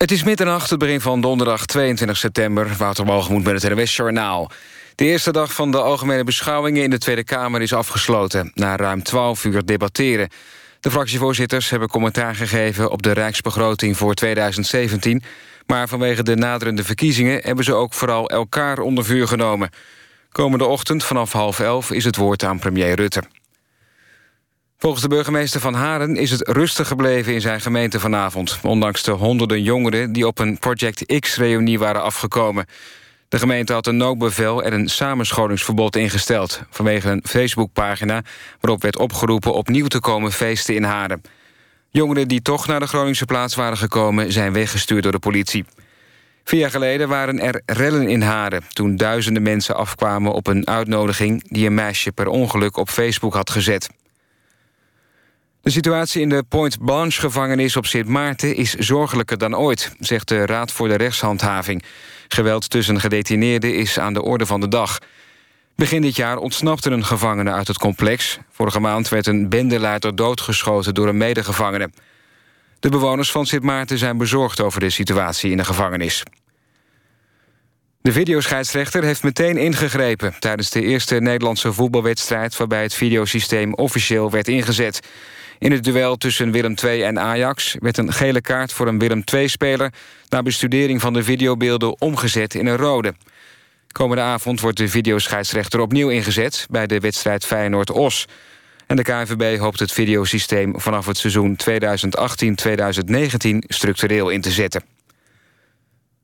Het 0.00 0.10
is 0.10 0.22
middernacht, 0.22 0.70
het 0.70 0.78
begin 0.78 1.00
van 1.00 1.20
donderdag 1.20 1.66
22 1.66 2.16
september. 2.16 2.74
Wouter 2.78 3.04
Walgemoed 3.04 3.44
met 3.44 3.62
het 3.62 3.74
NWS 3.74 3.96
Journaal. 3.96 4.50
De 4.94 5.04
eerste 5.04 5.32
dag 5.32 5.52
van 5.52 5.70
de 5.70 5.80
algemene 5.80 6.24
beschouwingen 6.24 6.82
in 6.82 6.90
de 6.90 6.98
Tweede 6.98 7.24
Kamer 7.24 7.62
is 7.62 7.72
afgesloten. 7.72 8.50
Na 8.54 8.76
ruim 8.76 9.02
12 9.02 9.44
uur 9.44 9.64
debatteren. 9.64 10.28
De 10.80 10.90
fractievoorzitters 10.90 11.70
hebben 11.70 11.88
commentaar 11.88 12.34
gegeven 12.34 12.90
op 12.90 13.02
de 13.02 13.12
Rijksbegroting 13.12 13.96
voor 13.96 14.14
2017. 14.14 15.22
Maar 15.66 15.88
vanwege 15.88 16.22
de 16.22 16.36
naderende 16.36 16.84
verkiezingen 16.84 17.40
hebben 17.42 17.64
ze 17.64 17.74
ook 17.74 17.94
vooral 17.94 18.28
elkaar 18.28 18.78
onder 18.78 19.04
vuur 19.04 19.28
genomen. 19.28 19.70
Komende 20.32 20.64
ochtend 20.64 21.04
vanaf 21.04 21.32
half 21.32 21.60
elf 21.60 21.90
is 21.90 22.04
het 22.04 22.16
woord 22.16 22.44
aan 22.44 22.58
premier 22.58 22.94
Rutte. 22.94 23.22
Volgens 24.80 25.02
de 25.02 25.08
burgemeester 25.08 25.60
van 25.60 25.74
Haren 25.74 26.16
is 26.16 26.30
het 26.30 26.48
rustig 26.48 26.88
gebleven 26.88 27.34
in 27.34 27.40
zijn 27.40 27.60
gemeente 27.60 28.00
vanavond... 28.00 28.58
ondanks 28.62 29.02
de 29.02 29.10
honderden 29.10 29.62
jongeren 29.62 30.12
die 30.12 30.26
op 30.26 30.38
een 30.38 30.58
Project 30.58 31.20
X-reunie 31.20 31.78
waren 31.78 32.02
afgekomen. 32.02 32.66
De 33.28 33.38
gemeente 33.38 33.72
had 33.72 33.86
een 33.86 33.96
noodbevel 33.96 34.62
en 34.62 34.72
een 34.72 34.88
samenscholingsverbod 34.88 35.96
ingesteld... 35.96 36.62
vanwege 36.70 37.10
een 37.10 37.22
Facebookpagina 37.26 38.22
waarop 38.60 38.82
werd 38.82 38.98
opgeroepen 38.98 39.54
opnieuw 39.54 39.86
te 39.86 40.00
komen 40.00 40.32
feesten 40.32 40.74
in 40.74 40.84
Haren. 40.84 41.22
Jongeren 41.90 42.28
die 42.28 42.42
toch 42.42 42.66
naar 42.66 42.80
de 42.80 42.86
Groningse 42.86 43.24
plaats 43.24 43.54
waren 43.54 43.78
gekomen... 43.78 44.32
zijn 44.32 44.52
weggestuurd 44.52 45.02
door 45.02 45.12
de 45.12 45.18
politie. 45.18 45.64
Vier 46.44 46.60
jaar 46.60 46.70
geleden 46.70 47.08
waren 47.08 47.40
er 47.40 47.62
rellen 47.66 48.08
in 48.08 48.22
Haren... 48.22 48.62
toen 48.72 48.96
duizenden 48.96 49.42
mensen 49.42 49.76
afkwamen 49.76 50.32
op 50.32 50.46
een 50.46 50.66
uitnodiging... 50.66 51.42
die 51.48 51.66
een 51.66 51.74
meisje 51.74 52.12
per 52.12 52.26
ongeluk 52.26 52.76
op 52.76 52.88
Facebook 52.88 53.34
had 53.34 53.50
gezet. 53.50 53.88
De 55.62 55.70
situatie 55.70 56.20
in 56.22 56.28
de 56.28 56.44
Point 56.48 56.84
Blanche-gevangenis 56.84 57.76
op 57.76 57.86
Sint 57.86 58.06
Maarten... 58.06 58.56
is 58.56 58.74
zorgelijker 58.74 59.38
dan 59.38 59.56
ooit, 59.56 59.92
zegt 59.98 60.28
de 60.28 60.46
Raad 60.46 60.72
voor 60.72 60.88
de 60.88 60.94
Rechtshandhaving. 60.94 61.82
Geweld 62.28 62.70
tussen 62.70 63.00
gedetineerden 63.00 63.74
is 63.74 63.98
aan 63.98 64.12
de 64.12 64.22
orde 64.22 64.46
van 64.46 64.60
de 64.60 64.68
dag. 64.68 64.98
Begin 65.76 66.02
dit 66.02 66.16
jaar 66.16 66.36
ontsnapte 66.36 66.90
een 66.90 67.04
gevangene 67.04 67.52
uit 67.52 67.68
het 67.68 67.78
complex. 67.78 68.38
Vorige 68.50 68.80
maand 68.80 69.08
werd 69.08 69.26
een 69.26 69.48
bendeleider 69.48 70.16
doodgeschoten 70.16 70.94
door 70.94 71.08
een 71.08 71.16
medegevangene. 71.16 71.90
De 72.78 72.88
bewoners 72.88 73.30
van 73.30 73.46
Sint 73.46 73.62
Maarten 73.62 73.98
zijn 73.98 74.18
bezorgd 74.18 74.60
over 74.60 74.80
de 74.80 74.90
situatie 74.90 75.50
in 75.50 75.56
de 75.56 75.64
gevangenis. 75.64 76.22
De 78.02 78.12
videoscheidsrechter 78.12 79.02
heeft 79.02 79.22
meteen 79.22 79.56
ingegrepen... 79.56 80.34
tijdens 80.38 80.70
de 80.70 80.82
eerste 80.82 81.14
Nederlandse 81.14 81.72
voetbalwedstrijd... 81.72 82.56
waarbij 82.56 82.82
het 82.82 82.94
videosysteem 82.94 83.74
officieel 83.74 84.30
werd 84.30 84.48
ingezet. 84.48 85.00
In 85.60 85.72
het 85.72 85.84
duel 85.84 86.16
tussen 86.16 86.50
Willem 86.50 86.74
II 86.84 87.02
en 87.02 87.18
Ajax 87.18 87.76
werd 87.78 87.98
een 87.98 88.12
gele 88.12 88.40
kaart 88.40 88.72
voor 88.72 88.86
een 88.86 88.98
Willem 88.98 89.22
II-speler... 89.34 89.92
na 90.28 90.42
bestudering 90.42 91.00
van 91.00 91.12
de 91.12 91.22
videobeelden 91.22 92.00
omgezet 92.00 92.54
in 92.54 92.66
een 92.66 92.76
rode. 92.76 93.14
Komende 93.92 94.22
avond 94.22 94.60
wordt 94.60 94.76
de 94.76 94.88
videoscheidsrechter 94.88 95.80
opnieuw 95.80 96.08
ingezet... 96.08 96.66
bij 96.70 96.86
de 96.86 97.00
wedstrijd 97.00 97.44
Feyenoord-Os. 97.44 98.26
En 98.86 98.96
de 98.96 99.02
KNVB 99.02 99.58
hoopt 99.58 99.78
het 99.78 99.92
videosysteem 99.92 100.80
vanaf 100.80 101.06
het 101.06 101.16
seizoen 101.16 101.58
2018-2019 101.70 103.56
structureel 103.58 104.28
in 104.28 104.40
te 104.40 104.50
zetten. 104.50 104.82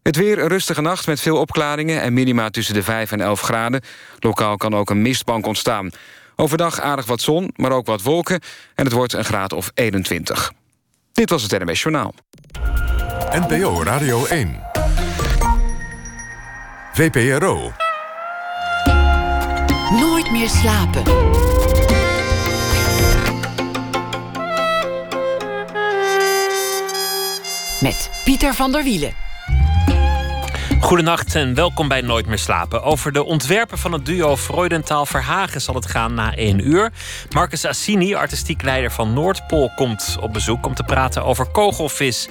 Het 0.02 0.16
weer 0.16 0.38
een 0.38 0.48
rustige 0.48 0.80
nacht 0.80 1.06
met 1.06 1.20
veel 1.20 1.36
opklaringen... 1.36 2.00
en 2.00 2.12
minima 2.12 2.50
tussen 2.50 2.74
de 2.74 2.82
5 2.82 3.12
en 3.12 3.20
11 3.20 3.40
graden. 3.40 3.80
Lokaal 4.18 4.56
kan 4.56 4.74
ook 4.74 4.90
een 4.90 5.02
mistbank 5.02 5.46
ontstaan. 5.46 5.90
Overdag 6.36 6.80
aardig 6.80 7.06
wat 7.06 7.20
zon, 7.20 7.50
maar 7.56 7.70
ook 7.70 7.86
wat 7.86 8.02
wolken... 8.02 8.40
en 8.74 8.84
het 8.84 8.92
wordt 8.92 9.12
een 9.12 9.24
graad 9.24 9.52
of 9.52 9.70
21. 9.74 10.52
Dit 11.12 11.30
was 11.30 11.42
het 11.42 11.64
NMS 11.64 11.82
Journaal. 11.82 12.14
NPO 13.30 13.82
Radio 13.82 14.26
1. 14.26 14.60
VPRO. 16.92 17.72
Nooit 19.90 20.30
meer 20.30 20.48
slapen. 20.48 21.02
Met 27.80 28.10
Pieter 28.24 28.54
van 28.54 28.72
der 28.72 28.82
Wielen. 28.82 29.25
Goedenacht 30.80 31.34
en 31.34 31.54
welkom 31.54 31.88
bij 31.88 32.00
Nooit 32.00 32.26
meer 32.26 32.38
slapen. 32.38 32.82
Over 32.82 33.12
de 33.12 33.24
ontwerpen 33.24 33.78
van 33.78 33.92
het 33.92 34.06
duo 34.06 34.36
Freudentaal 34.36 35.06
Verhagen 35.06 35.60
zal 35.60 35.74
het 35.74 35.86
gaan 35.86 36.14
na 36.14 36.34
één 36.34 36.68
uur. 36.68 36.92
Marcus 37.30 37.64
Assini, 37.64 38.14
artistiek 38.14 38.62
leider 38.62 38.90
van 38.90 39.12
Noordpool, 39.12 39.72
komt 39.76 40.16
op 40.20 40.32
bezoek 40.32 40.66
om 40.66 40.74
te 40.74 40.82
praten 40.82 41.24
over 41.24 41.46
kogelvis. 41.46 42.28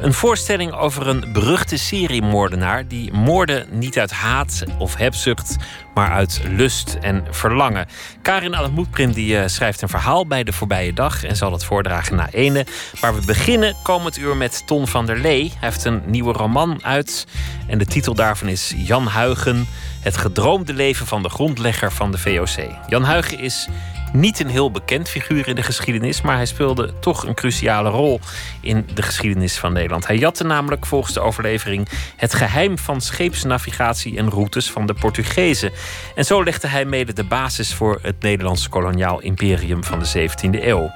Een 0.00 0.12
voorstelling 0.12 0.72
over 0.72 1.06
een 1.06 1.32
beruchte 1.32 1.76
seriemoordenaar 1.76 2.88
die 2.88 3.12
moorden 3.12 3.66
niet 3.70 3.98
uit 3.98 4.12
haat 4.12 4.64
of 4.78 4.96
hebzucht, 4.96 5.56
maar 5.94 6.10
uit 6.10 6.40
lust 6.48 6.96
en 7.00 7.26
verlangen. 7.30 7.86
Karin 8.22 8.56
Ademoetprin 8.56 9.10
die 9.10 9.34
uh, 9.34 9.42
schrijft 9.46 9.82
een 9.82 9.88
verhaal 9.88 10.26
bij 10.26 10.44
de 10.44 10.52
voorbije 10.52 10.92
dag 10.92 11.24
en 11.24 11.36
zal 11.36 11.52
het 11.52 11.64
voordragen 11.64 12.16
na 12.16 12.30
ene. 12.30 12.66
Maar 13.00 13.14
we 13.14 13.26
beginnen 13.26 13.76
komend 13.82 14.18
uur 14.18 14.36
met 14.36 14.62
Ton 14.66 14.86
van 14.86 15.06
der 15.06 15.18
Lee. 15.18 15.52
Hij 15.58 15.68
heeft 15.68 15.84
een 15.84 16.02
nieuwe 16.06 16.32
roman 16.32 16.84
uit 16.84 17.26
en 17.66 17.78
de 17.78 17.86
titel 17.86 18.14
daarvan 18.14 18.48
is 18.48 18.74
Jan 18.76 19.06
Huigen, 19.06 19.66
het 20.00 20.16
gedroomde 20.16 20.72
leven 20.72 21.06
van 21.06 21.22
de 21.22 21.28
grondlegger 21.28 21.92
van 21.92 22.10
de 22.10 22.18
VOC. 22.18 22.76
Jan 22.86 23.04
Huigen 23.04 23.38
is 23.38 23.68
niet 24.14 24.40
een 24.40 24.48
heel 24.48 24.70
bekend 24.70 25.08
figuur 25.08 25.48
in 25.48 25.54
de 25.54 25.62
geschiedenis, 25.62 26.22
maar 26.22 26.36
hij 26.36 26.46
speelde 26.46 26.98
toch 27.00 27.26
een 27.26 27.34
cruciale 27.34 27.88
rol 27.88 28.20
in 28.60 28.86
de 28.94 29.02
geschiedenis 29.02 29.58
van 29.58 29.72
Nederland. 29.72 30.06
Hij 30.06 30.16
jatte 30.16 30.44
namelijk 30.44 30.86
volgens 30.86 31.14
de 31.14 31.20
overlevering 31.20 31.88
het 32.16 32.34
geheim 32.34 32.78
van 32.78 33.00
scheepsnavigatie 33.00 34.18
en 34.18 34.30
routes 34.30 34.70
van 34.70 34.86
de 34.86 34.94
Portugezen. 34.94 35.72
En 36.14 36.24
zo 36.24 36.44
legde 36.44 36.68
hij 36.68 36.84
mede 36.84 37.12
de 37.12 37.24
basis 37.24 37.74
voor 37.74 37.98
het 38.02 38.22
Nederlandse 38.22 38.68
koloniaal 38.68 39.20
imperium 39.20 39.84
van 39.84 39.98
de 39.98 40.28
17e 40.28 40.62
eeuw. 40.64 40.90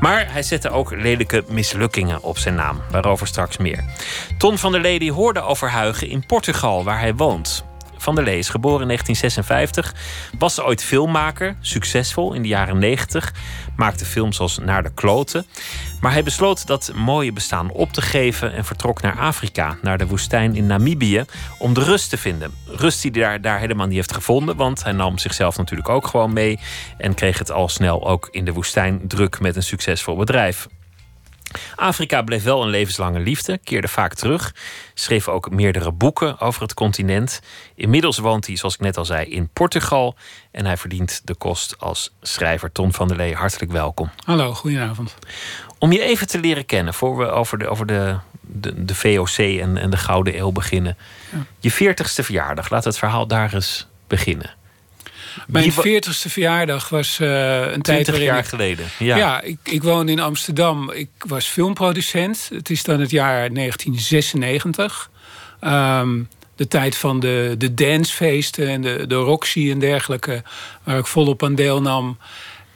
Maar 0.00 0.32
hij 0.32 0.42
zette 0.42 0.70
ook 0.70 0.94
lelijke 0.96 1.44
mislukkingen 1.48 2.22
op 2.22 2.38
zijn 2.38 2.54
naam, 2.54 2.80
waarover 2.90 3.26
straks 3.26 3.56
meer. 3.56 3.84
Ton 4.38 4.58
van 4.58 4.72
der 4.72 4.80
Lede 4.80 5.12
hoorde 5.12 5.40
over 5.40 5.70
Huigen 5.70 6.08
in 6.08 6.26
Portugal, 6.26 6.84
waar 6.84 7.00
hij 7.00 7.14
woont 7.14 7.64
van 8.04 8.14
der 8.14 8.24
Lees, 8.24 8.48
geboren 8.48 8.80
in 8.80 8.86
1956. 8.86 9.94
Was 10.38 10.60
ooit 10.60 10.84
filmmaker, 10.84 11.56
succesvol 11.60 12.32
in 12.32 12.42
de 12.42 12.48
jaren 12.48 12.78
90. 12.78 13.32
Maakte 13.76 14.04
films 14.04 14.40
als 14.40 14.58
Naar 14.58 14.82
de 14.82 14.92
Kloten. 14.94 15.46
Maar 16.00 16.12
hij 16.12 16.22
besloot 16.22 16.66
dat 16.66 16.92
mooie 16.94 17.32
bestaan 17.32 17.70
op 17.70 17.92
te 17.92 18.02
geven 18.02 18.52
en 18.52 18.64
vertrok 18.64 19.02
naar 19.02 19.18
Afrika, 19.18 19.76
naar 19.82 19.98
de 19.98 20.06
woestijn 20.06 20.54
in 20.54 20.66
Namibië, 20.66 21.24
om 21.58 21.74
de 21.74 21.84
rust 21.84 22.10
te 22.10 22.16
vinden. 22.16 22.52
Rust 22.66 23.02
die 23.02 23.10
hij 23.10 23.20
daar, 23.20 23.40
daar 23.40 23.58
helemaal 23.58 23.86
niet 23.86 23.96
heeft 23.96 24.14
gevonden, 24.14 24.56
want 24.56 24.84
hij 24.84 24.92
nam 24.92 25.18
zichzelf 25.18 25.56
natuurlijk 25.56 25.88
ook 25.88 26.06
gewoon 26.06 26.32
mee 26.32 26.58
en 26.98 27.14
kreeg 27.14 27.38
het 27.38 27.50
al 27.50 27.68
snel 27.68 28.08
ook 28.08 28.28
in 28.30 28.44
de 28.44 28.52
woestijn 28.52 29.00
druk 29.08 29.40
met 29.40 29.56
een 29.56 29.62
succesvol 29.62 30.16
bedrijf. 30.16 30.66
Afrika 31.76 32.22
bleef 32.22 32.42
wel 32.42 32.62
een 32.62 32.68
levenslange 32.68 33.20
liefde, 33.20 33.58
keerde 33.58 33.88
vaak 33.88 34.14
terug, 34.14 34.54
schreef 34.94 35.28
ook 35.28 35.50
meerdere 35.50 35.92
boeken 35.92 36.40
over 36.40 36.62
het 36.62 36.74
continent. 36.74 37.40
Inmiddels 37.74 38.18
woont 38.18 38.46
hij, 38.46 38.56
zoals 38.56 38.74
ik 38.74 38.80
net 38.80 38.96
al 38.96 39.04
zei, 39.04 39.26
in 39.26 39.48
Portugal 39.52 40.16
en 40.50 40.66
hij 40.66 40.76
verdient 40.76 41.20
de 41.24 41.34
kost 41.34 41.74
als 41.78 42.14
schrijver. 42.22 42.72
Ton 42.72 42.92
van 42.92 43.08
der 43.08 43.16
Lee, 43.16 43.34
hartelijk 43.34 43.72
welkom. 43.72 44.10
Hallo, 44.24 44.54
goedenavond. 44.54 45.14
Om 45.78 45.92
je 45.92 46.02
even 46.02 46.26
te 46.26 46.38
leren 46.38 46.66
kennen, 46.66 46.94
voor 46.94 47.16
we 47.16 47.26
over 47.26 47.58
de, 47.58 47.68
over 47.68 47.86
de, 47.86 48.16
de, 48.40 48.84
de 48.84 48.94
VOC 48.94 49.36
en, 49.38 49.76
en 49.76 49.90
de 49.90 49.96
Gouden 49.96 50.38
Eeuw 50.38 50.52
beginnen. 50.52 50.96
Ja. 51.32 51.38
Je 51.58 51.70
veertigste 51.70 52.22
verjaardag, 52.22 52.70
laat 52.70 52.84
het 52.84 52.98
verhaal 52.98 53.26
daar 53.26 53.54
eens 53.54 53.86
beginnen. 54.06 54.50
Mijn 55.46 55.72
veertigste 55.72 56.30
verjaardag 56.30 56.88
was 56.88 57.18
uh, 57.20 57.72
een 57.72 57.82
tijd 57.82 58.06
waarin 58.06 58.26
jaar 58.26 58.44
geleden. 58.44 58.86
Ja, 58.98 59.16
ja 59.16 59.40
ik, 59.40 59.58
ik 59.62 59.82
woonde 59.82 60.12
in 60.12 60.20
Amsterdam. 60.20 60.90
Ik 60.90 61.10
was 61.18 61.46
filmproducent. 61.46 62.50
Het 62.52 62.70
is 62.70 62.82
dan 62.82 63.00
het 63.00 63.10
jaar 63.10 63.52
1996. 63.54 65.10
Um, 65.60 66.28
de 66.56 66.68
tijd 66.68 66.96
van 66.96 67.20
de, 67.20 67.54
de 67.58 67.74
dancefeesten 67.74 68.68
en 68.68 68.82
de, 68.82 69.06
de 69.06 69.14
Roxy 69.14 69.70
en 69.70 69.78
dergelijke... 69.78 70.42
waar 70.82 70.98
ik 70.98 71.06
volop 71.06 71.42
aan 71.42 71.54
deelnam. 71.54 72.18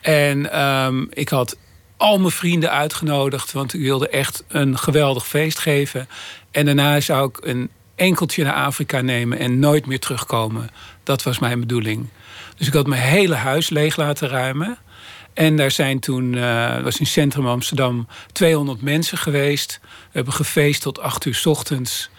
En 0.00 0.61
um, 0.61 1.06
ik 1.11 1.29
had 1.29 1.56
al 1.97 2.19
mijn 2.19 2.33
vrienden 2.33 2.71
uitgenodigd... 2.71 3.53
want 3.53 3.75
ik 3.75 3.81
wilde 3.81 4.09
echt 4.09 4.44
een 4.49 4.79
geweldig 4.79 5.27
feest 5.27 5.59
geven. 5.59 6.09
En 6.50 6.65
daarna 6.65 7.00
zou 7.00 7.29
ik 7.29 7.38
een 7.41 7.71
enkeltje 7.94 8.44
naar 8.44 8.55
Afrika 8.55 9.00
nemen... 9.00 9.38
en 9.38 9.59
nooit 9.59 9.87
meer 9.87 10.00
terugkomen. 10.00 10.71
Dat 11.03 11.23
was 11.23 11.38
mijn 11.38 11.61
bedoeling. 11.61 12.09
Dus 12.59 12.67
ik 12.67 12.73
had 12.73 12.87
mijn 12.87 13.03
hele 13.03 13.35
huis 13.35 13.69
leeg 13.69 13.97
laten 13.97 14.29
ruimen. 14.29 14.79
En 15.35 15.57
daar 15.57 15.71
zijn 15.71 15.99
toen, 15.99 16.33
uh, 16.33 16.81
was 16.81 16.99
in 16.99 17.07
centrum 17.07 17.47
Amsterdam, 17.47 18.09
200 18.33 18.83
mensen 18.83 19.19
geweest. 19.19 19.79
We 19.83 19.89
hebben 20.13 20.33
gefeest 20.33 20.83
tot 20.83 21.01
8 21.01 21.25
uur 21.25 21.35
s 21.35 21.47
ochtends. 21.47 22.11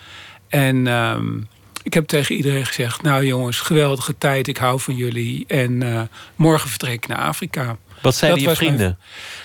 En 0.48 0.88
um, 0.88 1.48
ik 1.84 1.94
heb 1.94 2.08
tegen 2.08 2.36
iedereen 2.36 2.66
gezegd: 2.66 3.02
Nou 3.02 3.26
jongens, 3.26 3.60
geweldige 3.60 4.18
tijd, 4.18 4.48
ik 4.48 4.58
hou 4.58 4.80
van 4.80 4.96
jullie. 4.96 5.46
En 5.48 5.82
uh, 5.82 6.02
morgen 6.36 6.70
vertrek 6.70 6.94
ik 6.94 7.08
naar 7.08 7.18
Afrika. 7.18 7.78
Wat 8.02 8.16
zeiden 8.16 8.42
je 8.42 8.56
vrienden? 8.56 9.00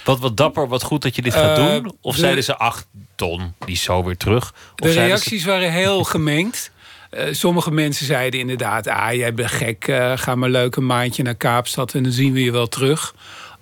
Wat, 0.04 0.18
wat 0.18 0.36
dapper, 0.36 0.68
wat 0.68 0.82
goed 0.82 1.02
dat 1.02 1.16
je 1.16 1.22
dit 1.22 1.34
gaat 1.34 1.58
uh, 1.58 1.66
doen? 1.66 1.96
Of 2.00 2.16
zeiden 2.16 2.44
ze: 2.44 2.56
Ach, 2.56 2.84
Ton, 3.14 3.54
die 3.58 3.74
is 3.74 3.82
zo 3.82 4.04
weer 4.04 4.16
terug? 4.16 4.54
Of 4.76 4.88
de 4.88 4.92
reacties 4.92 5.42
ze... 5.42 5.48
waren 5.48 5.72
heel 5.72 6.04
gemengd. 6.04 6.70
Uh, 7.16 7.24
sommige 7.30 7.70
mensen 7.70 8.06
zeiden 8.06 8.40
inderdaad: 8.40 8.86
Ah, 8.86 9.14
jij 9.14 9.34
bent 9.34 9.50
gek, 9.50 9.84
ga 10.14 10.34
maar 10.34 10.50
leuk 10.50 10.76
een 10.76 10.86
maandje 10.86 11.22
naar 11.22 11.34
Kaapstad 11.34 11.94
en 11.94 12.02
dan 12.02 12.12
zien 12.12 12.32
we 12.32 12.44
je 12.44 12.52
wel 12.52 12.68
terug. 12.68 13.14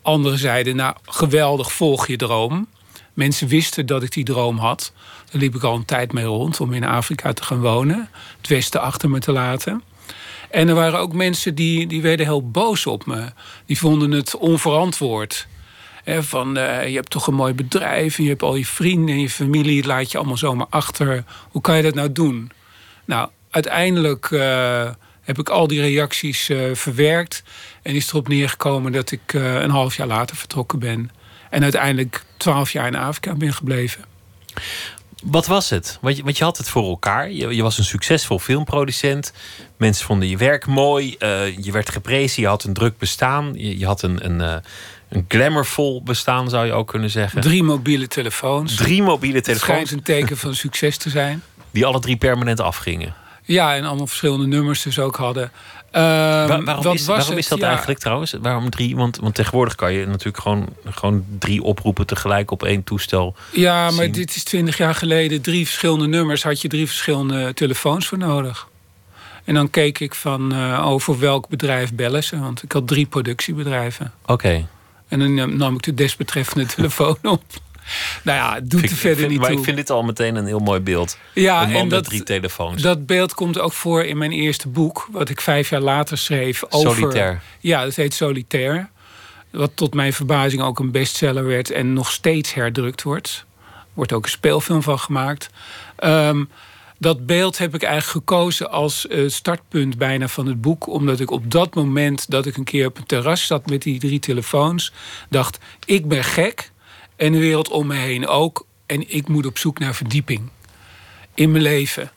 Anderen 0.02 0.38
zeiden: 0.38 0.76
Nou, 0.76 0.94
geweldig, 1.04 1.72
volg 1.72 2.06
je 2.06 2.16
droom. 2.16 2.68
Mensen 3.12 3.48
wisten 3.48 3.86
dat 3.86 4.02
ik 4.02 4.12
die 4.12 4.24
droom 4.24 4.58
had. 4.58 4.92
Daar 5.30 5.40
liep 5.40 5.54
ik 5.54 5.62
al 5.62 5.74
een 5.74 5.84
tijd 5.84 6.12
mee 6.12 6.24
rond 6.24 6.60
om 6.60 6.72
in 6.72 6.84
Afrika 6.84 7.32
te 7.32 7.42
gaan 7.42 7.60
wonen. 7.60 8.08
Het 8.38 8.48
Westen 8.48 8.80
achter 8.80 9.10
me 9.10 9.18
te 9.18 9.32
laten. 9.32 9.82
En 10.50 10.68
er 10.68 10.74
waren 10.74 10.98
ook 10.98 11.12
mensen 11.12 11.54
die, 11.54 11.86
die 11.86 12.02
werden 12.02 12.26
heel 12.26 12.50
boos 12.50 12.86
op 12.86 13.06
me. 13.06 13.24
Die 13.66 13.78
vonden 13.78 14.10
het 14.10 14.36
onverantwoord. 14.36 15.46
van, 16.04 16.58
uh, 16.58 16.88
je 16.88 16.94
hebt 16.94 17.10
toch 17.10 17.26
een 17.26 17.34
mooi 17.34 17.54
bedrijf... 17.54 18.18
en 18.18 18.22
je 18.22 18.28
hebt 18.28 18.42
al 18.42 18.54
je 18.54 18.66
vrienden 18.66 19.14
en 19.14 19.20
je 19.20 19.30
familie... 19.30 19.86
laat 19.86 20.10
je 20.10 20.18
allemaal 20.18 20.36
zomaar 20.36 20.66
achter. 20.70 21.24
Hoe 21.50 21.62
kan 21.62 21.76
je 21.76 21.82
dat 21.82 21.94
nou 21.94 22.12
doen? 22.12 22.50
Nou, 23.04 23.28
uiteindelijk 23.52 24.30
uh, 24.30 24.90
heb 25.20 25.38
ik 25.38 25.48
al 25.48 25.66
die 25.66 25.80
reacties 25.80 26.48
uh, 26.48 26.74
verwerkt... 26.74 27.42
en 27.82 27.94
is 27.94 28.08
erop 28.08 28.28
neergekomen 28.28 28.92
dat 28.92 29.10
ik 29.10 29.32
een 29.32 29.70
half 29.70 29.96
jaar 29.96 30.06
later 30.06 30.36
vertrokken 30.36 30.78
ben. 30.78 31.10
En 31.50 31.62
uiteindelijk 31.62 32.24
twaalf 32.36 32.70
jaar 32.70 32.86
in 32.86 32.96
Afrika 32.96 33.34
ben 33.34 33.52
gebleven. 33.52 34.04
Wat 35.22 35.46
was 35.46 35.70
het? 35.70 35.98
Want 36.00 36.16
je, 36.16 36.22
want 36.22 36.38
je 36.38 36.44
had 36.44 36.58
het 36.58 36.68
voor 36.68 36.88
elkaar. 36.88 37.30
Je, 37.30 37.54
je, 37.54 37.62
was 37.62 37.78
een 37.78 37.84
succesvol 37.84 38.38
filmproducent. 38.38 39.32
Mensen 39.76 40.06
vonden 40.06 40.28
je 40.28 40.36
werk 40.36 40.66
mooi. 40.66 41.16
Je 41.60 41.72
werd 41.72 41.90
geprezen. 41.90 42.42
Je 42.42 42.48
had 42.48 42.64
een 42.64 42.72
druk 42.72 42.98
bestaan. 42.98 43.52
Je, 43.54 43.78
je 43.78 43.86
had 43.86 44.02
een, 44.02 44.24
een, 44.24 44.62
een 45.08 45.24
glamourvol 45.28 46.02
bestaan, 46.02 46.50
zou 46.50 46.66
je 46.66 46.72
ook 46.72 46.88
kunnen 46.88 47.10
zeggen. 47.10 47.40
Drie 47.40 47.62
mobiele 47.62 48.08
telefoons. 48.08 48.74
Drie 48.74 49.02
mobiele 49.02 49.40
telefoons. 49.40 49.78
Het 49.78 49.86
schijnt 49.86 49.90
een 49.90 50.14
teken 50.14 50.36
van 50.36 50.54
succes 50.54 50.96
te 50.96 51.10
zijn. 51.10 51.42
Die 51.70 51.86
alle 51.86 52.00
drie 52.00 52.16
permanent 52.16 52.60
afgingen. 52.60 53.14
Ja, 53.44 53.74
en 53.76 53.84
allemaal 53.84 54.06
verschillende 54.06 54.46
nummers 54.46 54.82
dus 54.82 54.98
ook 54.98 55.16
hadden. 55.16 55.52
Uh, 55.92 56.00
waarom 56.64 56.94
is, 56.94 57.06
waarom 57.06 57.36
is 57.36 57.48
dat 57.48 57.60
eigenlijk 57.60 57.98
trouwens? 57.98 58.36
Waarom 58.40 58.70
drie? 58.70 58.96
Want, 58.96 59.16
want 59.16 59.34
tegenwoordig 59.34 59.74
kan 59.74 59.92
je 59.92 60.06
natuurlijk 60.06 60.42
gewoon, 60.42 60.68
gewoon 60.84 61.24
drie 61.38 61.62
oproepen 61.62 62.06
tegelijk 62.06 62.50
op 62.50 62.62
één 62.62 62.84
toestel. 62.84 63.36
Ja, 63.50 63.90
maar 63.90 64.10
dit 64.10 64.36
is 64.36 64.44
twintig 64.44 64.76
jaar 64.76 64.94
geleden. 64.94 65.40
Drie 65.40 65.66
verschillende 65.66 66.06
nummers 66.06 66.42
had 66.42 66.60
je 66.60 66.68
drie 66.68 66.86
verschillende 66.86 67.54
telefoons 67.54 68.06
voor 68.06 68.18
nodig. 68.18 68.68
En 69.44 69.54
dan 69.54 69.70
keek 69.70 69.98
ik 69.98 70.14
van 70.14 70.54
uh, 70.54 70.86
over 70.86 71.18
welk 71.18 71.48
bedrijf 71.48 71.94
bellen 71.94 72.24
ze. 72.24 72.38
Want 72.38 72.62
ik 72.62 72.72
had 72.72 72.88
drie 72.88 73.06
productiebedrijven. 73.06 74.12
Oké. 74.26 74.66
En 75.08 75.18
dan 75.18 75.56
nam 75.56 75.74
ik 75.74 75.82
de 75.82 75.94
desbetreffende 75.94 76.66
telefoon 76.74 77.18
op. 77.22 77.42
Nou 78.22 78.38
ja, 78.38 78.54
het 78.54 78.70
doet 78.70 78.82
er 78.82 78.88
verder 78.88 79.18
vind, 79.18 79.30
niet 79.30 79.38
maar 79.38 79.48
toe. 79.48 79.58
ik 79.58 79.64
vind 79.64 79.76
dit 79.76 79.90
al 79.90 80.02
meteen 80.02 80.36
een 80.36 80.46
heel 80.46 80.58
mooi 80.58 80.80
beeld. 80.80 81.18
Ja, 81.34 81.62
een 81.62 81.70
man 81.70 81.82
en 81.82 81.88
dat, 81.88 82.00
met 82.00 82.08
drie 82.08 82.22
telefoons. 82.22 82.82
Dat 82.82 83.06
beeld 83.06 83.34
komt 83.34 83.58
ook 83.58 83.72
voor 83.72 84.04
in 84.04 84.18
mijn 84.18 84.32
eerste 84.32 84.68
boek... 84.68 85.08
wat 85.10 85.28
ik 85.28 85.40
vijf 85.40 85.70
jaar 85.70 85.80
later 85.80 86.18
schreef 86.18 86.64
over... 86.68 86.94
Solitaire. 86.94 87.38
Ja, 87.60 87.84
dat 87.84 87.94
heet 87.94 88.14
Solitaire. 88.14 88.88
Wat 89.50 89.70
tot 89.74 89.94
mijn 89.94 90.12
verbazing 90.12 90.62
ook 90.62 90.78
een 90.78 90.90
bestseller 90.90 91.46
werd... 91.46 91.70
en 91.70 91.92
nog 91.92 92.10
steeds 92.10 92.54
herdrukt 92.54 93.02
wordt. 93.02 93.44
Er 93.66 93.88
wordt 93.92 94.12
ook 94.12 94.24
een 94.24 94.30
speelfilm 94.30 94.82
van 94.82 94.98
gemaakt. 94.98 95.50
Um, 96.04 96.48
dat 96.98 97.26
beeld 97.26 97.58
heb 97.58 97.74
ik 97.74 97.82
eigenlijk 97.82 98.12
gekozen 98.12 98.70
als 98.70 99.06
uh, 99.08 99.28
startpunt 99.28 99.98
bijna 99.98 100.28
van 100.28 100.46
het 100.46 100.60
boek. 100.60 100.86
Omdat 100.86 101.20
ik 101.20 101.30
op 101.30 101.50
dat 101.50 101.74
moment 101.74 102.30
dat 102.30 102.46
ik 102.46 102.56
een 102.56 102.64
keer 102.64 102.86
op 102.86 102.98
een 102.98 103.06
terras 103.06 103.46
zat 103.46 103.66
met 103.66 103.82
die 103.82 103.98
drie 103.98 104.18
telefoons... 104.18 104.92
dacht, 105.28 105.58
ik 105.84 106.08
ben 106.08 106.24
gek... 106.24 106.71
En 107.22 107.32
de 107.32 107.38
wereld 107.38 107.68
om 107.68 107.86
me 107.86 107.94
heen 107.94 108.26
ook. 108.26 108.66
En 108.86 109.14
ik 109.14 109.28
moet 109.28 109.46
op 109.46 109.58
zoek 109.58 109.78
naar 109.78 109.94
verdieping 109.94 110.50
in 111.34 111.50
mijn 111.50 111.62
leven. 111.62 112.10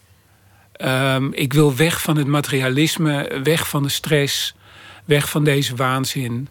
Um, 0.82 1.34
ik 1.34 1.54
wil 1.54 1.76
weg 1.76 2.02
van 2.02 2.18
het 2.18 2.28
materialisme, 2.28 3.40
weg 3.44 3.70
van 3.70 3.84
de 3.84 3.90
stress, 3.90 4.56
weg 5.06 5.30
van 5.30 5.44
deze 5.44 5.76
waanzin. 5.76 6.48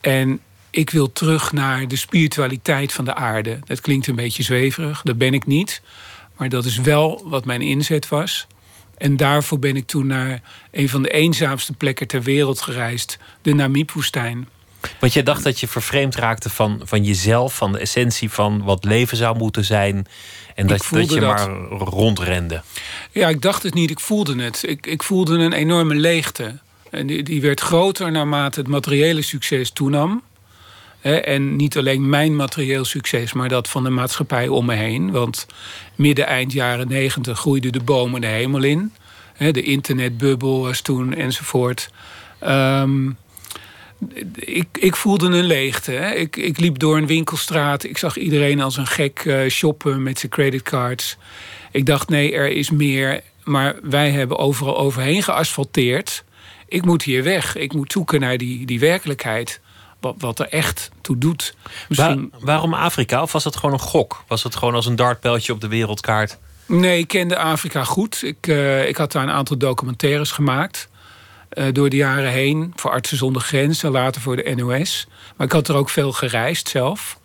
En 0.00 0.40
ik 0.70 0.90
wil 0.90 1.12
terug 1.12 1.52
naar 1.52 1.88
de 1.88 1.96
spiritualiteit 1.96 2.92
van 2.92 3.04
de 3.04 3.14
aarde. 3.14 3.58
Dat 3.64 3.80
klinkt 3.80 4.06
een 4.06 4.14
beetje 4.14 4.42
zweverig, 4.42 5.02
dat 5.02 5.18
ben 5.18 5.34
ik 5.34 5.46
niet. 5.46 5.82
Maar 6.36 6.48
dat 6.48 6.64
is 6.64 6.76
wel 6.76 7.22
wat 7.24 7.44
mijn 7.44 7.62
inzet 7.62 8.08
was. 8.08 8.46
En 8.98 9.16
daarvoor 9.16 9.58
ben 9.58 9.76
ik 9.76 9.86
toen 9.86 10.06
naar 10.06 10.42
een 10.70 10.88
van 10.88 11.02
de 11.02 11.10
eenzaamste 11.10 11.72
plekken 11.72 12.06
ter 12.06 12.22
wereld 12.22 12.60
gereisd, 12.60 13.18
de 13.42 13.54
Namib-woestijn. 13.54 14.48
Want 14.98 15.12
je 15.12 15.22
dacht 15.22 15.44
dat 15.44 15.60
je 15.60 15.68
vervreemd 15.68 16.14
raakte 16.16 16.50
van, 16.50 16.80
van 16.84 17.04
jezelf, 17.04 17.56
van 17.56 17.72
de 17.72 17.78
essentie 17.78 18.30
van 18.30 18.62
wat 18.62 18.84
leven 18.84 19.16
zou 19.16 19.36
moeten 19.38 19.64
zijn. 19.64 20.06
En 20.54 20.66
dat, 20.66 20.88
dat 20.90 21.10
je 21.10 21.20
dat. 21.20 21.36
maar 21.36 21.48
rondrende. 21.78 22.62
Ja, 23.10 23.28
ik 23.28 23.42
dacht 23.42 23.62
het 23.62 23.74
niet, 23.74 23.90
ik 23.90 24.00
voelde 24.00 24.42
het. 24.42 24.62
Ik, 24.66 24.86
ik 24.86 25.02
voelde 25.02 25.38
een 25.38 25.52
enorme 25.52 25.94
leegte. 25.94 26.58
En 26.90 27.06
die, 27.06 27.22
die 27.22 27.40
werd 27.40 27.60
groter 27.60 28.10
naarmate 28.10 28.60
het 28.60 28.68
materiële 28.68 29.22
succes 29.22 29.70
toenam. 29.70 30.22
En 31.00 31.56
niet 31.56 31.76
alleen 31.76 32.08
mijn 32.08 32.36
materieel 32.36 32.84
succes, 32.84 33.32
maar 33.32 33.48
dat 33.48 33.68
van 33.68 33.84
de 33.84 33.90
maatschappij 33.90 34.48
om 34.48 34.66
me 34.66 34.74
heen. 34.74 35.10
Want 35.10 35.46
midden 35.94 36.26
eind 36.26 36.52
jaren 36.52 36.88
negentig 36.88 37.38
groeiden 37.38 37.72
de 37.72 37.82
bomen 37.82 38.20
de 38.20 38.26
hemel 38.26 38.62
in. 38.62 38.92
De 39.38 39.62
internetbubbel 39.62 40.60
was 40.60 40.80
toen 40.80 41.14
enzovoort. 41.14 41.90
Um, 42.44 43.16
ik, 44.34 44.66
ik 44.72 44.96
voelde 44.96 45.26
een 45.26 45.44
leegte. 45.44 45.90
Hè. 45.90 46.14
Ik, 46.14 46.36
ik 46.36 46.58
liep 46.58 46.78
door 46.78 46.96
een 46.96 47.06
winkelstraat. 47.06 47.84
Ik 47.84 47.98
zag 47.98 48.16
iedereen 48.16 48.60
als 48.60 48.76
een 48.76 48.86
gek 48.86 49.24
uh, 49.24 49.48
shoppen 49.48 50.02
met 50.02 50.18
zijn 50.18 50.32
creditcards. 50.32 51.16
Ik 51.70 51.86
dacht, 51.86 52.08
nee, 52.08 52.34
er 52.34 52.48
is 52.48 52.70
meer. 52.70 53.20
Maar 53.44 53.76
wij 53.82 54.10
hebben 54.10 54.38
overal 54.38 54.78
overheen 54.78 55.22
geasfalteerd. 55.22 56.24
Ik 56.68 56.84
moet 56.84 57.02
hier 57.02 57.22
weg. 57.22 57.56
Ik 57.56 57.72
moet 57.72 57.92
zoeken 57.92 58.20
naar 58.20 58.36
die, 58.36 58.66
die 58.66 58.80
werkelijkheid. 58.80 59.60
Wat, 60.00 60.14
wat 60.18 60.38
er 60.38 60.48
echt 60.48 60.90
toe 61.00 61.18
doet. 61.18 61.54
Misschien... 61.88 62.28
Waar, 62.32 62.40
waarom 62.44 62.74
Afrika? 62.74 63.22
Of 63.22 63.32
was 63.32 63.44
het 63.44 63.56
gewoon 63.56 63.72
een 63.72 63.80
gok? 63.80 64.24
Was 64.26 64.42
het 64.42 64.56
gewoon 64.56 64.74
als 64.74 64.86
een 64.86 64.96
dartpijltje 64.96 65.52
op 65.52 65.60
de 65.60 65.68
wereldkaart? 65.68 66.38
Nee, 66.66 66.98
ik 66.98 67.08
kende 67.08 67.38
Afrika 67.38 67.84
goed. 67.84 68.22
Ik, 68.22 68.46
uh, 68.46 68.88
ik 68.88 68.96
had 68.96 69.12
daar 69.12 69.22
een 69.22 69.30
aantal 69.30 69.56
documentaires 69.56 70.30
gemaakt. 70.30 70.88
Uh, 71.54 71.64
door 71.72 71.90
de 71.90 71.96
jaren 71.96 72.30
heen. 72.30 72.72
Voor 72.76 72.90
Artsen 72.90 73.16
zonder 73.16 73.42
Grenzen, 73.42 73.90
later 73.90 74.20
voor 74.20 74.36
de 74.36 74.54
NOS. 74.54 75.06
Maar 75.36 75.46
ik 75.46 75.52
had 75.52 75.68
er 75.68 75.76
ook 75.76 75.90
veel 75.90 76.12
gereisd 76.12 76.68
zelf. 76.68 77.18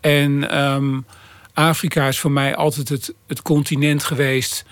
En 0.00 0.62
um, 0.62 1.06
Afrika 1.54 2.08
is 2.08 2.18
voor 2.18 2.30
mij 2.30 2.56
altijd 2.56 2.88
het, 2.88 3.14
het 3.26 3.42
continent 3.42 4.04
geweest... 4.04 4.64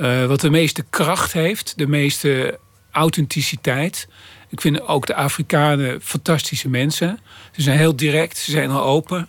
Uh, 0.00 0.26
wat 0.26 0.40
de 0.40 0.50
meeste 0.50 0.84
kracht 0.90 1.32
heeft, 1.32 1.72
de 1.76 1.86
meeste 1.86 2.58
authenticiteit. 2.90 4.08
Ik 4.48 4.60
vind 4.60 4.82
ook 4.82 5.06
de 5.06 5.14
Afrikanen 5.14 6.00
fantastische 6.02 6.68
mensen. 6.68 7.20
Ze 7.52 7.62
zijn 7.62 7.78
heel 7.78 7.96
direct, 7.96 8.36
ze 8.36 8.50
zijn 8.50 8.70
heel 8.70 8.82
open. 8.82 9.28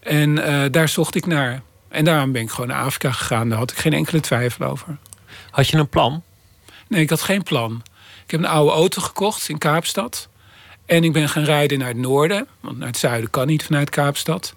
En 0.00 0.36
uh, 0.36 0.64
daar 0.70 0.88
zocht 0.88 1.14
ik 1.14 1.26
naar. 1.26 1.62
En 1.88 2.04
daarom 2.04 2.32
ben 2.32 2.42
ik 2.42 2.50
gewoon 2.50 2.68
naar 2.68 2.84
Afrika 2.84 3.12
gegaan. 3.12 3.48
Daar 3.48 3.58
had 3.58 3.70
ik 3.70 3.78
geen 3.78 3.92
enkele 3.92 4.20
twijfel 4.20 4.66
over. 4.66 4.96
Had 5.50 5.68
je 5.68 5.76
een 5.76 5.88
plan? 5.88 6.22
Nee, 6.88 7.00
ik 7.00 7.10
had 7.10 7.22
geen 7.22 7.42
plan. 7.42 7.82
Ik 8.28 8.34
heb 8.34 8.42
een 8.42 8.56
oude 8.56 8.72
auto 8.72 9.02
gekocht 9.02 9.48
in 9.48 9.58
Kaapstad. 9.58 10.28
En 10.86 11.04
ik 11.04 11.12
ben 11.12 11.28
gaan 11.28 11.44
rijden 11.44 11.78
naar 11.78 11.88
het 11.88 11.96
noorden. 11.96 12.46
Want 12.60 12.78
naar 12.78 12.86
het 12.86 12.96
zuiden 12.96 13.30
kan 13.30 13.46
niet 13.46 13.64
vanuit 13.64 13.90
Kaapstad. 13.90 14.54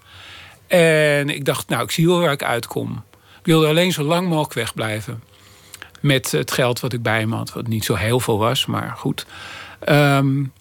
En 0.66 1.30
ik 1.30 1.44
dacht, 1.44 1.68
nou, 1.68 1.82
ik 1.82 1.90
zie 1.90 2.06
wel 2.06 2.20
waar 2.20 2.32
ik 2.32 2.42
uitkom. 2.42 3.04
Ik 3.12 3.46
wilde 3.46 3.66
alleen 3.66 3.92
zo 3.92 4.02
lang 4.02 4.28
mogelijk 4.28 4.52
wegblijven. 4.52 5.22
Met 6.00 6.30
het 6.30 6.50
geld 6.50 6.80
wat 6.80 6.92
ik 6.92 7.02
bij 7.02 7.26
me 7.26 7.36
had. 7.36 7.52
Wat 7.52 7.66
niet 7.66 7.84
zo 7.84 7.94
heel 7.94 8.20
veel 8.20 8.38
was, 8.38 8.66
maar 8.66 8.94
goed. 8.96 9.26
Um, 9.88 10.52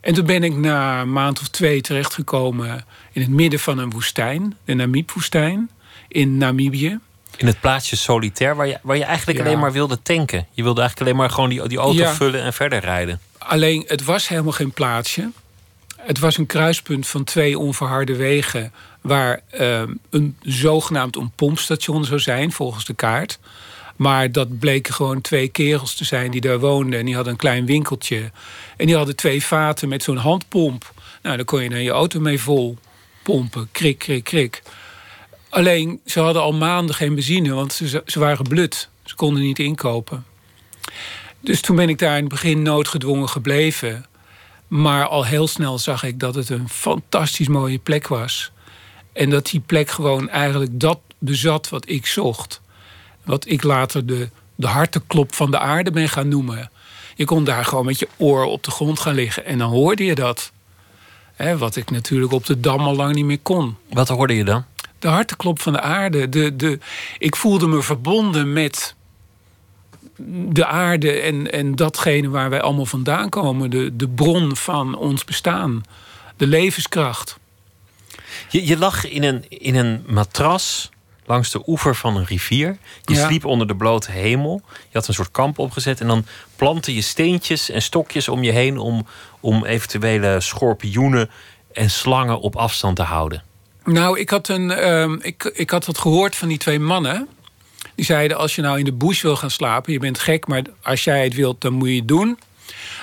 en 0.00 0.14
toen 0.14 0.26
ben 0.26 0.42
ik 0.42 0.56
na 0.56 1.00
een 1.00 1.12
maand 1.12 1.40
of 1.40 1.48
twee 1.48 1.80
terechtgekomen... 1.80 2.84
in 3.12 3.20
het 3.20 3.30
midden 3.30 3.60
van 3.60 3.78
een 3.78 3.90
woestijn. 3.90 4.56
De 4.64 4.74
Namib-woestijn. 4.74 5.70
In 6.08 6.36
Namibië. 6.36 6.98
In 7.36 7.46
het 7.46 7.60
plaatsje 7.60 7.96
solitair, 7.96 8.56
waar 8.56 8.66
je, 8.66 8.78
waar 8.82 8.96
je 8.96 9.04
eigenlijk 9.04 9.38
ja. 9.38 9.44
alleen 9.44 9.58
maar 9.58 9.72
wilde 9.72 10.02
tanken. 10.02 10.46
Je 10.52 10.62
wilde 10.62 10.80
eigenlijk 10.80 11.10
alleen 11.10 11.20
maar 11.20 11.30
gewoon 11.34 11.48
die, 11.48 11.68
die 11.68 11.78
auto 11.78 12.02
ja. 12.02 12.14
vullen 12.14 12.42
en 12.42 12.52
verder 12.52 12.80
rijden. 12.80 13.20
Alleen, 13.38 13.84
het 13.86 14.04
was 14.04 14.28
helemaal 14.28 14.52
geen 14.52 14.72
plaatsje. 14.72 15.30
Het 15.96 16.18
was 16.18 16.38
een 16.38 16.46
kruispunt 16.46 17.06
van 17.06 17.24
twee 17.24 17.58
onverharde 17.58 18.16
wegen... 18.16 18.72
waar 19.00 19.40
uh, 19.60 19.82
een 20.10 20.36
zogenaamd 20.42 21.16
een 21.16 21.32
pompstation 21.34 22.04
zou 22.04 22.20
zijn, 22.20 22.52
volgens 22.52 22.84
de 22.84 22.94
kaart. 22.94 23.38
Maar 23.96 24.32
dat 24.32 24.58
bleken 24.58 24.94
gewoon 24.94 25.20
twee 25.20 25.48
kerels 25.48 25.94
te 25.94 26.04
zijn 26.04 26.30
die 26.30 26.40
daar 26.40 26.58
woonden. 26.58 26.98
En 26.98 27.04
die 27.04 27.14
hadden 27.14 27.32
een 27.32 27.38
klein 27.38 27.66
winkeltje. 27.66 28.30
En 28.76 28.86
die 28.86 28.96
hadden 28.96 29.16
twee 29.16 29.44
vaten 29.44 29.88
met 29.88 30.02
zo'n 30.02 30.16
handpomp. 30.16 30.92
Nou, 31.22 31.36
daar 31.36 31.44
kon 31.44 31.62
je 31.62 31.70
dan 31.70 31.82
je 31.82 31.90
auto 31.90 32.20
mee 32.20 32.40
vol 32.40 32.78
pompen. 33.22 33.68
Krik, 33.72 33.98
krik, 33.98 34.24
krik. 34.24 34.62
Alleen, 35.56 36.00
ze 36.04 36.20
hadden 36.20 36.42
al 36.42 36.52
maanden 36.52 36.94
geen 36.94 37.14
benzine, 37.14 37.54
want 37.54 37.72
ze, 37.72 38.02
ze 38.06 38.18
waren 38.18 38.48
blut. 38.48 38.88
Ze 39.04 39.14
konden 39.14 39.42
niet 39.42 39.58
inkopen. 39.58 40.24
Dus 41.40 41.60
toen 41.60 41.76
ben 41.76 41.88
ik 41.88 41.98
daar 41.98 42.16
in 42.16 42.20
het 42.20 42.32
begin 42.32 42.62
noodgedwongen 42.62 43.28
gebleven. 43.28 44.06
Maar 44.68 45.06
al 45.06 45.24
heel 45.24 45.46
snel 45.46 45.78
zag 45.78 46.02
ik 46.02 46.20
dat 46.20 46.34
het 46.34 46.48
een 46.48 46.68
fantastisch 46.68 47.48
mooie 47.48 47.78
plek 47.78 48.08
was. 48.08 48.50
En 49.12 49.30
dat 49.30 49.46
die 49.46 49.60
plek 49.60 49.90
gewoon 49.90 50.28
eigenlijk 50.28 50.80
dat 50.80 50.98
bezat 51.18 51.68
wat 51.68 51.88
ik 51.88 52.06
zocht. 52.06 52.60
Wat 53.24 53.48
ik 53.48 53.62
later 53.62 54.06
de, 54.06 54.28
de 54.54 54.66
harteklop 54.66 55.34
van 55.34 55.50
de 55.50 55.58
aarde 55.58 55.90
ben 55.90 56.08
gaan 56.08 56.28
noemen. 56.28 56.70
Je 57.14 57.24
kon 57.24 57.44
daar 57.44 57.64
gewoon 57.64 57.84
met 57.84 57.98
je 57.98 58.08
oor 58.16 58.44
op 58.44 58.62
de 58.62 58.70
grond 58.70 59.00
gaan 59.00 59.14
liggen 59.14 59.44
en 59.44 59.58
dan 59.58 59.70
hoorde 59.70 60.04
je 60.04 60.14
dat. 60.14 60.52
wat 61.58 61.76
ik 61.76 61.90
natuurlijk 61.90 62.32
op 62.32 62.46
de 62.46 62.60
dam 62.60 62.80
al 62.80 62.96
lang 62.96 63.14
niet 63.14 63.24
meer 63.24 63.40
kon. 63.42 63.76
Wat 63.90 64.08
hoorde 64.08 64.34
je 64.34 64.44
dan? 64.44 64.64
De 64.98 65.08
harteklop 65.08 65.60
van 65.60 65.72
de 65.72 65.80
aarde. 65.80 66.28
De, 66.28 66.56
de, 66.56 66.78
ik 67.18 67.36
voelde 67.36 67.66
me 67.66 67.82
verbonden 67.82 68.52
met 68.52 68.94
de 70.48 70.66
aarde 70.66 71.12
en, 71.12 71.52
en 71.52 71.74
datgene 71.74 72.28
waar 72.28 72.50
wij 72.50 72.60
allemaal 72.60 72.86
vandaan 72.86 73.28
komen. 73.28 73.70
De, 73.70 73.96
de 73.96 74.08
bron 74.08 74.56
van 74.56 74.96
ons 74.96 75.24
bestaan. 75.24 75.82
De 76.36 76.46
levenskracht. 76.46 77.38
Je, 78.48 78.66
je 78.66 78.78
lag 78.78 79.08
in 79.08 79.22
een, 79.22 79.44
in 79.48 79.74
een 79.74 80.04
matras 80.06 80.90
langs 81.26 81.50
de 81.50 81.62
oever 81.66 81.94
van 81.94 82.16
een 82.16 82.24
rivier. 82.24 82.78
Je 83.04 83.14
sliep 83.14 83.44
onder 83.44 83.66
de 83.66 83.76
blote 83.76 84.10
hemel. 84.10 84.62
Je 84.68 84.98
had 84.98 85.08
een 85.08 85.14
soort 85.14 85.30
kamp 85.30 85.58
opgezet. 85.58 86.00
En 86.00 86.06
dan 86.06 86.26
plantte 86.56 86.94
je 86.94 87.00
steentjes 87.00 87.70
en 87.70 87.82
stokjes 87.82 88.28
om 88.28 88.42
je 88.42 88.52
heen... 88.52 88.78
om, 88.78 89.06
om 89.40 89.64
eventuele 89.64 90.40
schorpioenen 90.40 91.30
en 91.72 91.90
slangen 91.90 92.40
op 92.40 92.56
afstand 92.56 92.96
te 92.96 93.02
houden. 93.02 93.42
Nou, 93.86 94.18
ik 94.18 94.30
had, 94.30 94.48
een, 94.48 94.70
uh, 94.70 95.12
ik, 95.20 95.44
ik 95.44 95.70
had 95.70 95.86
wat 95.86 95.98
gehoord 95.98 96.36
van 96.36 96.48
die 96.48 96.58
twee 96.58 96.80
mannen. 96.80 97.28
Die 97.94 98.04
zeiden, 98.04 98.36
als 98.36 98.54
je 98.54 98.62
nou 98.62 98.78
in 98.78 98.84
de 98.84 98.92
bush 98.92 99.22
wil 99.22 99.36
gaan 99.36 99.50
slapen... 99.50 99.92
je 99.92 99.98
bent 99.98 100.18
gek, 100.18 100.46
maar 100.46 100.62
als 100.82 101.04
jij 101.04 101.24
het 101.24 101.34
wilt, 101.34 101.60
dan 101.60 101.72
moet 101.72 101.88
je 101.88 101.96
het 101.96 102.08
doen. 102.08 102.38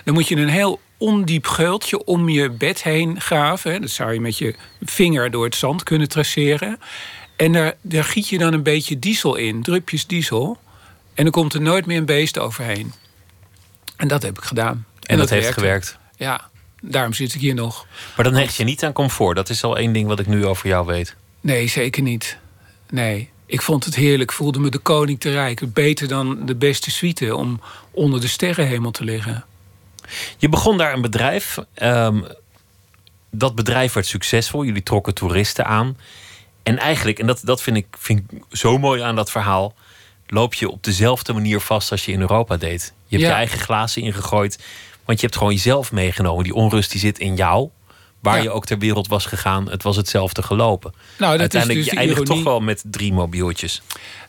Dan 0.04 0.14
moet 0.14 0.28
je 0.28 0.36
een 0.36 0.50
heel 0.50 0.80
ondiep 0.98 1.48
geultje 1.48 2.04
om 2.06 2.30
je 2.30 2.50
bed 2.50 2.84
heen 2.84 3.22
graven. 3.22 3.82
Dat 3.82 3.90
zou 3.90 4.14
je 4.14 4.20
met 4.20 4.38
je 4.38 4.56
vinger 4.82 5.32
door 5.32 5.46
het 5.46 5.56
zand 5.56 5.84
kunnen 5.84 6.10
traceren. 6.10 6.80
En 7.36 7.52
daar, 7.52 7.74
daar 7.82 8.04
giet 8.04 8.30
je 8.30 8.38
dan 8.38 8.54
een 8.54 8.64
beetje 8.64 9.00
diesel 9.00 9.36
in, 9.36 9.64
drupjes 9.64 10.08
diesel. 10.08 10.58
En 11.14 11.24
dan 11.24 11.32
komt 11.32 11.54
er 11.54 11.62
nooit 11.62 11.86
meer 11.86 11.98
een 11.98 12.06
beest 12.06 12.40
overheen. 12.40 12.94
En 13.98 14.08
dat 14.08 14.24
heb 14.24 14.38
ik 14.38 14.44
gedaan. 14.44 14.86
En, 15.00 15.18
dat, 15.18 15.30
heeft 15.30 15.52
gewerkt? 15.52 15.98
Ja, 16.16 16.50
daarom 16.92 17.14
zit 17.14 17.34
ik 17.34 17.42
hier 17.42 17.54
nog. 17.54 17.86
Maar 18.16 18.26
dan 18.26 18.36
hecht 18.36 18.56
je 18.56 18.64
niet 18.64 18.84
aan 18.84 18.94
comfort. 18.94 19.36
Dat 19.36 19.50
is 19.50 19.64
al 19.64 19.78
één 19.78 19.94
ding 19.94 20.08
wat 20.08 20.20
ik 20.20 20.28
nu 20.28 20.46
over 20.46 20.68
jou 20.68 20.86
weet. 20.86 21.16
Nee, 21.42 21.68
zeker 21.68 22.02
niet. 22.02 22.38
Nee, 22.90 23.30
ik 23.46 23.62
vond 23.62 23.86
het 23.86 23.96
heerlijk. 23.96 24.32
Voelde 24.32 24.60
me 24.60 24.70
de 24.70 24.78
koning 24.78 25.20
te 25.20 25.32
rijk. 25.32 25.74
Beter 25.74 26.08
dan 26.08 26.46
de 26.46 26.56
beste 26.56 26.92
suite 26.92 27.36
om 27.36 27.62
onder 27.92 28.22
de 28.22 28.28
sterrenhemel 28.28 28.92
te 28.92 29.04
liggen. 29.04 29.46
Je 30.38 30.50
begon 30.50 30.78
daar 30.78 30.94
een 30.94 31.02
bedrijf. 31.02 31.58
Ehm, 31.74 32.22
dat 33.32 33.56
bedrijf 33.56 33.94
werd 33.94 34.06
succesvol. 34.06 34.64
Jullie 34.64 34.84
trokken 34.84 35.14
toeristen 35.14 35.66
aan. 35.66 35.98
En 36.64 36.78
eigenlijk, 36.78 37.20
en 37.20 37.28
dat, 37.28 37.42
dat 37.44 37.62
vind, 37.62 37.78
ik, 37.78 37.86
vind 38.00 38.32
ik 38.32 38.44
zo 38.52 38.78
mooi 38.78 39.02
aan 39.02 39.16
dat 39.16 39.32
verhaal, 39.32 39.76
loop 40.28 40.54
je 40.54 40.70
op 40.70 40.84
dezelfde 40.84 41.34
manier 41.34 41.60
vast 41.60 41.92
als 41.92 42.06
je 42.06 42.12
in 42.12 42.20
Europa 42.22 42.58
deed. 42.58 42.94
Je 43.08 43.18
hebt 43.18 43.30
je 43.30 43.36
eigen 43.36 43.60
glazen 43.60 44.02
ingegooid, 44.02 44.60
want 45.06 45.20
je 45.20 45.26
hebt 45.26 45.38
gewoon 45.38 45.54
jezelf 45.54 45.92
meegenomen. 45.92 46.44
Die 46.44 46.54
onrust 46.54 46.92
die 46.92 47.00
zit 47.00 47.20
in 47.20 47.36
jou. 47.36 47.70
Waar 48.20 48.44
je 48.44 48.52
ook 48.52 48.66
ter 48.66 48.78
wereld 48.78 49.08
was 49.08 49.26
gegaan, 49.26 49.70
het 49.70 49.84
was 49.84 49.96
hetzelfde 49.96 50.44
gelopen. 50.44 50.94
Nou, 51.18 51.32
dat 51.32 51.40
Uiteindelijk, 51.40 51.80
is 51.80 51.86
dus 51.86 51.94
je 51.94 52.00
eindigt 52.00 52.26
toch 52.26 52.44
wel 52.44 52.60
met 52.60 52.84
drie 52.86 53.14
mobieltjes. 53.14 53.82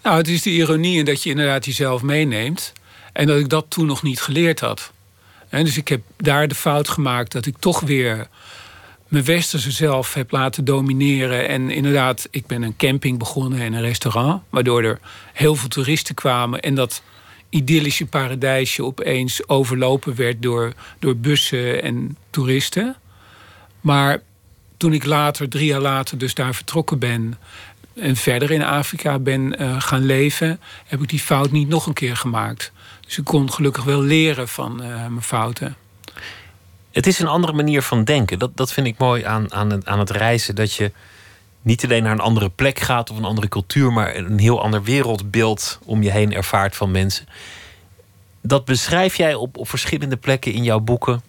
Nou, 0.02 0.16
het 0.16 0.28
is 0.28 0.42
de 0.42 0.50
ironie 0.50 0.98
in 0.98 1.04
dat 1.04 1.22
je 1.22 1.30
inderdaad 1.30 1.64
jezelf 1.64 2.02
meeneemt. 2.02 2.72
En 3.12 3.26
dat 3.26 3.38
ik 3.38 3.48
dat 3.48 3.64
toen 3.68 3.86
nog 3.86 4.02
niet 4.02 4.20
geleerd 4.20 4.60
had. 4.60 4.92
En 5.48 5.64
dus 5.64 5.76
ik 5.76 5.88
heb 5.88 6.02
daar 6.16 6.48
de 6.48 6.54
fout 6.54 6.88
gemaakt 6.88 7.32
dat 7.32 7.46
ik 7.46 7.56
toch 7.58 7.80
weer 7.80 8.28
mijn 9.08 9.24
westerse 9.24 9.70
zelf 9.70 10.14
heb 10.14 10.30
laten 10.30 10.64
domineren. 10.64 11.48
En 11.48 11.70
inderdaad, 11.70 12.28
ik 12.30 12.46
ben 12.46 12.62
een 12.62 12.76
camping 12.76 13.18
begonnen 13.18 13.60
en 13.60 13.72
een 13.72 13.80
restaurant. 13.80 14.42
Waardoor 14.50 14.82
er 14.82 15.00
heel 15.32 15.54
veel 15.54 15.68
toeristen 15.68 16.14
kwamen. 16.14 16.60
En 16.60 16.74
dat 16.74 17.02
idyllische 17.54 18.06
paradijsje 18.06 18.84
opeens 18.84 19.48
overlopen 19.48 20.14
werd 20.14 20.42
door, 20.42 20.72
door 20.98 21.16
bussen 21.16 21.82
en 21.82 22.16
toeristen. 22.30 22.96
Maar 23.80 24.22
toen 24.76 24.92
ik 24.92 25.04
later, 25.04 25.48
drie 25.48 25.66
jaar 25.66 25.80
later, 25.80 26.18
dus 26.18 26.34
daar 26.34 26.54
vertrokken 26.54 26.98
ben 26.98 27.38
en 27.94 28.16
verder 28.16 28.50
in 28.50 28.62
Afrika 28.62 29.18
ben 29.18 29.62
uh, 29.62 29.80
gaan 29.80 30.04
leven, 30.04 30.60
heb 30.86 31.02
ik 31.02 31.08
die 31.08 31.18
fout 31.18 31.50
niet 31.50 31.68
nog 31.68 31.86
een 31.86 31.92
keer 31.92 32.16
gemaakt. 32.16 32.72
Dus 33.00 33.18
ik 33.18 33.24
kon 33.24 33.52
gelukkig 33.52 33.84
wel 33.84 34.02
leren 34.02 34.48
van 34.48 34.82
uh, 34.82 34.88
mijn 34.88 35.22
fouten. 35.22 35.76
Het 36.92 37.06
is 37.06 37.18
een 37.18 37.26
andere 37.26 37.52
manier 37.52 37.82
van 37.82 38.04
denken. 38.04 38.38
Dat, 38.38 38.56
dat 38.56 38.72
vind 38.72 38.86
ik 38.86 38.98
mooi 38.98 39.24
aan, 39.24 39.52
aan, 39.52 39.70
het, 39.70 39.86
aan 39.86 39.98
het 39.98 40.10
reizen. 40.10 40.54
Dat 40.54 40.74
je 40.74 40.92
niet 41.64 41.84
alleen 41.84 42.02
naar 42.02 42.12
een 42.12 42.20
andere 42.20 42.48
plek 42.48 42.78
gaat 42.78 43.10
of 43.10 43.16
een 43.16 43.24
andere 43.24 43.48
cultuur, 43.48 43.92
maar 43.92 44.16
een 44.16 44.38
heel 44.38 44.62
ander 44.62 44.82
wereldbeeld 44.82 45.78
om 45.84 46.02
je 46.02 46.10
heen 46.10 46.32
ervaart 46.32 46.76
van 46.76 46.90
mensen. 46.90 47.26
Dat 48.40 48.64
beschrijf 48.64 49.16
jij 49.16 49.34
op, 49.34 49.56
op 49.56 49.68
verschillende 49.68 50.16
plekken 50.16 50.52
in 50.52 50.62
jouw 50.62 50.80
boeken. 50.80 51.22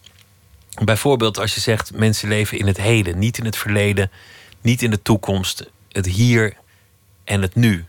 Bijvoorbeeld 0.84 1.40
als 1.40 1.56
je 1.56 1.62
zegt 1.62 1.98
mensen 1.98 2.30
leven 2.30 2.60
in 2.60 2.68
het 2.68 2.78
heden, 2.78 3.20
niet 3.20 3.38
in 3.38 3.46
het 3.46 3.58
verleden, 3.58 4.12
niet 4.62 4.82
in 4.82 4.92
de 4.92 5.02
toekomst, 5.02 5.70
het 5.92 6.06
hier 6.06 6.54
en 7.24 7.42
het 7.42 7.56
nu. 7.56 7.86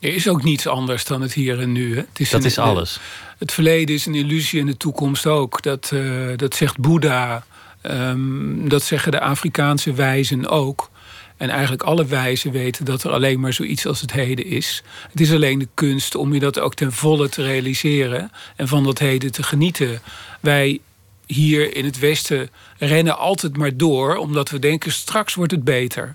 Er 0.00 0.14
is 0.14 0.28
ook 0.28 0.42
niets 0.42 0.66
anders 0.66 1.04
dan 1.04 1.20
het 1.20 1.32
hier 1.32 1.60
en 1.60 1.72
nu. 1.72 1.94
Hè? 1.94 2.00
Het 2.00 2.20
is 2.20 2.30
dat 2.30 2.44
is 2.44 2.58
alles. 2.58 3.00
Het 3.38 3.52
verleden 3.52 3.94
is 3.94 4.06
een 4.06 4.14
illusie 4.14 4.60
en 4.60 4.66
de 4.66 4.76
toekomst 4.76 5.26
ook. 5.26 5.62
Dat, 5.62 5.90
uh, 5.94 6.36
dat 6.36 6.54
zegt 6.54 6.78
Boeddha. 6.78 7.44
Um, 7.82 8.68
dat 8.68 8.82
zeggen 8.82 9.12
de 9.12 9.20
Afrikaanse 9.20 9.92
wijzen 9.92 10.48
ook. 10.48 10.90
En 11.36 11.50
eigenlijk 11.50 11.82
alle 11.82 12.04
wijzen 12.04 12.52
weten 12.52 12.84
dat 12.84 13.04
er 13.04 13.10
alleen 13.10 13.40
maar 13.40 13.52
zoiets 13.52 13.86
als 13.86 14.00
het 14.00 14.12
heden 14.12 14.46
is. 14.46 14.82
Het 15.10 15.20
is 15.20 15.32
alleen 15.32 15.58
de 15.58 15.68
kunst 15.74 16.14
om 16.14 16.34
je 16.34 16.40
dat 16.40 16.58
ook 16.58 16.74
ten 16.74 16.92
volle 16.92 17.28
te 17.28 17.42
realiseren 17.42 18.30
en 18.56 18.68
van 18.68 18.84
dat 18.84 18.98
heden 18.98 19.32
te 19.32 19.42
genieten. 19.42 20.00
Wij 20.40 20.80
hier 21.26 21.76
in 21.76 21.84
het 21.84 21.98
Westen 21.98 22.50
rennen 22.78 23.18
altijd 23.18 23.56
maar 23.56 23.76
door, 23.76 24.16
omdat 24.16 24.50
we 24.50 24.58
denken 24.58 24.92
straks 24.92 25.34
wordt 25.34 25.52
het 25.52 25.64
beter. 25.64 26.14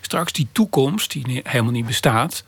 Straks 0.00 0.32
die 0.32 0.48
toekomst, 0.52 1.12
die 1.12 1.40
helemaal 1.44 1.72
niet 1.72 1.86
bestaat, 1.86 2.44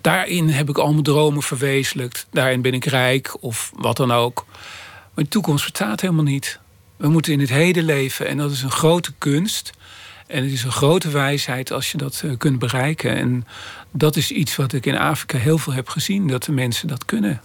daarin 0.00 0.48
heb 0.48 0.68
ik 0.68 0.78
al 0.78 0.92
mijn 0.92 1.02
dromen 1.02 1.42
verwezenlijkt. 1.42 2.26
Daarin 2.30 2.62
ben 2.62 2.74
ik 2.74 2.84
rijk 2.84 3.36
of 3.40 3.72
wat 3.74 3.96
dan 3.96 4.12
ook. 4.12 4.46
Maar 5.14 5.24
de 5.24 5.30
toekomst 5.30 5.64
bestaat 5.64 6.00
helemaal 6.00 6.24
niet. 6.24 6.60
We 6.96 7.08
moeten 7.08 7.32
in 7.32 7.40
het 7.40 7.48
heden 7.48 7.84
leven 7.84 8.26
en 8.26 8.36
dat 8.36 8.50
is 8.50 8.62
een 8.62 8.70
grote 8.70 9.12
kunst. 9.18 9.70
En 10.32 10.42
het 10.42 10.52
is 10.52 10.64
een 10.64 10.72
grote 10.72 11.10
wijsheid 11.10 11.72
als 11.72 11.92
je 11.92 11.98
dat 11.98 12.22
uh, 12.24 12.32
kunt 12.38 12.58
bereiken. 12.58 13.16
En 13.16 13.46
dat 13.90 14.16
is 14.16 14.30
iets 14.30 14.56
wat 14.56 14.72
ik 14.72 14.86
in 14.86 14.96
Afrika 14.96 15.38
heel 15.38 15.58
veel 15.58 15.72
heb 15.72 15.88
gezien, 15.88 16.26
dat 16.26 16.42
de 16.42 16.52
mensen 16.52 16.88
dat 16.88 17.04
kunnen. 17.04 17.40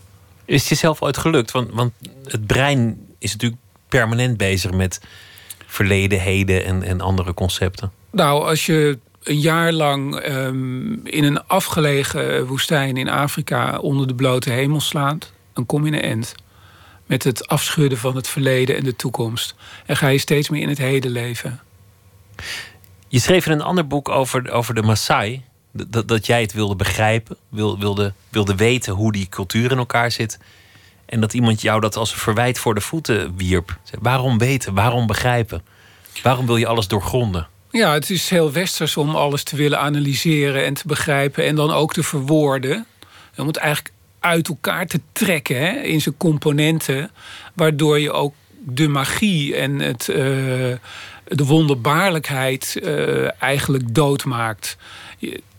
Is 0.45 0.59
het 0.59 0.69
jezelf 0.69 1.01
ooit 1.01 1.17
gelukt? 1.17 1.51
Want, 1.51 1.69
want 1.73 1.93
het 2.23 2.45
brein 2.45 2.99
is 3.19 3.31
natuurlijk 3.31 3.61
permanent 3.89 4.37
bezig 4.37 4.71
met 4.71 5.01
verleden, 5.65 6.19
heden 6.19 6.65
en, 6.65 6.83
en 6.83 7.01
andere 7.01 7.33
concepten. 7.33 7.91
Nou, 8.11 8.45
als 8.45 8.65
je 8.65 8.99
een 9.23 9.39
jaar 9.39 9.71
lang 9.71 10.15
ehm, 10.15 10.93
in 10.93 11.23
een 11.23 11.47
afgelegen 11.47 12.45
woestijn 12.45 12.97
in 12.97 13.09
Afrika 13.09 13.77
onder 13.77 14.07
de 14.07 14.15
blote 14.15 14.49
hemel 14.49 14.81
slaat, 14.81 15.31
dan 15.53 15.65
kom 15.65 15.81
je 15.85 15.91
in 15.91 15.97
een 15.97 16.01
end. 16.01 16.35
Met 17.05 17.23
het 17.23 17.47
afschudden 17.47 17.97
van 17.97 18.15
het 18.15 18.27
verleden 18.27 18.77
en 18.77 18.83
de 18.83 18.95
toekomst. 18.95 19.55
En 19.85 19.97
ga 19.97 20.07
je 20.07 20.17
steeds 20.17 20.49
meer 20.49 20.61
in 20.61 20.69
het 20.69 20.77
heden 20.77 21.11
leven. 21.11 21.59
Je 23.07 23.19
schreef 23.19 23.45
in 23.45 23.51
een 23.51 23.61
ander 23.61 23.87
boek 23.87 24.09
over, 24.09 24.51
over 24.51 24.73
de 24.73 24.81
Maasai. 24.81 25.43
Dat, 25.71 26.07
dat 26.07 26.25
jij 26.25 26.41
het 26.41 26.53
wilde 26.53 26.75
begrijpen, 26.75 27.37
wilde, 27.49 28.13
wilde 28.29 28.55
weten 28.55 28.93
hoe 28.93 29.11
die 29.11 29.29
cultuur 29.29 29.71
in 29.71 29.77
elkaar 29.77 30.11
zit. 30.11 30.39
En 31.05 31.19
dat 31.19 31.33
iemand 31.33 31.61
jou 31.61 31.81
dat 31.81 31.95
als 31.95 32.11
een 32.11 32.17
verwijt 32.17 32.59
voor 32.59 32.75
de 32.75 32.81
voeten 32.81 33.35
wierp. 33.35 33.77
Waarom 33.99 34.37
weten? 34.37 34.73
Waarom 34.73 35.07
begrijpen? 35.07 35.61
Waarom 36.23 36.45
wil 36.45 36.57
je 36.57 36.67
alles 36.67 36.87
doorgronden? 36.87 37.47
Ja, 37.71 37.93
het 37.93 38.09
is 38.09 38.29
heel 38.29 38.51
westers 38.51 38.97
om 38.97 39.15
alles 39.15 39.43
te 39.43 39.55
willen 39.55 39.79
analyseren 39.79 40.65
en 40.65 40.73
te 40.73 40.87
begrijpen 40.87 41.45
en 41.45 41.55
dan 41.55 41.71
ook 41.71 41.93
te 41.93 42.03
verwoorden. 42.03 42.85
Om 43.37 43.47
het 43.47 43.57
eigenlijk 43.57 43.93
uit 44.19 44.47
elkaar 44.47 44.87
te 44.87 44.99
trekken 45.11 45.59
hè, 45.59 45.71
in 45.71 46.01
zijn 46.01 46.17
componenten, 46.17 47.11
waardoor 47.53 47.99
je 47.99 48.11
ook 48.11 48.33
de 48.65 48.87
magie 48.87 49.55
en 49.55 49.79
het, 49.79 50.07
uh, 50.07 50.75
de 51.27 51.45
wonderbaarlijkheid 51.45 52.79
uh, 52.83 53.41
eigenlijk 53.41 53.95
doodmaakt. 53.95 54.77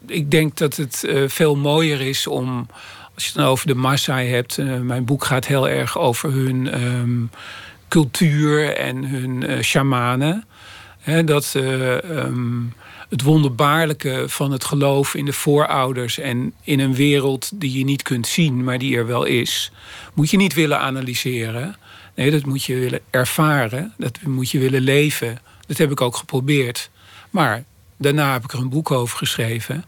Ik 0.07 0.31
denk 0.31 0.57
dat 0.57 0.77
het 0.77 1.03
uh, 1.07 1.29
veel 1.29 1.57
mooier 1.57 2.01
is 2.01 2.27
om, 2.27 2.67
als 3.15 3.25
je 3.25 3.31
het 3.31 3.39
dan 3.39 3.47
over 3.47 3.67
de 3.67 3.75
Maasai 3.75 4.29
hebt, 4.29 4.59
mijn 4.83 5.05
boek 5.05 5.25
gaat 5.25 5.47
heel 5.47 5.69
erg 5.69 5.99
over 5.99 6.33
hun 6.33 6.83
um, 6.83 7.31
cultuur 7.89 8.77
en 8.77 9.05
hun 9.05 9.65
shamanen 9.65 10.45
dat 11.25 11.55
ehm, 11.55 12.63
het 13.09 13.23
wonderbaarlijke 13.23 14.25
van 14.27 14.53
het 14.53 14.65
geloof 14.65 15.15
in 15.15 15.25
de 15.25 15.33
voorouders 15.33 16.19
en 16.19 16.53
in 16.63 16.81
een 16.81 16.95
wereld 16.95 17.51
die 17.55 17.79
je 17.79 17.85
niet 17.85 18.03
kunt 18.03 18.27
zien, 18.27 18.65
maar 18.65 18.79
die 18.79 18.97
er 18.97 19.07
wel 19.07 19.25
is, 19.25 19.73
moet 20.15 20.31
je 20.31 20.37
niet 20.37 20.55
willen 20.55 20.81
analyseren. 20.81 21.77
Nee, 22.15 22.31
dat 22.31 22.47
moet 22.47 22.65
je 22.65 22.75
willen 22.75 23.01
ervaren. 23.11 23.93
Dat 23.97 24.19
moet 24.23 24.51
je 24.51 24.59
willen 24.59 24.81
leven. 24.81 25.39
Dat 25.69 25.77
heb 25.77 25.91
ik 25.91 26.01
ook 26.01 26.17
geprobeerd. 26.17 26.91
Maar 27.31 27.65
daarna 27.97 28.33
heb 28.33 28.45
ik 28.45 28.53
er 28.53 28.59
een 28.59 28.69
boek 28.69 28.91
over 28.91 29.19
geschreven. 29.19 29.85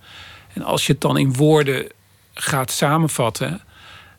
En 0.53 0.63
als 0.63 0.87
je 0.87 0.93
het 0.93 1.01
dan 1.01 1.19
in 1.19 1.35
woorden 1.35 1.87
gaat 2.35 2.71
samenvatten, 2.71 3.61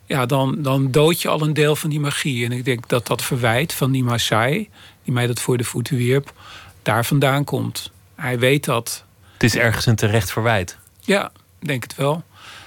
ja, 0.06 0.26
dan, 0.26 0.62
dan 0.62 0.90
dood 0.90 1.22
je 1.22 1.28
al 1.28 1.42
een 1.42 1.54
deel 1.54 1.76
van 1.76 1.90
die 1.90 2.00
magie. 2.00 2.44
En 2.44 2.52
ik 2.52 2.64
denk 2.64 2.88
dat 2.88 3.06
dat 3.06 3.22
verwijt 3.22 3.72
van 3.72 3.90
die 3.90 4.04
Maasai, 4.04 4.68
die 5.04 5.12
mij 5.12 5.26
dat 5.26 5.40
voor 5.40 5.56
de 5.56 5.64
voeten 5.64 5.96
wierp, 5.96 6.32
daar 6.82 7.04
vandaan 7.04 7.44
komt. 7.44 7.90
Hij 8.14 8.38
weet 8.38 8.64
dat. 8.64 9.04
Het 9.32 9.42
is 9.42 9.56
ergens 9.56 9.86
een 9.86 9.96
terecht 9.96 10.32
verwijt. 10.32 10.78
Ja, 11.00 11.32
denk 11.58 11.82
het 11.82 11.96
wel. 11.96 12.22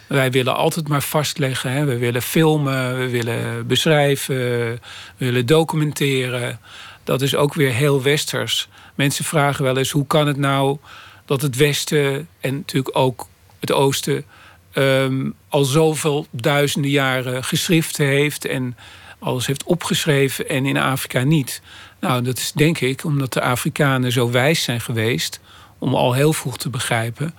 Wij 0.08 0.32
willen 0.32 0.56
altijd 0.56 0.88
maar 0.88 1.02
vastleggen. 1.02 1.72
Hè. 1.72 1.86
We 1.86 1.98
willen 1.98 2.22
filmen, 2.22 2.98
we 2.98 3.10
willen 3.10 3.68
beschrijven, 3.68 4.36
we 4.36 4.80
willen 5.18 5.46
documenteren. 5.46 6.60
Dat 7.06 7.22
is 7.22 7.36
ook 7.36 7.54
weer 7.54 7.72
heel 7.72 8.02
westers. 8.02 8.68
Mensen 8.96 9.26
vragen 9.26 9.64
wel 9.64 9.78
eens: 9.78 9.92
hoe 9.92 10.08
kan 10.08 10.28
het 10.28 10.38
nou 10.38 10.78
dat 11.26 11.42
het 11.42 11.56
Westen 11.56 12.28
en 12.40 12.56
natuurlijk 12.56 12.98
ook 12.98 13.28
het 13.60 13.72
Oosten 13.72 14.26
um, 14.74 15.34
al 15.50 15.64
zoveel 15.64 16.28
duizenden 16.32 16.92
jaren 16.92 17.44
geschriften 17.44 18.06
heeft 18.06 18.46
en 18.46 18.78
alles 19.20 19.48
heeft 19.48 19.64
opgeschreven 19.64 20.50
en 20.50 20.66
in 20.66 20.78
Afrika 20.78 21.24
niet? 21.24 21.62
Nou, 22.00 22.22
dat 22.24 22.38
is 22.38 22.52
denk 22.52 22.80
ik 22.80 23.04
omdat 23.04 23.34
de 23.34 23.42
Afrikanen 23.42 24.12
zo 24.12 24.32
wijs 24.32 24.64
zijn 24.64 24.82
geweest 24.82 25.40
om 25.80 25.96
al 25.96 26.14
heel 26.14 26.34
vroeg 26.34 26.58
te 26.58 26.70
begrijpen 26.70 27.34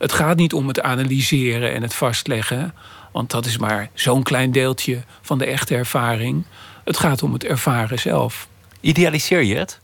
het 0.00 0.12
gaat 0.12 0.36
niet 0.36 0.52
om 0.52 0.68
het 0.68 0.80
analyseren 0.80 1.72
en 1.72 1.82
het 1.82 1.94
vastleggen, 1.94 2.74
want 3.12 3.30
dat 3.30 3.46
is 3.46 3.58
maar 3.58 3.90
zo'n 3.94 4.22
klein 4.22 4.52
deeltje 4.52 5.02
van 5.22 5.38
de 5.38 5.44
echte 5.44 5.74
ervaring. 5.74 6.44
Het 6.84 6.96
gaat 6.96 7.22
om 7.22 7.32
het 7.32 7.44
ervaren 7.44 7.98
zelf. 7.98 8.48
Idealiseer 8.80 9.42
je 9.42 9.56
het? 9.56 9.80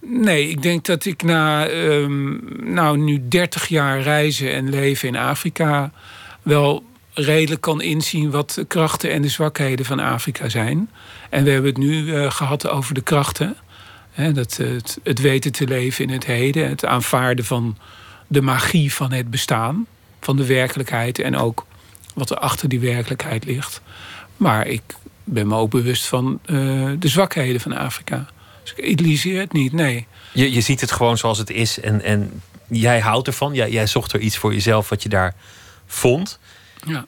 Nee, 0.00 0.48
ik 0.48 0.62
denk 0.62 0.84
dat 0.84 1.04
ik 1.04 1.22
na 1.22 1.68
um, 1.70 2.42
nou, 2.62 2.98
nu 2.98 3.28
30 3.28 3.68
jaar 3.68 4.00
reizen 4.00 4.52
en 4.52 4.70
leven 4.70 5.08
in 5.08 5.16
Afrika 5.16 5.92
wel 6.42 6.84
redelijk 7.14 7.60
kan 7.60 7.80
inzien 7.80 8.30
wat 8.30 8.50
de 8.50 8.64
krachten 8.64 9.10
en 9.10 9.22
de 9.22 9.28
zwakheden 9.28 9.86
van 9.86 10.00
Afrika 10.00 10.48
zijn. 10.48 10.90
En 11.30 11.44
we 11.44 11.50
hebben 11.50 11.70
het 11.70 11.78
nu 11.78 12.02
uh, 12.02 12.30
gehad 12.30 12.68
over 12.68 12.94
de 12.94 13.00
krachten. 13.00 13.56
dat, 14.32 14.56
het, 14.56 14.98
het 15.02 15.20
weten 15.20 15.52
te 15.52 15.66
leven 15.66 16.04
in 16.04 16.10
het 16.10 16.26
heden, 16.26 16.68
het 16.68 16.84
aanvaarden 16.84 17.44
van 17.44 17.78
de 18.26 18.42
magie 18.42 18.92
van 18.92 19.12
het 19.12 19.30
bestaan, 19.30 19.86
van 20.20 20.36
de 20.36 20.46
werkelijkheid 20.46 21.18
en 21.18 21.36
ook 21.36 21.66
wat 22.14 22.30
er 22.30 22.38
achter 22.38 22.68
die 22.68 22.80
werkelijkheid 22.80 23.44
ligt. 23.44 23.80
Maar 24.36 24.66
ik 24.66 24.82
ben 25.26 25.48
me 25.48 25.56
ook 25.56 25.70
bewust 25.70 26.06
van 26.06 26.38
uh, 26.46 26.92
de 26.98 27.08
zwakheden 27.08 27.60
van 27.60 27.72
Afrika. 27.72 28.26
Dus 28.62 28.72
ik 28.76 28.84
idealiseer 28.84 29.40
het 29.40 29.52
niet, 29.52 29.72
nee. 29.72 30.06
Je, 30.32 30.52
je 30.52 30.60
ziet 30.60 30.80
het 30.80 30.92
gewoon 30.92 31.18
zoals 31.18 31.38
het 31.38 31.50
is 31.50 31.80
en, 31.80 32.02
en 32.02 32.42
jij 32.68 33.00
houdt 33.00 33.26
ervan. 33.26 33.54
Jij, 33.54 33.70
jij 33.70 33.86
zocht 33.86 34.12
er 34.12 34.20
iets 34.20 34.36
voor 34.36 34.52
jezelf 34.52 34.88
wat 34.88 35.02
je 35.02 35.08
daar 35.08 35.34
vond. 35.86 36.38
Ja. 36.86 37.04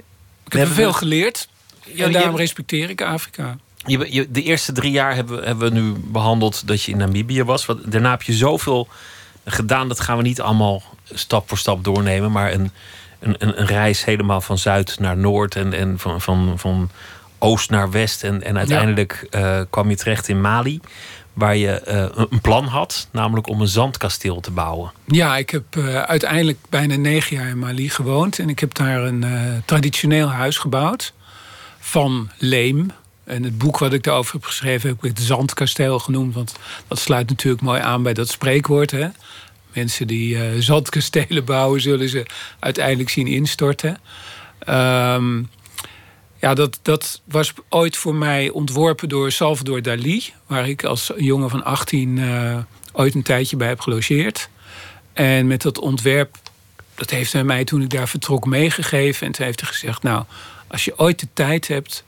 Ik 0.47 0.53
heb 0.53 0.69
er 0.69 0.75
veel 0.75 0.93
geleerd. 0.93 1.49
Ja, 1.85 2.05
en 2.05 2.13
daarom 2.13 2.37
respecteer 2.37 2.91
ik 2.91 3.03
Afrika. 3.03 3.57
Je, 3.85 4.13
je, 4.13 4.31
de 4.31 4.43
eerste 4.43 4.73
drie 4.73 4.91
jaar 4.91 5.15
hebben, 5.15 5.45
hebben 5.45 5.73
we 5.73 5.81
nu 5.81 5.93
behandeld 5.93 6.67
dat 6.67 6.83
je 6.83 6.93
in 6.93 6.99
Namibië 6.99 7.45
was. 7.45 7.67
Wat, 7.67 7.79
daarna 7.93 8.11
heb 8.11 8.23
je 8.23 8.33
zoveel 8.33 8.89
gedaan. 9.45 9.89
Dat 9.89 10.01
gaan 10.01 10.17
we 10.17 10.23
niet 10.23 10.41
allemaal 10.41 10.83
stap 11.13 11.49
voor 11.49 11.59
stap 11.59 11.85
doornemen. 11.85 12.33
Maar 12.33 12.53
een, 12.53 12.71
een, 13.19 13.59
een 13.59 13.67
reis 13.67 14.05
helemaal 14.05 14.41
van 14.41 14.59
zuid 14.59 14.99
naar 14.99 15.17
noord 15.17 15.57
en, 15.57 15.73
en 15.73 15.99
van, 15.99 16.21
van, 16.21 16.59
van 16.59 16.91
oost 17.39 17.71
naar 17.71 17.91
west. 17.91 18.25
En, 18.25 18.43
en 18.43 18.59
uiteindelijk 18.59 19.27
eh, 19.31 19.61
kwam 19.71 19.91
je 19.91 19.97
terecht 19.97 20.29
in 20.29 20.41
Mali. 20.41 20.81
Waar 21.33 21.57
je 21.57 21.83
uh, 22.17 22.27
een 22.31 22.41
plan 22.41 22.65
had, 22.65 23.09
namelijk 23.13 23.49
om 23.49 23.61
een 23.61 23.69
zandkasteel 23.69 24.41
te 24.41 24.51
bouwen. 24.51 24.93
Ja, 25.07 25.37
ik 25.37 25.51
heb 25.51 25.77
uh, 25.77 26.03
uiteindelijk 26.03 26.59
bijna 26.69 26.97
negen 26.97 27.37
jaar 27.37 27.49
in 27.49 27.59
Mali 27.59 27.91
gewoond. 27.91 28.39
En 28.39 28.49
ik 28.49 28.59
heb 28.59 28.75
daar 28.75 29.03
een 29.03 29.25
traditioneel 29.65 30.29
huis 30.29 30.59
gebouwd. 30.59 31.13
Van 31.79 32.31
leem. 32.39 32.91
En 33.25 33.43
het 33.43 33.59
boek 33.59 33.79
wat 33.79 33.93
ik 33.93 34.03
daarover 34.03 34.35
heb 34.35 34.45
geschreven 34.45 34.89
heb 34.89 35.05
ik 35.05 35.17
het 35.17 35.21
zandkasteel 35.21 35.99
genoemd. 35.99 36.35
Want 36.35 36.55
dat 36.89 36.99
sluit 36.99 37.29
natuurlijk 37.29 37.63
mooi 37.63 37.81
aan 37.81 38.03
bij 38.03 38.15
dat 38.15 38.29
spreekwoord. 38.29 38.91
Hè? 38.91 39.09
Mensen 39.73 40.07
die 40.07 40.63
zandkastelen 40.63 41.45
bouwen, 41.45 41.81
zullen 41.81 42.09
ze 42.09 42.27
uiteindelijk 42.59 43.11
zien 43.11 43.27
instorten. 43.27 43.99
Um, 44.69 45.49
ja, 46.39 46.55
dat, 46.55 46.79
dat 46.83 47.21
was 47.25 47.53
ooit 47.69 47.97
voor 47.97 48.15
mij 48.15 48.51
ontworpen 48.51 49.09
door 49.09 49.33
Salvador 49.33 49.83
Dali, 49.83 50.33
waar 50.47 50.69
ik 50.69 50.85
als 50.85 51.13
jongen 51.17 51.51
van 51.51 51.65
18 51.65 52.17
uh, 52.17 52.53
eh, 52.53 52.59
ooit 52.93 53.15
een 53.15 53.23
tijdje 53.23 53.57
bij 53.57 53.69
heb 53.69 53.81
gelogeerd. 53.81 54.49
En 55.13 55.47
met 55.47 55.63
dat 55.63 55.79
ontwerp, 55.79 56.37
dat 56.95 57.11
heeft 57.11 57.33
hij 57.33 57.45
mij 57.45 57.65
toen 57.65 57.83
ik 57.83 57.91
daar 57.91 58.09
vertrok 58.09 58.47
meegegeven. 58.47 59.27
En 59.27 59.33
toen 59.33 59.45
heeft 59.45 59.61
hij 59.61 59.69
gezegd: 59.69 60.03
Nou, 60.03 60.25
als 60.67 60.85
je 60.85 60.99
ooit 60.99 61.21
de 61.21 61.29
tijd 61.33 61.69
hebt 61.69 62.05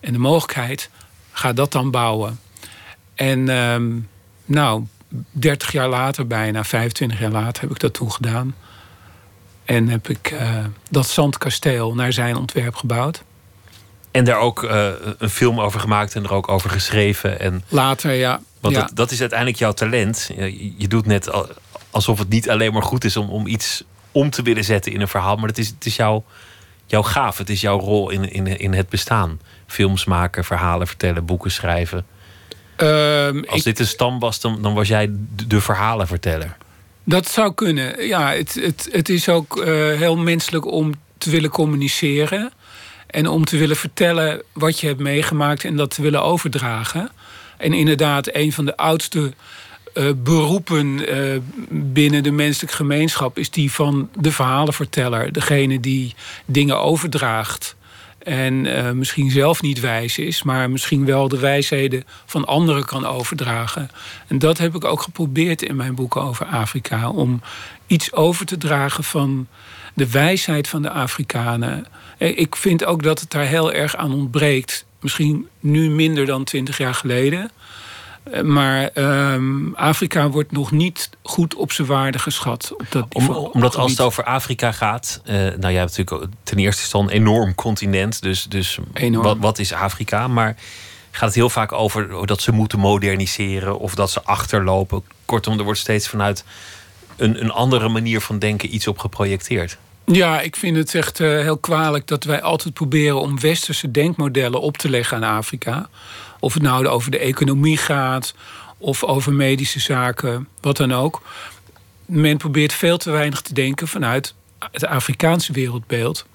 en 0.00 0.12
de 0.12 0.18
mogelijkheid, 0.18 0.90
ga 1.32 1.52
dat 1.52 1.72
dan 1.72 1.90
bouwen. 1.90 2.40
En 3.14 3.48
um, 3.48 4.08
nou, 4.44 4.84
30 5.30 5.72
jaar 5.72 5.88
later, 5.88 6.26
bijna 6.26 6.64
25 6.64 7.20
jaar 7.20 7.30
later, 7.30 7.62
heb 7.62 7.70
ik 7.70 7.80
dat 7.80 7.94
toen 7.94 8.12
gedaan. 8.12 8.54
En 9.64 9.88
heb 9.88 10.08
ik 10.08 10.30
uh, 10.30 10.64
dat 10.90 11.08
zandkasteel 11.08 11.94
naar 11.94 12.12
zijn 12.12 12.36
ontwerp 12.36 12.74
gebouwd. 12.74 13.22
En 14.18 14.24
daar 14.24 14.38
ook 14.38 14.62
uh, 14.62 14.88
een 15.18 15.30
film 15.30 15.60
over 15.60 15.80
gemaakt 15.80 16.14
en 16.14 16.24
er 16.24 16.32
ook 16.32 16.48
over 16.48 16.70
geschreven. 16.70 17.40
En, 17.40 17.62
Later, 17.68 18.12
ja. 18.12 18.40
Want 18.60 18.74
ja. 18.74 18.80
Dat, 18.80 18.96
dat, 18.96 19.10
is 19.10 19.20
uiteindelijk 19.20 19.58
jouw 19.58 19.72
talent. 19.72 20.30
Je, 20.36 20.74
je, 20.78 20.88
doet 20.88 21.06
net 21.06 21.30
alsof 21.90 22.18
het 22.18 22.28
niet 22.28 22.50
alleen 22.50 22.72
maar 22.72 22.82
goed 22.82 23.04
is 23.04 23.16
om, 23.16 23.28
om 23.28 23.46
iets 23.46 23.84
om 24.12 24.30
te 24.30 24.42
willen 24.42 24.64
zetten 24.64 24.92
in 24.92 25.00
een 25.00 25.08
verhaal. 25.08 25.36
Maar 25.36 25.48
het 25.48 25.58
is, 25.58 25.68
het 25.68 25.86
is 25.86 25.96
jouw, 25.96 26.24
jouw 26.86 27.02
gaaf. 27.02 27.38
Het 27.38 27.50
is 27.50 27.60
jouw 27.60 27.78
rol 27.78 28.10
in, 28.10 28.32
in, 28.32 28.46
in 28.58 28.72
het 28.72 28.88
bestaan. 28.88 29.40
Films 29.66 30.04
maken, 30.04 30.44
verhalen 30.44 30.86
vertellen, 30.86 31.24
boeken 31.24 31.50
schrijven. 31.50 32.06
Um, 32.76 33.44
Als 33.44 33.62
dit 33.62 33.78
een 33.78 33.86
stam 33.86 34.18
was, 34.18 34.40
dan, 34.40 34.62
dan 34.62 34.74
was 34.74 34.88
jij 34.88 35.10
de 35.46 35.60
verhalenverteller. 35.60 36.56
Dat 37.04 37.28
zou 37.28 37.54
kunnen. 37.54 38.06
Ja, 38.06 38.32
het, 38.32 38.54
het, 38.54 38.88
het 38.92 39.08
is 39.08 39.28
ook 39.28 39.56
uh, 39.56 39.64
heel 39.98 40.16
menselijk 40.16 40.66
om 40.66 40.94
te 41.18 41.30
willen 41.30 41.50
communiceren. 41.50 42.52
En 43.08 43.28
om 43.28 43.44
te 43.44 43.56
willen 43.56 43.76
vertellen 43.76 44.42
wat 44.52 44.80
je 44.80 44.86
hebt 44.86 45.00
meegemaakt 45.00 45.64
en 45.64 45.76
dat 45.76 45.90
te 45.94 46.02
willen 46.02 46.22
overdragen. 46.22 47.10
En 47.56 47.72
inderdaad, 47.72 48.34
een 48.34 48.52
van 48.52 48.64
de 48.64 48.76
oudste 48.76 49.32
uh, 49.94 50.10
beroepen 50.16 51.16
uh, 51.16 51.40
binnen 51.70 52.22
de 52.22 52.30
menselijke 52.30 52.76
gemeenschap 52.76 53.38
is 53.38 53.50
die 53.50 53.72
van 53.72 54.08
de 54.18 54.32
verhalenverteller. 54.32 55.32
Degene 55.32 55.80
die 55.80 56.14
dingen 56.46 56.80
overdraagt. 56.80 57.76
En 58.18 58.64
uh, 58.64 58.90
misschien 58.90 59.30
zelf 59.30 59.62
niet 59.62 59.80
wijs 59.80 60.18
is, 60.18 60.42
maar 60.42 60.70
misschien 60.70 61.04
wel 61.04 61.28
de 61.28 61.38
wijsheden 61.38 62.04
van 62.26 62.46
anderen 62.46 62.84
kan 62.84 63.06
overdragen. 63.06 63.90
En 64.26 64.38
dat 64.38 64.58
heb 64.58 64.74
ik 64.74 64.84
ook 64.84 65.02
geprobeerd 65.02 65.62
in 65.62 65.76
mijn 65.76 65.94
boeken 65.94 66.22
over 66.22 66.46
Afrika. 66.46 67.10
Om 67.10 67.40
iets 67.86 68.12
over 68.12 68.46
te 68.46 68.56
dragen 68.56 69.04
van 69.04 69.46
de 69.98 70.10
wijsheid 70.10 70.68
van 70.68 70.82
de 70.82 70.90
Afrikanen. 70.90 71.86
Ik 72.18 72.56
vind 72.56 72.84
ook 72.84 73.02
dat 73.02 73.20
het 73.20 73.30
daar 73.30 73.44
heel 73.44 73.72
erg 73.72 73.96
aan 73.96 74.12
ontbreekt. 74.12 74.84
Misschien 75.00 75.48
nu 75.60 75.90
minder 75.90 76.26
dan 76.26 76.44
twintig 76.44 76.78
jaar 76.78 76.94
geleden. 76.94 77.50
Maar 78.42 78.90
um, 78.94 79.74
Afrika 79.74 80.30
wordt 80.30 80.52
nog 80.52 80.70
niet 80.70 81.10
goed 81.22 81.54
op 81.54 81.72
zijn 81.72 81.88
waarde 81.88 82.18
geschat. 82.18 82.72
Op 82.72 82.86
dat 82.90 83.06
Om, 83.12 83.28
omdat 83.28 83.76
als 83.76 83.90
het 83.90 84.00
over 84.00 84.24
Afrika 84.24 84.72
gaat. 84.72 85.20
Uh, 85.24 85.34
nou, 85.34 85.74
hebt 85.74 85.96
natuurlijk 85.96 86.32
ten 86.42 86.58
eerste 86.58 86.82
is 86.82 86.92
het 86.92 87.02
een 87.02 87.08
enorm 87.08 87.54
continent. 87.54 88.22
Dus, 88.22 88.44
dus. 88.44 88.78
Wat, 89.12 89.36
wat 89.40 89.58
is 89.58 89.72
Afrika? 89.72 90.28
Maar 90.28 90.56
gaat 91.10 91.28
het 91.28 91.34
heel 91.34 91.50
vaak 91.50 91.72
over 91.72 92.26
dat 92.26 92.40
ze 92.40 92.52
moeten 92.52 92.78
moderniseren 92.78 93.78
of 93.78 93.94
dat 93.94 94.10
ze 94.10 94.22
achterlopen. 94.22 95.02
Kortom, 95.24 95.58
er 95.58 95.64
wordt 95.64 95.78
steeds 95.78 96.08
vanuit 96.08 96.44
een, 97.16 97.40
een 97.40 97.50
andere 97.50 97.88
manier 97.88 98.20
van 98.20 98.38
denken 98.38 98.74
iets 98.74 98.86
op 98.86 98.98
geprojecteerd. 98.98 99.78
Ja, 100.12 100.40
ik 100.40 100.56
vind 100.56 100.76
het 100.76 100.94
echt 100.94 101.20
uh, 101.20 101.28
heel 101.28 101.58
kwalijk 101.58 102.06
dat 102.06 102.24
wij 102.24 102.42
altijd 102.42 102.74
proberen 102.74 103.20
om 103.20 103.40
westerse 103.40 103.90
denkmodellen 103.90 104.60
op 104.60 104.76
te 104.76 104.90
leggen 104.90 105.16
aan 105.16 105.36
Afrika. 105.36 105.88
Of 106.40 106.54
het 106.54 106.62
nou 106.62 106.86
over 106.86 107.10
de 107.10 107.18
economie 107.18 107.76
gaat 107.76 108.34
of 108.78 109.04
over 109.04 109.32
medische 109.32 109.80
zaken, 109.80 110.48
wat 110.60 110.76
dan 110.76 110.92
ook. 110.94 111.22
Men 112.06 112.36
probeert 112.36 112.72
veel 112.72 112.98
te 112.98 113.10
weinig 113.10 113.40
te 113.40 113.54
denken 113.54 113.88
vanuit 113.88 114.34
het 114.70 114.86
Afrikaanse 114.86 115.52
wereldbeeld. 115.52 116.26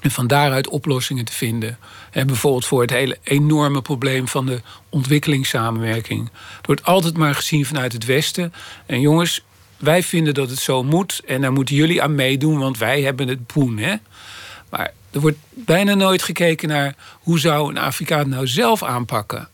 En 0.00 0.10
van 0.10 0.26
daaruit 0.26 0.68
oplossingen 0.68 1.24
te 1.24 1.32
vinden. 1.32 1.78
En 2.10 2.26
bijvoorbeeld 2.26 2.66
voor 2.66 2.80
het 2.80 2.90
hele 2.90 3.18
enorme 3.22 3.82
probleem 3.82 4.28
van 4.28 4.46
de 4.46 4.60
ontwikkelingssamenwerking. 4.88 6.30
Het 6.56 6.66
wordt 6.66 6.84
altijd 6.84 7.16
maar 7.16 7.34
gezien 7.34 7.66
vanuit 7.66 7.92
het 7.92 8.04
Westen. 8.04 8.52
En 8.86 9.00
jongens, 9.00 9.44
wij 9.84 10.02
vinden 10.02 10.34
dat 10.34 10.50
het 10.50 10.58
zo 10.58 10.82
moet. 10.82 11.20
En 11.26 11.40
daar 11.40 11.52
moeten 11.52 11.74
jullie 11.74 12.02
aan 12.02 12.14
meedoen, 12.14 12.58
want 12.58 12.78
wij 12.78 13.02
hebben 13.02 13.28
het 13.28 13.46
boen. 13.46 13.78
Hè? 13.78 13.94
Maar 14.70 14.92
er 15.10 15.20
wordt 15.20 15.38
bijna 15.50 15.94
nooit 15.94 16.22
gekeken 16.22 16.68
naar 16.68 16.94
hoe 17.20 17.38
zou 17.38 17.70
een 17.70 17.78
Afrikaan 17.78 18.28
nou 18.28 18.46
zelf 18.46 18.82
aanpakken. 18.82 19.48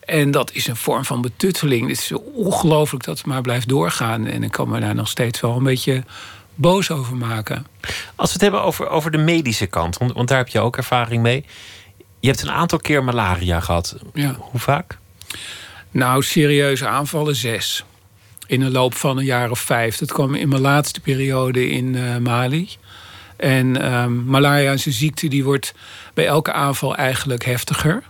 En 0.00 0.30
dat 0.30 0.52
is 0.52 0.66
een 0.66 0.76
vorm 0.76 1.04
van 1.04 1.22
betutteling. 1.22 1.88
Het 1.88 1.98
is 1.98 2.12
ongelooflijk 2.34 3.04
dat 3.04 3.18
het 3.18 3.26
maar 3.26 3.40
blijft 3.40 3.68
doorgaan. 3.68 4.26
En 4.26 4.42
ik 4.42 4.50
kan 4.50 4.68
me 4.68 4.80
daar 4.80 4.94
nog 4.94 5.08
steeds 5.08 5.40
wel 5.40 5.56
een 5.56 5.62
beetje 5.62 6.04
boos 6.54 6.90
over 6.90 7.16
maken. 7.16 7.66
Als 8.14 8.28
we 8.28 8.32
het 8.32 8.40
hebben 8.40 8.62
over, 8.62 8.88
over 8.88 9.10
de 9.10 9.18
medische 9.18 9.66
kant, 9.66 9.98
want, 9.98 10.12
want 10.12 10.28
daar 10.28 10.38
heb 10.38 10.48
je 10.48 10.60
ook 10.60 10.76
ervaring 10.76 11.22
mee. 11.22 11.44
Je 12.20 12.28
hebt 12.28 12.42
een 12.42 12.50
aantal 12.50 12.78
keer 12.78 13.04
malaria 13.04 13.60
gehad. 13.60 13.96
Ja. 14.12 14.36
Hoe 14.38 14.60
vaak? 14.60 14.98
Nou, 15.90 16.22
serieuze 16.22 16.86
aanvallen 16.86 17.36
zes. 17.36 17.84
In 18.46 18.60
de 18.60 18.70
loop 18.70 18.94
van 18.94 19.18
een 19.18 19.24
jaar 19.24 19.50
of 19.50 19.58
vijf. 19.58 19.96
Dat 19.96 20.12
kwam 20.12 20.34
in 20.34 20.48
mijn 20.48 20.60
laatste 20.60 21.00
periode 21.00 21.68
in 21.68 21.94
uh, 21.94 22.16
Mali. 22.16 22.68
En 23.36 23.94
um, 23.94 24.24
malaria 24.24 24.72
is 24.72 24.86
een 24.86 24.92
ziekte 24.92 25.28
die 25.28 25.44
wordt 25.44 25.74
bij 26.14 26.26
elke 26.26 26.52
aanval 26.52 26.96
eigenlijk 26.96 27.44
heftiger. 27.44 28.02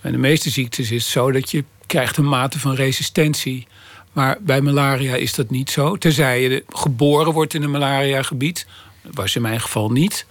En 0.00 0.12
de 0.12 0.18
meeste 0.18 0.50
ziektes 0.50 0.90
is 0.90 1.02
het 1.02 1.12
zo 1.12 1.32
dat 1.32 1.50
je 1.50 1.64
krijgt 1.86 2.16
een 2.16 2.28
mate 2.28 2.58
van 2.58 2.74
resistentie. 2.74 3.66
Maar 4.12 4.36
bij 4.40 4.60
malaria 4.60 5.14
is 5.14 5.34
dat 5.34 5.50
niet 5.50 5.70
zo. 5.70 5.96
Tenzij 5.96 6.42
je 6.42 6.64
geboren 6.68 7.32
wordt 7.32 7.54
in 7.54 7.62
een 7.62 7.70
malaria-gebied. 7.70 8.66
Dat 9.02 9.14
was 9.14 9.36
in 9.36 9.42
mijn 9.42 9.60
geval 9.60 9.90
niet. 9.90 10.26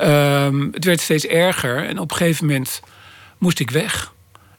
Um, 0.00 0.68
het 0.72 0.84
werd 0.84 1.00
steeds 1.00 1.26
erger 1.26 1.88
en 1.88 1.98
op 1.98 2.10
een 2.10 2.16
gegeven 2.16 2.46
moment 2.46 2.80
moest 3.38 3.58
ik 3.60 3.70
weg. 3.70 4.12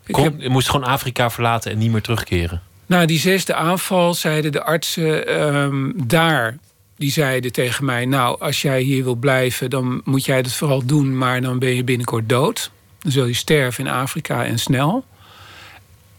Ik 0.05 0.13
Kom, 0.13 0.23
heb... 0.23 0.41
Je 0.41 0.49
moest 0.49 0.69
gewoon 0.69 0.87
Afrika 0.87 1.29
verlaten 1.29 1.71
en 1.71 1.77
niet 1.77 1.91
meer 1.91 2.01
terugkeren? 2.01 2.61
Na 2.85 3.05
die 3.05 3.19
zesde 3.19 3.53
aanval 3.53 4.13
zeiden 4.13 4.51
de 4.51 4.63
artsen 4.63 5.41
um, 5.45 5.93
daar... 6.07 6.57
die 6.97 7.11
zeiden 7.11 7.51
tegen 7.51 7.85
mij... 7.85 8.05
nou, 8.05 8.39
als 8.39 8.61
jij 8.61 8.81
hier 8.81 9.03
wil 9.03 9.15
blijven, 9.15 9.69
dan 9.69 10.01
moet 10.03 10.25
jij 10.25 10.37
het 10.37 10.53
vooral 10.53 10.85
doen... 10.85 11.17
maar 11.17 11.41
dan 11.41 11.59
ben 11.59 11.75
je 11.75 11.83
binnenkort 11.83 12.29
dood. 12.29 12.71
Dan 12.99 13.11
zul 13.11 13.25
je 13.25 13.33
sterven 13.33 13.85
in 13.85 13.91
Afrika 13.91 14.45
en 14.45 14.59
snel. 14.59 15.05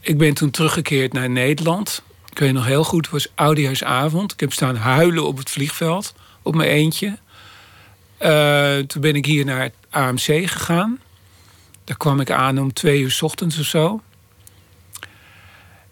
Ik 0.00 0.18
ben 0.18 0.34
toen 0.34 0.50
teruggekeerd 0.50 1.12
naar 1.12 1.30
Nederland. 1.30 2.02
Ik 2.30 2.38
weet 2.38 2.52
nog 2.52 2.66
heel 2.66 2.84
goed, 2.84 3.04
het 3.04 3.12
was 3.12 3.28
oudejaarsavond. 3.34 4.32
Ik 4.32 4.40
heb 4.40 4.52
staan 4.52 4.76
huilen 4.76 5.26
op 5.26 5.38
het 5.38 5.50
vliegveld, 5.50 6.14
op 6.42 6.54
mijn 6.54 6.68
eentje. 6.68 7.18
Uh, 8.20 8.76
toen 8.78 9.00
ben 9.00 9.14
ik 9.14 9.26
hier 9.26 9.44
naar 9.44 9.62
het 9.62 9.74
AMC 9.90 10.48
gegaan. 10.50 11.00
Daar 11.84 11.96
kwam 11.96 12.20
ik 12.20 12.30
aan 12.30 12.58
om 12.58 12.72
twee 12.72 13.00
uur 13.00 13.10
s 13.10 13.22
ochtends 13.22 13.58
of 13.58 13.64
zo. 13.64 14.00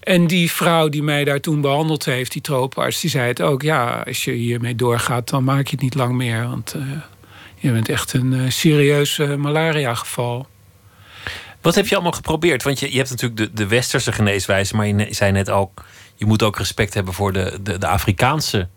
En 0.03 0.27
die 0.27 0.51
vrouw 0.51 0.89
die 0.89 1.03
mij 1.03 1.25
daar 1.25 1.41
toen 1.41 1.61
behandeld 1.61 2.05
heeft, 2.05 2.33
die 2.33 2.43
trooparts, 2.43 3.01
die 3.01 3.11
zei 3.11 3.29
het 3.29 3.43
ook. 3.43 3.63
Ja, 3.63 4.03
als 4.07 4.25
je 4.25 4.33
hiermee 4.33 4.75
doorgaat, 4.75 5.29
dan 5.29 5.45
maak 5.45 5.67
je 5.67 5.73
het 5.73 5.81
niet 5.81 5.95
lang 5.95 6.15
meer. 6.15 6.49
Want 6.49 6.75
uh, 6.77 6.83
je 7.57 7.73
bent 7.73 7.89
echt 7.89 8.13
een 8.13 8.33
uh, 8.33 8.51
serieus 8.51 9.17
malaria 9.37 9.95
geval. 9.95 10.47
Wat 11.61 11.75
heb 11.75 11.87
je 11.87 11.95
allemaal 11.95 12.13
geprobeerd? 12.13 12.63
Want 12.63 12.81
je, 12.81 12.91
je 12.91 12.97
hebt 12.97 13.11
natuurlijk 13.11 13.41
de, 13.41 13.53
de 13.53 13.67
westerse 13.67 14.13
geneeswijze, 14.13 14.77
maar 14.77 14.87
je 14.87 15.07
zei 15.11 15.33
net 15.33 15.51
ook, 15.51 15.85
je 16.15 16.27
moet 16.27 16.43
ook 16.43 16.59
respect 16.59 16.95
hebben 16.95 17.15
voor 17.15 17.33
de, 17.33 17.59
de, 17.63 17.79
de 17.79 17.87
Afrikaanse 17.87 18.69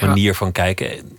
manier 0.00 0.34
van 0.34 0.52
kijken. 0.52 1.18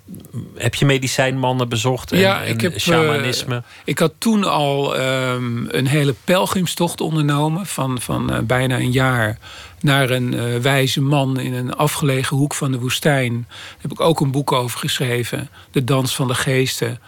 Heb 0.55 0.75
je 0.75 0.86
medicijnmannen 0.86 1.69
bezocht 1.69 2.12
en, 2.12 2.19
ja, 2.19 2.41
ik 2.41 2.62
heb, 2.62 2.79
shamanisme? 2.79 3.55
Uh, 3.55 3.62
ik 3.86 3.99
had 3.99 4.13
toen 4.17 4.43
al 4.43 4.99
um, 4.99 5.67
een 5.69 5.88
hele 5.88 6.15
pelgrimstocht 6.23 7.01
ondernomen 7.01 7.65
van, 7.65 8.01
van 8.01 8.34
uh, 8.34 8.39
bijna 8.39 8.75
een 8.75 8.91
jaar 8.91 9.38
naar 9.81 10.10
een 10.10 10.34
uh, 10.34 10.57
wijze 10.57 11.01
man 11.01 11.39
in 11.39 11.53
een 11.53 11.73
afgelegen 11.73 12.38
hoek 12.38 12.53
van 12.53 12.71
de 12.71 12.79
woestijn. 12.79 13.45
Daar 13.49 13.77
heb 13.81 13.91
ik 13.91 13.99
ook 13.99 14.19
een 14.19 14.31
boek 14.31 14.51
over 14.51 14.79
geschreven, 14.79 15.49
De 15.71 15.84
Dans 15.84 16.15
van 16.15 16.27
de 16.27 16.36
Geesten. 16.36 16.99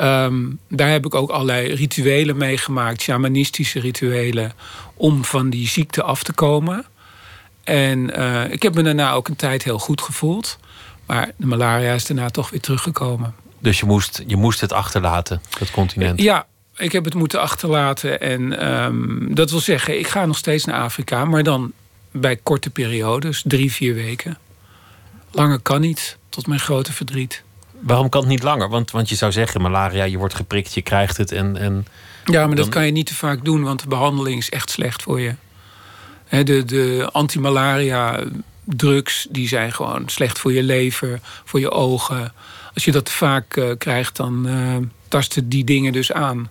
Um, 0.00 0.58
daar 0.68 0.90
heb 0.90 1.06
ik 1.06 1.14
ook 1.14 1.30
allerlei 1.30 1.74
rituelen 1.74 2.36
meegemaakt, 2.36 3.02
shamanistische 3.02 3.80
rituelen, 3.80 4.52
om 4.94 5.24
van 5.24 5.50
die 5.50 5.68
ziekte 5.68 6.02
af 6.02 6.22
te 6.22 6.32
komen. 6.32 6.84
En 7.64 8.10
ik 8.52 8.62
heb 8.62 8.74
me 8.74 8.82
daarna 8.82 9.12
ook 9.12 9.28
een 9.28 9.36
tijd 9.36 9.64
heel 9.64 9.78
goed 9.78 10.00
gevoeld. 10.00 10.58
Maar 11.06 11.30
de 11.36 11.46
malaria 11.46 11.92
is 11.92 12.06
daarna 12.06 12.30
toch 12.30 12.50
weer 12.50 12.60
teruggekomen. 12.60 13.34
Dus 13.58 13.80
je 13.80 13.86
moest, 13.86 14.22
je 14.26 14.36
moest 14.36 14.60
het 14.60 14.72
achterlaten, 14.72 15.42
dat 15.58 15.70
continent? 15.70 16.20
Ja, 16.20 16.46
ik 16.76 16.92
heb 16.92 17.04
het 17.04 17.14
moeten 17.14 17.40
achterlaten. 17.40 18.20
En 18.20 18.66
um, 18.84 19.34
dat 19.34 19.50
wil 19.50 19.60
zeggen, 19.60 19.98
ik 19.98 20.06
ga 20.06 20.26
nog 20.26 20.36
steeds 20.36 20.64
naar 20.64 20.80
Afrika, 20.80 21.24
maar 21.24 21.42
dan 21.42 21.72
bij 22.10 22.36
korte 22.36 22.70
periodes, 22.70 23.42
drie, 23.46 23.72
vier 23.72 23.94
weken. 23.94 24.38
Langer 25.30 25.58
kan 25.58 25.80
niet, 25.80 26.16
tot 26.28 26.46
mijn 26.46 26.60
grote 26.60 26.92
verdriet. 26.92 27.42
Waarom 27.80 28.08
kan 28.08 28.20
het 28.20 28.30
niet 28.30 28.42
langer? 28.42 28.68
Want, 28.68 28.90
want 28.90 29.08
je 29.08 29.14
zou 29.14 29.32
zeggen, 29.32 29.60
malaria, 29.60 30.04
je 30.04 30.18
wordt 30.18 30.34
geprikt, 30.34 30.74
je 30.74 30.82
krijgt 30.82 31.16
het 31.16 31.32
en... 31.32 31.56
en 31.56 31.86
ja, 32.24 32.46
maar 32.46 32.56
dat 32.56 32.68
kan 32.68 32.86
je 32.86 32.92
niet 32.92 33.06
te 33.06 33.14
vaak 33.14 33.44
doen, 33.44 33.62
want 33.62 33.82
de 33.82 33.88
behandeling 33.88 34.38
is 34.38 34.50
echt 34.50 34.70
slecht 34.70 35.02
voor 35.02 35.20
je. 35.20 35.34
de 36.28 36.64
de 36.64 37.08
antimalaria 37.12 38.24
drugs, 38.64 39.26
die 39.30 39.48
zijn 39.48 39.72
gewoon 39.72 40.08
slecht 40.08 40.38
voor 40.38 40.52
je 40.52 40.62
lever, 40.62 41.20
voor 41.44 41.60
je 41.60 41.70
ogen. 41.70 42.32
Als 42.74 42.84
je 42.84 42.92
dat 42.92 43.10
vaak 43.10 43.56
uh, 43.56 43.70
krijgt, 43.78 44.16
dan 44.16 44.48
uh, 44.48 44.76
tasten 45.08 45.48
die 45.48 45.64
dingen 45.64 45.92
dus 45.92 46.12
aan. 46.12 46.50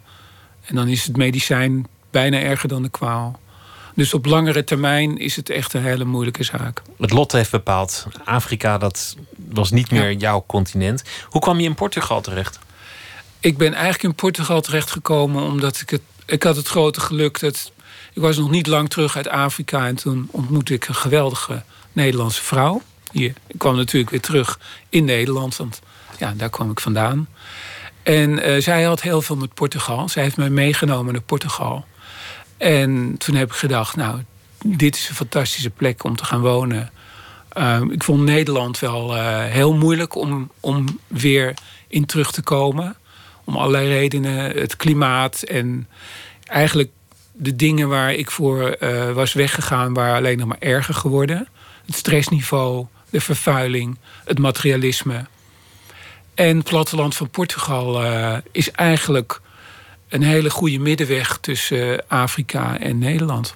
En 0.65 0.76
dan 0.76 0.88
is 0.88 1.06
het 1.06 1.17
medicijn 1.17 1.88
bijna 2.12 2.39
erger 2.39 2.69
dan 2.69 2.82
de 2.84 2.89
kwaal. 2.89 3.39
Dus 3.95 4.13
op 4.13 4.26
langere 4.26 4.63
termijn 4.63 5.17
is 5.17 5.36
het 5.36 5.49
echt 5.49 5.73
een 5.73 5.84
hele 5.84 6.04
moeilijke 6.04 6.43
zaak. 6.43 6.82
Het 6.97 7.12
lot 7.12 7.32
heeft 7.32 7.52
bepaald. 7.52 8.08
Afrika, 8.26 8.78
dat 8.78 9.15
was 9.49 9.71
niet 9.71 9.91
meer 9.91 10.12
jouw 10.12 10.43
continent. 10.47 11.04
Hoe 11.30 11.41
kwam 11.41 11.60
je 11.60 11.67
in 11.67 11.76
Portugal 11.76 12.21
terecht? 12.21 12.60
Ik 13.39 13.58
ben 13.58 13.73
eigenlijk 13.73 14.04
in 14.04 14.15
Portugal 14.15 14.62
terechtgekomen 14.62 15.43
omdat 15.43 15.82
ik 15.82 15.89
het. 15.89 16.02
Ik 16.26 16.43
had 16.43 16.56
het 16.56 16.67
grote 16.67 16.99
geluk 16.99 17.39
dat. 17.39 17.71
Ik 18.13 18.21
was 18.21 18.38
nog 18.38 18.49
niet 18.49 18.67
lang 18.67 18.89
terug 18.89 19.15
uit 19.15 19.28
Afrika 19.28 19.88
en 19.88 19.95
toen 19.95 20.28
ontmoette 20.32 20.73
ik 20.73 20.88
een 20.88 20.95
geweldige 20.95 21.63
Nederlandse 21.94 22.42
vrouw. 22.42 22.82
Hier. 23.12 23.34
Ik 23.48 23.58
kwam 23.60 23.76
natuurlijk 23.76 24.12
weer 24.12 24.22
terug 24.22 24.60
in 24.90 25.06
Nederland, 25.06 25.56
want 25.56 25.82
ja, 26.18 26.34
daar 26.38 26.50
kwam 26.50 26.72
ik 26.72 26.80
vandaan. 26.80 27.28
En 28.04 28.50
uh, 28.50 28.62
zij 28.62 28.84
had 28.84 29.02
heel 29.02 29.22
veel 29.22 29.36
met 29.36 29.54
Portugal. 29.54 30.10
Zij 30.10 30.24
heeft 30.24 30.38
mij 30.38 30.50
meegenomen 30.50 31.14
naar 31.14 31.22
Portugal. 31.22 31.86
En 32.58 33.16
toen 33.18 33.36
heb 33.36 33.48
ik 33.48 33.56
gedacht, 33.56 33.96
nou, 33.96 34.22
dit 34.66 34.96
is 34.96 35.10
een 35.10 35.16
fantastische 35.16 35.70
plek 35.70 36.04
om 36.04 36.16
te 36.16 36.26
gaan 36.26 36.42
wonen. 36.42 36.92
Uh, 37.58 37.82
ik 37.90 38.04
vond 38.04 38.24
Nederland 38.24 38.80
wel 38.80 39.16
uh, 39.16 39.44
heel 39.44 39.74
moeilijk 39.74 40.16
om, 40.16 40.52
om 40.60 41.00
weer 41.08 41.54
in 41.88 42.06
terug 42.06 42.32
te 42.32 42.42
komen. 42.42 42.96
Om 43.44 43.56
allerlei 43.56 43.88
redenen. 43.88 44.58
Het 44.58 44.76
klimaat 44.76 45.42
en 45.42 45.88
eigenlijk 46.46 46.90
de 47.32 47.56
dingen 47.56 47.90
waar 47.90 48.14
ik 48.14 48.32
voor 48.32 48.78
uh, 48.80 49.12
was 49.12 49.34
weggegaan... 49.34 49.94
waren 49.94 50.16
alleen 50.16 50.38
nog 50.38 50.48
maar 50.48 50.60
erger 50.60 50.94
geworden. 50.94 51.48
Het 51.86 51.96
stressniveau, 51.96 52.86
de 53.10 53.22
vervuiling, 53.22 53.98
het 54.26 54.39
materialisme. 54.39 55.26
En 56.34 56.58
het 56.58 56.69
platteland 56.69 57.15
van 57.15 57.30
Portugal 57.30 58.04
is 58.52 58.72
eigenlijk 58.72 59.41
een 60.10 60.24
hele 60.24 60.50
goede 60.50 60.80
middenweg 60.80 61.38
tussen 61.41 62.08
Afrika 62.08 62.80
en 62.80 62.98
Nederland. 62.98 63.54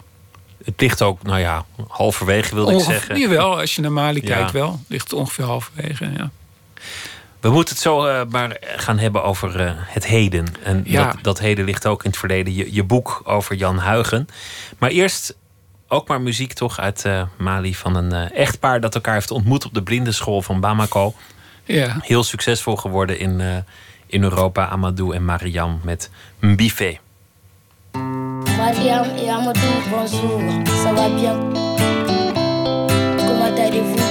Het 0.66 0.82
ligt 0.82 1.02
ook, 1.02 1.24
nou 1.24 1.40
ja, 1.40 1.66
halverwege 1.88 2.56
wil 2.56 2.70
ik 2.70 2.80
zeggen. 2.80 3.30
wel, 3.30 3.60
als 3.60 3.76
je 3.76 3.82
naar 3.82 3.92
Mali 3.92 4.22
kijkt 4.22 4.52
wel. 4.52 4.80
Ligt 4.88 5.04
het 5.04 5.20
ongeveer 5.20 5.46
halverwege, 5.46 6.12
ja. 6.18 6.32
We 7.40 7.50
moeten 7.50 7.74
het 7.74 7.84
zo 7.84 8.08
uh, 8.08 8.22
maar 8.30 8.58
gaan 8.62 8.98
hebben 8.98 9.24
over 9.24 9.62
uh, 9.62 9.72
het 9.76 10.06
heden. 10.06 10.46
En 10.64 10.82
ja. 10.86 11.06
dat, 11.06 11.24
dat, 11.24 11.40
heden 11.40 11.66
ligt 11.66 11.86
ook 11.86 12.04
in 12.04 12.10
het 12.10 12.20
verleden. 12.20 12.54
Je, 12.54 12.74
je, 12.74 12.84
boek 12.84 13.22
over 13.24 13.56
Jan 13.56 13.78
Huigen. 13.78 14.28
Maar 14.78 14.90
eerst 14.90 15.36
ook 15.88 16.08
maar 16.08 16.22
muziek 16.22 16.54
toch 16.54 16.80
uit 16.80 17.04
uh, 17.06 17.22
Mali 17.38 17.76
van 17.76 17.96
een 17.96 18.32
echtpaar... 18.32 18.80
dat 18.80 18.96
elkaar 18.96 19.14
heeft 19.14 19.32
ontmoet 19.32 19.66
op 19.66 19.74
de 19.74 19.84
blindenschool 19.84 20.42
van 20.42 20.60
Bamako. 20.60 21.14
Ja. 21.64 21.98
Heel 22.02 22.24
succesvol 22.24 22.76
geworden 22.76 23.20
in 23.20 23.64
in 24.08 24.24
Europa 24.24 24.68
Amadou 24.68 25.16
en 25.16 25.26
Mariam 25.26 25.80
met 25.84 26.10
Mbife. 26.40 26.98
Mariam 28.58 29.06
et 29.18 29.30
Amadou, 29.30 29.90
bonjour, 29.90 30.42
ça 30.66 30.94
va 30.94 31.10
bien? 31.10 31.38
Comment 33.18 33.60
allez-vous? 33.60 34.07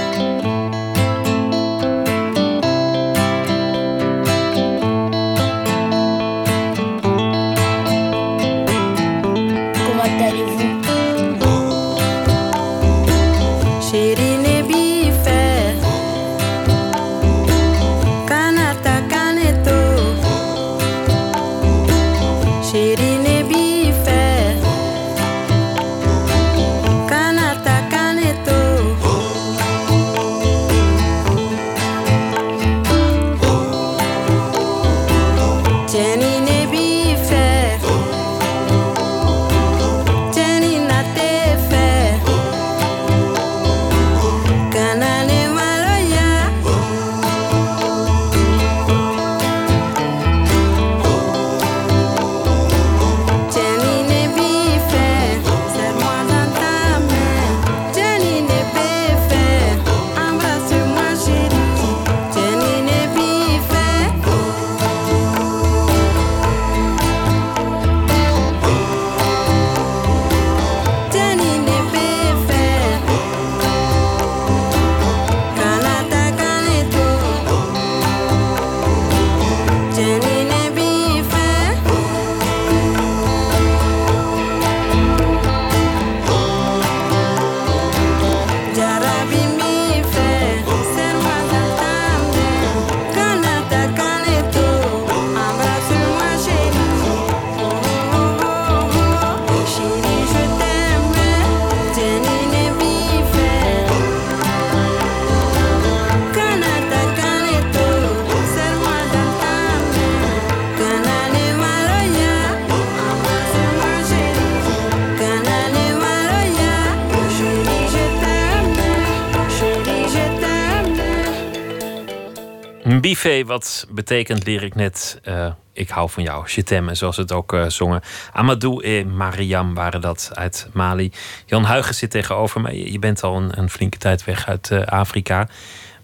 Bife, 123.07 123.43
wat 123.47 123.87
betekent, 123.91 124.47
leer 124.47 124.63
ik 124.63 124.75
net, 124.75 125.21
uh, 125.25 125.53
ik 125.73 125.89
hou 125.89 126.11
van 126.11 126.23
jou. 126.23 126.45
Je 126.47 126.91
zoals 126.93 127.17
het 127.17 127.33
ook 127.33 127.53
uh, 127.53 127.69
zongen. 127.69 128.01
Amadou 128.33 128.85
en 128.85 129.17
Mariam 129.17 129.75
waren 129.75 130.01
dat 130.01 130.31
uit 130.35 130.69
Mali. 130.73 131.13
Jan 131.45 131.65
Huigen 131.65 131.95
zit 131.95 132.11
tegenover 132.11 132.61
me. 132.61 132.93
Je 132.93 132.99
bent 132.99 133.23
al 133.23 133.37
een, 133.37 133.59
een 133.59 133.71
flinke 133.71 133.99
tijd 133.99 134.25
weg 134.25 134.47
uit 134.47 134.71
uh, 134.71 134.83
Afrika. 134.83 135.49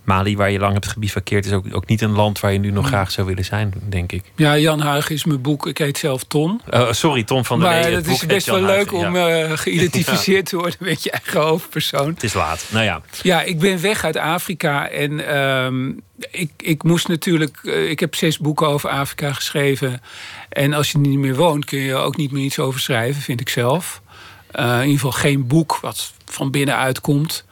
Mali, 0.04 0.36
waar 0.36 0.50
je 0.50 0.58
lang 0.58 0.72
hebt 0.72 0.86
gebivakkeerd, 0.86 1.46
is 1.46 1.52
ook, 1.52 1.64
ook 1.72 1.86
niet 1.86 2.00
een 2.00 2.10
land 2.10 2.40
waar 2.40 2.52
je 2.52 2.58
nu 2.58 2.70
nog 2.70 2.86
graag 2.86 3.10
zou 3.10 3.26
willen 3.26 3.44
zijn, 3.44 3.72
denk 3.88 4.12
ik. 4.12 4.22
Ja, 4.36 4.58
Jan 4.58 4.80
Huig 4.80 5.10
is 5.10 5.24
mijn 5.24 5.40
boek. 5.40 5.66
Ik 5.66 5.78
heet 5.78 5.98
zelf 5.98 6.24
Ton. 6.24 6.60
Uh, 6.70 6.92
sorry, 6.92 7.22
Ton 7.22 7.44
van 7.44 7.60
der 7.60 7.68
Maar 7.68 7.90
het 7.90 8.06
is 8.06 8.26
best 8.26 8.46
wel 8.46 8.60
leuk 8.60 8.92
om 8.92 9.16
uh, 9.16 9.50
geïdentificeerd 9.54 10.46
te 10.46 10.56
worden 10.56 10.76
met 10.78 11.02
je 11.02 11.10
eigen 11.10 11.40
hoofdpersoon. 11.40 12.08
Het 12.08 12.22
is 12.22 12.34
laat, 12.34 12.64
nou 12.70 12.84
ja. 12.84 13.02
Ja, 13.22 13.42
ik 13.42 13.58
ben 13.58 13.80
weg 13.80 14.04
uit 14.04 14.16
Afrika 14.16 14.88
en 14.88 15.36
um, 15.36 16.00
ik, 16.30 16.50
ik 16.56 16.82
moest 16.82 17.08
natuurlijk... 17.08 17.58
Uh, 17.62 17.90
ik 17.90 18.00
heb 18.00 18.14
zes 18.14 18.38
boeken 18.38 18.66
over 18.66 18.88
Afrika 18.90 19.32
geschreven. 19.32 20.00
En 20.48 20.72
als 20.72 20.92
je 20.92 20.98
niet 20.98 21.18
meer 21.18 21.36
woont, 21.36 21.64
kun 21.64 21.78
je 21.78 21.94
ook 21.94 22.16
niet 22.16 22.32
meer 22.32 22.44
iets 22.44 22.58
over 22.58 22.80
schrijven, 22.80 23.22
vind 23.22 23.40
ik 23.40 23.48
zelf. 23.48 24.02
in 24.52 24.62
ieder 24.64 24.90
geval 24.90 25.12
geen 25.12 25.46
boek 25.46 25.78
wat 25.80 26.12
van 26.24 26.50
binnenuit 26.50 27.00
komt. 27.00 27.44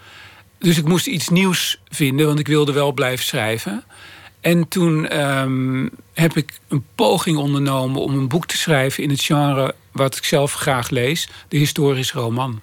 Dus 0.60 0.78
ik 0.78 0.84
moest 0.84 1.06
iets 1.06 1.28
nieuws 1.28 1.80
vinden, 1.88 2.26
want 2.26 2.38
ik 2.38 2.46
wilde 2.46 2.72
wel 2.72 2.92
blijven 2.92 3.24
schrijven. 3.24 3.84
En 4.40 4.68
toen 4.68 5.20
um, 5.20 5.90
heb 6.14 6.36
ik 6.36 6.60
een 6.68 6.84
poging 6.94 7.36
ondernomen 7.36 8.00
om 8.00 8.14
een 8.14 8.28
boek 8.28 8.46
te 8.46 8.56
schrijven 8.56 9.02
in 9.02 9.10
het 9.10 9.20
genre 9.20 9.74
wat 9.92 10.16
ik 10.16 10.24
zelf 10.24 10.52
graag 10.52 10.90
lees: 10.90 11.28
de 11.48 11.56
historische 11.56 12.18
roman. 12.18 12.60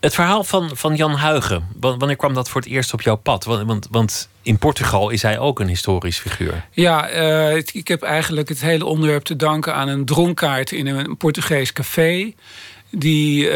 Het 0.00 0.14
verhaal 0.14 0.44
van, 0.44 0.70
van 0.76 0.94
Jan 0.96 1.14
Huigen, 1.14 1.68
wanneer 1.80 2.16
kwam 2.16 2.34
dat 2.34 2.48
voor 2.48 2.60
het 2.60 2.70
eerst 2.70 2.92
op 2.92 3.02
jouw 3.02 3.16
pad? 3.16 3.44
Want, 3.44 3.66
want, 3.66 3.88
want 3.90 4.28
in 4.42 4.58
Portugal 4.58 5.10
is 5.10 5.22
hij 5.22 5.38
ook 5.38 5.60
een 5.60 5.68
historisch 5.68 6.18
figuur. 6.18 6.64
Ja, 6.70 7.12
uh, 7.12 7.56
ik 7.56 7.88
heb 7.88 8.02
eigenlijk 8.02 8.48
het 8.48 8.60
hele 8.60 8.84
onderwerp 8.84 9.24
te 9.24 9.36
danken 9.36 9.74
aan 9.74 9.88
een 9.88 10.04
dronkaart 10.04 10.72
in 10.72 10.86
een 10.86 11.16
Portugees 11.16 11.72
café 11.72 12.32
die, 12.98 13.48
uh, 13.48 13.54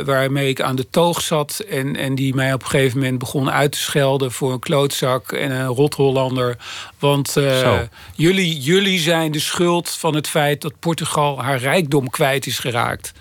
waarmee 0.00 0.48
ik 0.48 0.60
aan 0.60 0.76
de 0.76 0.90
toog 0.90 1.22
zat. 1.22 1.58
En, 1.58 1.96
en 1.96 2.14
die 2.14 2.34
mij 2.34 2.52
op 2.52 2.62
een 2.62 2.68
gegeven 2.68 2.98
moment 2.98 3.18
begon 3.18 3.50
uit 3.50 3.72
te 3.72 3.78
schelden 3.78 4.32
voor 4.32 4.52
een 4.52 4.58
klootzak 4.58 5.32
en 5.32 5.50
een 5.50 5.66
rot-Hollander. 5.66 6.56
Want 6.98 7.36
uh, 7.36 7.78
jullie, 8.14 8.60
jullie 8.60 8.98
zijn 8.98 9.32
de 9.32 9.38
schuld 9.38 9.90
van 9.90 10.14
het 10.14 10.28
feit 10.28 10.60
dat 10.60 10.78
Portugal 10.78 11.42
haar 11.42 11.58
rijkdom 11.58 12.10
kwijt 12.10 12.46
is 12.46 12.58
geraakt. 12.58 13.12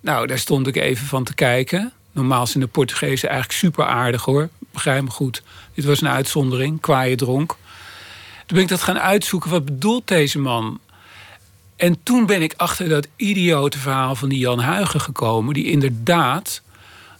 Nou, 0.00 0.26
daar 0.26 0.38
stond 0.38 0.66
ik 0.66 0.76
even 0.76 1.06
van 1.06 1.24
te 1.24 1.34
kijken. 1.34 1.92
Normaal 2.12 2.46
zijn 2.46 2.64
de 2.64 2.70
Portugezen 2.70 3.28
eigenlijk 3.28 3.58
super 3.58 3.84
aardig 3.84 4.24
hoor. 4.24 4.48
Begrijp 4.72 5.02
me 5.02 5.10
goed. 5.10 5.42
Dit 5.74 5.84
was 5.84 6.00
een 6.00 6.08
uitzondering, 6.08 6.80
kwaaie 6.80 7.16
dronk. 7.16 7.56
Toen 8.46 8.56
ben 8.56 8.62
ik 8.62 8.68
dat 8.68 8.82
gaan 8.82 8.98
uitzoeken. 8.98 9.50
Wat 9.50 9.64
bedoelt 9.64 10.08
deze 10.08 10.38
man? 10.38 10.80
En 11.76 12.02
toen 12.02 12.26
ben 12.26 12.42
ik 12.42 12.54
achter 12.56 12.88
dat 12.88 13.08
idiote 13.16 13.78
verhaal 13.78 14.14
van 14.14 14.28
die 14.28 14.38
Jan 14.38 14.58
Huigen 14.58 15.00
gekomen, 15.00 15.54
die 15.54 15.70
inderdaad 15.70 16.62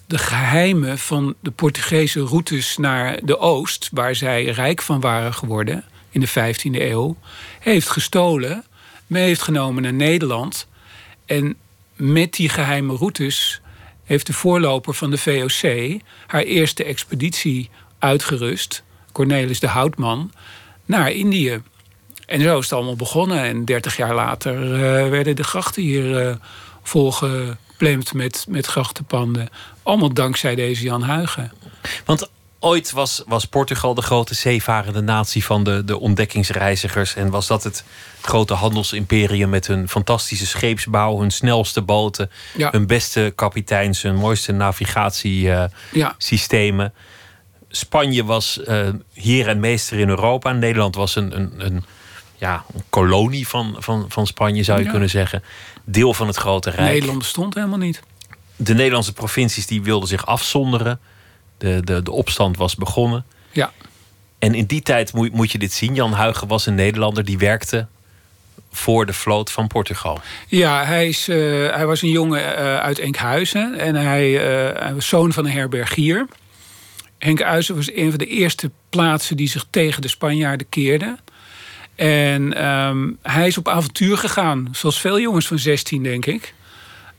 de 0.06 0.18
geheimen 0.18 0.98
van 0.98 1.34
de 1.40 1.50
Portugese 1.50 2.20
routes 2.20 2.76
naar 2.76 3.18
de 3.24 3.38
oost, 3.38 3.88
waar 3.92 4.14
zij 4.14 4.44
rijk 4.44 4.82
van 4.82 5.00
waren 5.00 5.34
geworden 5.34 5.84
in 6.10 6.20
de 6.20 6.28
15e 6.28 6.80
eeuw, 6.80 7.16
heeft 7.60 7.88
gestolen, 7.88 8.64
mee 9.06 9.24
heeft 9.24 9.42
genomen 9.42 9.82
naar 9.82 9.92
Nederland. 9.92 10.66
En 11.26 11.56
met 11.94 12.32
die 12.32 12.48
geheime 12.48 12.96
routes 12.96 13.60
heeft 14.04 14.26
de 14.26 14.32
voorloper 14.32 14.94
van 14.94 15.10
de 15.10 15.18
VOC 15.18 16.00
haar 16.26 16.42
eerste 16.42 16.84
expeditie 16.84 17.70
uitgerust, 17.98 18.82
Cornelis 19.12 19.60
de 19.60 19.68
Houtman, 19.68 20.32
naar 20.84 21.10
Indië. 21.12 21.62
En 22.26 22.40
zo 22.40 22.58
is 22.58 22.64
het 22.64 22.72
allemaal 22.72 22.96
begonnen. 22.96 23.42
En 23.42 23.64
30 23.64 23.96
jaar 23.96 24.14
later 24.14 24.62
uh, 24.62 24.78
werden 25.10 25.36
de 25.36 25.44
grachten 25.44 25.82
hier 25.82 26.28
uh, 26.28 26.34
volgeplemd 26.82 28.12
met, 28.12 28.44
met 28.48 28.66
grachtenpanden. 28.66 29.48
Allemaal 29.82 30.12
dankzij 30.12 30.54
deze 30.54 30.82
Jan 30.82 31.02
Huigen. 31.02 31.52
Want 32.04 32.30
ooit 32.58 32.90
was, 32.90 33.22
was 33.26 33.44
Portugal 33.44 33.94
de 33.94 34.02
grote 34.02 34.34
zeevarende 34.34 35.00
natie 35.00 35.44
van 35.44 35.64
de, 35.64 35.84
de 35.84 35.98
ontdekkingsreizigers. 35.98 37.14
En 37.14 37.30
was 37.30 37.46
dat 37.46 37.64
het 37.64 37.84
grote 38.20 38.54
handelsimperium 38.54 39.48
met 39.48 39.66
hun 39.66 39.88
fantastische 39.88 40.46
scheepsbouw, 40.46 41.20
hun 41.20 41.30
snelste 41.30 41.82
boten, 41.82 42.30
ja. 42.56 42.70
hun 42.70 42.86
beste 42.86 43.32
kapiteins, 43.34 44.02
hun 44.02 44.16
mooiste 44.16 44.52
navigatiesystemen. 44.52 46.84
Uh, 46.84 46.90
ja. 46.92 47.00
Spanje 47.68 48.24
was 48.24 48.60
uh, 48.68 48.88
heer 49.12 49.48
en 49.48 49.60
meester 49.60 49.98
in 49.98 50.08
Europa. 50.08 50.52
Nederland 50.52 50.94
was 50.94 51.16
een, 51.16 51.36
een, 51.36 51.52
een 51.56 51.84
ja, 52.36 52.64
een 52.74 52.82
kolonie 52.90 53.48
van, 53.48 53.76
van, 53.78 54.04
van 54.08 54.26
Spanje, 54.26 54.62
zou 54.62 54.82
je 54.82 54.90
kunnen 54.90 55.10
zeggen. 55.10 55.42
Deel 55.84 56.14
van 56.14 56.26
het 56.26 56.36
grote 56.36 56.70
rijk. 56.70 56.90
Nederland 56.90 57.18
bestond 57.18 57.54
helemaal 57.54 57.78
niet. 57.78 58.02
De 58.56 58.74
Nederlandse 58.74 59.12
provincies 59.12 59.66
die 59.66 59.82
wilden 59.82 60.08
zich 60.08 60.26
afzonderen. 60.26 61.00
De, 61.58 61.80
de, 61.84 62.02
de 62.02 62.10
opstand 62.10 62.56
was 62.56 62.74
begonnen. 62.74 63.24
Ja. 63.52 63.72
En 64.38 64.54
in 64.54 64.64
die 64.64 64.82
tijd 64.82 65.12
moet, 65.12 65.32
moet 65.32 65.52
je 65.52 65.58
dit 65.58 65.72
zien. 65.72 65.94
Jan 65.94 66.12
Huigen 66.12 66.48
was 66.48 66.66
een 66.66 66.74
Nederlander 66.74 67.24
die 67.24 67.38
werkte 67.38 67.86
voor 68.76 69.06
de 69.06 69.12
vloot 69.12 69.52
van 69.52 69.66
Portugal. 69.66 70.20
Ja, 70.46 70.84
hij, 70.84 71.08
is, 71.08 71.28
uh, 71.28 71.36
hij 71.74 71.86
was 71.86 72.02
een 72.02 72.10
jongen 72.10 72.42
uh, 72.42 72.76
uit 72.76 72.98
Enkhuizen. 72.98 73.78
En 73.78 73.94
hij, 73.94 74.30
uh, 74.30 74.80
hij, 74.80 74.94
was 74.94 75.08
zoon 75.08 75.32
van 75.32 75.44
een 75.44 75.52
herbergier. 75.52 76.26
Enkhuizen 77.18 77.76
was 77.76 77.92
een 77.92 78.10
van 78.10 78.18
de 78.18 78.26
eerste 78.26 78.70
plaatsen 78.88 79.36
die 79.36 79.48
zich 79.48 79.66
tegen 79.70 80.02
de 80.02 80.08
Spanjaarden 80.08 80.68
keerden. 80.68 81.18
En 81.96 82.66
um, 82.66 83.18
hij 83.22 83.46
is 83.46 83.58
op 83.58 83.68
avontuur 83.68 84.16
gegaan, 84.16 84.68
zoals 84.72 85.00
veel 85.00 85.20
jongens 85.20 85.46
van 85.46 85.58
16, 85.58 86.02
denk 86.02 86.26
ik. 86.26 86.54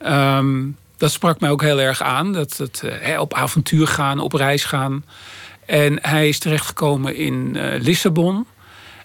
Um, 0.06 0.78
dat 0.98 1.12
sprak 1.12 1.40
mij 1.40 1.50
ook 1.50 1.62
heel 1.62 1.80
erg 1.80 2.02
aan. 2.02 2.34
Dat, 2.34 2.56
dat 2.58 2.82
uh, 2.86 3.20
op 3.20 3.34
avontuur 3.34 3.88
gaan, 3.88 4.20
op 4.20 4.34
reis 4.34 4.64
gaan. 4.64 5.06
En 5.66 6.00
hij 6.02 6.28
is 6.28 6.40
terechtgekomen 6.40 7.16
in 7.16 7.54
uh, 7.56 7.80
Lissabon. 7.80 8.46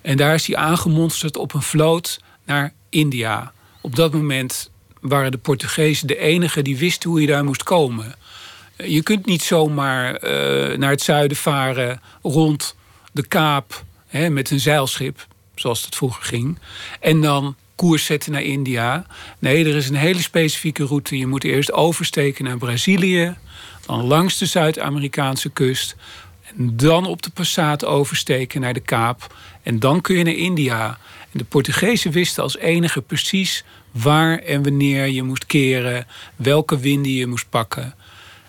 En 0.03 0.17
daar 0.17 0.35
is 0.35 0.47
hij 0.47 0.57
aangemonsterd 0.57 1.37
op 1.37 1.55
een 1.55 1.63
vloot 1.63 2.21
naar 2.45 2.73
India. 2.89 3.53
Op 3.81 3.97
dat 3.97 4.13
moment 4.13 4.71
waren 5.01 5.31
de 5.31 5.39
Portugezen 5.39 6.07
de 6.07 6.19
enigen 6.19 6.65
die 6.65 6.77
wisten 6.77 7.11
hoe 7.11 7.21
je 7.21 7.27
daar 7.27 7.45
moest 7.45 7.63
komen. 7.63 8.15
Je 8.77 9.03
kunt 9.03 9.27
niet 9.27 9.43
zomaar 9.43 10.19
naar 10.79 10.91
het 10.91 11.03
zuiden 11.03 11.37
varen 11.37 12.01
rond 12.23 12.77
de 13.13 13.27
Kaap 13.27 13.85
hè, 14.07 14.31
met 14.31 14.51
een 14.51 14.61
zeilschip 14.61 15.27
zoals 15.63 15.85
het 15.85 15.97
vroeger 15.97 16.23
ging. 16.23 16.59
En 17.01 17.21
dan 17.21 17.57
koers 17.77 18.05
zetten 18.05 18.33
naar 18.33 18.43
India. 18.43 19.07
Nee, 19.39 19.65
er 19.65 19.77
is 19.77 19.89
een 19.89 19.95
hele 19.95 20.21
specifieke 20.21 20.85
route. 20.85 21.19
Je 21.19 21.27
moet 21.27 21.45
eerst 21.45 21.73
oversteken 21.73 22.45
naar 22.45 22.59
Brazilië, 22.59 23.37
dan 23.87 24.05
langs 24.05 24.39
de 24.39 24.47
Zuid-Amerikaanse 24.47 25.51
kust. 25.51 25.97
En 26.57 26.77
dan 26.77 27.07
op 27.07 27.23
de 27.23 27.31
Passaat 27.31 27.85
oversteken 27.85 28.61
naar 28.61 28.75
de 28.75 28.81
Kaap. 28.81 29.35
En 29.63 29.79
dan 29.79 30.01
kun 30.01 30.17
je 30.17 30.25
naar 30.25 30.35
India. 30.35 30.99
En 31.33 31.39
de 31.39 31.45
Portugezen 31.45 32.11
wisten 32.11 32.43
als 32.43 32.57
enige 32.57 33.01
precies 33.01 33.65
waar 33.91 34.39
en 34.39 34.63
wanneer 34.63 35.07
je 35.07 35.23
moest 35.23 35.47
keren, 35.47 36.07
welke 36.37 36.79
winden 36.79 37.13
je 37.13 37.27
moest 37.27 37.49
pakken. 37.49 37.95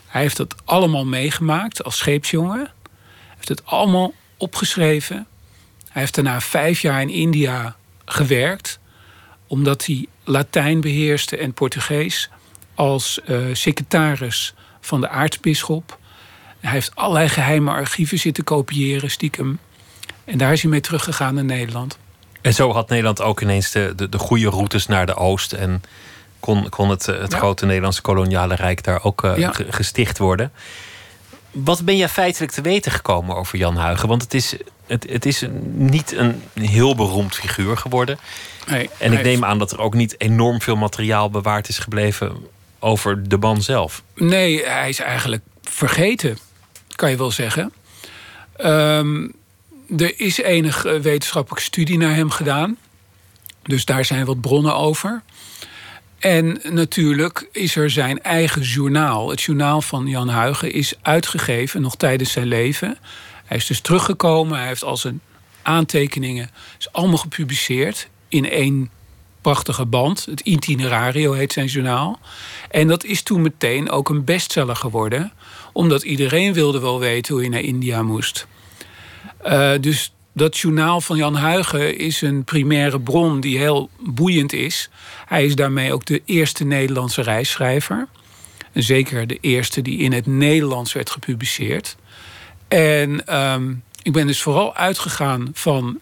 Hij 0.06 0.22
heeft 0.22 0.38
dat 0.38 0.56
allemaal 0.66 1.06
meegemaakt 1.06 1.84
als 1.84 1.98
scheepsjongen. 1.98 2.60
Hij 2.60 3.36
heeft 3.36 3.48
het 3.48 3.66
allemaal 3.66 4.14
opgeschreven. 4.38 5.28
Hij 5.94 6.02
heeft 6.02 6.16
daarna 6.16 6.42
vijf 6.42 6.82
jaar 6.82 7.02
in 7.02 7.10
India 7.10 7.76
gewerkt, 8.06 8.80
omdat 9.48 9.86
hij 9.86 10.06
Latijn 10.24 10.82
beheerste 10.82 11.38
en 11.38 11.54
Portugees 11.54 12.30
als 12.76 13.20
uh, 13.26 13.38
secretaris 13.54 14.54
van 14.82 15.02
de 15.02 15.10
aartsbisschop. 15.10 15.98
Hij 16.60 16.72
heeft 16.72 16.96
allerlei 16.96 17.30
geheime 17.30 17.72
archieven 17.72 18.20
zitten 18.20 18.44
kopiëren, 18.44 19.12
stiekem. 19.12 19.60
En 20.26 20.38
daar 20.38 20.52
is 20.52 20.62
hij 20.62 20.72
mee 20.72 20.82
teruggegaan 20.82 21.34
naar 21.34 21.44
Nederland. 21.44 21.98
En 22.42 22.54
zo 22.54 22.72
had 22.72 22.90
Nederland 22.90 23.22
ook 23.22 23.42
ineens 23.42 23.72
de, 23.72 23.94
de, 23.96 24.10
de 24.10 24.18
goede 24.18 24.50
routes 24.50 24.88
naar 24.88 25.06
de 25.06 25.16
oost. 25.16 25.54
En 25.54 25.84
kon, 26.40 26.70
kon 26.70 26.90
het, 26.90 27.06
het 27.06 27.32
ja. 27.32 27.38
grote 27.38 27.66
Nederlandse 27.66 28.02
koloniale 28.02 28.56
rijk 28.56 28.84
daar 28.84 29.04
ook 29.04 29.24
uh, 29.24 29.38
ja. 29.38 29.54
gesticht 29.70 30.18
worden. 30.18 30.52
Wat 31.52 31.86
ben 31.86 31.98
jij 31.98 32.10
feitelijk 32.10 32.52
te 32.52 32.62
weten 32.62 32.92
gekomen 32.92 33.36
over 33.36 33.58
Jan 33.58 33.76
Huigen? 33.76 34.08
Want 34.08 34.22
het 34.22 34.34
is, 34.34 34.56
het, 34.88 35.10
het 35.10 35.26
is 35.26 35.46
niet 35.74 36.12
een 36.12 36.42
heel 36.54 36.96
beroemd 36.96 37.36
figuur 37.36 37.78
geworden. 37.78 38.20
Nee, 38.68 38.90
en 38.98 39.14
ik 39.14 39.24
neem 39.24 39.46
aan 39.46 39.60
dat 39.60 39.72
er 39.72 39.80
ook 39.80 39.94
niet 39.94 40.16
enorm 40.18 40.62
veel 40.62 40.76
materiaal 40.76 41.30
bewaard 41.30 41.68
is 41.68 41.80
gebleven 41.80 42.48
over 42.80 43.30
de 43.30 43.38
man 43.38 43.62
zelf. 43.62 44.04
Nee, 44.16 44.66
hij 44.66 44.90
is 44.90 45.00
eigenlijk 45.00 45.44
vergeten, 45.62 46.38
kan 46.96 47.10
je 47.10 47.18
wel 47.18 47.32
zeggen. 47.32 47.74
Um, 48.62 49.34
er 49.98 50.20
is 50.20 50.38
enig 50.38 50.82
wetenschappelijke 50.82 51.66
studie 51.66 51.98
naar 51.98 52.16
hem 52.16 52.30
gedaan. 52.30 52.78
Dus 53.64 53.86
daar 53.86 54.06
zijn 54.06 54.26
wat 54.26 54.42
bronnen 54.42 54.76
over. 54.76 55.22
En 56.20 56.60
natuurlijk 56.70 57.48
is 57.52 57.76
er 57.76 57.90
zijn 57.90 58.22
eigen 58.22 58.62
journaal. 58.62 59.30
Het 59.30 59.42
journaal 59.42 59.82
van 59.82 60.08
Jan 60.08 60.30
Huigen 60.30 60.72
is 60.72 60.94
uitgegeven 61.02 61.82
nog 61.82 61.96
tijdens 61.96 62.32
zijn 62.32 62.48
leven. 62.48 62.98
Hij 63.46 63.58
is 63.58 63.66
dus 63.66 63.80
teruggekomen. 63.80 64.58
Hij 64.58 64.68
heeft 64.68 64.84
al 64.84 64.98
zijn 64.98 65.22
aantekeningen 65.64 66.50
is 66.80 66.92
allemaal 66.92 67.18
gepubliceerd 67.18 68.08
in 68.28 68.50
één 68.50 68.90
prachtige 69.42 69.86
band. 69.86 70.26
Het 70.26 70.40
Itinerario 70.40 71.34
heet 71.34 71.54
zijn 71.54 71.66
journaal. 71.66 72.20
En 72.70 72.88
dat 72.88 73.04
is 73.04 73.22
toen 73.22 73.42
meteen 73.42 73.90
ook 73.90 74.10
een 74.10 74.24
bestseller 74.24 74.76
geworden. 74.76 75.32
Omdat 75.74 76.04
iedereen 76.04 76.54
wilde 76.54 76.80
wel 76.80 77.00
weten 77.00 77.34
hoe 77.34 77.44
je 77.44 77.50
naar 77.50 77.60
India 77.60 78.04
moest. 78.04 78.48
Uh, 79.46 79.72
dus 79.80 80.14
dat 80.34 80.58
journaal 80.58 81.02
van 81.02 81.18
Jan 81.18 81.36
Huigen 81.36 81.98
is 81.98 82.22
een 82.22 82.44
primaire 82.44 83.00
bron 83.00 83.40
die 83.40 83.58
heel 83.58 83.90
boeiend 84.00 84.54
is. 84.54 84.90
Hij 85.26 85.46
is 85.46 85.56
daarmee 85.56 85.94
ook 85.94 86.06
de 86.06 86.22
eerste 86.26 86.64
Nederlandse 86.64 87.22
reisschrijver. 87.22 88.08
Zeker 88.74 89.28
de 89.28 89.38
eerste 89.42 89.82
die 89.82 89.98
in 89.98 90.12
het 90.12 90.26
Nederlands 90.26 90.94
werd 90.94 91.10
gepubliceerd. 91.10 91.96
En 92.74 93.40
um, 93.40 93.84
ik 94.02 94.12
ben 94.12 94.28
dus 94.28 94.42
vooral 94.42 94.76
uitgegaan 94.76 95.50
van 95.54 96.00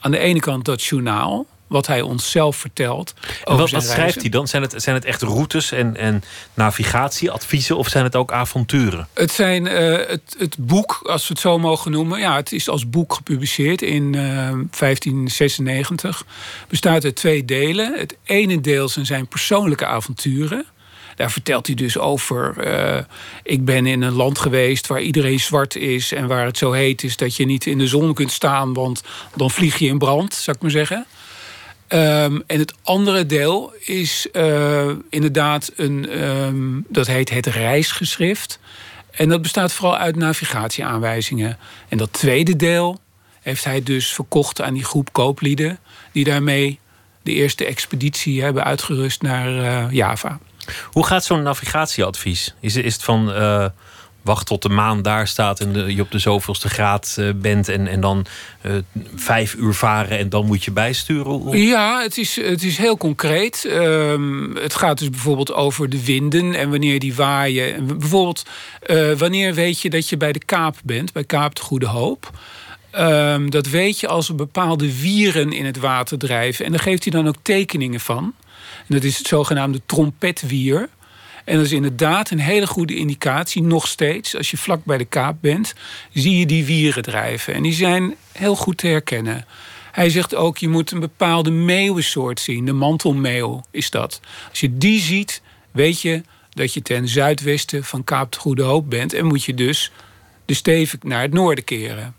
aan 0.00 0.10
de 0.10 0.18
ene 0.18 0.40
kant 0.40 0.64
dat 0.64 0.82
journaal 0.82 1.46
wat 1.66 1.86
hij 1.86 2.00
ons 2.00 2.30
zelf 2.30 2.56
vertelt. 2.56 3.14
En 3.44 3.56
wat, 3.56 3.70
wat 3.70 3.84
schrijft 3.84 4.20
hij 4.20 4.30
dan? 4.30 4.48
Zijn 4.48 4.62
het, 4.62 4.74
zijn 4.76 4.94
het 4.94 5.04
echt 5.04 5.22
routes 5.22 5.72
en, 5.72 5.96
en 5.96 6.22
navigatieadviezen 6.54 7.76
of 7.76 7.88
zijn 7.88 8.04
het 8.04 8.16
ook 8.16 8.32
avonturen? 8.32 9.08
Het 9.14 9.30
zijn 9.30 9.66
uh, 9.66 9.96
het, 10.08 10.36
het 10.38 10.56
boek, 10.58 11.00
als 11.02 11.22
we 11.22 11.28
het 11.28 11.42
zo 11.42 11.58
mogen 11.58 11.90
noemen. 11.90 12.18
Ja, 12.18 12.36
het 12.36 12.52
is 12.52 12.68
als 12.68 12.88
boek 12.88 13.14
gepubliceerd 13.14 13.82
in 13.82 14.12
uh, 14.12 14.48
eh, 14.48 14.54
1596. 14.78 16.24
Bestaat 16.68 17.04
uit 17.04 17.16
twee 17.16 17.44
delen. 17.44 17.98
Het 17.98 18.16
ene 18.24 18.60
deel 18.60 18.88
zijn 18.88 19.06
zijn 19.06 19.26
persoonlijke 19.26 19.86
avonturen. 19.86 20.66
Daar 21.16 21.30
vertelt 21.30 21.66
hij 21.66 21.76
dus 21.76 21.98
over. 21.98 22.54
Uh, 22.66 22.98
ik 23.42 23.64
ben 23.64 23.86
in 23.86 24.02
een 24.02 24.12
land 24.12 24.38
geweest 24.38 24.86
waar 24.86 25.00
iedereen 25.00 25.40
zwart 25.40 25.76
is 25.76 26.12
en 26.12 26.26
waar 26.26 26.46
het 26.46 26.58
zo 26.58 26.72
heet 26.72 27.02
is 27.02 27.16
dat 27.16 27.36
je 27.36 27.44
niet 27.44 27.66
in 27.66 27.78
de 27.78 27.86
zon 27.86 28.14
kunt 28.14 28.32
staan, 28.32 28.72
want 28.72 29.02
dan 29.34 29.50
vlieg 29.50 29.78
je 29.78 29.86
in 29.86 29.98
brand, 29.98 30.34
zou 30.34 30.56
ik 30.56 30.62
maar 30.62 30.70
zeggen. 30.70 31.06
Um, 31.88 32.42
en 32.46 32.58
het 32.58 32.74
andere 32.82 33.26
deel 33.26 33.72
is 33.80 34.26
uh, 34.32 34.90
inderdaad 35.10 35.72
een, 35.76 36.24
um, 36.24 36.84
dat 36.88 37.06
heet 37.06 37.30
het 37.30 37.46
reisgeschrift. 37.46 38.58
En 39.10 39.28
dat 39.28 39.42
bestaat 39.42 39.72
vooral 39.72 39.96
uit 39.96 40.16
navigatieaanwijzingen. 40.16 41.58
En 41.88 41.98
dat 41.98 42.12
tweede 42.12 42.56
deel 42.56 43.00
heeft 43.40 43.64
hij 43.64 43.82
dus 43.82 44.12
verkocht 44.12 44.60
aan 44.60 44.74
die 44.74 44.84
groep 44.84 45.12
kooplieden... 45.12 45.78
die 46.12 46.24
daarmee 46.24 46.78
de 47.22 47.32
eerste 47.32 47.64
expeditie 47.64 48.42
hebben 48.42 48.64
uitgerust 48.64 49.22
naar 49.22 49.48
uh, 49.48 49.86
Java. 49.90 50.38
Hoe 50.90 51.06
gaat 51.06 51.24
zo'n 51.24 51.42
navigatieadvies? 51.42 52.54
Is, 52.60 52.76
is 52.76 52.92
het 52.92 53.02
van 53.02 53.30
uh, 53.30 53.66
wacht 54.22 54.46
tot 54.46 54.62
de 54.62 54.68
maan 54.68 55.02
daar 55.02 55.28
staat 55.28 55.60
en 55.60 55.94
je 55.94 56.02
op 56.02 56.10
de 56.10 56.18
zoveelste 56.18 56.68
graad 56.68 57.16
uh, 57.18 57.30
bent 57.36 57.68
en, 57.68 57.86
en 57.86 58.00
dan 58.00 58.26
uh, 58.62 58.72
vijf 59.14 59.54
uur 59.54 59.74
varen 59.74 60.18
en 60.18 60.28
dan 60.28 60.46
moet 60.46 60.64
je 60.64 60.70
bijsturen? 60.70 61.58
Ja, 61.58 62.02
het 62.02 62.18
is, 62.18 62.36
het 62.36 62.62
is 62.62 62.76
heel 62.76 62.96
concreet. 62.96 63.64
Um, 63.70 64.56
het 64.56 64.74
gaat 64.74 64.98
dus 64.98 65.10
bijvoorbeeld 65.10 65.52
over 65.52 65.88
de 65.88 66.04
winden 66.04 66.54
en 66.54 66.70
wanneer 66.70 66.98
die 66.98 67.14
waaien. 67.14 67.74
En 67.74 67.86
bijvoorbeeld 67.86 68.42
wanneer 69.16 69.54
weet 69.54 69.80
je 69.80 69.90
dat 69.90 70.08
je 70.08 70.16
bij 70.16 70.32
de 70.32 70.44
Kaap 70.44 70.76
bent, 70.84 71.12
bij 71.12 71.24
Kaap 71.24 71.54
de 71.54 71.62
Goede 71.62 71.86
Hoop. 71.86 72.30
Um, 72.98 73.50
dat 73.50 73.66
weet 73.66 74.00
je 74.00 74.08
als 74.08 74.28
er 74.28 74.34
bepaalde 74.34 75.00
wieren 75.00 75.52
in 75.52 75.64
het 75.64 75.78
water 75.78 76.18
drijven. 76.18 76.64
En 76.64 76.70
daar 76.70 76.80
geeft 76.80 77.04
hij 77.04 77.12
dan 77.12 77.28
ook 77.28 77.36
tekeningen 77.42 78.00
van. 78.00 78.34
En 78.86 78.94
dat 78.94 79.04
is 79.04 79.18
het 79.18 79.26
zogenaamde 79.26 79.80
trompetwier. 79.86 80.88
En 81.44 81.56
dat 81.56 81.64
is 81.64 81.72
inderdaad 81.72 82.30
een 82.30 82.38
hele 82.38 82.66
goede 82.66 82.96
indicatie, 82.96 83.62
nog 83.62 83.86
steeds. 83.86 84.36
Als 84.36 84.50
je 84.50 84.56
vlak 84.56 84.84
bij 84.84 84.98
de 84.98 85.04
kaap 85.04 85.36
bent, 85.40 85.74
zie 86.12 86.38
je 86.38 86.46
die 86.46 86.64
wieren 86.64 87.02
drijven. 87.02 87.54
En 87.54 87.62
die 87.62 87.72
zijn 87.72 88.14
heel 88.32 88.56
goed 88.56 88.78
te 88.78 88.86
herkennen. 88.86 89.46
Hij 89.92 90.10
zegt 90.10 90.34
ook, 90.34 90.58
je 90.58 90.68
moet 90.68 90.90
een 90.90 91.00
bepaalde 91.00 91.50
meeuwensoort 91.50 92.40
zien. 92.40 92.64
De 92.64 92.72
mantelmeeuw 92.72 93.64
is 93.70 93.90
dat. 93.90 94.20
Als 94.50 94.60
je 94.60 94.78
die 94.78 95.00
ziet, 95.00 95.42
weet 95.70 96.00
je 96.00 96.22
dat 96.50 96.74
je 96.74 96.82
ten 96.82 97.08
zuidwesten 97.08 97.84
van 97.84 98.04
Kaap 98.04 98.32
de 98.32 98.38
Goede 98.38 98.62
Hoop 98.62 98.90
bent. 98.90 99.12
En 99.12 99.26
moet 99.26 99.44
je 99.44 99.54
dus 99.54 99.92
de 100.44 100.54
stevig 100.54 101.02
naar 101.02 101.22
het 101.22 101.32
noorden 101.32 101.64
keren. 101.64 102.14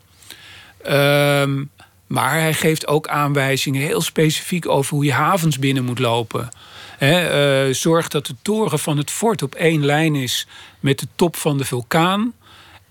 Um, 0.88 1.70
maar 2.08 2.40
hij 2.40 2.54
geeft 2.54 2.88
ook 2.88 3.08
aanwijzingen 3.08 3.82
heel 3.82 4.02
specifiek 4.02 4.68
over 4.68 4.94
hoe 4.94 5.06
je 5.06 5.14
havens 5.14 5.60
binnen 5.60 5.84
moet 5.84 6.00
lopen. 6.00 6.50
He, 6.98 7.68
uh, 7.68 7.74
zorg 7.74 8.08
dat 8.08 8.26
de 8.26 8.36
toren 8.42 8.80
van 8.80 8.98
het 8.98 9.12
fort 9.12 9.42
op 9.42 9.56
één 9.56 9.86
lijn 9.86 10.16
is 10.16 10.48
met 10.80 11.00
de 11.00 11.08
top 11.16 11.36
van 11.36 11.58
de 11.58 11.66
vulkaan. 11.66 12.34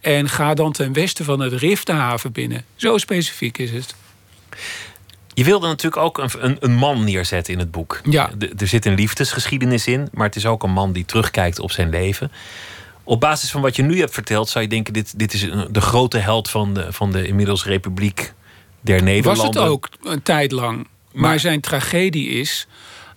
En 0.00 0.28
ga 0.28 0.54
dan 0.54 0.72
ten 0.72 0.92
westen 0.92 1.24
van 1.24 1.40
het 1.40 1.52
Rif 1.52 1.84
de 1.84 1.92
haven 1.92 2.32
binnen. 2.32 2.64
Zo 2.74 2.98
specifiek 2.98 3.58
is 3.58 3.70
het. 3.70 3.94
Je 5.34 5.44
wilde 5.44 5.66
natuurlijk 5.66 6.02
ook 6.02 6.18
een, 6.18 6.30
een, 6.38 6.56
een 6.60 6.74
man 6.74 7.04
neerzetten 7.04 7.52
in 7.52 7.58
het 7.58 7.70
boek. 7.70 8.00
Ja. 8.04 8.30
er 8.56 8.66
zit 8.68 8.86
een 8.86 8.94
liefdesgeschiedenis 8.94 9.86
in, 9.86 10.08
maar 10.12 10.26
het 10.26 10.36
is 10.36 10.46
ook 10.46 10.62
een 10.62 10.72
man 10.72 10.92
die 10.92 11.04
terugkijkt 11.04 11.58
op 11.58 11.70
zijn 11.70 11.88
leven. 11.88 12.32
Op 13.04 13.20
basis 13.20 13.50
van 13.50 13.60
wat 13.60 13.76
je 13.76 13.82
nu 13.82 13.98
hebt 13.98 14.14
verteld, 14.14 14.48
zou 14.48 14.64
je 14.64 14.70
denken: 14.70 14.92
dit, 14.92 15.18
dit 15.18 15.32
is 15.32 15.40
de 15.70 15.80
grote 15.80 16.18
held 16.18 16.50
van 16.50 16.74
de, 16.74 16.92
van 16.92 17.12
de 17.12 17.26
inmiddels 17.26 17.64
Republiek 17.64 18.32
der 18.84 19.02
Nederlanden. 19.02 19.44
Was 19.44 19.54
het 19.54 19.70
ook 19.70 19.88
een 20.02 20.22
tijd 20.22 20.52
lang. 20.52 20.86
Maar, 21.12 21.40
zijn 21.40 21.60
tragedie 21.60 22.28
is 22.28 22.66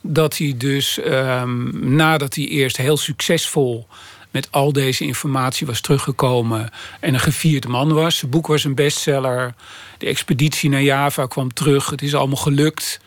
dat 0.02 0.38
hij 0.38 0.54
dus 0.58 1.00
um, 1.06 1.96
nadat 1.96 2.36
hij 2.36 2.46
eerst 2.46 2.78
heel 2.78 2.98
succesvol 2.98 3.88
met 4.32 4.48
al 4.52 4.74
deze 4.74 5.04
informatie 5.04 5.68
was 5.68 5.82
teruggekomen 5.82 6.70
en 7.00 7.14
een 7.14 7.20
gevierd 7.20 7.68
man 7.68 7.94
was. 7.94 8.18
Zijn 8.18 8.32
boek 8.32 8.48
was 8.48 8.64
een 8.64 8.76
bestseller. 8.76 9.54
De 9.98 10.06
expeditie 10.06 10.70
naar 10.70 10.82
Java 10.82 11.26
kwam 11.26 11.54
terug. 11.54 11.90
Het 11.90 12.02
is 12.02 12.16
allemaal 12.16 12.38
gelukt. 12.38 13.00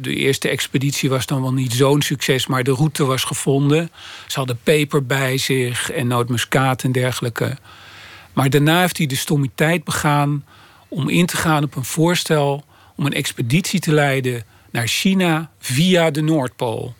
De 0.00 0.14
eerste 0.14 0.48
expeditie 0.48 1.08
was 1.08 1.26
dan 1.26 1.42
wel 1.42 1.52
niet 1.52 1.72
zo'n 1.72 2.02
succes, 2.02 2.46
maar 2.46 2.64
de 2.64 2.72
route 2.72 3.04
was 3.04 3.24
gevonden. 3.24 3.90
Ze 4.26 4.38
hadden 4.38 4.58
peper 4.62 5.06
bij 5.06 5.38
zich 5.38 5.90
en 5.90 6.06
nootmuskaat 6.06 6.82
en 6.82 6.92
dergelijke. 6.92 7.56
Maar 8.32 8.50
daarna 8.50 8.80
heeft 8.80 8.98
hij 8.98 9.06
de 9.06 9.16
stommiteit 9.16 9.84
begaan 9.84 10.44
om 10.88 11.08
in 11.08 11.26
te 11.26 11.36
gaan 11.36 11.64
op 11.64 11.76
een 11.76 11.84
voorstel 11.84 12.64
om 12.96 13.06
een 13.06 13.12
expeditie 13.12 13.80
te 13.80 13.92
leiden 13.92 14.44
naar 14.70 14.86
China 14.86 15.50
via 15.58 16.10
de 16.10 16.20
Noordpool. 16.20 16.94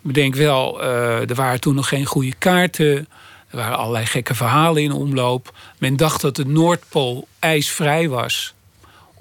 Bedenk 0.00 0.34
wel, 0.34 0.82
uh, 0.82 1.30
er 1.30 1.34
waren 1.34 1.60
toen 1.60 1.74
nog 1.74 1.88
geen 1.88 2.04
goede 2.04 2.34
kaarten. 2.38 3.08
Er 3.48 3.56
waren 3.56 3.78
allerlei 3.78 4.06
gekke 4.06 4.34
verhalen 4.34 4.82
in 4.82 4.92
omloop. 4.92 5.54
Men 5.78 5.96
dacht 5.96 6.20
dat 6.20 6.36
de 6.36 6.46
Noordpool 6.46 7.28
ijsvrij 7.38 8.08
was 8.08 8.54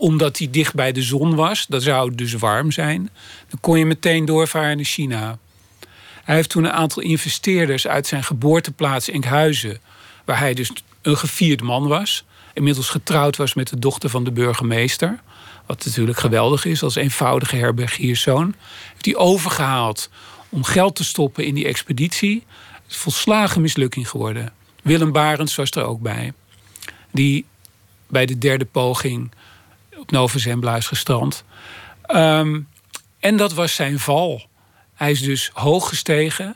omdat 0.01 0.35
die 0.35 0.49
dicht 0.49 0.73
bij 0.73 0.91
de 0.91 1.01
zon 1.01 1.35
was. 1.35 1.65
Dat 1.67 1.83
zou 1.83 2.15
dus 2.15 2.33
warm 2.33 2.71
zijn. 2.71 3.09
Dan 3.49 3.59
kon 3.59 3.79
je 3.79 3.85
meteen 3.85 4.25
doorvaren 4.25 4.75
naar 4.75 4.85
China. 4.85 5.37
Hij 6.23 6.35
heeft 6.35 6.49
toen 6.49 6.63
een 6.63 6.71
aantal 6.71 7.03
investeerders 7.03 7.87
uit 7.87 8.07
zijn 8.07 8.23
geboorteplaats 8.23 9.09
Enkhuizen... 9.09 9.79
waar 10.25 10.39
hij 10.39 10.53
dus 10.53 10.71
een 11.01 11.17
gevierd 11.17 11.61
man 11.61 11.87
was 11.87 12.23
inmiddels 12.53 12.89
getrouwd 12.89 13.37
was 13.37 13.53
met 13.53 13.67
de 13.69 13.79
dochter 13.79 14.09
van 14.09 14.23
de 14.23 14.31
burgemeester. 14.31 15.19
Wat 15.65 15.85
natuurlijk 15.85 16.17
geweldig 16.17 16.65
is 16.65 16.83
als 16.83 16.95
eenvoudige 16.95 17.55
herbergierszoon. 17.55 18.55
Heeft 18.91 19.05
hij 19.05 19.15
overgehaald 19.15 20.09
om 20.49 20.63
geld 20.63 20.95
te 20.95 21.03
stoppen 21.03 21.45
in 21.45 21.55
die 21.55 21.65
expeditie. 21.65 22.43
Het 22.85 22.95
volslagen 22.95 23.61
mislukking 23.61 24.09
geworden. 24.09 24.53
Willem 24.83 25.11
Barends 25.11 25.55
was 25.55 25.71
er 25.71 25.83
ook 25.83 26.01
bij. 26.01 26.33
Die 27.11 27.45
bij 28.07 28.25
de 28.25 28.37
derde 28.37 28.65
poging 28.65 29.31
op 29.97 30.11
Nova 30.11 30.37
Zembla 30.37 30.75
is 30.75 30.87
gestrand. 30.87 31.43
Um, 32.15 32.67
en 33.19 33.37
dat 33.37 33.53
was 33.53 33.75
zijn 33.75 33.99
val. 33.99 34.47
Hij 34.93 35.11
is 35.11 35.21
dus 35.21 35.49
hoog 35.53 35.89
gestegen 35.89 36.55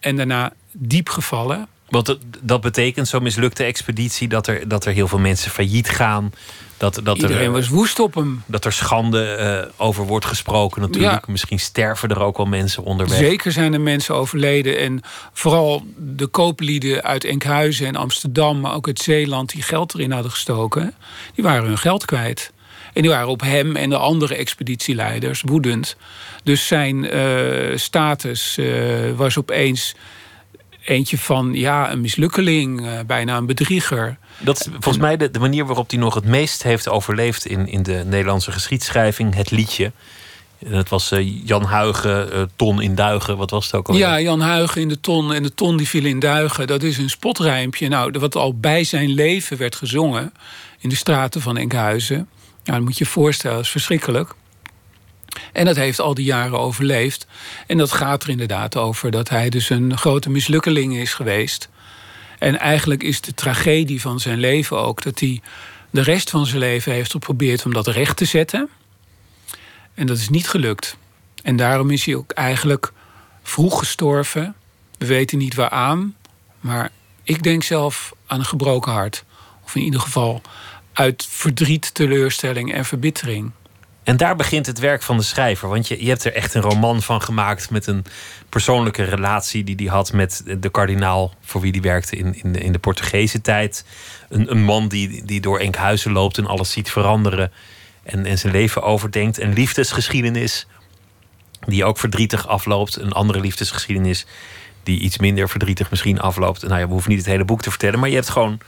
en 0.00 0.16
daarna 0.16 0.52
diep 0.72 1.08
gevallen. 1.08 1.68
Want 1.88 2.18
dat 2.42 2.60
betekent, 2.60 3.08
zo'n 3.08 3.22
mislukte 3.22 3.64
expeditie, 3.64 4.28
dat 4.28 4.46
er, 4.46 4.68
dat 4.68 4.84
er 4.84 4.92
heel 4.92 5.08
veel 5.08 5.18
mensen 5.18 5.50
failliet 5.50 5.88
gaan. 5.88 6.32
Dat, 6.76 7.00
dat 7.02 7.16
Iedereen 7.16 7.46
er, 7.46 7.52
was 7.52 7.68
woest 7.68 7.98
op 7.98 8.14
hem. 8.14 8.42
Dat 8.46 8.64
er 8.64 8.72
schande 8.72 9.64
uh, 9.66 9.86
over 9.86 10.06
wordt 10.06 10.26
gesproken 10.26 10.80
natuurlijk. 10.80 11.26
Misschien 11.26 11.60
sterven 11.60 12.08
er 12.08 12.20
ook 12.20 12.36
wel 12.36 12.46
mensen 12.46 12.82
onderweg. 12.82 13.18
Zeker 13.18 13.52
zijn 13.52 13.72
er 13.72 13.80
mensen 13.80 14.14
overleden. 14.14 14.78
En 14.78 15.00
vooral 15.32 15.86
de 15.96 16.26
kooplieden 16.26 17.02
uit 17.02 17.24
Enkhuizen 17.24 17.86
en 17.86 17.96
Amsterdam... 17.96 18.60
maar 18.60 18.74
ook 18.74 18.86
uit 18.86 18.98
Zeeland 18.98 19.50
die 19.50 19.62
geld 19.62 19.94
erin 19.94 20.12
hadden 20.12 20.30
gestoken... 20.30 20.94
die 21.34 21.44
waren 21.44 21.66
hun 21.66 21.78
geld 21.78 22.04
kwijt. 22.04 22.52
En 22.92 23.02
die 23.02 23.10
waren 23.10 23.28
op 23.28 23.40
hem 23.40 23.76
en 23.76 23.90
de 23.90 23.96
andere 23.96 24.36
expeditieleiders 24.36 25.42
woedend. 25.42 25.96
Dus 26.42 26.66
zijn 26.66 27.16
uh, 27.16 27.76
status 27.76 28.56
uh, 28.58 29.12
was 29.16 29.38
opeens 29.38 29.94
eentje 30.88 31.18
van 31.18 31.54
ja, 31.54 31.90
een 31.90 32.00
mislukkeling, 32.00 32.80
uh, 32.80 33.00
bijna 33.06 33.36
een 33.36 33.46
bedrieger. 33.46 34.18
Dat 34.38 34.60
is 34.60 34.66
volgens 34.72 34.98
mij 34.98 35.16
de, 35.16 35.30
de, 35.30 35.38
manier 35.38 35.66
waarop 35.66 35.90
hij 35.90 35.98
nog 35.98 36.14
het 36.14 36.24
meest 36.24 36.62
heeft 36.62 36.88
overleefd 36.88 37.46
in, 37.46 37.68
in 37.68 37.82
de 37.82 38.02
Nederlandse 38.06 38.52
geschiedschrijving, 38.52 39.34
het 39.34 39.50
liedje. 39.50 39.92
Dat 40.58 40.88
was 40.88 41.12
uh, 41.12 41.46
Jan 41.46 41.64
Huigen, 41.64 42.28
uh, 42.32 42.42
Ton 42.56 42.80
in 42.80 42.94
Duigen. 42.94 43.36
Wat 43.36 43.50
was 43.50 43.66
het 43.66 43.74
ook 43.74 43.88
al? 43.88 43.96
Ja, 43.96 44.20
Jan 44.20 44.40
Huigen 44.40 44.80
in 44.80 44.88
de 44.88 45.00
ton 45.00 45.32
en 45.32 45.42
de 45.42 45.54
ton 45.54 45.76
die 45.76 45.88
viel 45.88 46.04
in 46.04 46.18
Duigen. 46.18 46.66
Dat 46.66 46.82
is 46.82 46.98
een 46.98 47.10
spotrijmpje. 47.10 47.88
Nou, 47.88 48.18
wat 48.18 48.36
al 48.36 48.58
bij 48.58 48.84
zijn 48.84 49.08
leven 49.08 49.56
werd 49.56 49.76
gezongen 49.76 50.32
in 50.78 50.88
de 50.88 50.94
straten 50.94 51.40
van 51.40 51.56
Enkhuizen. 51.56 52.16
Nou, 52.16 52.78
dat 52.78 52.80
moet 52.80 52.98
je 52.98 53.04
je 53.04 53.10
voorstellen, 53.10 53.56
dat 53.56 53.64
is 53.64 53.70
verschrikkelijk. 53.70 54.34
En 55.52 55.64
dat 55.64 55.76
heeft 55.76 56.00
al 56.00 56.14
die 56.14 56.24
jaren 56.24 56.58
overleefd. 56.58 57.26
En 57.66 57.78
dat 57.78 57.92
gaat 57.92 58.22
er 58.22 58.28
inderdaad 58.28 58.76
over 58.76 59.10
dat 59.10 59.28
hij 59.28 59.48
dus 59.48 59.70
een 59.70 59.98
grote 59.98 60.30
mislukkeling 60.30 60.96
is 60.96 61.14
geweest. 61.14 61.68
En 62.38 62.58
eigenlijk 62.58 63.02
is 63.02 63.20
de 63.20 63.34
tragedie 63.34 64.00
van 64.00 64.20
zijn 64.20 64.38
leven 64.38 64.78
ook 64.78 65.02
dat 65.02 65.20
hij 65.20 65.40
de 65.90 66.02
rest 66.02 66.30
van 66.30 66.46
zijn 66.46 66.58
leven 66.58 66.92
heeft 66.92 67.10
geprobeerd 67.10 67.64
om 67.64 67.72
dat 67.72 67.86
recht 67.86 68.16
te 68.16 68.24
zetten. 68.24 68.68
En 69.94 70.06
dat 70.06 70.18
is 70.18 70.28
niet 70.28 70.48
gelukt. 70.48 70.96
En 71.42 71.56
daarom 71.56 71.90
is 71.90 72.04
hij 72.04 72.14
ook 72.14 72.30
eigenlijk 72.32 72.92
vroeg 73.42 73.78
gestorven. 73.78 74.54
We 74.98 75.06
weten 75.06 75.38
niet 75.38 75.54
waaraan, 75.54 76.14
maar 76.60 76.90
ik 77.22 77.42
denk 77.42 77.62
zelf 77.62 78.12
aan 78.26 78.38
een 78.38 78.44
gebroken 78.44 78.92
hart. 78.92 79.24
Of 79.64 79.74
in 79.74 79.82
ieder 79.82 80.00
geval 80.00 80.42
uit 80.92 81.26
verdriet, 81.30 81.94
teleurstelling 81.94 82.72
en 82.72 82.84
verbittering. 82.84 83.50
En 84.06 84.16
daar 84.16 84.36
begint 84.36 84.66
het 84.66 84.78
werk 84.78 85.02
van 85.02 85.16
de 85.16 85.22
schrijver. 85.22 85.68
Want 85.68 85.88
je, 85.88 86.02
je 86.02 86.08
hebt 86.08 86.24
er 86.24 86.32
echt 86.32 86.54
een 86.54 86.62
roman 86.62 87.02
van 87.02 87.22
gemaakt 87.22 87.70
met 87.70 87.86
een 87.86 88.04
persoonlijke 88.48 89.02
relatie 89.02 89.64
die 89.64 89.74
hij 89.76 89.86
had 89.86 90.12
met 90.12 90.42
de 90.58 90.68
kardinaal 90.70 91.34
voor 91.40 91.60
wie 91.60 91.70
hij 91.70 91.80
werkte 91.80 92.16
in, 92.16 92.54
in 92.54 92.72
de 92.72 92.78
Portugese 92.78 93.40
tijd. 93.40 93.84
Een, 94.28 94.50
een 94.50 94.62
man 94.62 94.88
die, 94.88 95.24
die 95.24 95.40
door 95.40 95.58
Enkhuizen 95.58 96.12
loopt 96.12 96.38
en 96.38 96.46
alles 96.46 96.70
ziet 96.70 96.90
veranderen 96.90 97.52
en, 98.02 98.26
en 98.26 98.38
zijn 98.38 98.52
leven 98.52 98.82
overdenkt. 98.82 99.40
Een 99.40 99.52
liefdesgeschiedenis 99.52 100.66
die 101.66 101.84
ook 101.84 101.98
verdrietig 101.98 102.48
afloopt. 102.48 102.96
Een 102.96 103.12
andere 103.12 103.40
liefdesgeschiedenis 103.40 104.26
die 104.82 105.00
iets 105.00 105.18
minder 105.18 105.48
verdrietig 105.48 105.90
misschien 105.90 106.20
afloopt. 106.20 106.62
Nou 106.62 106.80
ja, 106.80 106.86
we 106.86 106.92
hoeven 106.92 107.10
niet 107.10 107.20
het 107.20 107.28
hele 107.28 107.44
boek 107.44 107.62
te 107.62 107.70
vertellen, 107.70 107.98
maar 107.98 108.08
je 108.08 108.14
hebt 108.14 108.28
gewoon 108.28 108.58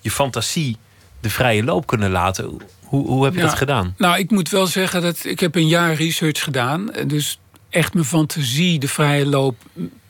je 0.00 0.10
fantasie 0.10 0.76
de 1.20 1.30
vrije 1.30 1.64
loop 1.64 1.86
kunnen 1.86 2.10
laten. 2.10 2.60
Hoe, 2.86 3.06
hoe 3.06 3.24
heb 3.24 3.34
je 3.34 3.40
dat 3.40 3.54
gedaan? 3.54 3.94
Nou, 3.98 4.18
ik 4.18 4.30
moet 4.30 4.48
wel 4.48 4.66
zeggen 4.66 5.02
dat 5.02 5.24
ik 5.24 5.40
heb 5.40 5.54
een 5.54 5.68
jaar 5.68 5.94
research 5.94 6.42
gedaan. 6.42 6.90
Dus 7.06 7.38
echt 7.70 7.94
mijn 7.94 8.06
fantasie, 8.06 8.78
de 8.78 8.88
vrije 8.88 9.26
loop, 9.26 9.56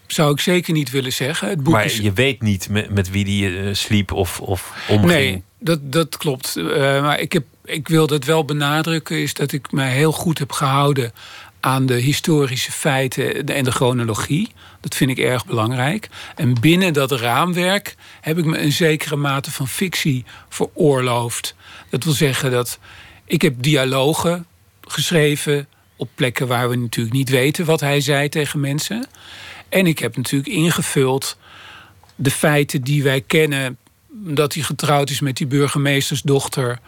zou 0.06 0.32
ik 0.32 0.40
zeker 0.40 0.72
niet 0.72 0.90
willen 0.90 1.12
zeggen. 1.12 1.48
Het 1.48 1.62
boek 1.62 1.72
maar 1.72 1.92
je 2.02 2.12
weet 2.12 2.42
niet 2.42 2.68
met, 2.68 2.90
met 2.90 3.10
wie 3.10 3.24
die 3.24 3.50
uh, 3.50 3.74
sliep 3.74 4.12
of, 4.12 4.40
of 4.40 4.72
omging. 4.88 5.10
Nee, 5.10 5.42
dat, 5.58 5.92
dat 5.92 6.16
klopt. 6.16 6.56
Uh, 6.56 6.76
maar 7.02 7.20
ik, 7.20 7.32
heb, 7.32 7.44
ik 7.66 7.88
wil 7.88 8.06
dat 8.06 8.24
wel 8.24 8.44
benadrukken, 8.44 9.22
is 9.22 9.34
dat 9.34 9.52
ik 9.52 9.72
me 9.72 9.82
heel 9.82 10.12
goed 10.12 10.38
heb 10.38 10.52
gehouden 10.52 11.12
aan 11.60 11.86
de 11.86 11.94
historische 11.94 12.72
feiten 12.72 13.46
en 13.46 13.64
de 13.64 13.70
chronologie. 13.70 14.48
Dat 14.80 14.94
vind 14.94 15.10
ik 15.10 15.18
erg 15.18 15.46
belangrijk. 15.46 16.08
En 16.34 16.60
binnen 16.60 16.92
dat 16.92 17.12
raamwerk 17.12 17.94
heb 18.20 18.38
ik 18.38 18.44
me 18.44 18.58
een 18.58 18.72
zekere 18.72 19.16
mate 19.16 19.50
van 19.50 19.68
fictie 19.68 20.24
veroorloofd. 20.48 21.54
Dat 21.90 22.04
wil 22.04 22.12
zeggen 22.12 22.50
dat 22.50 22.78
ik 23.24 23.42
heb 23.42 23.54
dialogen 23.58 24.46
geschreven 24.80 25.68
op 25.96 26.08
plekken 26.14 26.46
waar 26.46 26.68
we 26.68 26.76
natuurlijk 26.76 27.16
niet 27.16 27.28
weten 27.28 27.64
wat 27.64 27.80
hij 27.80 28.00
zei 28.00 28.28
tegen 28.28 28.60
mensen. 28.60 29.06
En 29.68 29.86
ik 29.86 29.98
heb 29.98 30.16
natuurlijk 30.16 30.52
ingevuld 30.52 31.36
de 32.14 32.30
feiten 32.30 32.82
die 32.82 33.02
wij 33.02 33.20
kennen. 33.20 33.76
Dat 34.08 34.54
hij 34.54 34.62
getrouwd 34.62 35.10
is 35.10 35.20
met 35.20 35.36
die 35.36 35.46
burgemeestersdochter. 35.46 36.78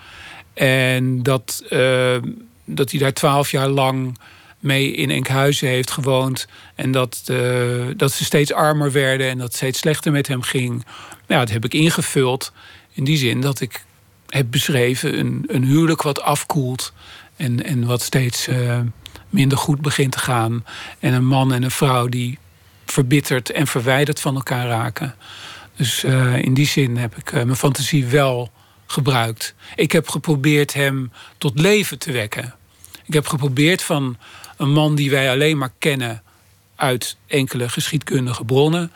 En 0.59 1.23
dat, 1.23 1.63
uh, 1.71 2.17
dat 2.65 2.91
hij 2.91 3.01
daar 3.01 3.13
twaalf 3.13 3.51
jaar 3.51 3.69
lang 3.69 4.19
mee 4.59 4.93
in 4.93 5.11
Enkhuizen 5.11 5.69
heeft 5.69 5.91
gewoond. 5.91 6.49
En 6.75 6.93
dat, 6.93 7.23
uh, 7.31 7.87
dat 7.97 8.13
ze 8.13 8.25
steeds 8.25 8.53
armer 8.53 8.93
werden 8.93 9.29
en 9.29 9.39
dat 9.39 9.47
het 9.47 9.57
steeds 9.57 9.79
slechter 9.79 10.13
met 10.13 10.29
hem 10.29 10.43
ging. 10.43 10.85
Nou, 11.27 11.41
dat 11.41 11.51
heb 11.51 11.65
ik 11.65 11.75
ingevuld. 11.75 12.53
In 12.93 13.05
die 13.05 13.17
zin 13.17 13.41
dat 13.41 13.61
ik 13.61 13.85
heb 14.29 14.47
beschreven 14.51 15.19
een, 15.19 15.45
een 15.47 15.65
huwelijk 15.65 16.03
wat 16.03 16.21
afkoelt. 16.21 16.93
En, 17.37 17.65
en 17.65 17.87
wat 17.87 18.03
steeds 18.03 18.49
uh, 18.49 18.81
minder 19.31 19.59
goed 19.59 19.81
begint 19.81 20.13
te 20.13 20.19
gaan. 20.19 20.65
En 20.99 21.13
een 21.13 21.27
man 21.27 21.53
en 21.53 21.63
een 21.63 21.71
vrouw 21.71 22.07
die 22.07 22.39
verbitterd 22.85 23.51
en 23.51 23.67
verwijderd 23.67 24.21
van 24.21 24.35
elkaar 24.35 24.67
raken. 24.67 25.15
Dus 25.77 26.05
in 26.41 26.55
die 26.55 26.67
zin 26.67 26.97
heb 26.97 27.17
ik 27.17 27.33
mijn 27.33 27.57
fantasie 27.57 28.07
wel 28.07 28.51
gebruikt. 28.91 29.55
Ik 29.75 29.93
heb 29.93 30.09
geprobeerd 30.09 30.75
hem 30.75 31.13
tot 31.39 31.61
leven 31.61 31.99
te 31.99 32.13
wekken. 32.13 32.55
Ik 33.05 33.15
heb 33.15 33.27
geprobeerd 33.27 33.83
van 33.83 34.17
een 34.57 34.73
man 34.73 34.95
die 34.95 35.11
wij 35.11 35.31
alleen 35.31 35.59
maar 35.59 35.73
kennen 35.79 36.23
uit 36.77 37.17
enkele 37.27 37.69
geschiedkundige 37.69 38.45
bronnen, 38.45 38.93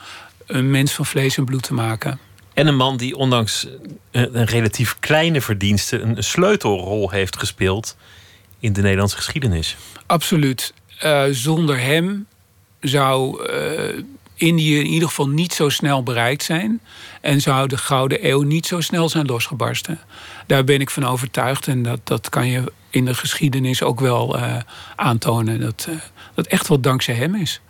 een 0.46 0.70
mens 0.70 0.92
van 0.92 1.06
vlees 1.06 1.36
en 1.36 1.44
bloed 1.44 1.62
te 1.62 1.74
maken. 1.74 2.18
En 2.54 2.66
een 2.66 2.76
man 2.76 2.96
die 2.96 3.16
ondanks 3.16 3.66
een 4.10 4.44
relatief 4.44 4.96
kleine 5.00 5.40
verdienste 5.40 6.00
een 6.00 6.24
sleutelrol 6.24 7.10
heeft 7.10 7.38
gespeeld 7.38 7.96
in 8.58 8.72
de 8.72 8.80
Nederlandse 8.82 9.16
geschiedenis. 9.16 9.76
Absoluut. 10.06 10.74
Uh, 11.04 11.24
zonder 11.30 11.80
hem 11.80 12.26
zou 12.80 13.46
uh, 13.50 14.04
Indië 14.42 14.78
in 14.78 14.86
ieder 14.86 15.08
geval 15.08 15.28
niet 15.28 15.52
zo 15.52 15.68
snel 15.68 16.02
bereikt 16.02 16.42
zijn. 16.42 16.80
En 17.20 17.40
zou 17.40 17.68
de 17.68 17.76
Gouden 17.76 18.28
Eeuw 18.28 18.42
niet 18.42 18.66
zo 18.66 18.80
snel 18.80 19.08
zijn 19.08 19.26
losgebarsten. 19.26 19.98
Daar 20.46 20.64
ben 20.64 20.80
ik 20.80 20.90
van 20.90 21.04
overtuigd. 21.04 21.68
En 21.68 21.82
dat, 21.82 22.00
dat 22.04 22.28
kan 22.28 22.46
je 22.46 22.72
in 22.90 23.04
de 23.04 23.14
geschiedenis 23.14 23.82
ook 23.82 24.00
wel 24.00 24.36
uh, 24.36 24.56
aantonen. 24.96 25.60
Dat, 25.60 25.86
uh, 25.88 25.94
dat 26.34 26.46
echt 26.46 26.68
wel 26.68 26.80
dankzij 26.80 27.14
hem 27.14 27.34
is. 27.34 27.60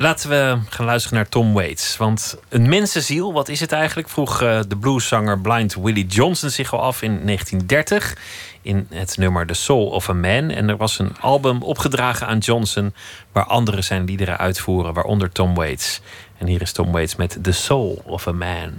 Laten 0.00 0.30
we 0.30 0.58
gaan 0.68 0.86
luisteren 0.86 1.16
naar 1.16 1.28
Tom 1.28 1.52
Waits. 1.52 1.96
Want 1.96 2.38
een 2.48 2.68
mensenziel, 2.68 3.32
wat 3.32 3.48
is 3.48 3.60
het 3.60 3.72
eigenlijk? 3.72 4.08
Vroeg 4.08 4.42
uh, 4.42 4.60
de 4.68 4.76
blueszanger 4.76 5.40
Blind 5.40 5.74
Willie 5.74 6.06
Johnson 6.06 6.50
zich 6.50 6.72
al 6.72 6.80
af 6.80 7.02
in 7.02 7.24
1930 7.24 8.16
in 8.62 8.86
het 8.90 9.16
nummer 9.16 9.46
The 9.46 9.54
Soul 9.54 9.86
of 9.86 10.08
a 10.08 10.12
Man. 10.12 10.50
En 10.50 10.68
er 10.68 10.76
was 10.76 10.98
een 10.98 11.16
album 11.20 11.62
opgedragen 11.62 12.26
aan 12.26 12.38
Johnson 12.38 12.94
waar 13.32 13.44
anderen 13.44 13.84
zijn 13.84 14.04
liederen 14.04 14.38
uitvoeren, 14.38 14.94
waaronder 14.94 15.32
Tom 15.32 15.54
Waits. 15.54 16.00
En 16.36 16.46
hier 16.46 16.62
is 16.62 16.72
Tom 16.72 16.92
Waits 16.92 17.16
met 17.16 17.38
The 17.42 17.52
Soul 17.52 18.02
of 18.04 18.28
a 18.28 18.32
Man. 18.32 18.72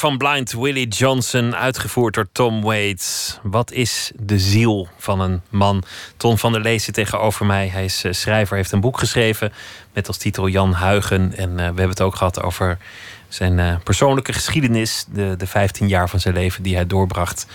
Van 0.00 0.18
Blind 0.18 0.52
Willie 0.52 0.88
Johnson, 0.88 1.56
uitgevoerd 1.56 2.14
door 2.14 2.28
Tom 2.32 2.62
Waits. 2.62 3.38
Wat 3.42 3.72
is 3.72 4.10
de 4.16 4.38
ziel 4.38 4.88
van 4.98 5.20
een 5.20 5.42
man? 5.48 5.82
Ton 6.16 6.38
van 6.38 6.52
der 6.52 6.60
Lees 6.60 6.84
zit 6.84 6.94
tegenover 6.94 7.46
mij. 7.46 7.68
Hij 7.68 7.84
is 7.84 8.04
eh, 8.04 8.12
schrijver, 8.12 8.56
heeft 8.56 8.72
een 8.72 8.80
boek 8.80 8.98
geschreven 8.98 9.52
met 9.92 10.06
als 10.06 10.16
titel 10.16 10.48
Jan 10.48 10.72
Huigen. 10.72 11.36
En 11.36 11.50
uh, 11.50 11.56
we 11.56 11.62
hebben 11.62 11.88
het 11.88 12.00
ook 12.00 12.16
gehad 12.16 12.42
over 12.42 12.78
zijn 13.28 13.58
uh, 13.58 13.76
persoonlijke 13.84 14.32
geschiedenis. 14.32 15.04
De, 15.12 15.34
de 15.38 15.46
15 15.46 15.88
jaar 15.88 16.08
van 16.08 16.20
zijn 16.20 16.34
leven 16.34 16.62
die 16.62 16.74
hij 16.74 16.86
doorbracht 16.86 17.46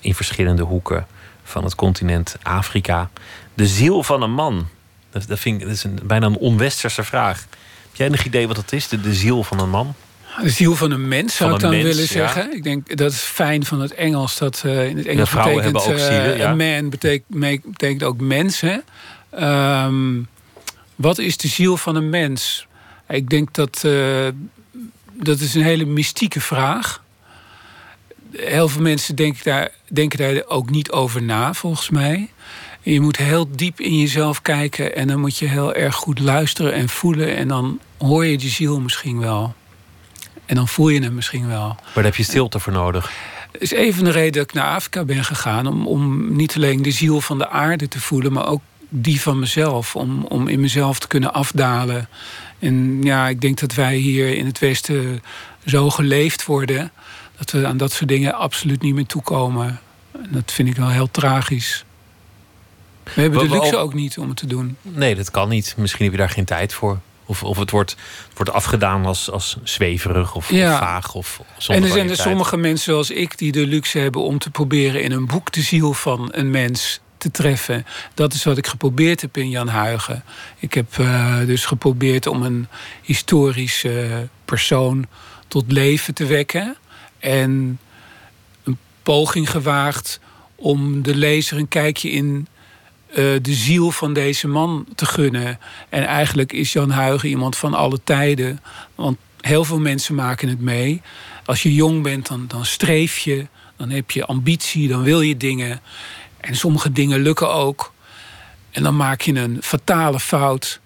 in 0.00 0.14
verschillende 0.14 0.62
hoeken 0.62 1.06
van 1.42 1.64
het 1.64 1.74
continent 1.74 2.36
Afrika. 2.42 3.10
De 3.54 3.66
ziel 3.66 4.02
van 4.02 4.22
een 4.22 4.34
man. 4.34 4.68
Dat, 5.10 5.26
dat, 5.26 5.38
vind 5.38 5.60
ik, 5.60 5.66
dat 5.66 5.76
is 5.76 5.84
een, 5.84 5.98
bijna 6.02 6.26
een 6.26 6.38
onwesterse 6.38 7.04
vraag. 7.04 7.40
Heb 7.40 7.96
jij 7.96 8.06
enig 8.06 8.24
idee 8.24 8.46
wat 8.46 8.56
dat 8.56 8.72
is, 8.72 8.88
de, 8.88 9.00
de 9.00 9.14
ziel 9.14 9.42
van 9.42 9.60
een 9.60 9.70
man? 9.70 9.94
De 10.42 10.50
ziel 10.50 10.76
van 10.76 10.90
een 10.90 11.08
mens 11.08 11.36
zou 11.36 11.54
ik 11.54 11.60
dan 11.60 11.70
willen 11.70 12.06
zeggen. 12.06 12.54
Ik 12.54 12.62
denk 12.62 12.96
dat 12.96 13.12
is 13.12 13.20
fijn 13.20 13.64
van 13.64 13.80
het 13.80 13.94
Engels. 13.94 14.38
Dat 14.38 14.62
uh, 14.66 14.88
in 14.88 14.96
het 14.96 15.06
Engels 15.06 15.30
ja, 15.30 15.44
betekent 15.44 15.76
ook 15.76 15.98
zielen, 15.98 16.36
ja. 16.36 16.54
man 16.54 16.90
betekent, 16.90 17.62
betekent 17.64 18.02
ook 18.02 18.20
mens. 18.20 18.60
Hè? 18.60 18.76
Um, 19.84 20.28
wat 20.94 21.18
is 21.18 21.36
de 21.36 21.48
ziel 21.48 21.76
van 21.76 21.96
een 21.96 22.10
mens? 22.10 22.66
Ik 23.08 23.30
denk 23.30 23.54
dat 23.54 23.82
uh, 23.86 24.28
dat 25.12 25.40
is 25.40 25.54
een 25.54 25.62
hele 25.62 25.84
mystieke 25.84 26.40
vraag. 26.40 27.02
Heel 28.32 28.68
veel 28.68 28.82
mensen 28.82 29.14
denken 29.14 29.44
daar, 29.44 29.70
denken 29.88 30.18
daar 30.18 30.42
ook 30.46 30.70
niet 30.70 30.90
over 30.90 31.22
na, 31.22 31.54
volgens 31.54 31.90
mij. 31.90 32.28
Je 32.82 33.00
moet 33.00 33.16
heel 33.16 33.48
diep 33.50 33.80
in 33.80 33.98
jezelf 33.98 34.42
kijken 34.42 34.96
en 34.96 35.08
dan 35.08 35.20
moet 35.20 35.38
je 35.38 35.46
heel 35.46 35.74
erg 35.74 35.94
goed 35.94 36.18
luisteren 36.18 36.72
en 36.72 36.88
voelen. 36.88 37.36
En 37.36 37.48
dan 37.48 37.80
hoor 37.98 38.26
je 38.26 38.38
die 38.38 38.50
ziel 38.50 38.80
misschien 38.80 39.18
wel. 39.18 39.54
En 40.46 40.54
dan 40.54 40.68
voel 40.68 40.88
je 40.88 41.02
hem 41.02 41.14
misschien 41.14 41.46
wel. 41.48 41.66
Maar 41.66 41.92
daar 41.94 42.04
heb 42.04 42.16
je 42.16 42.22
stilte 42.22 42.60
voor 42.60 42.72
nodig. 42.72 43.12
Dat 43.52 43.62
is 43.62 43.70
even 43.70 44.04
de 44.04 44.10
reden 44.10 44.32
dat 44.32 44.42
ik 44.42 44.52
naar 44.52 44.74
Afrika 44.74 45.04
ben 45.04 45.24
gegaan. 45.24 45.66
Om, 45.66 45.86
om 45.86 46.36
niet 46.36 46.56
alleen 46.56 46.82
de 46.82 46.90
ziel 46.90 47.20
van 47.20 47.38
de 47.38 47.48
aarde 47.48 47.88
te 47.88 48.00
voelen, 48.00 48.32
maar 48.32 48.46
ook 48.46 48.62
die 48.88 49.20
van 49.20 49.38
mezelf. 49.38 49.96
Om, 49.96 50.24
om 50.24 50.48
in 50.48 50.60
mezelf 50.60 50.98
te 50.98 51.06
kunnen 51.06 51.34
afdalen. 51.34 52.08
En 52.58 53.02
ja, 53.02 53.28
ik 53.28 53.40
denk 53.40 53.60
dat 53.60 53.74
wij 53.74 53.96
hier 53.96 54.36
in 54.36 54.46
het 54.46 54.58
Westen 54.58 55.22
zo 55.66 55.90
geleefd 55.90 56.44
worden. 56.44 56.92
dat 57.36 57.50
we 57.50 57.66
aan 57.66 57.76
dat 57.76 57.92
soort 57.92 58.08
dingen 58.08 58.34
absoluut 58.34 58.82
niet 58.82 58.94
meer 58.94 59.06
toekomen. 59.06 59.80
En 60.12 60.28
dat 60.30 60.52
vind 60.52 60.68
ik 60.68 60.76
wel 60.76 60.90
heel 60.90 61.10
tragisch. 61.10 61.84
We 63.14 63.20
hebben 63.20 63.48
de 63.48 63.54
luxe 63.54 63.76
ook 63.76 63.94
niet 63.94 64.18
om 64.18 64.28
het 64.28 64.36
te 64.36 64.46
doen. 64.46 64.76
Nee, 64.82 65.14
dat 65.14 65.30
kan 65.30 65.48
niet. 65.48 65.74
Misschien 65.76 66.04
heb 66.04 66.12
je 66.12 66.20
daar 66.20 66.30
geen 66.30 66.44
tijd 66.44 66.72
voor. 66.72 67.00
Of, 67.26 67.42
of 67.42 67.58
het 67.58 67.70
wordt, 67.70 67.96
wordt 68.34 68.52
afgedaan 68.52 69.06
als, 69.06 69.30
als 69.30 69.56
zweverig 69.62 70.34
of, 70.34 70.50
ja. 70.50 70.72
of 70.72 70.78
vaag. 70.78 71.14
Of 71.14 71.40
en 71.68 71.82
er 71.82 71.88
zijn 71.88 72.10
er 72.10 72.16
sommige 72.16 72.56
mensen 72.56 72.92
zoals 72.92 73.10
ik 73.10 73.38
die 73.38 73.52
de 73.52 73.66
luxe 73.66 73.98
hebben 73.98 74.22
om 74.22 74.38
te 74.38 74.50
proberen 74.50 75.02
in 75.02 75.12
een 75.12 75.26
boek 75.26 75.52
de 75.52 75.62
ziel 75.62 75.92
van 75.92 76.28
een 76.32 76.50
mens 76.50 77.00
te 77.18 77.30
treffen. 77.30 77.86
Dat 78.14 78.32
is 78.32 78.44
wat 78.44 78.58
ik 78.58 78.66
geprobeerd 78.66 79.20
heb 79.20 79.36
in 79.36 79.50
Jan 79.50 79.68
Huigen. 79.68 80.24
Ik 80.58 80.74
heb 80.74 80.96
uh, 80.96 81.38
dus 81.38 81.64
geprobeerd 81.64 82.26
om 82.26 82.42
een 82.42 82.68
historische 83.02 84.28
persoon 84.44 85.06
tot 85.48 85.72
leven 85.72 86.14
te 86.14 86.26
wekken. 86.26 86.76
En 87.18 87.78
een 88.64 88.78
poging 89.02 89.50
gewaagd 89.50 90.20
om 90.54 91.02
de 91.02 91.16
lezer 91.16 91.58
een 91.58 91.68
kijkje 91.68 92.10
in 92.10 92.48
de 93.14 93.54
ziel 93.54 93.90
van 93.90 94.12
deze 94.12 94.48
man 94.48 94.86
te 94.94 95.06
gunnen. 95.06 95.58
En 95.88 96.06
eigenlijk 96.06 96.52
is 96.52 96.72
Jan 96.72 96.90
Huigen 96.90 97.28
iemand 97.28 97.56
van 97.56 97.74
alle 97.74 98.00
tijden. 98.04 98.60
Want 98.94 99.18
heel 99.40 99.64
veel 99.64 99.80
mensen 99.80 100.14
maken 100.14 100.48
het 100.48 100.60
mee. 100.60 101.02
Als 101.44 101.62
je 101.62 101.74
jong 101.74 102.02
bent, 102.02 102.28
dan, 102.28 102.44
dan 102.48 102.64
streef 102.64 103.18
je. 103.18 103.46
Dan 103.76 103.90
heb 103.90 104.10
je 104.10 104.24
ambitie, 104.24 104.88
dan 104.88 105.02
wil 105.02 105.20
je 105.20 105.36
dingen. 105.36 105.80
En 106.40 106.56
sommige 106.56 106.92
dingen 106.92 107.20
lukken 107.20 107.52
ook. 107.52 107.92
En 108.70 108.82
dan 108.82 108.96
maak 108.96 109.20
je 109.20 109.34
een 109.34 109.58
fatale 109.62 110.20
fout. 110.20 110.80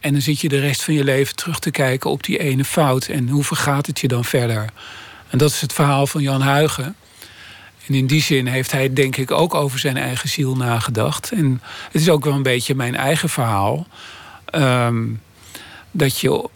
En 0.00 0.12
dan 0.12 0.22
zit 0.22 0.40
je 0.40 0.48
de 0.48 0.60
rest 0.60 0.82
van 0.82 0.94
je 0.94 1.04
leven 1.04 1.36
terug 1.36 1.58
te 1.58 1.70
kijken 1.70 2.10
op 2.10 2.24
die 2.24 2.38
ene 2.38 2.64
fout. 2.64 3.06
En 3.06 3.28
hoe 3.28 3.44
vergaat 3.44 3.86
het 3.86 4.00
je 4.00 4.08
dan 4.08 4.24
verder? 4.24 4.70
En 5.28 5.38
dat 5.38 5.50
is 5.50 5.60
het 5.60 5.72
verhaal 5.72 6.06
van 6.06 6.22
Jan 6.22 6.40
Huigen. 6.40 6.96
En 7.86 7.94
in 7.94 8.06
die 8.06 8.22
zin 8.22 8.46
heeft 8.46 8.72
hij 8.72 8.92
denk 8.92 9.16
ik 9.16 9.30
ook 9.30 9.54
over 9.54 9.78
zijn 9.78 9.96
eigen 9.96 10.28
ziel 10.28 10.56
nagedacht. 10.56 11.32
En 11.32 11.60
het 11.90 12.00
is 12.00 12.08
ook 12.08 12.24
wel 12.24 12.34
een 12.34 12.42
beetje 12.42 12.74
mijn 12.74 12.96
eigen 12.96 13.28
verhaal. 13.28 13.86
Um, 14.54 15.20
dat 15.90 16.18
je 16.18 16.48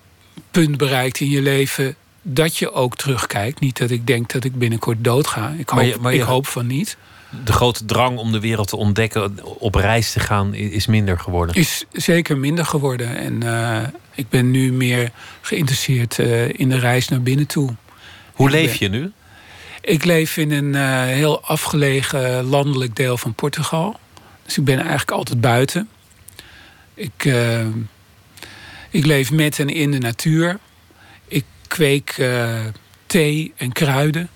punt 0.50 0.76
bereikt 0.76 1.20
in 1.20 1.30
je 1.30 1.42
leven 1.42 1.96
dat 2.22 2.56
je 2.56 2.72
ook 2.72 2.96
terugkijkt. 2.96 3.60
Niet 3.60 3.78
dat 3.78 3.90
ik 3.90 4.06
denk 4.06 4.32
dat 4.32 4.44
ik 4.44 4.58
binnenkort 4.58 5.04
doodga. 5.04 5.54
Ik 5.58 5.68
hoop, 5.68 5.78
maar 5.78 5.86
je, 5.86 5.96
maar 6.00 6.12
je, 6.12 6.18
ik 6.18 6.24
hoop 6.24 6.46
van 6.46 6.66
niet. 6.66 6.96
De 7.44 7.52
grote 7.52 7.84
drang 7.84 8.18
om 8.18 8.32
de 8.32 8.40
wereld 8.40 8.68
te 8.68 8.76
ontdekken, 8.76 9.58
op 9.58 9.74
reis 9.74 10.12
te 10.12 10.20
gaan, 10.20 10.54
is 10.54 10.86
minder 10.86 11.18
geworden. 11.18 11.54
Is 11.54 11.84
zeker 11.92 12.38
minder 12.38 12.66
geworden. 12.66 13.16
En 13.16 13.44
uh, 13.44 13.82
ik 14.14 14.28
ben 14.28 14.50
nu 14.50 14.72
meer 14.72 15.10
geïnteresseerd 15.40 16.18
uh, 16.18 16.48
in 16.48 16.68
de 16.68 16.78
reis 16.78 17.08
naar 17.08 17.22
binnen 17.22 17.46
toe. 17.46 17.74
Hoe 18.32 18.50
leef 18.50 18.74
je 18.74 18.88
nu? 18.88 19.12
Ik 19.86 20.04
leef 20.04 20.36
in 20.36 20.50
een 20.50 20.74
uh, 20.74 21.02
heel 21.02 21.40
afgelegen 21.42 22.44
landelijk 22.44 22.96
deel 22.96 23.18
van 23.18 23.34
Portugal. 23.34 24.00
Dus 24.44 24.58
ik 24.58 24.64
ben 24.64 24.78
eigenlijk 24.78 25.10
altijd 25.10 25.40
buiten. 25.40 25.88
Ik, 26.94 27.24
uh, 27.24 27.66
ik 28.90 29.06
leef 29.06 29.30
met 29.30 29.58
en 29.58 29.68
in 29.68 29.90
de 29.90 29.98
natuur. 29.98 30.58
Ik 31.28 31.44
kweek 31.66 32.16
uh, 32.18 32.60
thee 33.06 33.52
en 33.56 33.72
kruiden. 33.72 34.28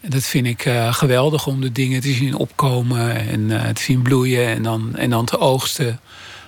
En 0.00 0.10
dat 0.10 0.24
vind 0.24 0.46
ik 0.46 0.68
geweldig 0.90 1.46
om 1.46 1.60
de 1.60 1.72
dingen 1.72 2.00
te 2.00 2.12
zien 2.12 2.34
opkomen 2.34 3.28
en 3.28 3.74
te 3.74 3.82
zien 3.82 4.02
bloeien 4.02 4.46
en 4.46 4.62
dan, 4.62 4.96
en 4.96 5.10
dan 5.10 5.24
te 5.24 5.38
oogsten. 5.38 6.00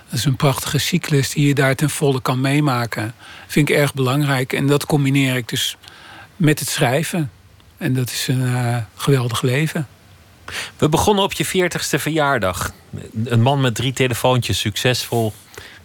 Dat 0.09 0.19
is 0.19 0.25
een 0.25 0.35
prachtige 0.35 0.77
cyclus 0.77 1.29
die 1.29 1.47
je 1.47 1.53
daar 1.53 1.75
ten 1.75 1.89
volle 1.89 2.21
kan 2.21 2.41
meemaken. 2.41 3.03
Dat 3.03 3.13
vind 3.47 3.69
ik 3.69 3.75
erg 3.75 3.93
belangrijk. 3.93 4.53
En 4.53 4.67
dat 4.67 4.85
combineer 4.85 5.35
ik 5.35 5.49
dus 5.49 5.77
met 6.35 6.59
het 6.59 6.69
schrijven. 6.69 7.31
En 7.77 7.93
dat 7.93 8.09
is 8.09 8.27
een 8.27 8.41
uh, 8.41 8.77
geweldig 8.95 9.41
leven. 9.41 9.87
We 10.77 10.89
begonnen 10.89 11.23
op 11.23 11.33
je 11.33 11.45
40ste 11.45 11.99
verjaardag. 11.99 12.71
Een 13.25 13.41
man 13.41 13.61
met 13.61 13.75
drie 13.75 13.93
telefoontjes, 13.93 14.59
succesvol. 14.59 15.33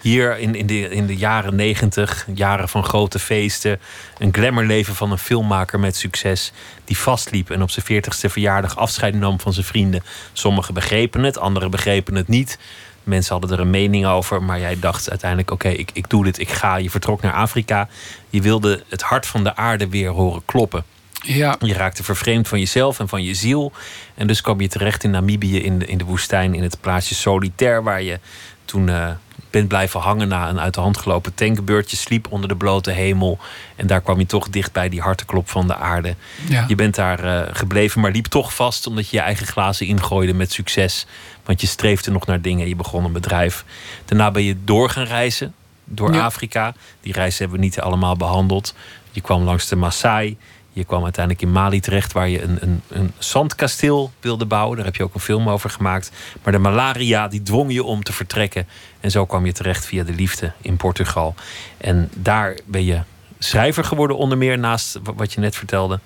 Hier 0.01 0.38
in, 0.38 0.55
in, 0.55 0.66
de, 0.66 0.88
in 0.88 1.07
de 1.07 1.16
jaren 1.16 1.55
90, 1.55 2.26
jaren 2.34 2.68
van 2.68 2.84
grote 2.84 3.18
feesten. 3.18 3.80
Een 4.18 4.34
glamourleven 4.34 4.95
van 4.95 5.11
een 5.11 5.18
filmmaker 5.18 5.80
met 5.80 5.97
succes. 5.97 6.53
Die 6.84 6.99
vastliep 6.99 7.51
en 7.51 7.62
op 7.62 7.70
zijn 7.70 8.03
40ste 8.03 8.30
verjaardag 8.30 8.76
afscheid 8.76 9.14
nam 9.14 9.40
van 9.40 9.53
zijn 9.53 9.66
vrienden. 9.66 10.03
Sommigen 10.32 10.74
begrepen 10.74 11.22
het, 11.22 11.38
anderen 11.38 11.70
begrepen 11.70 12.14
het 12.14 12.28
niet. 12.28 12.59
Mensen 13.03 13.32
hadden 13.32 13.51
er 13.51 13.61
een 13.61 13.70
mening 13.70 14.07
over, 14.07 14.43
maar 14.43 14.61
jij 14.61 14.78
dacht 14.78 15.11
uiteindelijk: 15.11 15.51
oké, 15.51 15.68
ik, 15.68 15.90
ik 15.93 16.11
doe 16.11 16.24
dit, 16.24 16.38
ik 16.38 16.51
ga. 16.51 16.76
Je 16.76 16.90
vertrok 16.90 17.22
naar 17.22 17.32
Afrika. 17.32 17.88
Je 18.30 18.43
wilde 18.43 18.82
het 18.88 19.03
hart 19.03 19.26
van 19.26 19.45
de 19.45 19.57
aarde 19.57 19.88
weer 19.88 20.11
horen 20.11 20.43
kloppen. 20.45 20.84
Ja. 21.22 21.56
Je 21.60 21.74
raakte 21.74 22.02
vervreemd 22.02 22.48
van 22.48 22.58
jezelf 22.58 22.98
en 22.98 23.08
van 23.08 23.22
je 23.22 23.34
ziel. 23.34 23.72
En 24.14 24.26
dus 24.26 24.40
kwam 24.40 24.60
je 24.60 24.68
terecht 24.68 25.04
in 25.04 25.10
Namibië 25.10 25.62
in 25.62 25.78
de, 25.78 25.86
in 25.86 25.98
de 25.98 26.04
woestijn, 26.04 26.54
in 26.54 26.62
het 26.62 26.80
plaatsje 26.80 27.14
Solitaire, 27.14 27.82
waar 27.82 28.02
je 28.02 28.18
toen 28.64 28.88
uh, 28.88 29.08
bent 29.50 29.68
blijven 29.68 30.00
hangen 30.00 30.28
na 30.28 30.48
een 30.48 30.60
uit 30.60 30.74
de 30.74 30.80
hand 30.80 30.98
gelopen 30.98 31.34
tankbeurtje, 31.34 31.96
sliep 31.96 32.26
onder 32.32 32.48
de 32.48 32.56
blote 32.56 32.90
hemel. 32.90 33.38
En 33.76 33.86
daar 33.86 34.00
kwam 34.00 34.18
je 34.18 34.26
toch 34.26 34.48
dicht 34.48 34.72
bij 34.72 34.88
die 34.88 35.00
harteklop 35.00 35.50
van 35.50 35.66
de 35.66 35.76
aarde. 35.76 36.14
Ja. 36.48 36.64
Je 36.68 36.74
bent 36.74 36.94
daar 36.94 37.24
uh, 37.24 37.42
gebleven, 37.52 38.00
maar 38.00 38.10
liep 38.10 38.26
toch 38.26 38.54
vast 38.54 38.86
omdat 38.86 39.08
je 39.08 39.16
je 39.16 39.22
eigen 39.22 39.46
glazen 39.46 39.86
ingooide 39.86 40.34
met 40.34 40.52
succes. 40.52 41.06
Want 41.44 41.60
je 41.60 41.66
streefde 41.66 42.10
nog 42.10 42.26
naar 42.26 42.40
dingen, 42.40 42.68
je 42.68 42.76
begon 42.76 43.04
een 43.04 43.12
bedrijf. 43.12 43.64
Daarna 44.04 44.30
ben 44.30 44.42
je 44.42 44.56
door 44.64 44.90
gaan 44.90 45.04
reizen, 45.04 45.54
door 45.84 46.14
Ja. 46.14 46.24
Afrika. 46.24 46.74
Die 47.00 47.12
reis 47.12 47.38
hebben 47.38 47.58
we 47.58 47.64
niet 47.64 47.80
allemaal 47.80 48.16
behandeld. 48.16 48.74
Je 49.10 49.20
kwam 49.20 49.42
langs 49.42 49.68
de 49.68 49.76
Maasai. 49.76 50.36
Je 50.72 50.84
kwam 50.84 51.02
uiteindelijk 51.04 51.44
in 51.44 51.52
Mali 51.52 51.80
terecht, 51.80 52.12
waar 52.12 52.28
je 52.28 52.42
een, 52.42 52.56
een, 52.60 52.82
een 52.88 53.12
zandkasteel 53.18 54.12
wilde 54.20 54.46
bouwen. 54.46 54.76
Daar 54.76 54.86
heb 54.86 54.96
je 54.96 55.02
ook 55.02 55.14
een 55.14 55.20
film 55.20 55.48
over 55.48 55.70
gemaakt. 55.70 56.10
Maar 56.42 56.52
de 56.52 56.58
malaria 56.58 57.28
die 57.28 57.42
dwong 57.42 57.72
je 57.72 57.84
om 57.84 58.02
te 58.02 58.12
vertrekken. 58.12 58.66
En 59.00 59.10
zo 59.10 59.26
kwam 59.26 59.46
je 59.46 59.52
terecht 59.52 59.86
via 59.86 60.04
de 60.04 60.12
liefde 60.12 60.52
in 60.60 60.76
Portugal. 60.76 61.34
En 61.78 62.10
daar 62.16 62.58
ben 62.64 62.84
je 62.84 63.00
schrijver 63.38 63.84
geworden, 63.84 64.16
onder 64.16 64.38
meer 64.38 64.58
naast 64.58 64.98
wa- 65.02 65.14
wat 65.14 65.32
je 65.32 65.40
net 65.40 65.56
vertelde, 65.56 66.00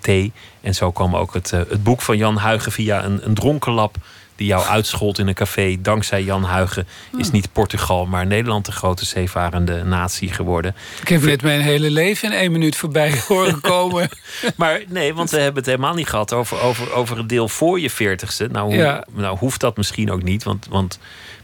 thee. 0.00 0.32
En 0.60 0.74
zo 0.74 0.92
kwam 0.92 1.16
ook 1.16 1.34
het, 1.34 1.52
eh, 1.52 1.60
het 1.68 1.82
boek 1.82 2.02
van 2.02 2.16
Jan 2.16 2.36
Huigen 2.36 2.72
via 2.72 3.04
een, 3.04 3.26
een 3.26 3.34
dronkenlap 3.34 3.96
die 4.36 4.46
jou 4.46 4.64
uitschold 4.66 5.18
in 5.18 5.26
een 5.28 5.34
café. 5.34 5.76
Dankzij 5.80 6.22
Jan 6.22 6.44
Huigen 6.44 6.86
is 7.16 7.30
niet 7.30 7.52
Portugal, 7.52 8.06
maar 8.06 8.26
Nederland 8.26 8.64
de 8.66 8.72
grote 8.72 9.04
zeevarende 9.04 9.84
natie 9.84 10.32
geworden. 10.32 10.74
Ik 11.00 11.08
heb 11.08 11.22
net 11.22 11.42
mijn 11.42 11.60
hele 11.60 11.90
leven 11.90 12.32
in 12.32 12.38
één 12.38 12.52
minuut 12.52 12.76
voorbij 12.76 13.20
horen 13.28 13.60
komen. 13.60 14.08
Maar 14.56 14.80
nee, 14.88 15.14
want 15.14 15.30
we 15.30 15.36
hebben 15.36 15.56
het 15.62 15.66
helemaal 15.66 15.94
niet 15.94 16.08
gehad 16.08 16.32
over, 16.32 16.60
over, 16.60 16.92
over 16.92 17.16
het 17.16 17.28
deel 17.28 17.48
voor 17.48 17.80
je 17.80 17.90
veertigste. 17.90 18.48
Nou, 18.52 18.66
hoe- 18.66 18.74
Ja. 18.76 19.04
nou 19.12 19.38
hoeft 19.38 19.60
dat 19.60 19.76
misschien 19.76 20.10
ook 20.10 20.22
niet, 20.22 20.42
want, 20.44 20.66
want 20.70 20.98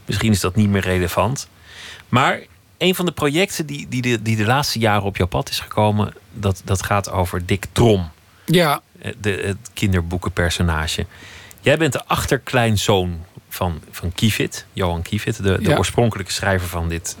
misschien 0.05 0.31
is 0.31 0.39
dat 0.39 0.55
niet 0.55 0.69
meer 0.69 0.81
relevant. 0.81 1.47
Maar 2.09 2.39
een 2.77 2.95
van 2.95 3.05
de 3.05 3.11
projecten 3.11 3.65
die, 3.65 3.87
die, 3.89 4.01
de, 4.01 4.21
die 4.21 4.35
de 4.35 4.45
laatste 4.45 4.79
jaren 4.79 5.03
op 5.03 5.17
jouw 5.17 5.27
pad 5.27 5.49
is 5.49 5.59
gekomen, 5.59 6.13
dat, 6.33 6.61
dat 6.65 6.83
gaat 6.83 7.11
over 7.11 7.45
Dick 7.45 7.65
Trom, 7.71 8.09
ja, 8.45 8.81
eh, 9.01 9.11
de, 9.21 9.29
het 9.45 9.69
kinderboekenpersonage. 9.73 11.05
Jij 11.69 11.77
bent 11.77 11.93
de 11.93 12.05
achterkleinzoon 12.05 13.25
van, 13.49 13.81
van 13.91 14.11
Kievit, 14.13 14.65
Johan 14.73 15.01
Kievit, 15.01 15.43
de, 15.43 15.57
de 15.61 15.69
Ja. 15.69 15.77
oorspronkelijke 15.77 16.31
schrijver 16.31 16.67
van 16.67 16.89
dit 16.89 17.17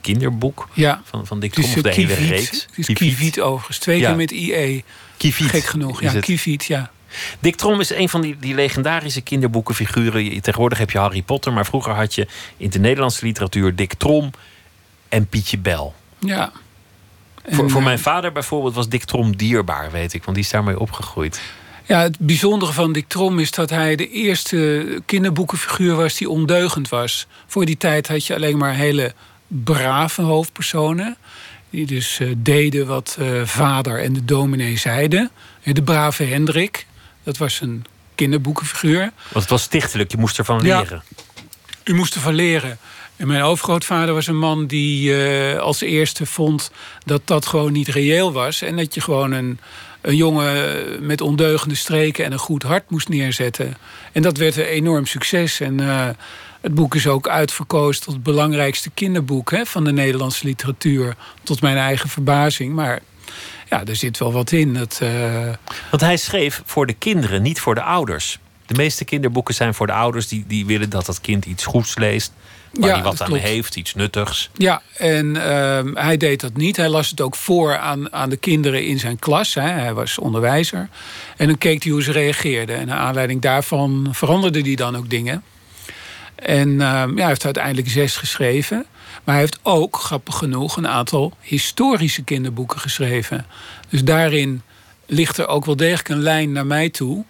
kinderboek 0.00 0.68
ja. 0.72 1.00
van, 1.04 1.26
van 1.26 1.40
Dick 1.40 1.56
is 1.56 1.64
of 1.76 1.82
de 1.82 1.88
eh, 1.88 1.94
hele 1.96 2.14
reeks. 2.14 2.66
Het 2.76 2.88
is 2.88 2.94
Kiviet 2.94 3.40
overigens. 3.40 3.78
Twee 3.78 3.98
Ja. 3.98 4.06
keer 4.08 4.16
met 4.16 4.30
IE. 4.30 4.84
Kiviet 5.16 5.50
Gek 5.50 5.64
genoeg. 5.64 6.00
Ja. 6.00 6.20
Kiviet, 6.20 6.64
ja. 6.64 6.90
Dick 7.38 7.56
Trom 7.56 7.80
is 7.80 7.90
een 7.90 8.08
van 8.08 8.20
die, 8.20 8.36
die 8.38 8.54
legendarische 8.54 9.20
kinderboekenfiguren. 9.20 10.24
Je- 10.24 10.40
Tegenwoordig 10.40 10.78
heb 10.78 10.90
je 10.90 10.98
Harry 10.98 11.22
Potter, 11.22 11.52
maar 11.52 11.66
vroeger 11.66 11.92
had 11.92 12.14
je 12.14 12.26
in 12.56 12.70
de 12.70 12.78
Nederlandse 12.78 13.24
literatuur 13.24 13.74
Dick 13.74 13.94
Trom 13.94 14.30
en 15.08 15.26
Pietje 15.26 15.58
Bel. 15.58 15.94
ja. 16.18 16.52
voor, 17.48 17.64
En, 17.64 17.70
voor 17.70 17.80
eh, 17.80 17.86
mijn 17.86 17.98
vader 17.98 18.32
bijvoorbeeld 18.32 18.74
was 18.74 18.88
Dick 18.88 19.04
Trom 19.04 19.36
dierbaar, 19.36 19.90
weet 19.90 20.12
ik, 20.12 20.24
want 20.24 20.36
die 20.36 20.44
is 20.44 20.50
daarmee 20.50 20.80
opgegroeid. 20.80 21.40
Ja, 21.86 22.00
het 22.02 22.18
bijzondere 22.18 22.72
van 22.72 22.92
Dick 22.92 23.08
Trom 23.08 23.38
is 23.38 23.50
dat 23.50 23.70
hij 23.70 23.96
de 23.96 24.10
eerste 24.10 24.86
kinderboekenfiguur 25.06 25.94
was 25.96 26.14
die 26.14 26.30
ondeugend 26.30 26.88
was. 26.88 27.26
Voor 27.46 27.64
die 27.64 27.76
tijd 27.76 28.08
had 28.08 28.26
je 28.26 28.34
alleen 28.34 28.58
maar 28.58 28.74
hele 28.74 29.14
brave 29.46 30.22
hoofdpersonen. 30.22 31.16
Die 31.70 31.86
dus 31.86 32.18
eh, 32.20 32.28
deden 32.36 32.86
wat 32.86 33.16
eh, 33.20 33.26
vader 33.44 34.02
en 34.02 34.12
de 34.12 34.24
dominee 34.24 34.76
zeiden. 34.78 35.30
De 35.62 35.82
brave 35.82 36.24
Hendrik, 36.24 36.86
dat 37.22 37.36
was 37.36 37.60
een 37.60 37.84
kinderboekenfiguur. 38.14 39.00
Want 39.00 39.12
het 39.32 39.48
was 39.48 39.62
stichtelijk, 39.62 40.10
je 40.10 40.16
moest 40.18 40.38
ervan 40.38 40.64
Ja. 40.64 40.80
leren. 40.80 41.02
U 41.84 41.94
moest 41.94 42.14
ervan 42.14 42.34
leren. 42.34 42.78
En 43.16 43.26
mijn 43.26 43.42
overgrootvader 43.42 44.14
was 44.14 44.26
een 44.26 44.38
man 44.38 44.66
die 44.66 45.24
eh, 45.24 45.58
als 45.58 45.80
eerste 45.80 46.26
vond 46.26 46.70
dat 47.04 47.22
dat 47.24 47.46
gewoon 47.46 47.72
niet 47.72 47.88
reëel 47.88 48.32
was. 48.32 48.62
En 48.62 48.76
dat 48.76 48.94
je 48.94 49.00
gewoon 49.00 49.32
een, 49.32 49.58
een 50.00 50.16
jongen 50.16 51.06
met 51.06 51.20
ondeugende 51.20 51.74
streken 51.74 52.24
en 52.24 52.32
een 52.32 52.38
goed 52.38 52.62
hart 52.62 52.90
moest 52.90 53.08
neerzetten. 53.08 53.76
En 54.12 54.22
dat 54.22 54.36
werd 54.36 54.56
een 54.56 54.64
enorm 54.64 55.06
succes. 55.06 55.60
En 55.60 55.80
eh, 55.80 56.08
het 56.60 56.74
boek 56.74 56.94
is 56.94 57.06
ook 57.06 57.28
uitverkozen 57.28 58.02
tot 58.02 58.14
het 58.14 58.22
belangrijkste 58.22 58.90
kinderboek 58.90 59.50
hè, 59.50 59.66
van 59.66 59.84
de 59.84 59.92
Nederlandse 59.92 60.46
literatuur. 60.46 61.16
Tot 61.42 61.60
mijn 61.60 61.76
eigen 61.76 62.08
verbazing. 62.08 62.74
Maar 62.74 63.00
ja, 63.68 63.84
er 63.84 63.96
zit 63.96 64.18
wel 64.18 64.32
wat 64.32 64.52
in. 64.52 64.74
Dat, 64.74 64.98
eh, 65.02 65.48
Want 65.90 66.02
hij 66.02 66.16
schreef 66.16 66.62
voor 66.64 66.86
de 66.86 66.92
kinderen, 66.92 67.42
niet 67.42 67.60
voor 67.60 67.74
de 67.74 67.82
ouders. 67.82 68.38
De 68.66 68.74
meeste 68.74 69.04
kinderboeken 69.04 69.54
zijn 69.54 69.74
voor 69.74 69.86
de 69.86 69.92
ouders 69.92 70.28
die, 70.28 70.44
die 70.46 70.66
willen 70.66 70.90
dat 70.90 71.06
dat 71.06 71.20
kind 71.20 71.44
iets 71.44 71.64
goeds 71.64 71.96
leest. 71.96 72.32
Waar 72.76 72.88
Ja, 72.88 72.94
hij 72.94 73.04
wat 73.04 73.20
aan 73.20 73.26
klopt. 73.26 73.42
heeft, 73.42 73.76
iets 73.76 73.94
nuttigs. 73.94 74.50
Ja, 74.54 74.82
en 74.96 75.36
ehm, 75.50 75.94
hij 75.94 76.16
deed 76.16 76.40
dat 76.40 76.56
niet. 76.56 76.76
Hij 76.76 76.88
las 76.88 77.10
het 77.10 77.20
ook 77.20 77.36
voor 77.36 77.76
aan, 77.78 78.12
aan 78.12 78.30
de 78.30 78.36
kinderen 78.36 78.84
in 78.86 78.98
zijn 78.98 79.18
klas. 79.18 79.54
Hè. 79.54 79.60
Hij 79.68 79.94
was 79.94 80.18
onderwijzer. 80.18 80.88
En 81.36 81.46
dan 81.46 81.58
keek 81.58 81.82
hij 81.82 81.92
hoe 81.92 82.02
ze 82.02 82.12
reageerden. 82.12 82.76
En 82.76 82.86
naar 82.86 82.98
aanleiding 82.98 83.40
daarvan 83.40 84.08
veranderde 84.12 84.60
hij 84.60 84.74
dan 84.74 84.96
ook 84.96 85.10
dingen. 85.10 85.42
En 86.34 86.80
ehm, 86.80 87.10
ja, 87.10 87.16
hij 87.20 87.26
heeft 87.26 87.44
uiteindelijk 87.44 87.88
zes 87.88 88.16
geschreven. 88.16 88.86
Maar 89.24 89.34
hij 89.34 89.44
heeft 89.44 89.58
ook, 89.62 89.96
grappig 89.96 90.36
genoeg, 90.36 90.76
een 90.76 90.88
aantal 90.88 91.32
historische 91.40 92.22
kinderboeken 92.22 92.80
geschreven. 92.80 93.46
Dus 93.88 94.04
daarin 94.04 94.62
ligt 95.06 95.38
er 95.38 95.46
ook 95.48 95.64
wel 95.64 95.76
degelijk 95.76 96.08
een 96.08 96.22
lijn 96.22 96.52
naar 96.52 96.66
mij 96.66 96.90
toe. 96.90 97.24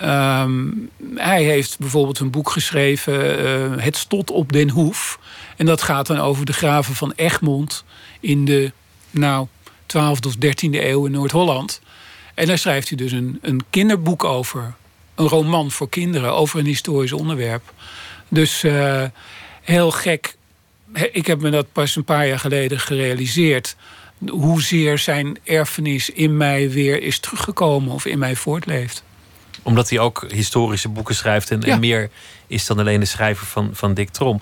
Ehm, 0.00 0.68
hij 1.14 1.42
heeft 1.44 1.78
bijvoorbeeld 1.78 2.18
een 2.18 2.30
boek 2.30 2.50
geschreven, 2.50 3.38
eh, 3.38 3.84
Het 3.84 3.96
Stot 3.96 4.30
op 4.30 4.52
den 4.52 4.70
Hoef. 4.70 5.18
En 5.56 5.66
dat 5.66 5.82
gaat 5.82 6.06
dan 6.06 6.18
over 6.18 6.44
de 6.44 6.52
graven 6.52 6.94
van 6.94 7.12
Egmond 7.16 7.84
in 8.20 8.44
de 8.44 8.72
nou, 9.10 9.46
12e 9.86 10.26
of 10.26 10.36
13e 10.36 10.88
eeuw 10.88 11.06
in 11.06 11.12
Noord-Holland. 11.12 11.80
En 12.34 12.46
daar 12.46 12.58
schrijft 12.58 12.88
hij 12.88 12.96
dus 12.96 13.12
een, 13.12 13.38
een 13.42 13.62
kinderboek 13.70 14.24
over. 14.24 14.74
Een 15.14 15.28
roman 15.28 15.70
voor 15.70 15.88
kinderen 15.88 16.32
over 16.32 16.58
een 16.58 16.66
historisch 16.66 17.12
onderwerp. 17.12 17.72
Dus 18.28 18.62
eh, 18.62 19.04
heel 19.62 19.90
gek. 19.90 20.36
Ik 21.12 21.26
heb 21.26 21.40
me 21.40 21.50
dat 21.50 21.72
pas 21.72 21.96
een 21.96 22.04
paar 22.04 22.26
jaar 22.26 22.38
geleden 22.38 22.80
gerealiseerd. 22.80 23.76
Hoezeer 24.28 24.98
zijn 24.98 25.38
erfenis 25.44 26.10
in 26.10 26.36
mij 26.36 26.70
weer 26.70 27.02
is 27.02 27.18
teruggekomen 27.18 27.92
of 27.92 28.06
in 28.06 28.18
mij 28.18 28.36
voortleeft. 28.36 29.02
Omdat 29.62 29.90
hij 29.90 29.98
ook 29.98 30.24
historische 30.28 30.88
boeken 30.88 31.14
schrijft 31.14 31.50
en, 31.50 31.60
Ja. 31.60 31.72
en 31.72 31.80
meer 31.80 32.10
is 32.46 32.66
dan 32.66 32.78
alleen 32.78 33.00
de 33.00 33.06
schrijver 33.06 33.46
van, 33.46 33.70
van 33.72 33.94
Dick 33.94 34.10
Trom. 34.10 34.40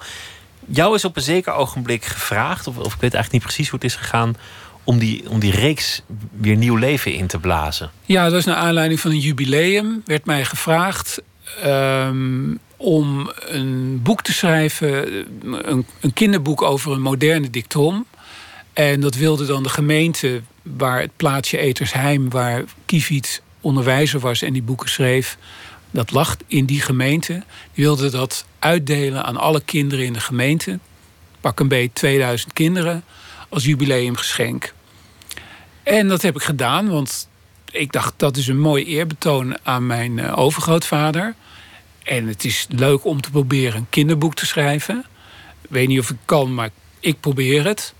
Jou 0.66 0.94
is 0.94 1.04
op 1.04 1.16
een 1.16 1.22
zeker 1.22 1.52
ogenblik 1.52 2.04
gevraagd, 2.04 2.66
of, 2.66 2.76
of 2.76 2.94
ik 2.94 3.00
weet 3.00 3.14
eigenlijk 3.14 3.32
niet 3.32 3.42
precies 3.42 3.68
hoe 3.68 3.78
het 3.80 3.88
is 3.88 3.96
gegaan, 3.96 4.36
om 4.84 4.98
die, 4.98 5.30
om 5.30 5.38
die 5.38 5.52
reeks 5.52 6.02
weer 6.30 6.56
nieuw 6.56 6.76
leven 6.76 7.12
in 7.12 7.26
te 7.26 7.38
blazen. 7.38 7.90
Ja, 8.04 8.24
dat 8.28 8.38
is 8.38 8.44
naar 8.44 8.56
aanleiding 8.56 9.00
van 9.00 9.10
een 9.10 9.18
jubileum. 9.18 10.02
Werd 10.04 10.24
mij 10.26 10.44
gevraagd 10.44 11.22
ehm, 11.62 12.54
om 12.76 13.32
een 13.46 14.02
boek 14.02 14.22
te 14.22 14.32
schrijven. 14.32 15.12
Een, 15.42 15.86
een 16.00 16.12
kinderboek 16.12 16.62
over 16.62 16.92
een 16.92 17.00
moderne 17.02 17.50
Dick 17.50 17.66
Trom. 17.66 18.06
En 18.72 19.00
dat 19.00 19.14
wilde 19.14 19.46
dan 19.46 19.62
de 19.62 19.68
gemeente 19.68 20.40
waar 20.62 21.00
het 21.00 21.16
plaatsje 21.16 21.58
Etersheim... 21.58 22.30
waar 22.30 22.64
Kiviet 22.86 23.42
onderwijzer 23.60 24.20
was 24.20 24.42
en 24.42 24.52
die 24.52 24.62
boeken 24.62 24.88
schreef... 24.88 25.38
dat 25.90 26.10
lag 26.10 26.36
in 26.46 26.64
die 26.64 26.80
gemeente. 26.80 27.32
Die 27.72 27.84
wilde 27.84 28.10
dat 28.10 28.46
uitdelen 28.58 29.24
aan 29.24 29.36
alle 29.36 29.60
kinderen 29.60 30.04
in 30.04 30.12
de 30.12 30.20
gemeente. 30.20 30.78
Pak 31.40 31.60
een 31.60 31.68
beetje 31.68 31.92
2000 31.92 32.52
kinderen 32.52 33.04
als 33.48 33.64
jubileumgeschenk. 33.64 34.72
En 35.82 36.08
dat 36.08 36.22
heb 36.22 36.36
ik 36.36 36.42
gedaan, 36.42 36.88
want 36.88 37.28
ik 37.70 37.92
dacht 37.92 38.14
dat 38.16 38.36
is 38.36 38.48
een 38.48 38.60
mooi 38.60 38.84
eerbetoon 38.84 39.58
aan 39.62 39.86
mijn 39.86 40.18
eh, 40.18 40.38
overgrootvader. 40.38 41.34
En 42.02 42.26
het 42.26 42.44
is 42.44 42.66
leuk 42.68 43.04
om 43.04 43.20
te 43.20 43.30
proberen 43.30 43.76
een 43.76 43.86
kinderboek 43.90 44.34
te 44.34 44.46
schrijven. 44.46 45.04
Ik 45.62 45.70
weet 45.70 45.88
niet 45.88 46.00
of 46.00 46.10
ik 46.10 46.16
kan, 46.24 46.54
maar 46.54 46.70
ik 47.00 47.20
probeer 47.20 47.64
het. 47.64 47.94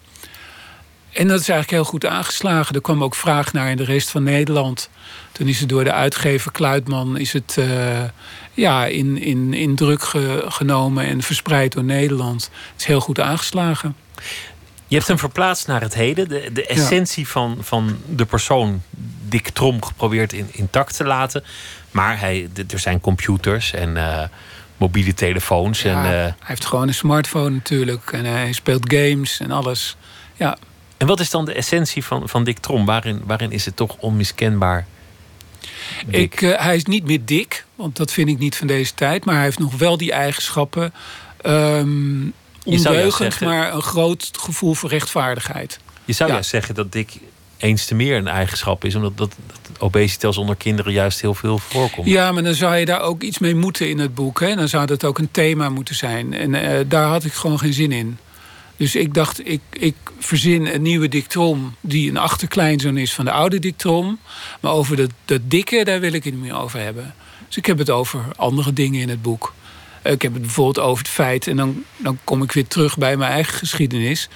En 1.12 1.28
dat 1.28 1.40
is 1.40 1.48
eigenlijk 1.48 1.70
heel 1.70 1.90
goed 1.90 2.06
aangeslagen. 2.06 2.74
Er 2.74 2.80
kwam 2.80 3.04
ook 3.04 3.14
vraag 3.14 3.52
naar 3.52 3.70
in 3.70 3.76
de 3.76 3.84
rest 3.84 4.11
van 4.11 4.22
Nederland. 4.22 4.90
Toen 5.39 5.49
is 5.49 5.61
het 5.61 5.68
door 5.68 5.84
de 5.84 5.93
uitgever 5.93 6.53
Kluitman 6.53 7.16
is 7.18 7.32
het, 7.32 7.57
eh, 7.59 8.03
ja, 8.53 8.86
in, 8.86 9.18
in, 9.22 9.55
in 9.55 9.76
druk 9.76 10.03
ge- 10.03 10.45
genomen 10.49 11.07
en 11.07 11.22
verspreid 11.22 11.72
door 11.72 11.84
Nederland. 11.84 12.43
Het 12.72 12.80
is 12.80 12.86
heel 12.86 13.01
goed 13.01 13.20
aangeslagen. 13.20 13.97
Je 14.86 14.97
hebt 14.97 15.09
hem 15.09 15.18
verplaatst 15.18 15.66
naar 15.66 15.80
het 15.80 15.95
heden. 15.95 16.28
De, 16.28 16.51
de 16.53 16.66
essentie 16.66 17.28
van, 17.28 17.57
van 17.61 17.99
de 18.09 18.24
persoon 18.24 18.82
Dick 19.28 19.49
Trom 19.49 19.84
geprobeerd 19.84 20.32
in, 20.32 20.49
intact 20.51 20.97
te 20.97 21.05
laten. 21.05 21.45
Maar 21.91 22.20
hij, 22.20 22.49
er 22.70 22.78
zijn 22.78 23.01
computers 23.01 23.72
en 23.72 23.97
eh, 23.97 24.22
mobiele 24.76 25.14
telefoons. 25.14 25.82
Ja, 25.82 25.91
En, 25.91 26.05
eh, 26.05 26.11
hij 26.11 26.34
heeft 26.39 26.64
gewoon 26.64 26.89
een 26.89 26.95
smartphone 26.95 27.51
natuurlijk. 27.51 28.12
En 28.12 28.24
hij 28.24 28.53
speelt 28.53 28.93
games 28.95 29.41
en 29.41 29.51
alles. 29.51 29.97
Ja, 30.36 30.57
en 30.97 31.07
wat 31.07 31.20
is 31.20 31.30
dan 31.30 31.45
de 31.45 31.53
essentie 31.55 32.05
van, 32.05 32.28
van 32.28 32.45
Dick 32.45 32.59
Trom? 32.59 32.86
Waarin, 32.86 33.22
waarin 33.26 33.51
is 33.53 33.64
het 33.64 33.76
toch 33.76 33.97
onmiskenbaar? 33.99 34.86
Ik, 36.09 36.43
eh, 36.43 36.61
hij 36.64 36.76
is 36.76 36.84
niet 36.84 37.05
meer 37.05 37.20
dik, 37.24 37.64
want 37.74 37.97
dat 37.97 38.12
vind 38.12 38.28
ik 38.28 38.39
niet 38.39 38.57
van 38.57 38.66
deze 38.66 38.95
tijd. 38.95 39.24
Maar 39.24 39.34
hij 39.34 39.45
heeft 39.45 39.59
nog 39.59 39.74
wel 39.78 39.97
die 39.97 40.12
eigenschappen. 40.12 40.93
juist 41.43 42.32
ondeugend, 42.64 43.41
maar 43.41 43.74
een 43.74 43.82
groot 43.82 44.30
gevoel 44.41 44.74
voor 44.74 44.89
rechtvaardigheid. 44.91 45.78
Je 46.05 46.12
zou 46.12 46.28
Ja. 46.28 46.34
juist 46.34 46.51
zeggen 46.51 46.74
dat 46.74 46.93
Dick 46.93 47.12
eens 47.57 47.84
te 47.86 47.95
meer 47.95 48.16
een 48.16 48.28
eigenschap 48.28 48.84
is, 48.84 48.95
omdat 48.95 49.16
dat, 49.16 49.34
dat 49.47 49.80
obesitas 49.80 50.36
onder 50.36 50.57
kinderen 50.57 50.93
juist 50.93 51.20
heel 51.20 51.34
veel 51.34 51.59
voorkomt. 51.59 52.07
Ja, 52.07 52.32
maar 52.32 52.43
dan 52.43 52.55
zou 52.55 52.76
je 52.76 52.84
daar 52.84 53.01
ook 53.01 53.22
iets 53.22 53.39
mee 53.39 53.55
moeten 53.55 53.89
in 53.89 53.99
het 53.99 54.14
boek. 54.14 54.41
Hè? 54.41 54.55
Dan 54.55 54.68
zou 54.68 54.86
dat 54.86 55.05
ook 55.05 55.18
een 55.18 55.30
thema 55.30 55.68
moeten 55.68 55.95
zijn. 55.95 56.34
En 56.34 56.55
eh, 56.55 56.84
daar 56.89 57.07
had 57.09 57.24
ik 57.24 57.32
gewoon 57.32 57.59
geen 57.59 57.72
zin 57.72 57.93
in. 57.93 58.18
Dus 58.79 58.95
ik 58.95 59.14
dacht, 59.14 59.49
ik, 59.49 59.61
ik 59.70 59.95
verzin 60.18 60.66
een 60.66 60.83
nieuwe 60.83 61.09
dictrom 61.09 61.74
die 61.81 62.11
een 62.11 62.16
achterkleinzoon 62.16 62.97
is 62.97 63.14
van 63.14 63.24
de 63.24 63.31
oude 63.31 63.59
dictrom. 63.59 64.18
Maar 64.61 64.72
over 64.72 64.97
dat, 64.97 65.11
dat 65.24 65.41
dikke, 65.45 65.85
daar 65.85 66.01
wil 66.01 66.12
ik 66.12 66.24
het 66.24 66.33
niet 66.35 66.43
meer 66.43 66.57
over 66.57 66.81
hebben. 66.81 67.14
Dus 67.47 67.57
ik 67.57 67.66
heb 67.66 67.79
het 67.79 67.91
over 67.91 68.24
andere 68.37 68.72
dingen 68.72 69.01
in 69.01 69.09
het 69.09 69.22
boek. 69.22 69.55
Ik 70.03 70.22
heb 70.22 70.33
het 70.33 70.43
bijvoorbeeld 70.43 70.87
over 70.87 70.99
het 70.99 71.12
feit, 71.12 71.47
en 71.47 71.57
dan, 71.57 71.85
dan 71.97 72.18
kom 72.24 72.43
ik 72.43 72.53
weer 72.53 72.66
terug 72.66 72.99
bij 72.99 73.16
mijn 73.16 73.33
eigen 73.33 73.55
geschiedenis. 73.55 74.29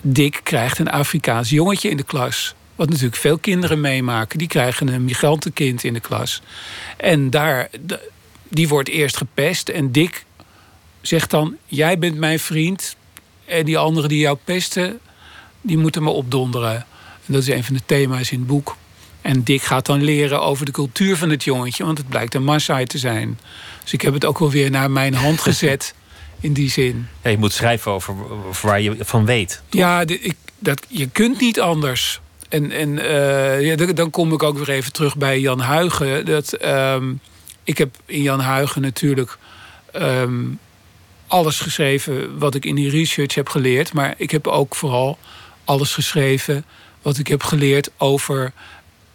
Dick 0.00 0.40
krijgt 0.42 0.78
een 0.78 0.90
Afrikaans 0.90 1.50
jongetje 1.50 1.90
in 1.90 1.96
de 1.96 2.02
klas. 2.02 2.54
Wat 2.74 2.88
natuurlijk 2.88 3.16
veel 3.16 3.38
kinderen 3.38 3.80
meemaken. 3.80 4.38
Die 4.38 4.48
krijgen 4.48 4.88
een 4.88 5.04
migrantenkind 5.04 5.84
in 5.84 5.92
de 5.92 6.00
klas. 6.00 6.42
En 6.96 7.30
daar, 7.30 7.68
die 8.48 8.68
wordt 8.68 8.88
eerst 8.88 9.16
gepest. 9.16 9.68
En 9.68 9.92
Dick 9.92 10.24
zegt 11.00 11.30
dan: 11.30 11.56
Jij 11.66 11.98
bent 11.98 12.16
mijn 12.16 12.38
vriend. 12.38 12.96
En 13.50 13.64
die 13.64 13.78
anderen 13.78 14.08
die 14.08 14.18
jou 14.18 14.38
pesten, 14.44 15.00
die 15.60 15.78
moeten 15.78 16.02
me 16.02 16.10
opdonderen. 16.10 16.74
En 17.26 17.32
dat 17.32 17.42
is 17.42 17.48
een 17.48 17.64
van 17.64 17.74
de 17.74 17.82
thema's 17.86 18.30
in 18.30 18.38
het 18.38 18.46
boek. 18.46 18.76
En 19.20 19.42
Dick 19.42 19.62
gaat 19.62 19.86
dan 19.86 20.02
leren 20.02 20.42
over 20.42 20.66
de 20.66 20.72
cultuur 20.72 21.16
van 21.16 21.30
het 21.30 21.44
jongetje, 21.44 21.84
want 21.84 21.98
het 21.98 22.08
blijkt 22.08 22.34
een 22.34 22.44
Maasai 22.44 22.86
te 22.86 22.98
zijn. 22.98 23.38
Dus 23.82 23.92
ik 23.92 24.00
heb 24.00 24.14
het 24.14 24.24
ook 24.24 24.38
wel 24.38 24.50
weer 24.50 24.70
naar 24.70 24.90
mijn 24.90 25.14
hand 25.14 25.40
gezet 25.50 25.94
in 26.40 26.52
die 26.52 26.70
zin. 26.70 27.08
Ja, 27.22 27.30
je 27.30 27.38
moet 27.38 27.52
schrijven 27.52 27.92
over, 27.92 28.14
waar 28.62 28.80
je 28.80 28.96
van 29.00 29.24
weet. 29.24 29.62
Ja, 29.70 30.00
ik, 30.00 30.34
dat, 30.58 30.86
je 30.88 31.08
kunt 31.08 31.40
niet 31.40 31.60
anders. 31.60 32.20
En, 32.48 32.70
en 32.70 32.88
uh, 32.88 33.66
ja, 33.66 33.76
dan 33.76 34.10
kom 34.10 34.32
ik 34.32 34.42
ook 34.42 34.58
weer 34.58 34.70
even 34.70 34.92
terug 34.92 35.16
bij 35.16 35.40
Jan 35.40 35.60
Huigen. 35.60 36.26
Dat, 36.26 36.52
ehm, 36.52 37.12
ik 37.64 37.78
heb 37.78 37.96
in 38.06 38.22
Jan 38.22 38.40
Huigen 38.40 38.82
natuurlijk 38.82 39.38
ehm, 39.92 40.42
alles 41.30 41.60
geschreven 41.60 42.38
wat 42.38 42.54
ik 42.54 42.64
in 42.64 42.74
die 42.74 42.90
research 42.90 43.34
heb 43.34 43.48
geleerd. 43.48 43.92
Maar 43.92 44.14
ik 44.16 44.30
heb 44.30 44.46
ook 44.46 44.74
vooral 44.74 45.18
alles 45.64 45.94
geschreven 45.94 46.64
wat 47.02 47.18
ik 47.18 47.26
heb 47.26 47.42
geleerd 47.42 47.90
over 47.96 48.52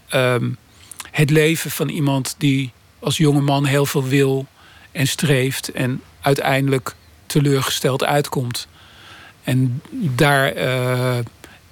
ehm, 0.08 0.50
het 1.12 1.30
leven 1.30 1.72
van 1.72 1.90
iemand 1.90 2.36
die 2.38 2.72
als 3.00 3.18
jonge 3.18 3.42
man 3.42 3.66
heel 3.66 3.86
veel 3.86 4.04
wil 4.04 4.48
en 4.92 5.08
streeft 5.08 5.72
en 5.72 6.02
uiteindelijk 6.22 6.96
teleurgesteld 7.26 8.04
uitkomt. 8.04 8.68
En 9.44 9.82
daar 9.92 10.58
uh, 10.58 11.18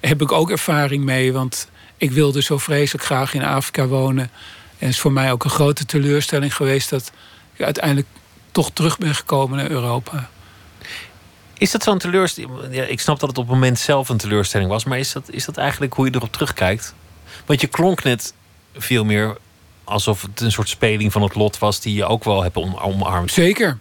heb 0.00 0.22
ik 0.22 0.32
ook 0.32 0.50
ervaring 0.50 1.04
mee, 1.04 1.32
want 1.32 1.68
ik 1.96 2.10
wilde 2.10 2.42
zo 2.42 2.58
vreselijk 2.58 3.04
graag 3.04 3.34
in 3.34 3.44
Afrika 3.44 3.86
wonen. 3.86 4.30
En 4.78 4.86
het 4.86 4.88
is 4.88 5.00
voor 5.00 5.12
mij 5.12 5.32
ook 5.32 5.44
een 5.44 5.50
grote 5.50 5.84
teleurstelling 5.84 6.56
geweest 6.56 6.90
dat 6.90 7.12
ik 7.54 7.64
uiteindelijk 7.64 8.08
toch 8.52 8.70
terug 8.72 8.98
ben 8.98 9.14
gekomen 9.14 9.56
naar 9.56 9.70
Europa. 9.70 10.30
Is 11.58 11.70
dat 11.70 11.82
zo'n 11.82 11.98
teleurstelling? 11.98 12.52
Ja, 12.70 12.84
ik 12.84 13.00
snap 13.00 13.20
dat 13.20 13.28
het 13.28 13.38
op 13.38 13.44
het 13.44 13.54
moment 13.54 13.78
zelf 13.78 14.08
een 14.08 14.16
teleurstelling 14.16 14.70
was, 14.70 14.84
maar 14.84 14.98
is 14.98 15.12
dat, 15.12 15.30
is 15.30 15.44
dat 15.44 15.56
eigenlijk 15.56 15.94
hoe 15.94 16.06
je 16.06 16.14
erop 16.14 16.32
terugkijkt? 16.32 16.94
Want 17.46 17.60
je 17.60 17.66
klonk 17.66 18.02
net 18.02 18.34
veel 18.74 19.04
meer 19.04 19.36
alsof 19.84 20.22
het 20.22 20.40
een 20.40 20.52
soort 20.52 20.68
speling 20.68 21.12
van 21.12 21.22
het 21.22 21.34
lot 21.34 21.58
was 21.58 21.80
die 21.80 21.94
je 21.94 22.04
ook 22.04 22.24
wel 22.24 22.42
hebt 22.42 22.56
omarmd. 22.56 23.32
Zeker, 23.32 23.78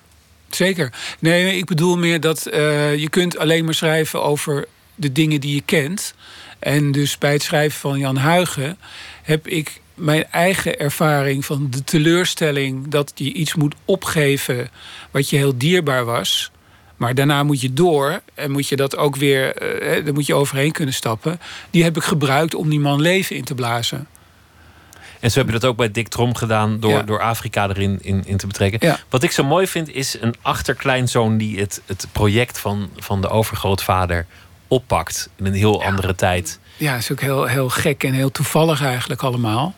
zeker. 0.49 0.93
Nee, 1.19 1.57
ik 1.57 1.65
bedoel 1.65 1.97
meer 1.97 2.19
dat 2.19 2.47
uh, 2.47 2.95
je 2.95 3.09
kunt 3.09 3.37
alleen 3.37 3.65
maar 3.65 3.73
schrijven 3.73 4.23
over 4.23 4.67
de 4.95 5.11
dingen 5.11 5.41
die 5.41 5.55
je 5.55 5.61
kent. 5.61 6.13
En 6.59 6.91
dus 6.91 7.17
bij 7.17 7.31
het 7.31 7.43
schrijven 7.43 7.79
van 7.79 7.99
Jan 7.99 8.17
Huigen 8.17 8.77
heb 9.21 9.47
ik 9.47 9.81
mijn 9.93 10.25
eigen 10.31 10.79
ervaring 10.79 11.45
van 11.45 11.67
de 11.69 11.83
teleurstelling 11.83 12.87
dat 12.87 13.11
je 13.15 13.33
iets 13.33 13.55
moet 13.55 13.75
opgeven 13.85 14.69
wat 15.11 15.29
je 15.29 15.37
heel 15.37 15.57
dierbaar 15.57 16.05
was. 16.05 16.51
Maar 16.97 17.15
daarna 17.15 17.43
moet 17.43 17.61
je 17.61 17.73
door 17.73 18.21
en 18.33 18.51
moet 18.51 18.67
je 18.67 18.75
dat 18.75 18.97
ook 18.97 19.15
weer, 19.15 19.61
uh, 19.97 20.05
daar 20.05 20.13
moet 20.13 20.25
je 20.25 20.33
overheen 20.33 20.71
kunnen 20.71 20.93
stappen. 20.93 21.39
Die 21.69 21.83
heb 21.83 21.97
ik 21.97 22.03
gebruikt 22.03 22.55
om 22.55 22.69
die 22.69 22.79
man 22.79 23.01
leven 23.01 23.35
in 23.35 23.43
te 23.43 23.55
blazen. 23.55 24.07
En 25.19 25.31
zo 25.31 25.39
heb 25.39 25.47
je 25.47 25.53
dat 25.53 25.65
ook 25.65 25.77
bij 25.77 25.91
Dick 25.91 26.07
Trom 26.07 26.35
gedaan 26.35 26.79
door, 26.79 27.05
door 27.05 27.21
Afrika 27.21 27.69
erin 27.69 27.99
in, 28.01 28.23
in 28.25 28.37
te 28.37 28.47
betrekken. 28.47 28.97
Wat 29.09 29.23
ik 29.23 29.31
zo 29.31 29.43
mooi 29.43 29.67
vind 29.67 29.89
is 29.89 30.17
een 30.21 30.35
achterkleinzoon 30.41 31.37
die 31.37 31.59
het, 31.59 31.81
het 31.85 32.07
project 32.11 32.59
van, 32.59 32.89
van 32.97 33.21
de 33.21 33.29
overgrootvader 33.29 34.25
oppakt 34.67 35.29
in 35.35 35.45
een 35.45 35.53
heel 35.53 35.83
andere 35.83 36.15
tijd. 36.15 36.59
Ja, 36.77 36.95
is 36.95 37.11
ook 37.11 37.21
heel, 37.21 37.45
heel 37.45 37.69
gek 37.69 38.03
en 38.03 38.13
heel 38.13 38.31
toevallig 38.31 38.83
eigenlijk 38.83 39.23
allemaal. 39.23 39.75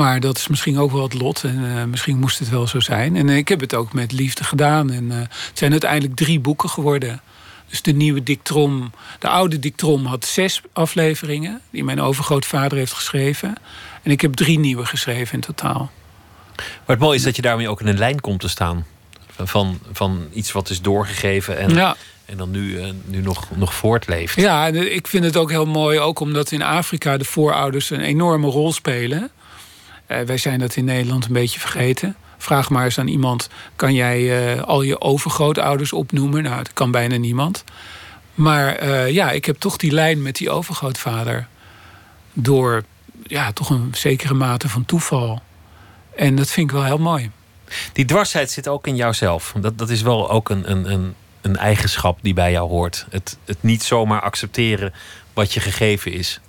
Maar 0.00 0.20
dat 0.20 0.36
is 0.36 0.48
misschien 0.48 0.78
ook 0.78 0.90
wel 0.90 1.02
het 1.02 1.14
lot. 1.14 1.44
En 1.44 1.58
uh, 1.60 1.84
misschien 1.84 2.18
moest 2.18 2.38
het 2.38 2.48
wel 2.48 2.66
zo 2.66 2.80
zijn. 2.80 3.16
En 3.16 3.28
uh, 3.28 3.36
ik 3.36 3.48
heb 3.48 3.60
het 3.60 3.74
ook 3.74 3.92
met 3.92 4.12
liefde 4.12 4.44
gedaan. 4.44 4.90
En 4.90 5.04
uh, 5.04 5.18
het 5.18 5.50
zijn 5.52 5.70
uiteindelijk 5.70 6.16
drie 6.16 6.40
boeken 6.40 6.68
geworden. 6.68 7.20
Dus 7.68 7.82
de 7.82 7.92
nieuwe 7.92 8.22
Dictrom. 8.22 8.92
De 9.18 9.28
oude 9.28 9.58
Dictrom 9.58 10.06
had 10.06 10.24
zes 10.24 10.62
afleveringen. 10.72 11.60
Die 11.70 11.84
mijn 11.84 12.00
overgrootvader 12.00 12.78
heeft 12.78 12.92
geschreven. 12.92 13.54
En 14.02 14.10
ik 14.10 14.20
heb 14.20 14.34
drie 14.34 14.58
nieuwe 14.58 14.86
geschreven 14.86 15.34
in 15.34 15.40
totaal. 15.40 15.90
Maar 16.56 16.96
het 16.96 16.98
mooie 16.98 17.16
is 17.16 17.22
dat 17.22 17.36
je 17.36 17.42
daarmee 17.42 17.68
ook 17.68 17.80
in 17.80 17.86
een 17.86 17.98
lijn 17.98 18.20
komt 18.20 18.40
te 18.40 18.48
staan. 18.48 18.86
Van, 19.36 19.78
van 19.92 20.26
iets 20.32 20.52
wat 20.52 20.70
is 20.70 20.80
doorgegeven 20.80 21.58
en, 21.58 21.74
ja. 21.74 21.96
en 22.24 22.36
dan 22.36 22.50
nu, 22.50 22.80
nu 23.04 23.20
nog, 23.20 23.48
nog 23.56 23.74
voortleeft. 23.74 24.34
Ja, 24.34 24.66
ik 24.66 25.06
vind 25.06 25.24
het 25.24 25.36
ook 25.36 25.50
heel 25.50 25.66
mooi. 25.66 25.98
Ook 25.98 26.20
omdat 26.20 26.52
in 26.52 26.62
Afrika 26.62 27.16
de 27.16 27.24
voorouders 27.24 27.90
een 27.90 28.00
enorme 28.00 28.46
rol 28.46 28.72
spelen. 28.72 29.30
Uh, 30.10 30.20
wij 30.20 30.36
zijn 30.36 30.58
dat 30.58 30.76
in 30.76 30.84
Nederland 30.84 31.24
een 31.24 31.32
beetje 31.32 31.60
vergeten. 31.60 32.16
Vraag 32.38 32.70
maar 32.70 32.84
eens 32.84 32.98
aan 32.98 33.08
iemand: 33.08 33.48
kan 33.76 33.94
jij 33.94 34.54
uh, 34.56 34.62
al 34.62 34.82
je 34.82 35.00
overgrootouders 35.00 35.92
opnoemen? 35.92 36.42
Nou, 36.42 36.56
dat 36.56 36.72
kan 36.72 36.90
bijna 36.90 37.16
niemand. 37.16 37.64
Maar 38.34 38.82
uh, 38.82 39.10
ja, 39.10 39.30
ik 39.30 39.44
heb 39.44 39.58
toch 39.58 39.76
die 39.76 39.92
lijn 39.92 40.22
met 40.22 40.36
die 40.36 40.50
overgrootvader. 40.50 41.46
Door 42.32 42.84
ja, 43.22 43.52
toch 43.52 43.70
een 43.70 43.92
zekere 43.94 44.34
mate 44.34 44.68
van 44.68 44.84
toeval. 44.84 45.42
En 46.16 46.34
dat 46.36 46.50
vind 46.50 46.70
ik 46.70 46.76
wel 46.76 46.84
heel 46.84 46.98
mooi. 46.98 47.30
Die 47.92 48.04
dwarsheid 48.04 48.50
zit 48.50 48.68
ook 48.68 48.86
in 48.86 48.96
jouzelf. 48.96 49.54
Dat, 49.60 49.78
dat 49.78 49.90
is 49.90 50.02
wel 50.02 50.30
ook 50.30 50.48
een, 50.48 50.70
een, 50.70 50.92
een, 50.92 51.14
een 51.40 51.56
eigenschap 51.56 52.18
die 52.22 52.34
bij 52.34 52.52
jou 52.52 52.68
hoort. 52.68 53.06
Het, 53.10 53.36
het 53.44 53.62
niet 53.62 53.82
zomaar 53.82 54.20
accepteren 54.20 54.92
wat 55.34 55.52
je 55.52 55.60
gegeven 55.60 56.12
is. 56.12 56.40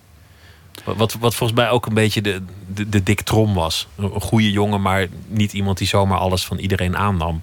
Wat, 0.84 1.14
wat 1.20 1.36
volgens 1.36 1.60
mij 1.60 1.70
ook 1.70 1.86
een 1.86 1.94
beetje 1.94 2.22
de, 2.22 2.42
de, 2.74 2.90
de 2.90 3.04
Dick 3.04 3.22
Trom 3.22 3.54
was. 3.54 3.88
Een 3.98 4.22
goede 4.22 4.52
jongen, 4.52 4.82
maar 4.82 5.08
niet 5.28 5.54
iemand 5.54 5.78
die 5.78 5.88
zomaar 5.88 6.18
alles 6.18 6.46
van 6.46 6.58
iedereen 6.58 6.98
aannam. 6.98 7.42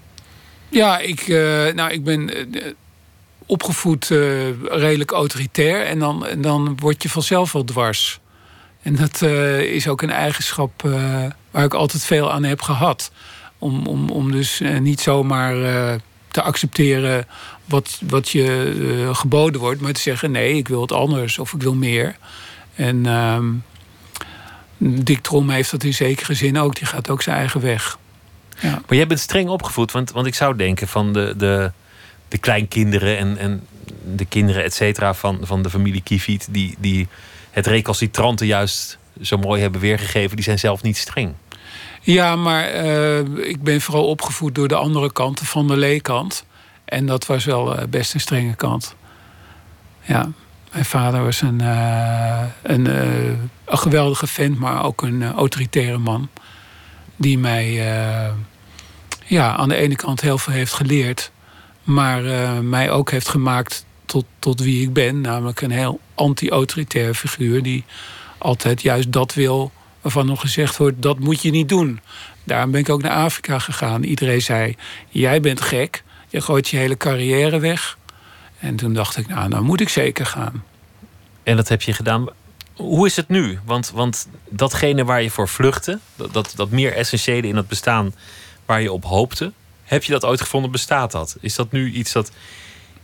Ja, 0.69 0.99
ik, 0.99 1.29
uh, 1.29 1.73
nou, 1.73 1.91
ik 1.91 2.05
ben 2.05 2.57
uh, 2.57 2.63
opgevoed 3.47 4.11
uh, 4.11 4.63
redelijk 4.63 5.11
autoritair. 5.11 5.87
En 5.87 5.99
dan, 5.99 6.27
dan 6.39 6.77
word 6.81 7.03
je 7.03 7.09
vanzelf 7.09 7.53
wel 7.53 7.65
dwars. 7.65 8.21
En 8.83 8.97
dat 8.97 9.23
is 9.63 9.89
ook 9.89 10.03
een 10.03 10.11
eigenschap 10.11 10.83
waar 11.51 11.65
ik 11.65 11.75
altijd 11.75 12.05
veel 12.05 12.33
aan 12.33 12.45
heb 12.45 12.61
gehad. 12.61 13.11
Om, 13.59 13.87
om, 13.87 14.11
om 14.11 14.31
dus 14.33 14.63
niet 14.81 15.01
zomaar 15.01 15.55
te 16.29 16.43
accepteren 16.43 17.27
wat, 17.65 18.01
wat 18.09 18.29
je 18.29 19.11
geboden 19.13 19.61
wordt, 19.61 19.81
maar 19.81 19.93
te 19.93 20.01
zeggen: 20.01 20.31
nee, 20.31 20.57
ik 20.57 20.69
wil 20.69 20.81
het 20.81 20.93
anders 20.93 21.39
of 21.39 21.53
ik 21.53 21.63
wil 21.63 21.75
meer. 21.75 22.17
En 22.79 23.07
um, 23.07 23.65
Dick 24.79 25.21
Trom 25.21 25.51
heeft 25.51 25.71
dat 25.71 25.85
in 25.85 25.95
zekere 25.95 26.35
zin 26.35 26.59
ook. 26.59 26.77
Die 26.77 26.87
gaat 26.87 27.11
ook 27.11 27.23
zijn 27.23 27.37
eigen 27.37 27.61
weg. 27.61 27.99
Ja. 28.61 28.71
Maar 28.71 28.97
jij 28.97 29.07
bent 29.07 29.21
streng 29.21 29.49
opgevoed. 29.49 29.93
Want, 29.93 30.11
want 30.11 30.27
ik 30.27 30.35
zou 30.35 30.57
denken 30.57 30.89
van 30.89 31.13
de, 31.13 31.35
de, 31.37 31.73
de 32.29 32.39
kleinkinderen 32.39 33.19
en, 33.19 33.39
en 33.39 33.67
de 34.15 34.25
kinderen, 34.25 34.65
et 34.65 34.75
cetera, 34.75 35.15
van, 35.15 35.39
van 35.43 35.63
de 35.63 35.71
familie 35.71 36.03
Kiviet... 36.03 36.49
Die, 36.51 36.77
die 36.79 37.09
het 37.51 37.67
recalcitrante 37.67 38.47
juist 38.47 38.99
zo 39.23 39.37
mooi 39.37 39.61
hebben 39.61 39.81
weergegeven... 39.81 40.37
die 40.37 40.45
zijn 40.45 40.59
zelf 40.59 40.83
niet 40.83 40.97
streng. 40.97 41.35
Ja, 42.01 42.37
maar 42.37 42.85
uh, 42.85 43.19
ik 43.49 43.63
ben 43.63 43.81
vooral 43.81 44.07
opgevoed 44.07 44.55
door 44.55 44.69
de 44.69 44.75
andere 44.75 45.13
kanten 45.13 45.47
van 45.47 45.69
de 45.69 45.77
leekant. 45.77 46.45
En 46.85 47.07
dat 47.07 47.27
was 47.27 47.45
wel 47.45 47.77
uh, 47.77 47.87
best 47.89 48.15
een 48.15 48.21
strenge 48.21 48.55
kant. 48.55 48.95
Ja. 50.01 50.31
Mijn 50.73 50.85
vader 50.85 51.25
was 51.25 51.41
een, 51.41 51.61
een, 52.63 52.87
uh, 52.87 53.29
een, 53.65 53.79
geweldige 53.79 54.27
vent, 54.27 54.59
maar 54.59 54.85
ook 54.85 55.03
een 55.03 55.21
uh, 55.21 55.31
autoritaire 55.31 55.99
man. 55.99 56.29
Die 57.17 57.39
mij 57.39 57.73
ja, 59.25 59.57
aan 59.57 59.69
de 59.69 59.77
ene 59.77 59.97
kant 59.97 60.21
heel 60.21 60.39
veel 60.39 60.53
heeft 60.53 60.73
geleerd, 60.73 61.31
maar 61.83 62.23
mij 62.63 62.91
ook 62.91 63.11
heeft 63.11 63.29
gemaakt 63.29 63.85
tot, 64.05 64.25
tot 64.39 64.61
wie 64.61 64.83
ik 64.83 64.93
ben. 64.93 65.21
Namelijk 65.21 65.61
een 65.61 65.71
heel 65.71 66.01
anti-autoritair 66.15 67.15
figuur 67.15 67.63
die 67.63 67.85
altijd 68.39 68.83
juist 68.83 69.13
dat 69.13 69.35
wil 69.35 69.73
waarvan 70.01 70.27
nog 70.27 70.41
gezegd 70.41 70.77
wordt: 70.77 71.03
dat 71.03 71.19
moet 71.19 71.43
je 71.43 71.51
niet 71.51 71.69
doen. 71.69 72.01
Daarom 72.45 72.71
ben 72.71 72.81
ik 72.81 72.89
ook 72.89 73.03
naar 73.03 73.25
Afrika 73.25 73.59
gegaan. 73.59 74.03
Iedereen 74.03 74.43
zei: 74.43 74.77
Jij 75.09 75.41
bent 75.41 75.61
gek, 75.61 76.03
je 76.29 76.41
gooit 76.41 76.69
je 76.69 76.77
hele 76.77 76.97
carrière 76.97 77.59
weg. 77.59 77.98
En 78.59 78.77
toen 78.77 78.95
dacht 78.95 79.17
ik, 79.17 79.29
nou, 79.29 79.51
dan 79.51 79.65
moet 79.65 79.81
ik 79.81 79.89
zeker 79.89 80.27
gaan. 80.27 80.65
En 81.43 81.57
dat 81.57 81.69
heb 81.69 81.83
je 81.83 81.93
gedaan. 81.93 82.27
Hoe 82.75 83.07
is 83.07 83.17
het 83.17 83.29
nu? 83.29 83.59
Want, 83.65 83.91
want 83.91 84.29
datgene 84.49 85.05
waar 85.05 85.23
je 85.23 85.31
voor 85.31 85.49
vluchtte, 85.49 85.99
dat, 86.17 86.53
dat, 86.57 86.71
meer 86.71 86.95
essentiële 86.95 87.47
in 87.47 87.57
het 87.57 87.69
bestaan 87.69 88.15
waar 88.67 88.83
je 88.83 88.93
op 88.93 89.05
hoopte, 89.05 89.53
heb 89.85 90.05
je 90.05 90.13
dat 90.13 90.25
ooit 90.25 90.41
gevonden? 90.41 90.71
Bestaat 90.71 91.13
dat? 91.13 91.37
Is 91.41 91.55
dat 91.55 91.73
nu 91.73 91.93
iets 91.93 92.13
dat 92.13 92.31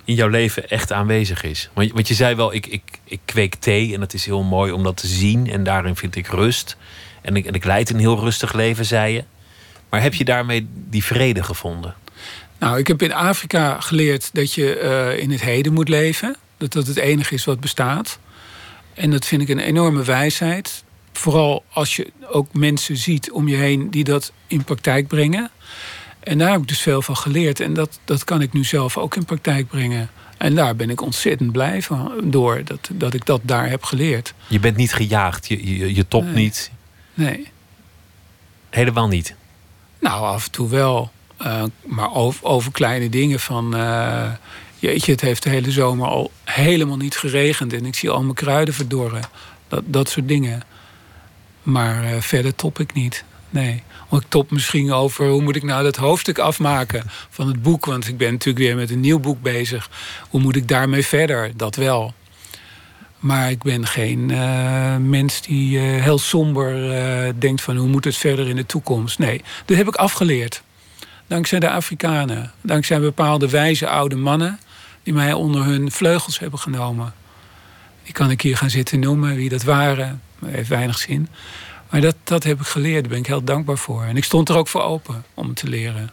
in 0.04 0.14
jouw 0.14 0.28
leven 0.28 0.68
echt 0.68 0.92
aanwezig 0.92 1.42
is. 1.42 1.70
Want, 1.72 1.92
want 1.92 2.08
je 2.08 2.14
zei 2.14 2.34
wel, 2.34 2.54
ik, 2.54 2.66
ik, 2.66 2.82
ik 3.04 3.20
kweek 3.24 3.54
thee 3.54 3.94
en 3.94 4.00
het 4.00 4.14
is 4.14 4.24
heel 4.26 4.42
mooi 4.42 4.72
om 4.72 4.82
dat 4.82 4.96
te 4.96 5.06
zien. 5.06 5.50
En 5.50 5.64
daarin 5.64 5.96
vind 5.96 6.16
ik 6.16 6.26
rust. 6.26 6.76
En 7.20 7.36
ik, 7.36 7.46
en 7.46 7.54
ik 7.54 7.64
leid 7.64 7.90
een 7.90 7.98
heel 7.98 8.20
rustig 8.20 8.52
leven, 8.52 8.84
zei 8.84 9.14
je. 9.14 9.24
Maar 9.88 10.02
heb 10.02 10.14
je 10.14 10.24
daarmee 10.24 10.68
die 10.72 11.04
vrede 11.04 11.42
gevonden? 11.42 11.94
Nou, 12.64 12.78
ik 12.78 12.86
heb 12.86 13.02
in 13.02 13.12
Afrika 13.12 13.80
geleerd 13.80 14.30
dat 14.32 14.52
je 14.52 14.80
uh, 14.82 15.22
in 15.22 15.30
het 15.30 15.40
heden 15.40 15.72
moet 15.72 15.88
leven. 15.88 16.36
Dat 16.56 16.72
dat 16.72 16.86
het 16.86 16.96
enige 16.96 17.34
is 17.34 17.44
wat 17.44 17.60
bestaat. 17.60 18.18
En 18.94 19.10
dat 19.10 19.26
vind 19.26 19.42
ik 19.42 19.48
een 19.48 19.58
enorme 19.58 20.02
wijsheid. 20.02 20.84
Vooral 21.12 21.64
als 21.72 21.96
je 21.96 22.12
ook 22.28 22.52
mensen 22.52 22.96
ziet 22.96 23.30
om 23.30 23.48
je 23.48 23.56
heen 23.56 23.90
die 23.90 24.04
dat 24.04 24.32
in 24.46 24.64
praktijk 24.64 25.06
brengen. 25.06 25.50
En 26.20 26.38
daar 26.38 26.50
heb 26.50 26.60
ik 26.60 26.68
dus 26.68 26.80
veel 26.80 27.02
van 27.02 27.16
geleerd. 27.16 27.60
En 27.60 27.74
dat, 27.74 27.98
dat 28.04 28.24
kan 28.24 28.40
ik 28.40 28.52
nu 28.52 28.64
zelf 28.64 28.98
ook 28.98 29.16
in 29.16 29.24
praktijk 29.24 29.68
brengen. 29.68 30.10
En 30.36 30.54
daar 30.54 30.76
ben 30.76 30.90
ik 30.90 31.00
ontzettend 31.00 31.52
blij 31.52 31.82
van 31.82 32.12
door 32.24 32.64
dat, 32.64 32.90
dat 32.92 33.14
ik 33.14 33.26
dat 33.26 33.40
daar 33.42 33.68
heb 33.68 33.82
geleerd. 33.82 34.34
Je 34.46 34.60
bent 34.60 34.76
niet 34.76 34.92
gejaagd, 34.92 35.48
je, 35.48 35.78
je, 35.78 35.94
je 35.94 36.08
topt 36.08 36.34
niet. 36.34 36.70
Nee. 37.14 37.48
Helemaal 38.70 39.08
niet. 39.08 39.34
Nou, 39.98 40.24
af 40.24 40.44
en 40.44 40.50
toe 40.50 40.68
wel. 40.68 41.12
Uh, 41.44 41.62
maar 41.84 42.14
over, 42.14 42.44
over, 42.44 42.72
kleine 42.72 43.08
dingen 43.08 43.40
van. 43.40 43.76
Uh, 43.76 44.30
jeetje, 44.78 45.12
het 45.12 45.20
heeft 45.20 45.42
de 45.42 45.50
hele 45.50 45.70
zomer 45.70 46.08
al 46.08 46.30
helemaal 46.44 46.96
niet 46.96 47.16
geregend. 47.16 47.72
En 47.72 47.86
ik 47.86 47.94
zie 47.94 48.10
al 48.10 48.22
mijn 48.22 48.34
kruiden 48.34 48.74
verdorren. 48.74 49.22
Dat, 49.68 49.82
dat 49.86 50.08
soort 50.08 50.28
dingen. 50.28 50.62
Maar 51.62 52.04
uh, 52.04 52.20
verder 52.20 52.54
top 52.54 52.78
ik 52.78 52.92
niet. 52.92 53.24
Nee. 53.50 53.82
Want 54.08 54.22
ik 54.22 54.28
top 54.28 54.50
misschien 54.50 54.92
over 54.92 55.28
hoe 55.28 55.42
moet 55.42 55.56
ik 55.56 55.62
nou 55.62 55.82
dat 55.82 55.96
hoofdstuk 55.96 56.38
afmaken 56.38 57.04
van 57.30 57.46
het 57.46 57.62
boek. 57.62 57.84
Want 57.84 58.08
ik 58.08 58.16
ben 58.16 58.32
natuurlijk 58.32 58.64
weer 58.64 58.76
met 58.76 58.90
een 58.90 59.00
nieuw 59.00 59.18
boek 59.18 59.42
bezig. 59.42 59.90
Hoe 60.28 60.40
moet 60.40 60.56
ik 60.56 60.68
daarmee 60.68 61.06
verder? 61.06 61.52
Dat 61.56 61.76
wel. 61.76 62.14
Maar 63.18 63.50
ik 63.50 63.62
ben 63.62 63.86
geen 63.86 64.26
mens 65.08 65.40
die 65.40 65.78
heel 65.78 66.18
somber 66.18 66.74
denkt 67.40 67.60
van 67.62 67.76
hoe 67.76 67.88
moet 67.88 68.04
het 68.04 68.16
verder 68.16 68.48
in 68.48 68.56
de 68.56 68.66
toekomst. 68.66 69.18
Nee, 69.18 69.42
dat 69.64 69.76
heb 69.76 69.88
ik 69.88 69.94
afgeleerd. 69.94 70.62
Dankzij 71.34 71.60
de 71.60 71.70
Afrikanen. 71.70 72.52
Dankzij 72.60 73.00
bepaalde 73.00 73.48
wijze 73.50 73.88
oude 73.88 74.16
mannen 74.16 74.58
die 75.02 75.14
mij 75.14 75.32
onder 75.32 75.64
hun 75.64 75.90
vleugels 75.90 76.38
hebben 76.38 76.58
genomen. 76.58 77.14
Die 78.02 78.12
kan 78.12 78.30
ik 78.30 78.40
hier 78.40 78.56
gaan 78.56 78.70
zitten 78.70 79.00
noemen, 79.00 79.36
wie 79.36 79.48
dat 79.48 79.62
waren. 79.62 80.22
Dat 80.38 80.50
heeft 80.50 80.68
weinig 80.68 80.98
zin. 80.98 81.28
Maar 81.90 82.00
dat, 82.00 82.16
dat 82.24 82.42
heb 82.42 82.60
ik 82.60 82.66
geleerd, 82.66 83.00
daar 83.00 83.10
ben 83.10 83.18
ik 83.18 83.26
heel 83.26 83.44
dankbaar 83.44 83.78
voor. 83.78 84.02
En 84.02 84.16
ik 84.16 84.24
stond 84.24 84.48
er 84.48 84.56
ook 84.56 84.68
voor 84.68 84.82
open 84.82 85.24
om 85.34 85.46
het 85.48 85.56
te 85.56 85.68
leren. 85.68 86.10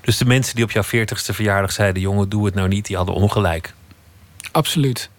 Dus 0.00 0.18
de 0.18 0.24
mensen 0.24 0.54
die 0.54 0.64
op 0.64 0.70
jouw 0.70 0.84
40ste 0.84 1.34
verjaardag 1.34 1.72
zeiden: 1.72 2.02
jongen, 2.02 2.28
doe 2.28 2.44
het 2.44 2.54
nou 2.54 2.68
niet, 2.68 2.86
die 2.86 2.96
hadden 2.96 3.14
ongelijk. 3.14 3.74
Absoluut. 4.52 5.10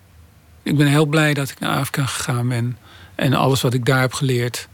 Ik 0.64 0.78
ben 0.78 0.88
heel 0.88 1.06
blij 1.06 1.34
dat 1.34 1.50
ik 1.50 1.60
naar 1.60 1.78
Afrika 1.78 2.06
gegaan 2.06 2.48
ben. 2.48 2.78
En 3.16 3.34
alles 3.34 3.62
wat 3.62 3.74
ik 3.74 3.86
daar 3.86 4.02
heb 4.02 4.14
geleerd, 4.14 4.68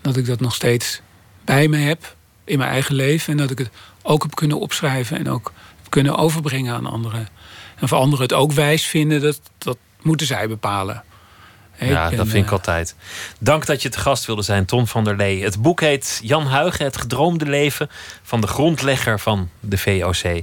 dat 0.00 0.16
ik 0.16 0.26
dat 0.26 0.40
nog 0.40 0.54
steeds 0.54 1.00
bij 1.44 1.68
me 1.68 1.76
heb 1.76 2.14
in 2.44 2.58
mijn 2.58 2.70
eigen 2.70 2.94
leven. 2.94 3.32
En 3.32 3.38
dat 3.38 3.50
ik 3.50 3.58
het 3.58 3.70
ook 4.02 4.22
heb 4.22 4.34
kunnen 4.34 4.60
opschrijven 4.60 5.18
en 5.18 5.28
ook 5.28 5.52
kunnen 5.88 6.16
overbrengen 6.16 6.74
aan 6.74 6.86
anderen. 6.86 7.28
En 7.76 7.88
voor 7.88 7.98
anderen 7.98 8.22
het 8.22 8.32
ook 8.32 8.52
wijs 8.52 8.86
vinden, 8.86 9.20
dat, 9.20 9.40
dat 9.58 9.78
moeten 10.02 10.26
zij 10.26 10.48
bepalen. 10.48 11.04
Ja, 11.78 12.10
dat 12.10 12.28
vind 12.28 12.44
ik 12.44 12.46
eh, 12.46 12.52
altijd. 12.52 12.94
Dank 13.38 13.66
dat 13.66 13.82
je 13.82 13.88
te 13.88 13.98
gast 13.98 14.24
wilde 14.26 14.42
zijn, 14.42 14.64
Ton 14.64 14.86
van 14.86 15.04
der 15.04 15.16
Lee. 15.16 15.42
Het 15.42 15.62
boek 15.62 15.80
heet 15.80 16.20
Jan 16.22 16.46
Huigen, 16.46 16.84
Het 16.84 16.96
gedroomde 16.96 17.46
leven 17.46 17.90
van 18.22 18.40
de 18.40 18.46
grondlegger 18.46 19.20
van 19.20 19.48
de 19.60 19.78
VOC. 19.78 20.42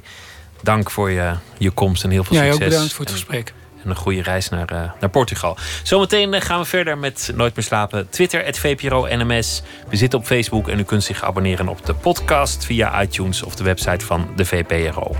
Dank 0.64 0.92
voor 0.92 1.10
je, 1.10 1.34
je 1.58 1.72
komst 1.72 2.04
en 2.04 2.10
heel 2.10 2.24
veel 2.24 2.36
ja, 2.36 2.44
succes. 2.44 2.64
Ja, 2.64 2.70
bedankt 2.70 2.94
voor 2.94 3.06
het 3.06 3.14
gesprek. 3.14 3.54
En 3.88 3.94
een 3.94 4.00
goede 4.00 4.22
reis 4.22 4.50
naar, 4.50 4.74
uh, 4.74 4.92
naar 5.00 5.10
Portugal. 5.10 5.58
Zometeen 5.84 6.34
eh, 6.34 6.42
gaan 6.42 6.60
we 6.60 6.66
verder 6.66 6.98
met 6.98 7.32
Nooit 7.36 7.56
meer 7.56 7.66
slapen. 7.66 8.10
Twitter, 8.10 8.46
het 8.46 8.60
VPRO 8.60 9.08
NMS. 9.10 9.62
We 9.90 9.96
zitten 9.96 10.20
op 10.20 10.26
Facebook 10.26 10.68
en 10.68 10.80
u 10.80 10.84
kunt 10.84 11.04
zich 11.04 11.24
abonneren 11.24 11.68
op 11.68 11.86
de 11.86 11.94
podcast 11.94 12.66
via 12.66 13.02
iTunes 13.02 13.44
of 13.44 13.56
de 13.56 13.64
website 13.64 14.06
van 14.06 14.30
de 14.36 14.46
VPRO. 14.46 15.16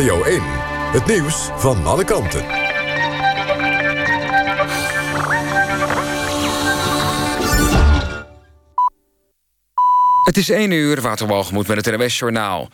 Radio 0.00 0.22
1. 0.22 0.40
Het 0.92 1.06
nieuws 1.06 1.50
van 1.56 1.86
alle 1.86 2.04
kanten. 2.04 2.44
Het 10.24 10.36
is 10.36 10.50
1 10.50 10.70
uur, 10.70 11.00
Waterwalgemoed 11.00 11.68
met 11.68 11.84
het 11.86 11.96
NWS 11.96 12.18
Journaal. 12.18 12.68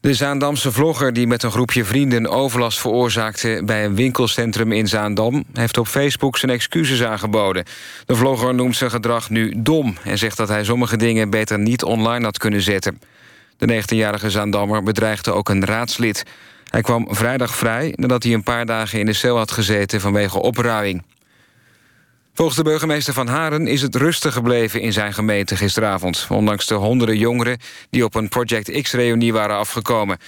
De 0.00 0.14
Zaandamse 0.14 0.72
vlogger 0.72 1.12
die 1.12 1.26
met 1.26 1.42
een 1.42 1.50
groepje 1.50 1.84
vrienden 1.84 2.26
overlast 2.26 2.78
veroorzaakte... 2.78 3.62
bij 3.64 3.84
een 3.84 3.94
winkelcentrum 3.94 4.72
in 4.72 4.88
Zaandam... 4.88 5.44
heeft 5.52 5.78
op 5.78 5.86
Facebook 5.86 6.38
zijn 6.38 6.52
excuses 6.52 7.02
aangeboden. 7.02 7.64
De 8.06 8.16
vlogger 8.16 8.54
noemt 8.54 8.76
zijn 8.76 8.90
gedrag 8.90 9.30
nu 9.30 9.54
dom... 9.56 9.96
en 10.04 10.18
zegt 10.18 10.36
dat 10.36 10.48
hij 10.48 10.64
sommige 10.64 10.96
dingen 10.96 11.30
beter 11.30 11.58
niet 11.58 11.82
online 11.82 12.24
had 12.24 12.38
kunnen 12.38 12.62
zetten. 12.62 13.00
De 13.56 13.82
19-jarige 13.82 14.30
Zaandammer 14.30 14.82
bedreigde 14.82 15.32
ook 15.32 15.48
een 15.48 15.64
raadslid. 15.64 16.24
Hij 16.68 16.80
kwam 16.80 17.06
vrijdag 17.10 17.54
vrij 17.54 17.92
nadat 17.96 18.22
hij 18.22 18.32
een 18.32 18.42
paar 18.42 18.66
dagen 18.66 18.98
in 18.98 19.06
de 19.06 19.12
cel 19.12 19.36
had 19.36 19.50
gezeten 19.50 20.00
vanwege 20.00 20.40
opruiing. 20.40 21.02
Volgens 22.34 22.58
de 22.58 22.64
burgemeester 22.64 23.14
van 23.14 23.26
Haren 23.28 23.66
is 23.66 23.82
het 23.82 23.94
rustig 23.94 24.32
gebleven 24.32 24.80
in 24.80 24.92
zijn 24.92 25.14
gemeente 25.14 25.56
gisteravond... 25.56 26.26
ondanks 26.28 26.66
de 26.66 26.74
honderden 26.74 27.18
jongeren 27.18 27.58
die 27.90 28.04
op 28.04 28.14
een 28.14 28.28
Project 28.28 28.82
X-reunie 28.82 29.32
waren 29.32 29.56
afgekomen. 29.56 30.18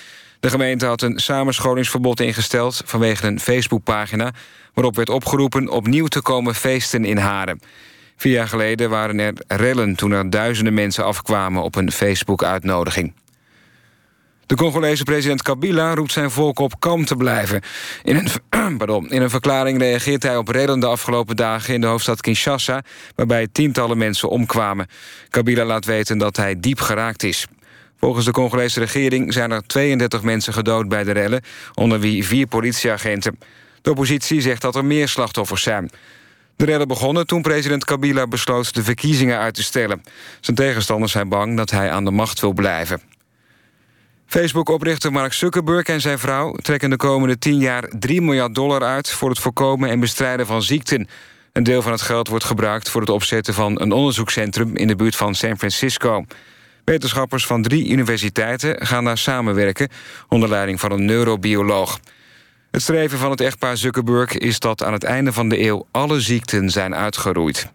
De 0.41 0.51
gemeente 0.51 0.87
had 0.87 1.03
een 1.03 1.19
samenscholingsverbod 1.19 2.21
ingesteld 2.21 2.83
vanwege 2.85 3.27
een 3.27 3.41
Facebookpagina... 3.41 4.33
waarop 4.75 4.97
werd 4.97 5.09
opgeroepen 5.09 5.69
opnieuw 5.69 6.07
te 6.07 6.23
komen 6.23 6.55
feesten 6.55 7.05
in 7.05 7.17
Haren. 7.17 7.61
Vier 8.17 8.33
jaar 8.33 8.49
geleden 8.49 8.91
waren 8.91 9.19
er 9.19 9.35
rellen 9.47 9.95
toen 9.95 10.11
er 10.11 10.31
duizenden 10.31 10.75
mensen 10.75 11.05
afkwamen 11.05 11.63
op 11.63 11.77
een 11.77 11.93
Facebook-uitnodiging. 11.93 13.13
De 14.51 14.57
Congolese 14.57 15.03
president 15.03 15.43
Kabila 15.43 15.95
roept 15.95 16.13
zijn 16.13 16.31
volk 16.31 16.59
op 16.59 16.81
kalm 16.81 17.05
te 17.05 17.17
blijven. 17.17 17.61
In 18.03 18.17
een, 18.17 18.77
pardon, 18.79 19.11
in 19.11 19.23
een 19.23 19.31
verklaring 19.31 19.79
reageert 19.79 20.23
hij 20.23 20.37
op 20.37 20.49
rellen 20.49 20.81
de 20.81 20.87
afgelopen 20.87 21.37
dagen... 21.37 21.75
in 21.75 21.81
de 21.81 21.87
hoofdstad 21.87 22.21
Kinshasa, 22.21 22.83
waarbij 23.15 23.49
tientallen 23.53 23.99
mensen 23.99 24.29
omkwamen. 24.29 24.87
Kabila 25.29 25.65
laat 25.65 25.85
weten 25.85 26.19
dat 26.19 26.37
hij 26.37 26.61
diep 26.61 26.81
geraakt 26.81 27.23
is. 27.23 27.47
Volgens 27.99 28.25
de 28.25 28.31
Congolese 28.31 28.81
regering 28.81 29.33
zijn 29.33 29.51
er 29.51 29.67
32 29.67 30.23
mensen 30.23 30.53
gedood 30.53 30.89
bij 30.89 31.05
de 31.05 31.13
rellen... 31.13 31.43
onder 31.75 32.01
wie 32.01 32.27
vier 32.27 32.47
politieagenten. 32.47 33.39
De 33.83 33.91
oppositie 33.91 34.41
zegt 34.41 34.63
dat 34.63 34.77
er 34.77 34.85
meer 34.85 35.09
slachtoffers 35.09 35.63
zijn. 35.63 35.91
De 36.57 36.65
rellen 36.65 36.89
begonnen 36.89 37.27
toen 37.27 37.43
president 37.43 37.85
Kabila 37.85 38.27
besloot 38.27 38.75
de 38.75 38.83
verkiezingen 38.83 39.39
uit 39.39 39.55
te 39.55 39.63
stellen. 39.63 40.03
Zijn 40.41 40.57
tegenstanders 40.57 41.13
zijn 41.13 41.29
bang 41.29 41.57
dat 41.57 41.71
hij 41.71 41.91
aan 41.91 42.05
de 42.05 42.11
macht 42.11 42.41
wil 42.41 42.53
blijven. 42.53 43.10
Facebook-oprichter 44.31 45.13
Mark 45.13 45.33
Zuckerberg 45.33 45.87
en 45.87 46.01
zijn 46.01 46.19
vrouw 46.19 46.53
trekken 46.53 46.91
de 46.91 46.97
komende 46.97 47.39
10 47.39 47.59
jaar 47.59 47.89
3 47.99 48.23
miljard 48.23 48.55
dollar 48.55 48.83
uit 48.83 49.11
voor 49.11 49.29
het 49.29 49.39
voorkomen 49.39 49.91
en 49.91 50.01
bestrijden 50.01 50.47
van 50.47 50.63
ziekten. 50.63 51.09
Een 51.53 51.63
deel 51.63 51.83
van 51.83 51.93
het 51.93 52.01
geld 52.01 52.29
wordt 52.29 52.45
gebruikt 52.45 52.91
voor 52.91 53.01
het 53.01 53.11
opzetten 53.11 53.55
van 53.55 53.81
een 53.81 53.93
onderzoekscentrum 53.93 54.77
in 54.77 54.87
de 54.87 54.97
buurt 54.97 55.17
van 55.17 55.35
San 55.35 55.59
Francisco. 55.59 56.25
Wetenschappers 56.85 57.47
van 57.47 57.63
drie 57.63 57.89
universiteiten 57.89 58.87
gaan 58.87 59.05
daar 59.05 59.19
samenwerken 59.19 59.89
onder 60.29 60.49
leiding 60.49 60.81
van 60.81 60.93
een 60.93 61.05
neurobioloog. 61.05 62.01
Het 62.71 62.83
streven 62.83 63.19
van 63.19 63.31
het 63.31 63.41
echtpaar 63.41 63.77
Zuckerberg 63.77 64.39
is 64.39 64.59
dat 64.59 64.85
aan 64.85 64.93
het 64.93 65.05
einde 65.05 65.33
van 65.33 65.49
de 65.49 65.61
eeuw 65.61 65.87
alle 65.91 66.21
ziekten 66.21 66.71
zijn 66.71 66.95
uitgeroeid. 66.95 67.71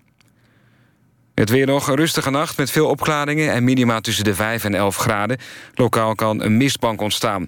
Het 1.36 1.50
weer 1.50 1.66
nog 1.66 1.88
een 1.88 1.96
rustige 1.96 2.30
nacht 2.30 2.58
met 2.58 2.72
veel 2.72 2.88
opklaringen... 2.88 3.52
en 3.52 3.64
minima 3.64 4.02
tussen 4.02 4.24
de 4.24 4.36
5 4.36 4.64
en 4.64 4.76
11 4.76 4.96
graden. 4.96 5.38
Lokaal 5.74 6.16
kan 6.16 6.42
een 6.42 6.58
mistbank 6.58 7.02
ontstaan. 7.02 7.48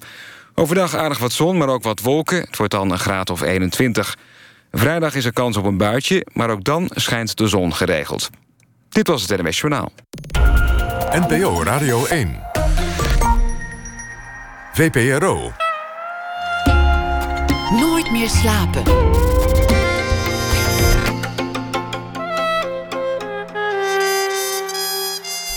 Overdag 0.54 0.96
aardig 0.96 1.20
wat 1.20 1.32
zon, 1.32 1.58
maar 1.58 1.68
ook 1.68 1.84
wat 1.84 2.02
wolken. 2.02 2.40
Het 2.40 2.58
wordt 2.58 2.74
dan 2.74 2.92
een 2.92 3.00
graad 3.00 3.30
of 3.30 3.42
21. 3.42 4.18
Vrijdag 4.72 5.16
is 5.16 5.26
er 5.26 5.34
kans 5.34 5.58
op 5.58 5.66
een 5.66 5.78
buitje, 5.78 6.26
maar 6.34 6.50
ook 6.50 6.64
dan 6.64 6.90
schijnt 6.94 7.38
de 7.38 7.48
zon 7.48 7.74
geregeld. 7.74 8.30
Dit 8.90 9.08
was 9.08 9.28
het 9.28 9.42
NMS 9.42 9.60
Journaal. 9.60 9.92
NPO 11.12 11.64
Radio 11.64 12.06
1. 12.06 12.40
VPRO. 14.74 15.52
Nooit 17.72 18.12
meer 18.12 18.30
slapen. 18.30 18.84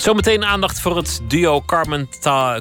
Zometeen 0.00 0.44
aandacht 0.44 0.80
voor 0.80 0.96
het 0.96 1.20
duo 1.24 1.60
Carmen, 1.60 2.08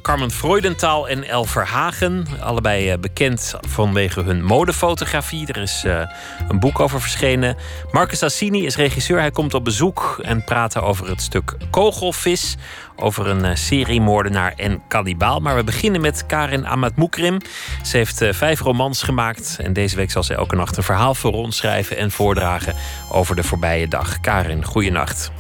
Carmen 0.02 0.32
Freudenthal 0.32 1.08
en 1.08 1.24
El 1.24 1.46
Verhagen. 1.46 2.26
Allebei 2.42 2.90
eh, 2.90 2.98
bekend 2.98 3.56
vanwege 3.68 4.22
hun 4.22 4.44
modefotografie. 4.44 5.48
Er 5.48 5.58
is 5.58 5.84
uh, 5.86 6.02
een 6.48 6.60
boek 6.60 6.80
over 6.80 7.02
verschenen. 7.02 7.58
Marcus 7.92 8.24
Assini 8.24 8.66
is 8.66 8.76
regisseur. 8.76 9.20
Hij 9.20 9.32
komt 9.32 9.54
op 9.54 9.64
bezoek 9.64 10.20
en 10.22 10.44
praten 10.44 10.84
over 10.84 11.08
het 11.08 11.22
stuk 11.22 11.56
Kogelvis. 11.70 12.58
Over 12.96 13.28
een 13.28 13.46
uh, 13.46 13.56
seriemoordenaar 13.56 14.54
en 14.56 14.82
kannibaal. 14.88 15.40
Maar 15.40 15.56
we 15.56 15.64
beginnen 15.64 16.02
met 16.02 16.26
Karin 16.26 16.68
Amatmoukrim. 16.68 17.38
Ze 17.84 17.98
heeft 17.98 18.26
vijf 18.32 18.60
romans 18.60 19.04
gemaakt. 19.04 19.58
En 19.62 19.74
deze 19.74 19.96
week 19.96 20.12
zal 20.12 20.24
ze 20.24 20.34
elke 20.34 20.56
nacht 20.56 20.78
een 20.78 20.84
verhaal 20.84 21.16
voor 21.16 21.34
ons 21.34 21.58
schrijven 21.58 21.98
en 21.98 22.12
voordragen 22.12 22.76
over 23.12 23.36
de 23.36 23.44
voorbije 23.44 23.88
dag. 23.88 24.20
Karin, 24.20 24.66
goeienacht. 24.66 25.32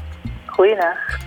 Goeienacht. 0.45 1.26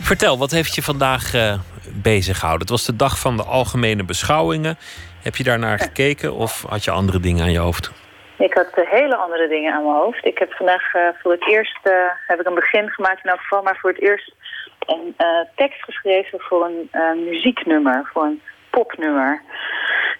Vertel, 0.00 0.38
wat 0.38 0.50
heeft 0.50 0.74
je 0.74 0.82
vandaag 0.82 1.34
uh, 1.34 1.54
bezig 2.02 2.38
gehouden? 2.38 2.66
Het 2.66 2.76
was 2.76 2.86
de 2.86 2.96
dag 2.96 3.18
van 3.18 3.36
de 3.36 3.42
algemene 3.42 4.04
beschouwingen. 4.04 4.76
Heb 5.22 5.36
je 5.36 5.44
daar 5.44 5.58
naar 5.58 5.78
gekeken 5.78 6.34
of 6.34 6.64
had 6.68 6.84
je 6.84 6.90
andere 6.90 7.20
dingen 7.20 7.42
aan 7.42 7.52
je 7.52 7.58
hoofd? 7.58 7.92
Ik 8.38 8.54
had 8.54 8.68
uh, 8.78 8.90
hele 8.90 9.16
andere 9.16 9.48
dingen 9.48 9.72
aan 9.72 9.84
mijn 9.84 9.96
hoofd. 9.96 10.24
Ik 10.24 10.38
heb 10.38 10.52
vandaag 10.52 10.94
uh, 10.94 11.02
voor 11.22 11.32
het 11.32 11.48
eerst 11.48 11.78
heb 12.26 12.40
ik 12.40 12.46
een 12.46 12.54
begin 12.54 12.88
gemaakt 12.88 13.24
in 13.24 13.30
elk 13.30 13.40
geval, 13.40 13.62
maar 13.62 13.76
voor 13.80 13.90
het 13.90 14.00
eerst 14.00 14.32
een 14.86 15.16
tekst 15.56 15.82
geschreven 15.82 16.40
voor 16.40 16.70
een 16.90 17.24
muzieknummer, 17.24 18.10
voor 18.12 18.24
een 18.24 18.42
popnummer. 18.70 19.42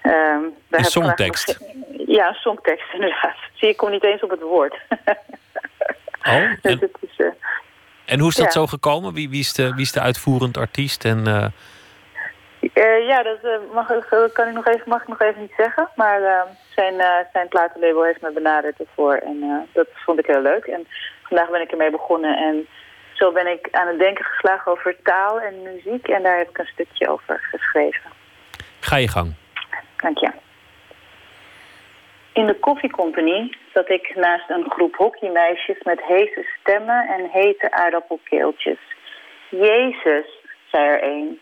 Um, 0.02 0.54
een 0.70 0.84
songtekst? 0.84 1.58
Ja, 2.06 2.28
een 2.28 2.34
songtekst 2.34 2.92
inderdaad. 2.94 3.36
Zie, 3.52 3.68
ik 3.68 3.76
kom 3.76 3.90
niet 3.90 4.04
eens 4.04 4.22
op 4.22 4.30
het 4.30 4.40
woord. 4.40 4.76
oh, 6.22 6.34
en... 6.42 6.58
dus 6.62 6.80
het 6.80 6.96
is, 7.00 7.16
en 8.06 8.18
hoe 8.18 8.28
is 8.28 8.34
dat 8.34 8.52
zo 8.52 8.66
gekomen? 8.66 9.14
Wie, 9.14 9.28
wie, 9.28 9.40
is 9.40 9.52
de, 9.52 9.72
wie 9.72 9.82
is 9.82 9.92
de 9.92 10.00
uitvoerend 10.00 10.56
artiest? 10.56 11.04
En, 11.04 11.18
uh... 11.18 11.46
uh, 12.60 13.06
ja, 13.06 13.22
dat 13.22 13.38
uh, 13.44 13.74
mag, 13.74 13.86
kan 14.32 14.48
ik 14.48 14.54
nog 14.54 14.66
even, 14.66 14.88
mag 14.88 15.02
ik 15.02 15.08
nog 15.08 15.20
even 15.20 15.40
niet 15.40 15.54
zeggen. 15.56 15.88
Maar 15.96 16.46
zijn, 16.74 16.94
zijn 17.32 17.48
platenlabel 17.48 18.04
heeft 18.04 18.20
me 18.20 18.32
benaderd 18.32 18.80
ervoor. 18.80 19.14
En 19.14 19.68
dat 19.72 19.86
vond 19.92 20.18
ik 20.18 20.26
heel 20.26 20.42
leuk. 20.42 20.64
En 20.64 20.86
vandaag 21.22 21.50
ben 21.50 21.60
ik 21.60 21.70
ermee 21.70 21.90
begonnen. 21.90 22.36
En 22.36 22.66
zo 23.12 23.32
ben 23.32 23.46
ik 23.46 23.68
aan 23.70 23.88
het 23.88 23.98
denken 23.98 24.24
geslagen 24.24 24.72
over 24.72 24.96
taal 25.02 25.40
en 25.40 25.62
muziek. 25.62 26.08
En 26.08 26.22
daar 26.22 26.38
heb 26.38 26.48
ik 26.48 26.58
een 26.58 26.72
stukje 26.72 27.08
over 27.08 27.48
geschreven. 27.50 28.10
Ga 28.80 28.96
je 28.96 29.08
gang. 29.08 29.34
Dank 29.96 30.18
je. 30.18 30.30
In 32.34 32.46
de 32.46 32.54
koffiecompagnie 32.54 33.56
zat 33.72 33.90
ik 33.90 34.14
naast 34.14 34.50
een 34.50 34.70
groep 34.70 34.96
hockeymeisjes 34.96 35.82
met 35.82 36.02
hete 36.02 36.46
stemmen 36.60 37.06
en 37.06 37.28
hete 37.30 37.70
aardappelkeeltjes. 37.70 38.78
Jezus, 39.48 40.26
zei 40.70 40.88
er 40.88 41.04
een, 41.04 41.40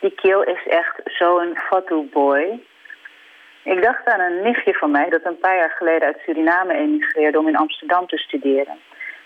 die 0.00 0.14
keel 0.14 0.42
is 0.42 0.66
echt 0.66 1.00
zo'n 1.04 1.56
fatu 1.56 2.08
boy. 2.12 2.60
Ik 3.62 3.82
dacht 3.82 4.06
aan 4.06 4.20
een 4.20 4.42
nichtje 4.42 4.74
van 4.74 4.90
mij 4.90 5.08
dat 5.08 5.24
een 5.24 5.38
paar 5.38 5.56
jaar 5.56 5.74
geleden 5.76 6.06
uit 6.06 6.22
Suriname 6.24 6.74
emigreerde 6.74 7.38
om 7.38 7.48
in 7.48 7.56
Amsterdam 7.56 8.06
te 8.06 8.16
studeren. 8.16 8.78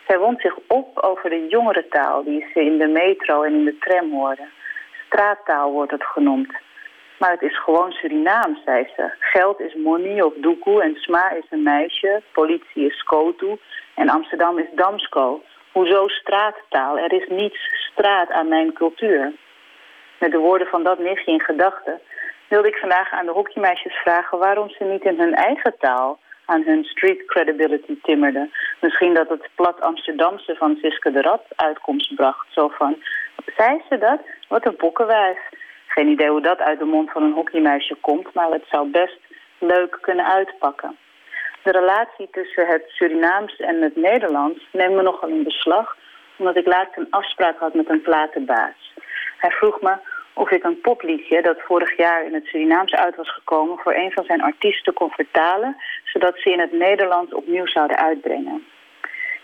Zij 0.06 0.18
wond 0.18 0.40
zich 0.40 0.56
op 0.66 0.98
over 0.98 1.30
de 1.30 1.46
jongerentaal 1.48 2.24
die 2.24 2.46
ze 2.54 2.64
in 2.64 2.78
de 2.78 2.86
metro 2.86 3.42
en 3.42 3.54
in 3.54 3.64
de 3.64 3.78
tram 3.78 4.12
hoorde. 4.12 4.48
Straattaal 5.06 5.72
wordt 5.72 5.92
het 5.92 6.04
genoemd. 6.04 6.52
Maar 7.18 7.30
het 7.30 7.42
is 7.42 7.58
gewoon 7.58 7.92
Surinaams, 7.92 8.62
zei 8.64 8.88
ze. 8.96 9.10
Geld 9.18 9.60
is 9.60 9.74
money 9.74 10.22
of 10.22 10.32
doekoe 10.36 10.82
en 10.82 10.94
sma 10.94 11.30
is 11.30 11.46
een 11.50 11.62
meisje. 11.62 12.22
Politie 12.32 12.86
is 12.86 12.98
skotu 12.98 13.56
en 13.94 14.08
Amsterdam 14.08 14.58
is 14.58 14.68
damsko. 14.74 15.42
Hoezo 15.72 16.08
straattaal? 16.08 16.98
Er 16.98 17.12
is 17.12 17.28
niets 17.28 17.58
straat 17.90 18.30
aan 18.30 18.48
mijn 18.48 18.72
cultuur. 18.72 19.32
Met 20.18 20.30
de 20.30 20.38
woorden 20.38 20.66
van 20.66 20.82
dat 20.82 20.98
nichtje 20.98 21.32
in 21.32 21.40
gedachten 21.40 22.00
wilde 22.48 22.68
ik 22.68 22.76
vandaag 22.76 23.12
aan 23.12 23.26
de 23.26 23.32
hockeymeisjes 23.32 23.94
vragen 23.94 24.38
waarom 24.38 24.68
ze 24.68 24.84
niet 24.84 25.04
in 25.04 25.18
hun 25.18 25.34
eigen 25.34 25.74
taal 25.78 26.18
aan 26.44 26.62
hun 26.62 26.84
street 26.84 27.24
credibility 27.26 27.98
timmerden. 28.02 28.50
Misschien 28.80 29.14
dat 29.14 29.28
het 29.28 29.48
plat 29.54 29.80
Amsterdamse 29.80 30.54
van 30.54 30.76
Siske 30.80 31.10
de 31.10 31.20
Rad 31.20 31.42
uitkomst 31.56 32.14
bracht. 32.14 32.46
Zo 32.50 32.68
van, 32.68 32.96
zei 33.56 33.82
ze 33.88 33.98
dat? 33.98 34.20
Wat 34.48 34.66
een 34.66 34.74
bokkenwijs. 34.76 35.38
Geen 35.88 36.08
idee 36.08 36.30
hoe 36.30 36.40
dat 36.40 36.58
uit 36.58 36.78
de 36.78 36.84
mond 36.84 37.10
van 37.10 37.22
een 37.22 37.32
hockeymeisje 37.32 37.94
komt, 38.00 38.34
maar 38.34 38.50
het 38.50 38.64
zou 38.70 38.90
best 38.90 39.18
leuk 39.58 39.98
kunnen 40.00 40.26
uitpakken. 40.26 40.96
De 41.62 41.70
relatie 41.70 42.28
tussen 42.30 42.66
het 42.66 42.84
Surinaams 42.86 43.56
en 43.56 43.82
het 43.82 43.96
Nederlands 43.96 44.68
neemt 44.72 44.94
me 44.94 45.02
nogal 45.02 45.28
in 45.28 45.42
beslag, 45.42 45.96
omdat 46.36 46.56
ik 46.56 46.66
laatst 46.66 46.96
een 46.96 47.10
afspraak 47.10 47.58
had 47.58 47.74
met 47.74 47.88
een 47.88 48.02
platenbaas. 48.02 48.94
Hij 49.38 49.50
vroeg 49.50 49.80
me 49.80 49.96
of 50.32 50.50
ik 50.50 50.64
een 50.64 50.80
popliedje 50.80 51.42
dat 51.42 51.60
vorig 51.60 51.96
jaar 51.96 52.24
in 52.24 52.34
het 52.34 52.46
Surinaams 52.46 52.92
uit 52.92 53.16
was 53.16 53.32
gekomen 53.32 53.78
voor 53.78 53.94
een 53.94 54.12
van 54.12 54.24
zijn 54.24 54.42
artiesten 54.42 54.92
kon 54.92 55.10
vertalen, 55.10 55.76
zodat 56.04 56.38
ze 56.38 56.50
in 56.50 56.60
het 56.60 56.72
Nederlands 56.72 57.34
opnieuw 57.34 57.66
zouden 57.66 57.96
uitbrengen. 57.96 58.66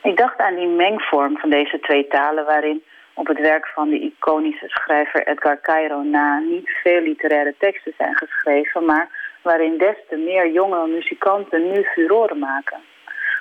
Ik 0.02 0.16
dacht 0.16 0.38
aan 0.38 0.54
die 0.54 0.68
mengvorm 0.68 1.38
van 1.38 1.50
deze 1.50 1.80
twee 1.80 2.06
talen 2.06 2.44
waarin 2.44 2.82
op 3.14 3.26
het 3.26 3.40
werk 3.40 3.66
van 3.66 3.88
de 3.88 4.00
iconische 4.00 4.68
schrijver 4.68 5.26
Edgar 5.26 5.60
Cairo 5.60 6.02
na 6.02 6.38
niet 6.38 6.70
veel 6.82 7.00
literaire 7.00 7.54
teksten 7.58 7.94
zijn 7.96 8.16
geschreven, 8.16 8.84
maar 8.84 9.08
waarin 9.42 9.78
des 9.78 9.96
te 10.08 10.16
meer 10.16 10.50
jonge 10.50 10.86
muzikanten 10.86 11.72
nu 11.72 11.82
furoren 11.82 12.38
maken. 12.38 12.80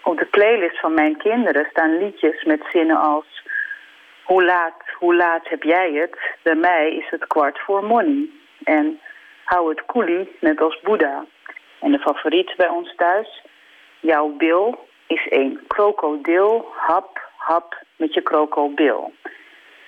Op 0.03 0.17
de 0.17 0.25
playlist 0.25 0.79
van 0.79 0.93
mijn 0.93 1.17
kinderen 1.17 1.67
staan 1.69 1.97
liedjes 1.97 2.43
met 2.43 2.61
zinnen 2.71 2.99
als 2.99 3.41
Hoe 4.23 4.43
laat, 4.43 4.83
hoe 4.99 5.15
laat 5.15 5.49
heb 5.49 5.63
jij 5.63 5.91
het? 5.91 6.17
Bij 6.41 6.55
mij 6.55 6.95
is 6.95 7.09
het 7.09 7.27
kwart 7.27 7.59
voor 7.59 7.83
money. 7.83 8.29
En 8.63 8.99
hou 9.43 9.69
het 9.69 9.85
koelie 9.85 10.35
net 10.39 10.61
als 10.61 10.79
Boeddha. 10.81 11.25
En 11.79 11.91
de 11.91 11.99
favoriet 11.99 12.53
bij 12.57 12.67
ons 12.67 12.95
thuis? 12.95 13.43
Jouw 13.99 14.27
bil 14.27 14.87
is 15.07 15.25
een 15.29 15.59
krokodil, 15.67 16.71
hap, 16.75 17.21
hap 17.37 17.83
met 17.95 18.13
je 18.13 18.21
krokobil. 18.21 19.13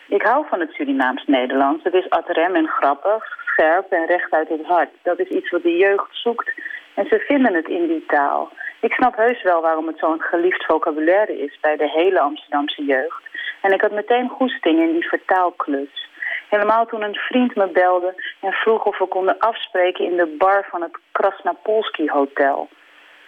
Ik 0.08 0.22
hou 0.22 0.46
van 0.50 0.60
het 0.60 0.72
Surinaams-Nederlands. 0.72 1.84
Het 1.84 1.94
is 1.94 2.10
ad 2.10 2.30
rem 2.30 2.56
en 2.56 2.68
grappig, 2.68 3.38
scherp 3.46 3.92
en 3.92 4.06
recht 4.06 4.32
uit 4.32 4.50
het 4.50 4.66
hart. 4.66 4.90
Dat 5.02 5.20
is 5.20 5.28
iets 5.28 5.50
wat 5.50 5.64
de 5.64 5.78
jeugd 5.78 6.08
zoekt 6.12 6.52
en 6.94 7.06
ze 7.10 7.20
vinden 7.20 7.54
het 7.54 7.68
in 7.68 7.88
die 7.88 8.06
taal. 8.08 8.52
Ik 8.80 8.94
snap 8.94 9.16
heus 9.16 9.44
wel 9.44 9.62
waarom 9.62 9.88
het 9.88 10.00
zo'n 10.00 10.22
geliefd 10.22 10.66
vocabulaire 10.66 11.40
is 11.40 11.60
bij 11.62 11.76
de 11.78 11.90
hele 11.90 12.20
Amsterdamse 12.20 12.84
jeugd. 12.84 13.24
En 13.62 13.72
ik 13.72 13.82
had 13.82 13.92
meteen 13.92 14.30
goesting 14.30 14.80
in 14.80 14.92
die 14.92 15.08
vertaalklus. 15.08 16.10
Helemaal 16.50 16.86
toen 16.86 17.02
een 17.02 17.16
vriend 17.16 17.56
me 17.56 17.68
belde 17.68 18.24
en 18.42 18.52
vroeg 18.52 18.86
of 18.86 18.98
we 18.98 19.06
konden 19.08 19.40
afspreken 19.40 20.06
in 20.06 20.18
de 20.18 20.36
bar 20.38 20.68
van 20.70 20.82
het 20.82 20.98
Krasnapolski 21.12 22.10
Hotel. 22.10 22.70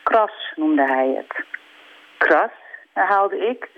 Kras 0.04 0.54
noemde 0.56 0.86
hij 0.86 1.08
het. 1.08 1.46
Kras, 2.18 2.52
herhaalde 2.94 3.38
ik. 3.38 3.70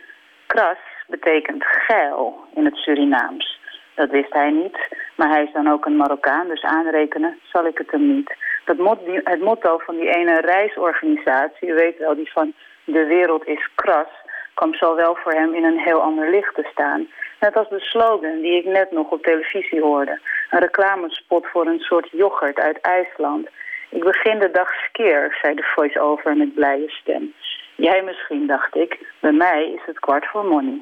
Kras 0.48 0.78
betekent 1.10 1.64
geil 1.66 2.36
in 2.56 2.66
het 2.66 2.76
Surinaams. 2.76 3.60
Dat 3.96 4.10
wist 4.10 4.34
hij 4.34 4.52
niet, 4.52 4.78
maar 5.16 5.30
hij 5.30 5.44
is 5.44 5.54
dan 5.54 5.68
ook 5.68 5.86
een 5.86 5.98
Marokkaan, 5.98 6.48
dus 6.48 6.62
aanrekenen 6.64 7.40
zal 7.52 7.66
ik 7.66 7.78
het 7.78 7.92
hem 7.92 8.16
niet. 8.16 8.36
Dat 8.66 8.78
mot, 8.78 9.00
het 9.24 9.42
motto 9.42 9.78
van 9.78 9.96
die 9.96 10.16
ene 10.16 10.42
reisorganisatie, 10.42 11.68
u 11.68 11.74
weet 11.74 11.98
wel, 11.98 12.16
die 12.16 12.32
van 12.32 12.54
de 12.84 13.06
wereld 13.06 13.48
is 13.48 13.70
kras, 13.76 14.08
kwam 14.54 14.74
zo 14.74 14.96
wel 14.96 15.16
voor 15.16 15.32
hem 15.32 15.54
in 15.54 15.64
een 15.64 15.80
heel 15.80 16.02
ander 16.02 16.30
licht 16.30 16.56
te 16.56 16.68
staan. 16.72 17.08
Net 17.40 17.56
als 17.58 17.70
de 17.70 17.80
slogan 17.80 18.42
die 18.42 18.58
ik 18.58 18.66
net 18.66 18.92
nog 18.92 19.10
op 19.10 19.24
televisie 19.24 19.82
hoorde. 19.82 20.20
Een 20.50 20.60
reclamespot 20.60 21.48
voor 21.48 21.68
een 21.68 21.80
soort 21.80 22.10
yoghurt 22.12 22.60
uit 22.60 22.82
IJsland. 22.82 23.48
Ik 23.90 24.04
begin 24.04 24.40
de 24.40 24.52
dag 24.52 24.74
skeer, 24.74 25.38
zei 25.42 25.56
de 25.56 25.64
voice-over 25.76 26.38
met 26.38 26.54
blije 26.54 26.90
stem. 26.90 27.34
Jij 27.76 28.02
misschien, 28.04 28.48
dacht 28.48 28.76
ik. 28.76 29.00
Bij 29.20 29.32
mij 29.32 29.72
is 29.72 29.82
het 29.86 30.00
kwart 30.00 30.26
voor 30.26 30.46
money. 30.46 30.82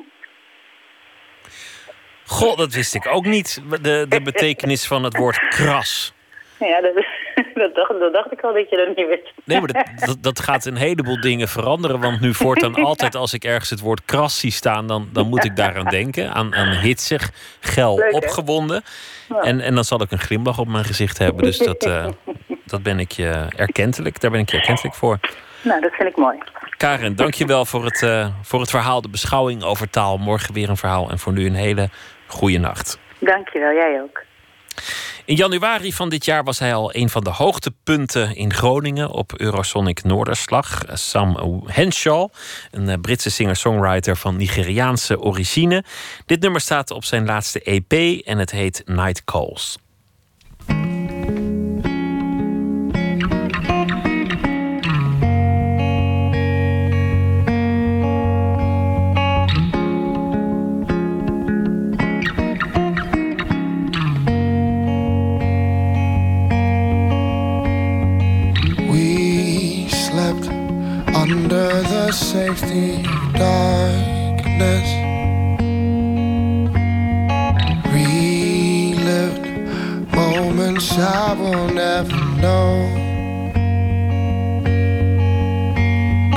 Goh, 2.28 2.57
dat 2.57 2.73
wist 2.73 2.95
ik 2.95 3.07
ook 3.07 3.25
niet. 3.25 3.61
De, 3.82 4.05
de 4.09 4.21
betekenis 4.21 4.88
van 4.88 5.03
het 5.03 5.17
woord 5.17 5.47
kras. 5.47 6.13
Ja, 6.59 6.82
dat, 6.82 6.93
dat, 7.53 7.75
dacht, 7.75 7.99
dat 7.99 8.13
dacht 8.13 8.32
ik 8.32 8.41
al 8.41 8.53
dat 8.53 8.69
je 8.69 8.75
dat 8.75 8.95
niet 8.95 9.07
wist. 9.07 9.34
Nee, 9.43 9.59
maar 9.59 9.86
dat, 10.05 10.17
dat, 10.21 10.39
gaat 10.39 10.65
een 10.65 10.75
heleboel 10.75 11.21
dingen 11.21 11.47
veranderen. 11.47 11.99
Want 11.99 12.19
nu 12.19 12.34
voortaan 12.34 12.75
altijd 12.86 13.15
als 13.15 13.34
ik 13.34 13.43
ergens 13.43 13.69
het 13.69 13.80
woord 13.80 14.05
kras 14.05 14.39
zie 14.39 14.51
staan... 14.51 14.88
dan, 14.88 15.09
dan 15.13 15.28
moet 15.28 15.43
ik 15.43 15.55
daaraan 15.55 15.86
denken. 15.86 16.32
Aan, 16.32 16.55
aan 16.55 16.67
hitsig, 16.67 17.32
gel, 17.59 18.03
opgewonden. 18.11 18.84
En, 19.41 19.59
en 19.59 19.75
dan 19.75 19.84
zal 19.84 20.01
ik 20.01 20.11
een 20.11 20.19
glimlach 20.19 20.59
op 20.59 20.67
mijn 20.67 20.86
gezicht 20.86 21.17
hebben. 21.17 21.43
Dus 21.43 21.57
dat, 21.57 21.86
uh, 21.86 22.07
dat 22.65 22.84
ben 22.84 22.99
ik 22.99 23.11
je 23.11 23.47
erkentelijk. 23.55 24.19
Daar 24.19 24.32
ben 24.32 24.39
ik 24.39 24.49
je 24.49 24.57
erkentelijk 24.57 24.95
voor. 24.95 25.19
Nou, 25.61 25.82
dat 25.82 25.91
vind 25.91 26.09
ik 26.09 26.17
mooi. 26.17 26.38
Karen, 26.78 27.15
dankjewel 27.15 27.65
voor 27.65 27.86
het, 27.86 28.01
uh, 28.01 28.28
voor 28.41 28.59
het 28.59 28.69
verhaal, 28.69 29.01
de 29.01 29.09
beschouwing 29.09 29.63
over 29.63 29.89
taal. 29.89 30.17
Morgen 30.17 30.53
weer 30.53 30.69
een 30.69 30.78
verhaal 30.78 31.09
en 31.09 31.19
voor 31.19 31.34
nu 31.34 31.45
een 31.45 31.55
hele 31.55 31.89
goede 32.28 32.57
nacht. 32.57 32.99
Dankjewel, 33.19 33.73
jij 33.73 34.01
ook. 34.01 34.25
In 35.25 35.36
januari 35.36 35.93
van 35.93 36.09
dit 36.09 36.25
jaar 36.25 36.43
was 36.43 36.59
hij 36.59 36.73
al 36.73 36.95
een 36.95 37.09
van 37.09 37.23
de 37.23 37.30
hoogtepunten 37.30 38.36
in 38.36 38.53
Groningen 38.53 39.09
op 39.09 39.34
Eurosonic 39.39 40.03
Noorderslag. 40.03 40.84
Sam 40.93 41.61
Henshaw, 41.65 42.30
een 42.71 42.89
eh, 42.89 42.95
Britse 43.01 43.30
singer-songwriter 43.30 44.15
van 44.15 44.38
Nigeriaanse 44.38 45.19
origine. 45.19 45.84
Dit 46.25 46.41
nummer 46.41 46.61
staat 46.61 46.91
op 46.91 47.03
zijn 47.03 47.25
laatste 47.25 47.61
EP 47.61 48.21
en 48.25 48.38
het 48.38 48.51
heet 48.51 48.82
Night 48.86 49.23
Calls. 49.23 49.78
Darkness. 73.34 74.89
Relived 77.93 79.45
moments 80.15 80.91
I 80.97 81.34
will 81.34 81.69
never 81.73 82.19
know. 82.43 82.71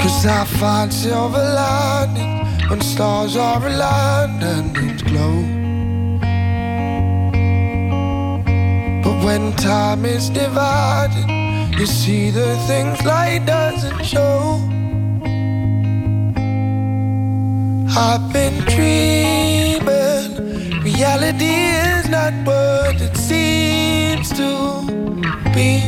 Cause 0.01 0.26
I 0.26 0.45
find 0.45 0.93
silver 0.93 1.38
lining 1.38 2.47
when 2.68 2.80
stars 2.80 3.36
are 3.36 3.66
aligned 3.66 4.43
and 4.43 4.76
it 4.76 5.05
glow. 5.05 5.36
But 9.03 9.24
when 9.24 9.53
time 9.57 10.05
is 10.05 10.30
divided, 10.30 11.28
you 11.78 11.86
see 11.86 12.30
the 12.30 12.57
things 12.68 13.03
light 13.05 13.45
doesn't 13.47 14.05
show. 14.05 14.70
I've 18.03 18.32
been 18.32 18.59
dreaming. 18.64 19.82
Reality 20.83 21.45
is 21.45 22.08
not 22.08 22.33
what 22.46 22.99
it 22.99 23.14
seems 23.14 24.30
to 24.30 24.80
be. 25.54 25.83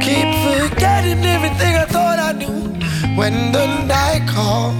Keep 0.00 0.30
forgetting 0.46 1.22
everything 1.26 1.76
I 1.76 1.84
thought 1.84 2.18
I 2.18 2.32
knew 2.32 2.58
when 3.18 3.52
the 3.52 3.66
night 3.84 4.26
calls. 4.26 4.74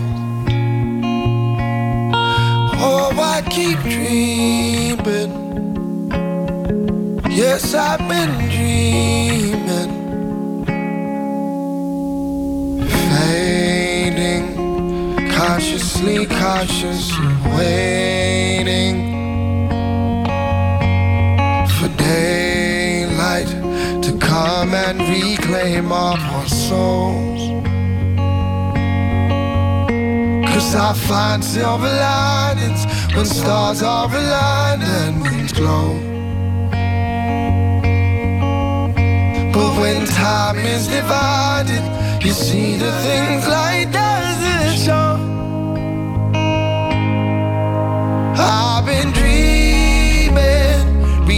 Oh, 2.81 3.13
I 3.21 3.43
keep 3.51 3.79
dreaming. 3.81 5.31
Yes, 7.31 7.75
I've 7.75 8.01
been 8.09 8.33
dreaming. 8.49 9.94
Cautiously 15.75 16.27
cautious, 16.27 17.11
waiting 17.57 19.11
for 21.67 21.89
daylight 21.97 23.49
to 24.01 24.17
come 24.21 24.73
and 24.73 25.01
reclaim 25.01 25.91
our 25.91 26.17
poor 26.17 26.47
souls. 26.47 27.65
Cause 30.53 30.75
I 30.77 30.93
find 31.09 31.43
silver 31.43 31.89
linings 31.89 32.87
when 33.17 33.27
stars 33.27 33.83
are 33.83 34.07
aligned 34.07 34.83
and 34.85 35.19
moons 35.25 35.53
glow. 35.53 35.99
But 39.53 39.81
when 39.81 40.07
time 40.07 40.59
is 40.59 40.87
divided, 40.87 41.83
you 42.25 42.31
see 42.31 42.77
the 42.77 42.93
things 43.03 43.49
like 43.49 43.91
doesn't 43.91 44.04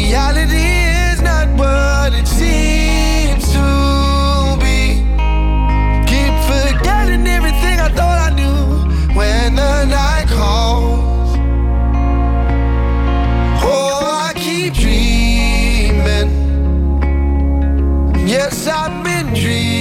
Reality 0.09 0.69
is 1.11 1.20
not 1.20 1.49
what 1.59 2.15
it 2.15 2.28
seems 2.28 3.43
to 3.53 4.57
be. 4.62 5.03
Keep 6.07 6.35
forgetting 6.47 7.27
everything 7.27 7.81
I 7.81 7.89
thought 7.89 8.19
I 8.28 8.31
knew 8.31 9.16
when 9.16 9.57
the 9.57 9.85
night 9.87 10.28
calls. 10.28 11.37
Oh, 13.65 14.28
I 14.28 14.33
keep 14.37 14.74
dreaming. 14.74 16.31
Yes, 18.28 18.69
I've 18.69 19.03
been 19.03 19.35
dreaming. 19.35 19.76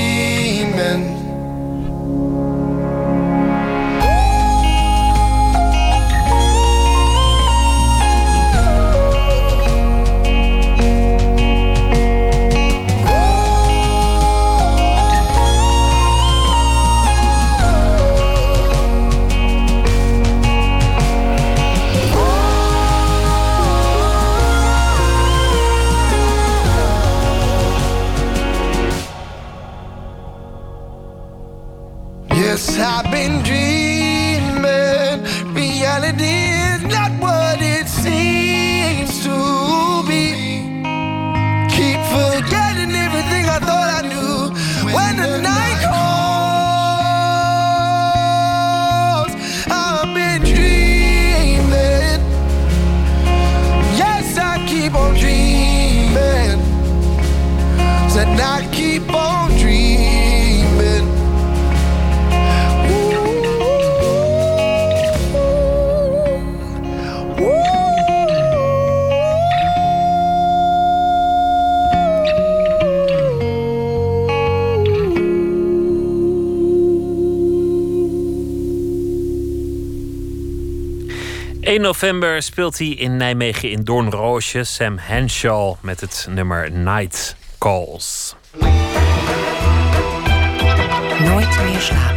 November 81.86 82.42
speelt 82.42 82.78
hij 82.78 82.88
in 82.88 83.18
Nijmegen 83.18 83.70
in 83.70 83.84
Doornroosje. 83.84 84.64
Sam 84.64 84.98
Henshaw 85.00 85.76
met 85.82 86.02
het 86.02 86.28
nummer 86.30 86.72
Night 86.72 87.36
Calls. 87.58 88.36
Nooit 91.20 91.58
meer. 91.64 92.15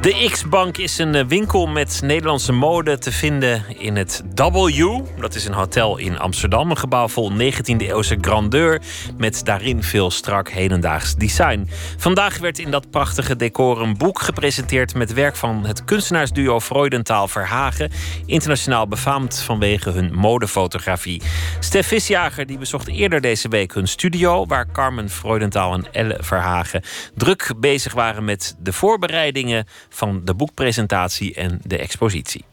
De 0.00 0.28
X-Bank 0.30 0.76
is 0.76 0.98
een 0.98 1.14
eh, 1.14 1.24
winkel 1.26 1.66
met 1.66 2.00
Nederlandse 2.02 2.52
mode 2.52 2.98
te 2.98 3.12
vinden 3.12 3.64
in 3.78 3.96
het 3.96 4.22
W. 4.34 5.00
Dat 5.20 5.34
is 5.34 5.44
een 5.46 5.52
hotel 5.52 5.96
in 5.96 6.18
Amsterdam. 6.18 6.70
Een 6.70 6.76
gebouw 6.76 7.08
vol 7.08 7.32
19e-eeuwse 7.32 8.16
grandeur. 8.20 8.80
Met 9.16 9.44
daarin 9.44 9.82
veel 9.82 10.10
strak 10.10 10.48
hedendaags 10.48 11.14
design. 11.14 11.68
Vandaag 11.96 12.38
werd 12.38 12.58
in 12.58 12.70
dat 12.70 12.90
prachtige 12.90 13.36
decor 13.36 13.80
een 13.80 13.96
boek 13.96 14.20
gepresenteerd. 14.20 14.94
met 14.94 15.12
werk 15.12 15.36
van 15.36 15.64
het 15.66 15.84
kunstenaarsduo 15.84 16.60
Freudentaal 16.60 17.28
Verhagen. 17.28 17.90
Internationaal 18.26 18.88
befaamd 18.88 19.42
vanwege 19.42 19.90
hun 19.90 20.14
modefotografie. 20.14 21.22
Stef 21.60 21.86
Visjager 21.86 22.46
die 22.46 22.58
bezocht 22.58 22.88
eerder 22.88 23.20
deze 23.20 23.48
week 23.48 23.74
hun 23.74 23.88
studio. 23.88 24.46
waar 24.46 24.72
Carmen 24.72 25.10
Freudentaal 25.10 25.72
en 25.72 25.92
Elle 25.92 26.16
Verhagen 26.20 26.82
druk 27.14 27.52
bezig 27.56 27.92
waren 27.92 28.24
met 28.24 28.56
de 28.58 28.72
voorbereidingen 28.72 29.66
van 29.88 30.20
de 30.24 30.34
boekpresentatie 30.34 31.34
en 31.34 31.60
de 31.62 31.78
expositie. 31.78 32.44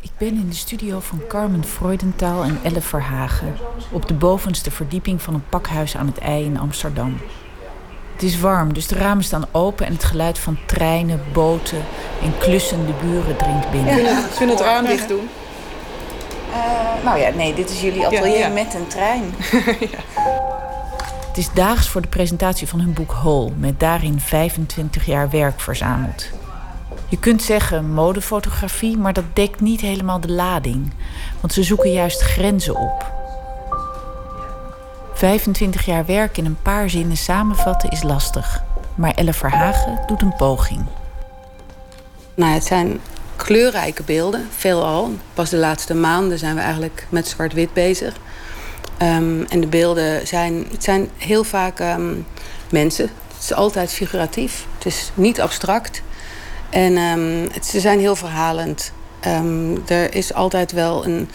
Ik 0.00 0.10
ben 0.18 0.28
in 0.28 0.48
de 0.48 0.54
studio 0.54 1.00
van 1.00 1.20
Carmen 1.28 1.64
Freudentaal 1.64 2.42
en 2.42 2.58
Elle 2.62 2.80
Verhagen... 2.80 3.56
op 3.90 4.08
de 4.08 4.14
bovenste 4.14 4.70
verdieping 4.70 5.22
van 5.22 5.34
een 5.34 5.48
pakhuis 5.48 5.96
aan 5.96 6.06
het 6.06 6.18
IJ 6.18 6.44
in 6.44 6.58
Amsterdam. 6.58 7.18
Het 8.12 8.22
is 8.22 8.40
warm, 8.40 8.74
dus 8.74 8.86
de 8.86 8.94
ramen 8.94 9.24
staan 9.24 9.46
open 9.50 9.86
en 9.86 9.92
het 9.92 10.04
geluid 10.04 10.38
van 10.38 10.58
treinen, 10.66 11.20
boten 11.32 11.82
en 12.22 12.38
klussende 12.38 12.92
buren 13.02 13.36
dringt 13.36 13.70
binnen. 13.70 14.02
Ja, 14.02 14.24
kun 14.38 14.48
het 14.48 14.60
raam 14.60 14.86
dicht 14.86 15.08
doen? 15.08 15.28
Uh, 16.50 17.04
nou 17.04 17.18
ja, 17.18 17.30
nee, 17.30 17.54
dit 17.54 17.70
is 17.70 17.80
jullie 17.80 18.06
atelier 18.06 18.38
ja, 18.38 18.46
ja. 18.46 18.52
met 18.52 18.74
een 18.74 18.86
trein. 18.86 19.34
ja. 19.92 20.22
Het 21.28 21.38
is 21.38 21.52
daags 21.52 21.88
voor 21.88 22.00
de 22.00 22.08
presentatie 22.08 22.68
van 22.68 22.80
hun 22.80 22.92
boek 22.92 23.12
Hole, 23.12 23.50
met 23.58 23.80
daarin 23.80 24.20
25 24.20 25.06
jaar 25.06 25.30
werk 25.30 25.60
verzameld. 25.60 26.30
Je 27.08 27.18
kunt 27.18 27.42
zeggen 27.42 27.90
modefotografie, 27.90 28.96
maar 28.96 29.12
dat 29.12 29.24
dekt 29.32 29.60
niet 29.60 29.80
helemaal 29.80 30.20
de 30.20 30.32
lading. 30.32 30.92
Want 31.40 31.52
ze 31.52 31.62
zoeken 31.62 31.92
juist 31.92 32.20
grenzen 32.20 32.76
op. 32.76 33.12
25 35.14 35.84
jaar 35.84 36.06
werk 36.06 36.36
in 36.36 36.44
een 36.44 36.62
paar 36.62 36.90
zinnen 36.90 37.16
samenvatten 37.16 37.90
is 37.90 38.02
lastig. 38.02 38.62
Maar 38.94 39.14
Elle 39.14 39.32
Verhagen 39.32 39.98
doet 40.06 40.22
een 40.22 40.36
poging. 40.36 40.84
Nou, 42.34 42.52
het 42.52 42.64
zijn 42.64 43.00
kleurrijke 43.36 44.02
beelden, 44.02 44.48
veelal. 44.56 45.12
Pas 45.34 45.50
de 45.50 45.56
laatste 45.56 45.94
maanden 45.94 46.38
zijn 46.38 46.54
we 46.54 46.60
eigenlijk 46.60 47.06
met 47.08 47.28
zwart-wit 47.28 47.72
bezig. 47.72 48.14
Um, 49.02 49.44
en 49.48 49.60
de 49.60 49.66
beelden 49.66 50.26
zijn, 50.26 50.66
het 50.70 50.84
zijn 50.84 51.10
heel 51.16 51.44
vaak 51.44 51.80
um, 51.80 52.26
mensen. 52.70 53.04
Het 53.34 53.42
is 53.42 53.52
altijd 53.52 53.92
figuratief. 53.92 54.66
Het 54.74 54.86
is 54.86 55.10
niet 55.14 55.40
abstract. 55.40 56.02
En 56.74 56.96
het, 57.52 57.66
ze 57.66 57.80
zijn 57.80 57.98
heel 57.98 58.16
verhalend. 58.16 58.92
er 59.86 60.14
is 60.14 60.34
altijd 60.34 60.72
wel 60.72 61.06
een, 61.06 61.28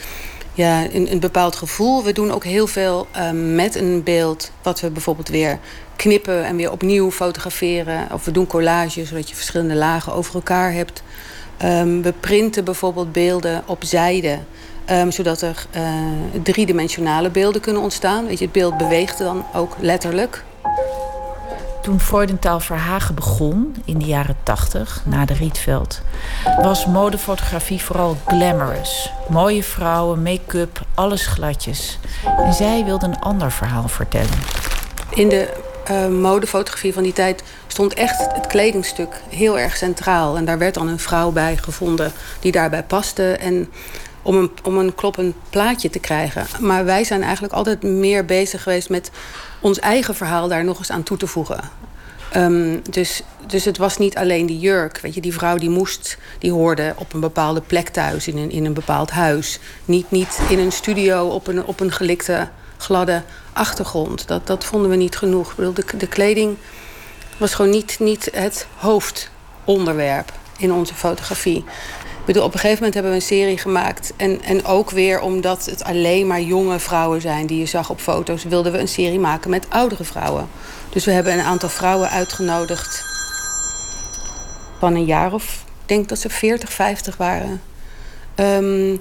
ja, 0.54 0.84
een, 0.92 1.12
een, 1.12 1.20
bepaald 1.20 1.56
gevoel. 1.56 2.04
We 2.04 2.14
doen 2.14 2.32
ook 2.32 2.44
heel 2.44 2.68
veel 2.68 3.08
met 3.34 3.76
een 3.76 4.04
beeld... 4.04 4.52
wat 4.62 4.80
we 4.80 4.90
bijvoorbeeld 4.90 5.28
weer 5.28 5.60
knippen 5.96 6.46
en 6.46 6.56
weer 6.56 6.72
opnieuw 6.72 7.12
fotograferen. 7.12 8.08
Of 8.12 8.26
we 8.26 8.32
doen 8.32 8.48
collages, 8.48 9.10
zodat 9.10 9.30
je 9.30 9.36
verschillende 9.36 9.76
lagen 9.76 10.14
over 10.14 10.36
elkaar 10.36 10.74
hebt. 10.74 11.04
we 12.02 12.14
printen 12.20 12.64
bijvoorbeeld 12.64 13.12
beelden 13.12 13.64
op 13.66 13.84
zijde... 13.84 14.40
Zodat 15.10 15.42
er 15.42 15.66
uh, 15.76 15.84
driedimensionale 16.44 17.30
beelden 17.30 17.62
kunnen 17.62 17.82
ontstaan. 17.82 18.26
Weet 18.26 18.38
je, 18.38 18.44
het 18.44 18.54
beeld 18.54 18.78
beweegt 18.78 19.18
dan 19.18 19.46
ook 19.54 19.76
letterlijk. 19.80 20.44
Toen 21.82 22.00
Freudentaal 22.00 22.60
Verhagen 22.60 23.16
begon 23.16 23.76
in 23.86 23.98
de 23.98 24.06
jaren 24.06 24.36
80, 24.44 25.02
na 25.06 25.26
de 25.26 25.34
Rietveld, 25.34 26.02
was 26.62 26.86
modefotografie 26.86 27.82
vooral 27.82 28.18
glamorous. 28.26 29.12
Mooie 29.30 29.64
vrouwen, 29.64 30.22
make-up, 30.22 30.82
alles 30.94 31.26
gladjes. 31.26 32.00
En 32.38 32.54
zij 32.54 32.84
wilde 32.86 33.06
een 33.06 33.20
ander 33.20 33.52
verhaal 33.52 33.88
vertellen. 33.88 34.40
In 35.10 35.30
de 35.30 35.54
uh, 35.92 36.08
modefotografie 36.08 36.94
van 36.94 37.04
die 37.04 37.14
tijd 37.14 37.44
stond 37.68 37.94
echt 37.94 38.34
het 38.34 38.48
kledingstuk 38.48 39.22
heel 39.30 39.60
erg 39.60 39.78
centraal. 39.78 40.38
En 40.38 40.46
daar 40.46 40.58
werd 40.58 40.74
dan 40.74 40.88
een 40.88 41.00
vrouw 41.00 41.32
bij 41.32 41.58
gevonden 41.58 42.12
die 42.40 42.52
daarbij 42.52 42.84
paste. 42.84 43.32
En 43.32 43.70
om 44.22 44.36
een, 44.36 44.52
om 44.64 44.78
een 44.78 44.96
kloppend 44.96 45.36
plaatje 45.50 45.90
te 45.90 46.00
krijgen. 46.00 46.46
Maar 46.60 46.86
wij 46.86 47.04
zijn 47.04 47.24
eigenlijk 47.24 47.54
altijd 47.54 47.84
meer 47.84 48.26
bezig 48.26 48.64
geweest 48.64 48.90
met 48.90 49.12
ons 49.60 49.80
eigen 49.80 50.16
verhaal 50.16 50.48
daar 50.48 50.64
nog 50.64 50.78
eens 50.78 50.92
aan 50.92 51.04
toe 51.04 51.18
te 51.18 51.28
voegen. 51.28 51.60
Um, 52.36 52.82
dus, 52.90 53.22
dus 53.48 53.66
het 53.66 53.78
was 53.78 53.98
niet 53.98 54.16
alleen 54.18 54.46
die 54.46 54.60
jurk. 54.60 55.00
Weet 55.00 55.14
je, 55.14 55.22
die 55.22 55.34
vrouw 55.34 55.58
die 55.58 55.70
moest, 55.70 56.18
die 56.40 56.52
hoorde 56.52 56.94
op 56.98 57.14
een 57.14 57.20
bepaalde 57.20 57.62
plek 57.62 57.90
thuis, 57.90 58.28
in 58.28 58.38
een, 58.38 58.52
in 58.52 58.66
een 58.66 58.74
bepaald 58.74 59.12
huis. 59.12 59.60
Niet, 59.86 60.12
niet 60.12 60.40
in 60.50 60.60
een 60.60 60.72
studio 60.72 61.28
op 61.28 61.48
een, 61.48 61.66
op 61.66 61.80
een 61.80 61.92
gelikte, 61.92 62.48
gladde 62.78 63.24
achtergrond. 63.54 64.28
Dat, 64.28 64.48
dat 64.48 64.66
vonden 64.66 64.90
we 64.90 64.96
niet 64.96 65.18
genoeg. 65.18 65.56
De, 65.56 65.86
de 65.98 66.08
kleding 66.08 66.58
was 67.38 67.54
gewoon 67.54 67.72
niet, 67.72 68.00
niet 68.00 68.30
het 68.34 68.68
hoofdonderwerp 68.76 70.34
in 70.58 70.72
onze 70.72 70.94
fotografie 70.94 71.64
bedoel, 72.26 72.44
op 72.44 72.54
een 72.54 72.60
gegeven 72.60 72.78
moment 72.78 72.94
hebben 72.94 73.12
we 73.12 73.18
een 73.18 73.38
serie 73.38 73.58
gemaakt. 73.58 74.14
En, 74.16 74.42
en 74.42 74.66
ook 74.66 74.90
weer 74.90 75.22
omdat 75.22 75.66
het 75.66 75.84
alleen 75.84 76.28
maar 76.28 76.42
jonge 76.42 76.80
vrouwen 76.80 77.22
zijn 77.22 77.46
die 77.46 77.60
je 77.60 77.66
zag 77.66 77.90
op 77.90 78.00
foto's, 78.00 78.44
wilden 78.44 78.72
we 78.72 78.80
een 78.80 78.88
serie 78.88 79.20
maken 79.20 79.50
met 79.50 79.66
oudere 79.70 80.04
vrouwen. 80.04 80.48
Dus 80.90 81.06
we 81.06 81.12
hebben 81.12 81.34
een 81.34 81.46
aantal 81.46 81.70
vrouwen 81.70 82.10
uitgenodigd 82.10 83.04
van 84.80 84.96
een 84.96 85.06
jaar 85.06 85.34
of 85.34 85.64
ik 85.82 85.96
denk 85.96 86.10
dat 86.10 86.20
ze 86.20 86.30
40, 86.30 86.74
50 86.74 87.18
waren. 87.18 87.62
Um, 88.36 89.00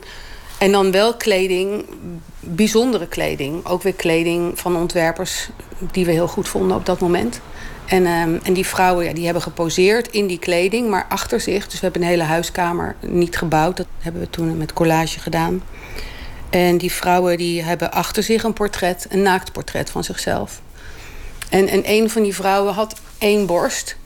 en 0.59 0.73
dan 0.73 0.91
wel 0.91 1.15
kleding, 1.17 1.85
bijzondere 2.41 3.07
kleding. 3.07 3.67
Ook 3.67 3.83
weer 3.83 3.95
kleding 3.95 4.59
van 4.59 4.77
ontwerpers 4.77 5.49
die 5.93 6.05
we 6.05 6.13
heel 6.13 6.29
goed 6.29 6.49
vonden 6.49 6.77
op 6.77 6.87
dat 6.87 7.01
moment. 7.01 7.41
En, 7.89 8.07
um, 8.07 8.41
en 8.43 8.53
die 8.53 8.67
vrouwen 8.67 9.05
ja, 9.05 9.13
die 9.13 9.25
hebben 9.25 9.43
geposeerd 9.43 10.09
in 10.11 10.27
die 10.27 10.39
kleding, 10.39 10.89
maar 10.89 11.07
achter 11.09 11.41
zich. 11.41 11.65
Dus 11.65 11.75
we 11.75 11.81
hebben 11.81 12.03
een 12.03 12.09
hele 12.09 12.23
huiskamer 12.23 12.97
niet 13.01 13.37
gebouwd. 13.37 13.77
Dat 13.77 13.87
hebben 13.99 14.23
we 14.23 14.31
toen 14.31 14.57
met 14.57 14.73
collage 14.73 15.21
gedaan. 15.21 15.63
En 16.51 16.79
die 16.79 16.93
vrouwen 16.93 17.37
die 17.37 17.63
hebben 17.63 17.93
achter 17.93 18.23
zich 18.23 18.43
een 18.43 18.53
portret, 18.53 19.07
een 19.09 19.23
naaktportret 19.23 19.91
van 19.91 20.05
zichzelf. 20.05 20.61
En, 21.49 21.69
en 21.69 21.83
een 21.85 22.11
van 22.11 22.23
die 22.23 22.35
vrouwen 22.35 22.75
had 22.75 23.01
één 23.19 23.47
borst. 23.47 23.97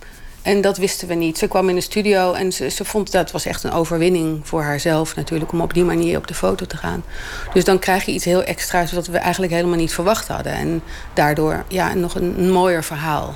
En 0.42 0.60
dat 0.60 0.76
wisten 0.76 1.08
we 1.08 1.14
niet. 1.14 1.38
Ze 1.38 1.48
kwam 1.48 1.68
in 1.68 1.74
de 1.74 1.80
studio 1.80 2.32
en 2.32 2.52
ze, 2.52 2.68
ze 2.68 2.84
vond 2.84 3.12
dat 3.12 3.30
was 3.30 3.44
echt 3.44 3.62
een 3.64 3.72
overwinning 3.72 4.40
voor 4.42 4.62
haarzelf 4.62 5.16
natuurlijk... 5.16 5.52
om 5.52 5.60
op 5.60 5.74
die 5.74 5.84
manier 5.84 6.18
op 6.18 6.26
de 6.26 6.34
foto 6.34 6.66
te 6.66 6.76
gaan. 6.76 7.04
Dus 7.52 7.64
dan 7.64 7.78
krijg 7.78 8.04
je 8.04 8.12
iets 8.12 8.24
heel 8.24 8.42
extra's 8.42 8.92
wat 8.92 9.06
we 9.06 9.18
eigenlijk 9.18 9.52
helemaal 9.52 9.76
niet 9.76 9.94
verwacht 9.94 10.28
hadden. 10.28 10.52
En 10.52 10.82
daardoor 11.14 11.64
ja, 11.68 11.94
nog 11.94 12.14
een 12.14 12.50
mooier 12.50 12.84
verhaal. 12.84 13.34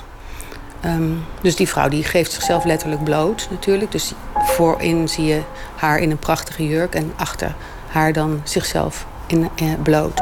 Um, 0.87 1.25
dus 1.41 1.57
die 1.57 1.69
vrouw 1.69 1.89
die 1.89 2.05
geeft 2.05 2.33
zichzelf 2.33 2.65
letterlijk 2.65 3.05
bloot 3.05 3.49
natuurlijk. 3.51 3.93
Dus 3.93 4.13
voorin 4.35 5.09
zie 5.09 5.25
je 5.25 5.43
haar 5.77 5.99
in 5.99 6.11
een 6.11 6.19
prachtige 6.19 6.67
jurk... 6.67 6.95
en 6.95 7.13
achter 7.17 7.55
haar 7.89 8.13
dan 8.13 8.41
zichzelf 8.45 9.07
in, 9.27 9.51
eh, 9.57 9.73
bloot. 9.83 10.21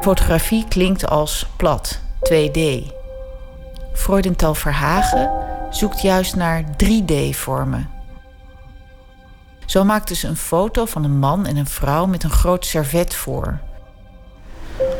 Fotografie 0.00 0.64
klinkt 0.68 1.08
als 1.08 1.46
plat, 1.56 2.00
2D. 2.22 2.92
Freudenthal 3.92 4.54
Verhagen 4.54 5.30
zoekt 5.70 6.00
juist 6.00 6.36
naar 6.36 6.64
3D-vormen. 6.76 7.90
Zo 9.66 9.84
maakte 9.84 10.14
ze 10.14 10.26
een 10.26 10.36
foto 10.36 10.84
van 10.84 11.04
een 11.04 11.18
man 11.18 11.46
en 11.46 11.56
een 11.56 11.66
vrouw 11.66 12.06
met 12.06 12.24
een 12.24 12.30
groot 12.30 12.66
servet 12.66 13.14
voor. 13.14 13.58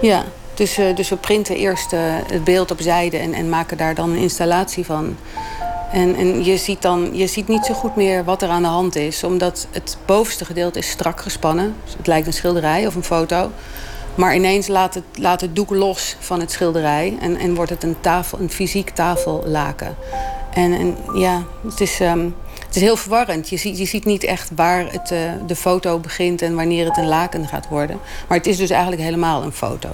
Ja, 0.00 0.24
dus, 0.54 0.78
uh, 0.78 0.96
dus 0.96 1.08
we 1.08 1.16
printen 1.16 1.56
eerst 1.56 1.92
uh, 1.92 2.00
het 2.26 2.44
beeld 2.44 2.70
op 2.70 2.80
zijde 2.80 3.16
en, 3.16 3.32
en 3.32 3.48
maken 3.48 3.76
daar 3.76 3.94
dan 3.94 4.10
een 4.10 4.18
installatie 4.18 4.84
van. 4.84 5.16
En, 5.92 6.16
en 6.16 6.44
je, 6.44 6.56
ziet 6.56 6.82
dan, 6.82 7.10
je 7.12 7.26
ziet 7.26 7.48
niet 7.48 7.64
zo 7.64 7.74
goed 7.74 7.96
meer 7.96 8.24
wat 8.24 8.42
er 8.42 8.48
aan 8.48 8.62
de 8.62 8.68
hand 8.68 8.96
is, 8.96 9.24
omdat 9.24 9.66
het 9.70 9.96
bovenste 10.06 10.44
gedeelte 10.44 10.78
is 10.78 10.90
strak 10.90 11.20
gespannen. 11.20 11.74
Dus 11.84 11.94
het 11.96 12.06
lijkt 12.06 12.26
een 12.26 12.32
schilderij 12.32 12.86
of 12.86 12.94
een 12.94 13.04
foto. 13.04 13.50
Maar 14.14 14.34
ineens 14.34 14.66
laat 14.66 14.94
het, 14.94 15.04
laat 15.14 15.40
het 15.40 15.56
doek 15.56 15.70
los 15.70 16.16
van 16.18 16.40
het 16.40 16.50
schilderij 16.50 17.16
en, 17.20 17.36
en 17.36 17.54
wordt 17.54 17.70
het 17.70 17.82
een, 17.82 17.96
tafel, 18.00 18.38
een 18.40 18.50
fysiek 18.50 18.90
tafellaken. 18.90 19.96
En, 20.54 20.72
en 20.72 20.96
ja, 21.14 21.42
het 21.68 21.80
is, 21.80 22.00
um, 22.00 22.34
het 22.68 22.76
is 22.76 22.82
heel 22.82 22.96
verwarrend. 22.96 23.48
Je 23.48 23.56
ziet, 23.56 23.78
je 23.78 23.84
ziet 23.84 24.04
niet 24.04 24.24
echt 24.24 24.50
waar 24.54 24.92
het, 24.92 25.10
uh, 25.10 25.18
de 25.46 25.56
foto 25.56 25.98
begint 25.98 26.42
en 26.42 26.54
wanneer 26.54 26.86
het 26.86 26.96
een 26.96 27.08
laken 27.08 27.46
gaat 27.46 27.68
worden. 27.68 27.98
Maar 28.28 28.36
het 28.38 28.46
is 28.46 28.56
dus 28.56 28.70
eigenlijk 28.70 29.02
helemaal 29.02 29.42
een 29.42 29.52
foto. 29.52 29.88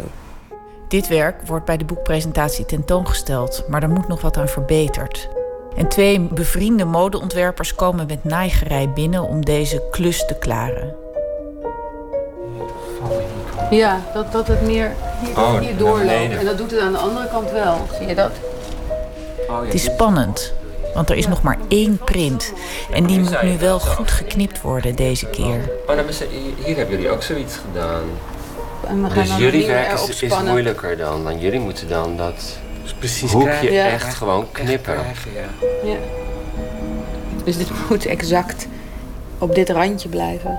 Dit 0.89 1.09
werk 1.09 1.47
wordt 1.47 1.65
bij 1.65 1.77
de 1.77 1.85
boekpresentatie 1.85 2.67
tentoongesteld, 2.67 3.65
maar 3.69 3.83
er 3.83 3.89
moet 3.89 4.09
nog 4.09 4.21
wat 4.21 4.37
aan 4.37 4.49
verbeterd. 4.49 5.29
En 5.77 5.89
twee 5.89 6.21
bevriende 6.21 6.85
modeontwerpers 6.85 7.75
komen 7.75 8.07
met 8.07 8.25
naaigerij 8.25 8.91
binnen 8.91 9.23
om 9.23 9.45
deze 9.45 9.83
klus 9.91 10.27
te 10.27 10.35
klaren. 10.35 10.97
Ja, 13.71 14.01
dat, 14.15 14.33
dat 14.33 14.49
het 14.49 14.63
meer 14.63 14.93
hier, 15.25 15.39
oh, 15.39 15.59
hier 15.59 15.77
doorloopt. 15.77 16.37
En 16.37 16.45
dat 16.45 16.59
doet 16.59 16.71
het 16.71 16.81
aan 16.81 16.93
de 16.93 16.99
andere 16.99 17.29
kant 17.29 17.51
wel. 17.51 17.77
Zie 17.99 18.07
je 18.07 18.15
dat? 18.15 18.33
Oh, 19.49 19.59
ja. 19.59 19.65
Het 19.65 19.75
is 19.75 19.85
spannend, 19.85 20.53
want 20.95 21.11
er 21.11 21.17
is 21.17 21.27
nog 21.27 21.43
maar 21.43 21.59
één 21.69 21.99
print. 22.05 22.53
En 22.93 23.07
die 23.07 23.19
moet 23.19 23.43
nu 23.43 23.59
wel 23.59 23.81
goed 23.81 24.11
geknipt 24.11 24.61
worden 24.61 24.97
deze 24.97 25.27
keer. 25.27 25.71
Nou, 25.87 26.01
hier 26.65 26.77
hebben 26.77 26.95
jullie 26.95 27.11
ook 27.11 27.23
zoiets 27.23 27.57
gedaan. 27.57 28.03
dus 29.15 29.37
jullie 29.37 29.67
werk 29.67 29.93
is, 29.93 30.23
is, 30.23 30.43
moeilijker 30.43 30.97
dan. 30.97 31.23
Want 31.23 31.41
jullie 31.41 31.61
moeten 31.61 31.89
dan 31.89 32.17
dat 32.17 32.59
precies 32.99 33.33
hoekje 33.33 33.73
ja. 33.73 33.87
echt 33.87 34.15
gewoon 34.15 34.47
knippen. 34.53 34.95
ja. 35.35 35.69
ja. 35.91 35.97
Dus 37.45 37.57
dit 37.57 37.69
moet 37.89 38.07
exact 38.07 38.67
op 39.39 39.55
dit 39.55 39.71
randje 39.71 40.09
blijven. 40.09 40.59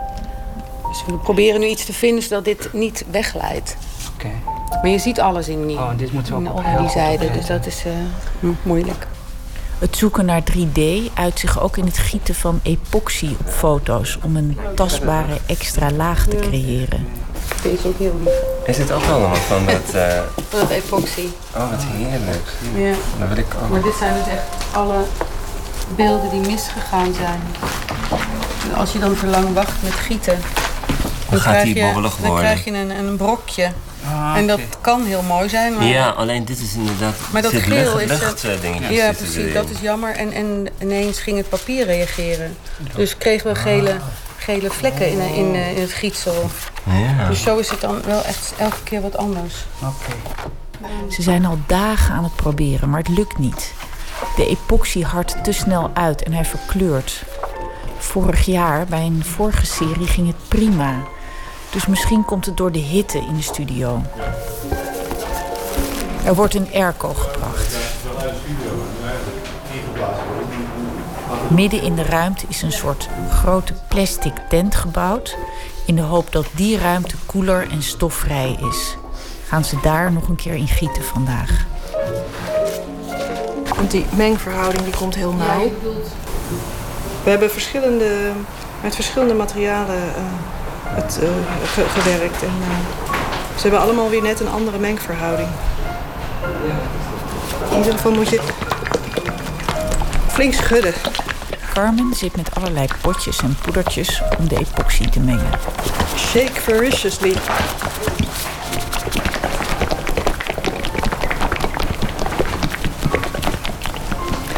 Dus 0.90 1.04
we 1.06 1.18
proberen 1.18 1.60
nu 1.60 1.66
iets 1.66 1.86
te 1.86 1.94
vinden 1.94 2.24
zodat 2.24 2.46
dit 2.46 2.70
niet 2.74 3.06
wegglijdt. 3.12 3.78
Oké. 4.16 4.30
Maar 4.82 4.90
je 4.90 5.00
ziet 5.00 5.20
alles 5.20 5.48
in 5.48 5.68
die, 5.68 5.78
oh, 5.78 5.98
dit 5.98 6.14
moet 6.14 6.32
ook 6.32 6.40
in 6.40 6.78
die 6.80 6.90
zijde, 6.90 7.32
dus 7.32 7.46
dat 7.46 7.66
is 7.66 7.84
uh, 7.86 8.50
moeilijk. 8.64 9.08
Het 9.86 9.98
zoeken 9.98 10.26
naar 10.26 10.44
3D 10.52 10.82
uit 11.14 11.40
zich 11.40 11.62
ook 11.62 11.78
in 11.78 11.86
het 11.86 11.98
gieten 11.98 12.36
van 12.36 12.60
epoxy 12.64 13.36
op 13.40 13.50
foto's 13.50 14.18
om 14.24 14.36
een 14.36 14.58
tastbare 14.76 15.38
extra 15.46 15.92
laag 15.92 16.26
te 16.26 16.36
creëren. 16.36 17.08
Vind 17.62 17.80
ik 17.80 17.86
ook 17.86 17.98
heel 17.98 18.16
lief. 18.24 18.34
Is 18.66 18.78
dit 18.78 18.92
ook 18.92 19.04
allemaal 19.04 19.36
van 19.36 19.66
dat... 19.66 19.96
Uh... 19.96 20.20
dat 20.50 20.70
epoxy. 20.70 21.28
Oh, 21.56 21.70
wat 21.70 21.84
heerlijk. 21.84 22.48
Ja. 22.76 22.94
Dat 23.20 23.28
wil 23.28 23.38
ik 23.38 23.54
ook. 23.64 23.70
Maar 23.70 23.82
dit 23.82 23.94
zijn 24.00 24.14
dus 24.14 24.34
echt 24.34 24.74
alle 24.74 25.04
beelden 25.96 26.30
die 26.30 26.42
misgegaan 26.50 27.14
zijn. 27.14 27.42
als 28.76 28.92
je 28.92 29.00
dan 29.00 29.16
verlang 29.16 29.54
wacht 29.54 29.84
met 29.84 29.94
gieten... 29.94 30.40
Dan, 31.30 31.40
gaat 31.40 31.54
hij 31.56 31.74
bobbelig 31.74 32.18
worden. 32.18 32.36
Dan 32.36 32.44
krijg 32.44 32.66
je 32.66 32.72
een, 32.72 32.90
een 32.90 33.18
brokje. 33.18 33.72
Ah, 34.08 34.38
en 34.38 34.48
dat 34.48 34.60
kan 34.82 35.06
heel 35.06 35.22
mooi 35.22 35.50
zijn. 35.50 35.74
Maar 35.74 35.86
ja, 35.86 36.10
alleen 36.10 36.46
dit 36.46 36.60
is 36.60 36.74
inderdaad. 36.74 37.16
Maar 37.32 37.42
dat 37.42 37.54
geel 37.54 38.00
is. 38.00 38.10
Lucht, 38.10 38.42
het, 38.42 38.62
ja, 38.80 38.90
ja 38.90 39.14
precies. 39.14 39.54
Dat 39.54 39.70
is 39.70 39.80
jammer. 39.80 40.16
En, 40.16 40.32
en 40.32 40.68
ineens 40.82 41.20
ging 41.20 41.38
het 41.38 41.50
papier 41.50 41.86
reageren. 41.86 42.58
Dus 42.96 43.18
kregen 43.18 43.54
we 43.54 43.56
gele, 43.60 43.96
gele 44.38 44.70
vlekken 44.70 45.10
in, 45.12 45.20
in, 45.20 45.56
in 45.56 45.82
het 45.82 45.94
gietsel. 45.94 46.50
Ja. 46.84 47.28
Dus 47.28 47.42
zo 47.42 47.58
is 47.58 47.70
het 47.70 47.82
dan 47.82 48.02
wel 48.06 48.24
echt 48.24 48.54
elke 48.58 48.84
keer 48.84 49.02
wat 49.02 49.18
anders. 49.18 49.54
Oké. 49.80 50.16
Ze 51.10 51.22
zijn 51.22 51.46
al 51.46 51.58
dagen 51.68 52.16
aan 52.16 52.24
het 52.24 52.36
proberen, 52.36 52.90
maar 52.90 53.00
het 53.00 53.18
lukt 53.18 53.38
niet. 53.38 53.74
De 54.36 54.48
epoxy 54.48 55.02
hardt 55.02 55.44
te 55.44 55.52
snel 55.52 55.92
uit 55.94 56.24
en 56.24 56.34
hij 56.34 56.46
verkleurt. 56.46 57.24
Vorig 57.98 58.46
jaar, 58.46 58.86
bij 58.86 59.06
een 59.06 59.24
vorige 59.26 59.66
serie, 59.66 60.08
ging 60.08 60.28
het 60.28 60.48
prima. 60.48 61.04
Dus 61.76 61.86
misschien 61.86 62.26
komt 62.26 62.46
het 62.46 62.58
door 62.58 62.72
de 62.72 62.80
hitte 62.80 63.18
in 63.18 63.36
de 63.36 63.42
studio. 63.42 64.02
Er 66.26 66.36
wordt 66.36 66.54
een 66.54 66.68
airco 66.74 67.14
gebracht. 67.14 67.76
Midden 71.48 71.82
in 71.82 71.96
de 71.96 72.04
ruimte 72.04 72.46
is 72.48 72.62
een 72.62 72.72
soort 72.72 73.10
grote 73.30 73.74
plastic 73.88 74.34
tent 74.50 74.76
gebouwd... 74.76 75.38
in 75.86 75.96
de 75.96 76.02
hoop 76.02 76.32
dat 76.32 76.46
die 76.52 76.78
ruimte 76.78 77.16
koeler 77.26 77.70
en 77.72 77.84
stofvrij 77.84 78.58
is. 78.70 78.98
Gaan 79.48 79.66
ze 79.66 79.78
daar 79.82 80.12
nog 80.12 80.28
een 80.28 80.36
keer 80.36 80.56
in 80.56 80.68
gieten 80.68 81.04
vandaag. 81.04 81.66
Want 83.76 83.92
die 83.92 84.06
mengverhouding 84.10 84.84
die 84.84 84.96
komt 84.96 85.16
heel 85.16 85.34
nauw. 85.34 85.72
We 87.24 87.30
hebben 87.30 87.52
verschillende, 87.52 88.32
met 88.82 88.96
verschillende 88.96 89.34
materialen... 89.34 90.14
Het, 90.88 91.20
uh, 91.24 91.30
gewerkt. 91.98 92.44
En, 92.44 92.54
uh, 92.62 93.16
ze 93.56 93.62
hebben 93.62 93.80
allemaal 93.80 94.10
weer 94.10 94.22
net 94.22 94.40
een 94.40 94.50
andere 94.50 94.78
mengverhouding. 94.78 95.48
In 97.72 97.78
ieder 97.78 97.94
geval 97.94 98.12
moet 98.12 98.30
je 98.30 98.42
flink 100.28 100.54
schudden. 100.54 100.94
Carmen 101.74 102.14
zit 102.14 102.36
met 102.36 102.56
allerlei 102.56 102.88
potjes 103.02 103.38
en 103.42 103.58
poedertjes 103.62 104.22
om 104.40 104.48
de 104.48 104.58
epoxy 104.58 105.10
te 105.10 105.20
mengen. 105.20 105.50
Shake 106.18 106.62
voraciously. 106.62 107.34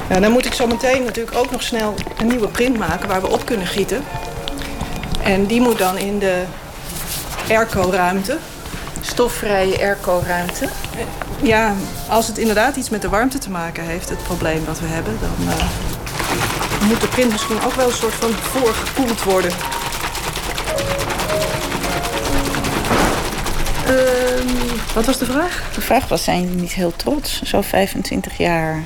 Nou, 0.10 0.22
dan 0.22 0.32
moet 0.32 0.46
ik 0.46 0.54
zo 0.54 0.68
meteen 0.68 1.04
natuurlijk 1.04 1.38
ook 1.38 1.52
nog 1.52 1.64
snel 1.64 1.96
een 2.18 2.28
nieuwe 2.28 2.48
print 2.48 2.78
maken 2.78 3.08
waar 3.08 3.22
we 3.22 3.28
op 3.28 3.46
kunnen 3.46 3.68
gieten. 3.68 4.04
En 5.28 5.46
die 5.46 5.62
moet 5.62 5.78
dan 5.78 5.98
in 5.98 6.20
de 6.20 6.44
airco-ruimte. 7.50 8.38
Stofvrije 9.02 9.80
airco-ruimte? 9.80 10.70
Ja, 11.42 11.74
als 12.10 12.28
het 12.28 12.38
inderdaad 12.38 12.76
iets 12.76 12.90
met 12.90 13.02
de 13.02 13.10
warmte 13.10 13.38
te 13.38 13.50
maken 13.50 13.84
heeft, 13.84 14.10
het 14.10 14.24
probleem 14.24 14.66
wat 14.66 14.80
we 14.80 14.86
hebben, 14.86 15.18
dan 15.22 15.48
uh, 15.48 16.88
moet 16.88 17.02
de 17.02 17.08
print 17.08 17.32
misschien 17.32 17.62
ook 17.66 17.74
wel 17.74 17.88
een 17.88 17.94
soort 17.94 18.14
van 18.14 18.32
voorgekoeld 18.32 19.24
worden. 19.24 19.52
Uh, 23.90 24.94
wat 24.94 25.06
was 25.06 25.18
de 25.18 25.26
vraag? 25.26 25.64
De 25.74 25.82
vraag 25.82 26.08
was, 26.08 26.24
zijn 26.24 26.42
jullie 26.42 26.62
niet 26.62 26.74
heel 26.74 26.96
trots, 26.96 27.42
zo 27.42 27.62
25 27.62 28.38
jaar? 28.38 28.84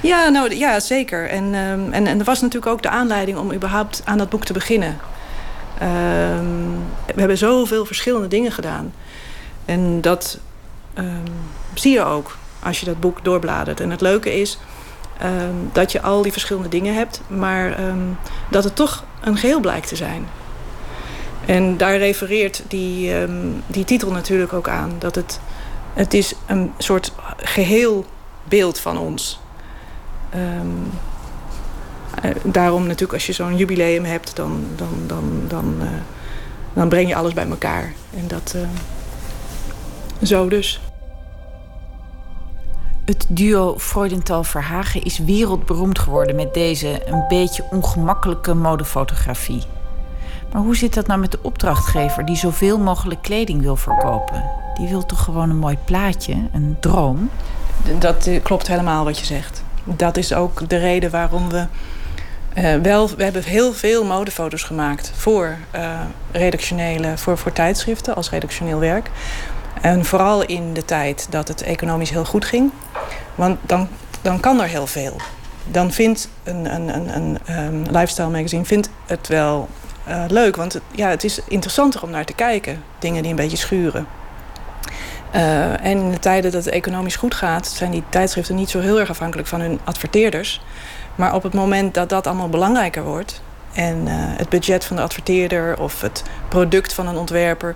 Ja, 0.00 0.28
nou, 0.28 0.56
ja 0.56 0.80
zeker. 0.80 1.28
En, 1.28 1.44
uh, 1.44 1.70
en, 1.70 2.06
en 2.06 2.18
er 2.18 2.24
was 2.24 2.40
natuurlijk 2.40 2.72
ook 2.72 2.82
de 2.82 2.88
aanleiding 2.88 3.38
om 3.38 3.52
überhaupt 3.52 4.02
aan 4.04 4.18
dat 4.18 4.28
boek 4.28 4.44
te 4.44 4.52
beginnen. 4.52 5.00
Ehm, 5.78 6.44
we 7.06 7.20
hebben 7.20 7.38
zoveel 7.38 7.84
verschillende 7.84 8.28
dingen 8.28 8.52
gedaan. 8.52 8.92
En 9.64 10.00
dat 10.00 10.38
ehm, 10.94 11.26
zie 11.74 11.92
je 11.92 12.04
ook 12.04 12.36
als 12.62 12.80
je 12.80 12.86
dat 12.86 13.00
boek 13.00 13.24
doorbladert. 13.24 13.80
En 13.80 13.90
het 13.90 14.00
leuke 14.00 14.40
is 14.40 14.58
ehm, 15.18 15.54
dat 15.72 15.92
je 15.92 16.02
al 16.02 16.22
die 16.22 16.32
verschillende 16.32 16.68
dingen 16.68 16.94
hebt... 16.94 17.20
maar 17.26 17.76
dat 18.50 18.64
het 18.64 18.76
toch 18.76 19.04
een 19.20 19.36
geheel 19.36 19.60
blijkt 19.60 19.88
te 19.88 19.96
zijn. 19.96 20.26
En 21.46 21.76
daar 21.76 21.96
refereert 21.96 22.62
die, 22.68 23.12
die 23.66 23.84
titel 23.84 24.10
natuurlijk 24.10 24.52
ook 24.52 24.68
aan. 24.68 24.92
Dat 24.98 25.14
het, 25.14 25.40
het 25.94 26.14
is 26.14 26.34
een 26.46 26.72
soort 26.78 27.12
geheel 27.36 28.04
beeld 28.48 28.78
van 28.78 28.98
ons 28.98 29.40
uh, 30.34 30.40
daarom 32.42 32.82
natuurlijk 32.82 33.12
als 33.12 33.26
je 33.26 33.32
zo'n 33.32 33.56
jubileum 33.56 34.04
hebt, 34.04 34.36
dan, 34.36 34.64
dan, 34.76 34.88
dan, 35.06 35.42
dan, 35.48 35.74
uh, 35.80 35.88
dan 36.72 36.88
breng 36.88 37.08
je 37.08 37.16
alles 37.16 37.34
bij 37.34 37.48
elkaar. 37.48 37.92
En 38.16 38.28
dat 38.28 38.54
uh, 38.56 38.62
zo 40.22 40.48
dus. 40.48 40.80
Het 43.04 43.26
duo 43.28 43.78
Freudenthal-Verhagen 43.78 45.02
is 45.02 45.18
wereldberoemd 45.18 45.98
geworden 45.98 46.36
met 46.36 46.54
deze 46.54 47.02
een 47.06 47.24
beetje 47.28 47.64
ongemakkelijke 47.70 48.54
modefotografie. 48.54 49.62
Maar 50.52 50.62
hoe 50.62 50.76
zit 50.76 50.94
dat 50.94 51.06
nou 51.06 51.20
met 51.20 51.30
de 51.30 51.38
opdrachtgever 51.42 52.24
die 52.24 52.36
zoveel 52.36 52.78
mogelijk 52.78 53.22
kleding 53.22 53.62
wil 53.62 53.76
verkopen? 53.76 54.44
Die 54.74 54.88
wil 54.88 55.06
toch 55.06 55.24
gewoon 55.24 55.50
een 55.50 55.58
mooi 55.58 55.78
plaatje, 55.84 56.34
een 56.52 56.76
droom? 56.80 57.30
Dat 57.98 58.30
klopt 58.42 58.66
helemaal 58.66 59.04
wat 59.04 59.18
je 59.18 59.24
zegt. 59.24 59.62
Dat 59.84 60.16
is 60.16 60.34
ook 60.34 60.68
de 60.68 60.76
reden 60.76 61.10
waarom 61.10 61.48
we 61.48 61.66
uh, 62.56 62.74
wel, 62.74 63.10
we 63.16 63.22
hebben 63.22 63.42
heel 63.42 63.72
veel 63.72 64.04
modefoto's 64.04 64.62
gemaakt 64.62 65.12
voor 65.14 65.56
uh, 65.74 66.00
redactionele, 66.32 67.18
voor, 67.18 67.38
voor 67.38 67.52
tijdschriften 67.52 68.14
als 68.14 68.30
redactioneel 68.30 68.78
werk. 68.78 69.10
En 69.80 70.04
vooral 70.04 70.42
in 70.42 70.74
de 70.74 70.84
tijd 70.84 71.26
dat 71.30 71.48
het 71.48 71.62
economisch 71.62 72.10
heel 72.10 72.24
goed 72.24 72.44
ging. 72.44 72.70
Want 73.34 73.58
dan, 73.62 73.88
dan 74.22 74.40
kan 74.40 74.60
er 74.60 74.68
heel 74.68 74.86
veel. 74.86 75.16
Dan 75.70 75.92
vindt 75.92 76.28
een, 76.44 76.74
een, 76.74 76.94
een, 76.94 77.16
een 77.16 77.38
um, 77.64 77.82
lifestyle 77.82 78.28
magazine 78.28 78.64
vindt 78.64 78.90
het 79.06 79.28
wel 79.28 79.68
uh, 80.08 80.24
leuk. 80.28 80.56
Want 80.56 80.72
het, 80.72 80.82
ja, 80.90 81.08
het 81.08 81.24
is 81.24 81.40
interessanter 81.48 82.02
om 82.02 82.10
naar 82.10 82.24
te 82.24 82.32
kijken. 82.32 82.82
Dingen 82.98 83.22
die 83.22 83.30
een 83.30 83.36
beetje 83.36 83.56
schuren. 83.56 84.06
En 85.30 85.98
in 85.98 86.10
de 86.10 86.18
tijden 86.18 86.52
dat 86.52 86.64
het 86.64 86.74
economisch 86.74 87.16
goed 87.16 87.34
gaat... 87.34 87.66
zijn 87.66 87.90
die 87.90 88.02
tijdschriften 88.08 88.54
niet 88.54 88.70
zo 88.70 88.80
heel 88.80 89.00
erg 89.00 89.10
afhankelijk 89.10 89.48
van 89.48 89.60
hun 89.60 89.80
adverteerders. 89.84 90.60
Maar 91.16 91.34
op 91.34 91.42
het 91.42 91.54
moment 91.54 91.94
dat 91.94 92.08
dat 92.08 92.26
allemaal 92.26 92.48
belangrijker 92.48 93.02
wordt 93.02 93.42
en 93.72 93.96
uh, 94.06 94.12
het 94.14 94.48
budget 94.48 94.84
van 94.84 94.96
de 94.96 95.02
adverteerder 95.02 95.80
of 95.80 96.00
het 96.00 96.22
product 96.48 96.92
van 96.92 97.06
een 97.06 97.16
ontwerper, 97.16 97.74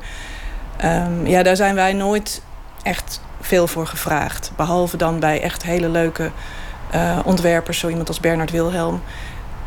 um, 0.84 1.26
ja, 1.26 1.42
daar 1.42 1.56
zijn 1.56 1.74
wij 1.74 1.92
nooit 1.92 2.42
echt 2.82 3.20
veel 3.40 3.66
voor 3.66 3.86
gevraagd. 3.86 4.52
Behalve 4.56 4.96
dan 4.96 5.20
bij 5.20 5.40
echt 5.42 5.62
hele 5.62 5.88
leuke 5.88 6.30
uh, 6.94 7.18
ontwerpers, 7.24 7.78
zo 7.78 7.88
iemand 7.88 8.08
als 8.08 8.20
Bernard 8.20 8.50
Wilhelm, 8.50 9.02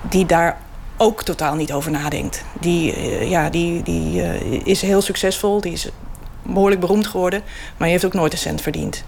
die 0.02 0.26
daar 0.26 0.58
ook 0.98 1.24
totaal 1.24 1.56
niet 1.56 1.74
over 1.74 1.92
nadenkt. 1.92 2.44
Die, 2.60 2.96
uh, 2.96 3.30
ja, 3.30 3.50
die, 3.50 3.84
die 3.84 4.22
is 4.64 4.82
heel 4.82 5.02
succesvol, 5.02 5.62
die 5.62 5.74
is 5.74 5.90
behoorlijk 6.42 6.82
beroemd 6.82 7.08
geworden, 7.08 7.42
maar 7.78 7.88
die 7.88 7.92
heeft 7.92 8.06
ook 8.06 8.14
nooit 8.14 8.34
een 8.34 8.38
cent 8.40 8.62
verdiend. 8.62 9.04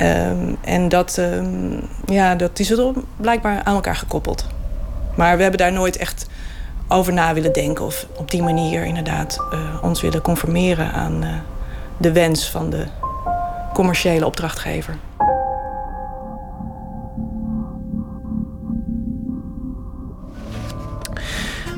Um, 0.00 0.56
en 0.60 0.88
dat, 0.88 1.16
um, 1.16 1.88
ja, 2.06 2.34
dat 2.34 2.58
is 2.58 2.70
er 2.70 2.92
blijkbaar 3.16 3.62
aan 3.64 3.74
elkaar 3.74 3.96
gekoppeld. 3.96 4.46
Maar 5.16 5.36
we 5.36 5.42
hebben 5.42 5.60
daar 5.60 5.72
nooit 5.72 5.96
echt 5.96 6.26
over 6.88 7.12
na 7.12 7.34
willen 7.34 7.52
denken... 7.52 7.84
of 7.84 8.06
op 8.16 8.30
die 8.30 8.42
manier 8.42 8.84
inderdaad 8.84 9.36
uh, 9.52 9.58
ons 9.82 10.00
willen 10.00 10.22
conformeren 10.22 10.92
aan 10.92 11.24
uh, 11.24 11.28
de 11.96 12.12
wens 12.12 12.50
van 12.50 12.70
de 12.70 12.86
commerciële 13.72 14.26
opdrachtgever. 14.26 14.96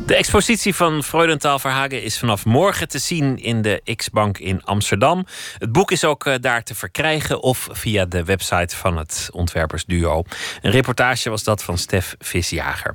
De 0.06 0.16
expositie 0.16 0.74
van 0.74 1.02
Freudenthal 1.02 1.58
Verhagen 1.58 2.02
is 2.02 2.18
vanaf 2.18 2.44
morgen 2.44 2.88
te 2.88 2.98
zien 2.98 3.38
in 3.38 3.62
de 3.62 3.82
X-Bank 3.96 4.38
in 4.38 4.64
Amsterdam. 4.64 5.26
Het 5.58 5.72
boek 5.72 5.90
is 5.90 6.04
ook 6.04 6.26
eh, 6.26 6.34
daar 6.40 6.62
te 6.62 6.74
verkrijgen 6.74 7.42
of 7.42 7.68
via 7.70 8.04
de 8.04 8.24
website 8.24 8.76
van 8.76 8.96
het 8.96 9.28
ontwerpersduo. 9.32 10.22
Een 10.62 10.70
reportage 10.70 11.30
was 11.30 11.44
dat 11.44 11.62
van 11.62 11.78
Stef 11.78 12.14
Visjager. 12.18 12.94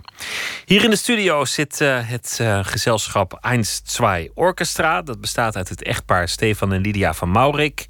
Hier 0.66 0.84
in 0.84 0.90
de 0.90 0.96
studio 0.96 1.46
zit 1.46 1.82
uh, 1.82 2.00
het 2.10 2.38
uh, 2.42 2.60
gezelschap 2.64 3.38
1, 3.42 3.64
2 3.84 4.32
Orchestra. 4.34 5.02
Dat 5.02 5.22
bestaat 5.22 5.56
uit 5.56 5.70
het 5.70 5.84
echtpaar 5.84 6.30
Stefan 6.30 6.74
en 6.74 6.82
Lydia 6.82 7.14
van 7.14 7.32
Maurik 7.32 7.86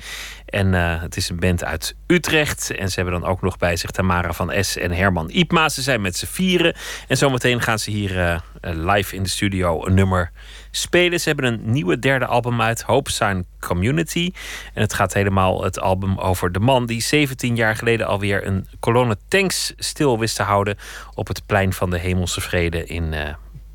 En 0.52 0.74
uh, 0.74 1.02
het 1.02 1.18
is 1.18 1.30
een 1.30 1.40
band 1.40 1.64
uit 1.64 1.96
Utrecht. 2.08 2.72
En 2.72 2.90
ze 2.90 2.96
hebben 3.02 3.22
dan 3.22 3.30
ook 3.30 3.42
nog 3.42 3.58
bij 3.58 3.76
zich 3.76 3.92
Tamara 3.92 4.34
van 4.34 4.54
S 4.64 4.78
en 4.78 4.92
Herman 4.92 5.30
Ipma. 5.30 5.70
Ze 5.70 5.82
zijn 5.82 6.02
met 6.02 6.16
z'n 6.16 6.26
vieren. 6.26 6.76
En 7.08 7.18
zometeen 7.18 7.62
gaan 7.62 7.80
ze 7.80 7.92
hier 7.92 8.18
uh, 8.18 8.40
live 8.62 9.16
in 9.16 9.24
de 9.24 9.30
studio 9.30 9.86
een 9.86 9.94
nummer 9.94 10.32
spelen. 10.72 11.20
Ze 11.20 11.28
hebben 11.30 11.46
een 11.46 11.72
nieuwe 11.72 12.00
derde 12.00 12.26
album 12.26 12.62
uit, 12.62 12.82
Hope 12.82 13.12
Sign 13.12 13.46
Community. 13.60 14.32
En 14.74 14.82
het 14.82 14.94
gaat 14.94 15.14
helemaal 15.14 15.64
het 15.64 15.80
album 15.80 16.18
over 16.18 16.52
de 16.52 16.60
man 16.60 16.86
die 16.86 17.02
17 17.02 17.56
jaar 17.56 17.76
geleden 17.76 18.08
alweer 18.08 18.48
een 18.48 18.68
kolonne 18.80 19.18
tanks 19.28 19.74
stil 19.78 20.20
wist 20.20 20.36
te 20.36 20.44
houden 20.44 20.78
op 21.14 21.28
het 21.28 21.46
plein 21.46 21.74
van 21.74 21.90
de 21.90 21.98
Hemelse 21.98 22.42
Vrede 22.42 22.86
in 22.86 23.14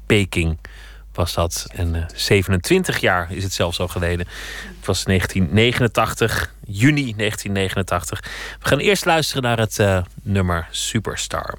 Peking 0.07 0.59
was 1.16 1.34
dat. 1.34 1.66
En 1.72 1.94
uh, 1.94 2.05
27 2.14 2.98
jaar 2.98 3.32
is 3.32 3.43
het 3.43 3.52
zelfs 3.52 3.80
al 3.80 3.88
geleden. 3.88 4.26
Het 4.76 4.86
was 4.86 5.05
1989, 5.05 6.55
juni 6.66 7.14
1989. 7.16 8.20
We 8.60 8.68
gaan 8.68 8.78
eerst 8.78 9.05
luisteren 9.05 9.43
naar 9.43 9.59
het 9.59 9.78
uh, 9.78 9.98
nummer 10.22 10.68
Superstar. 10.70 11.59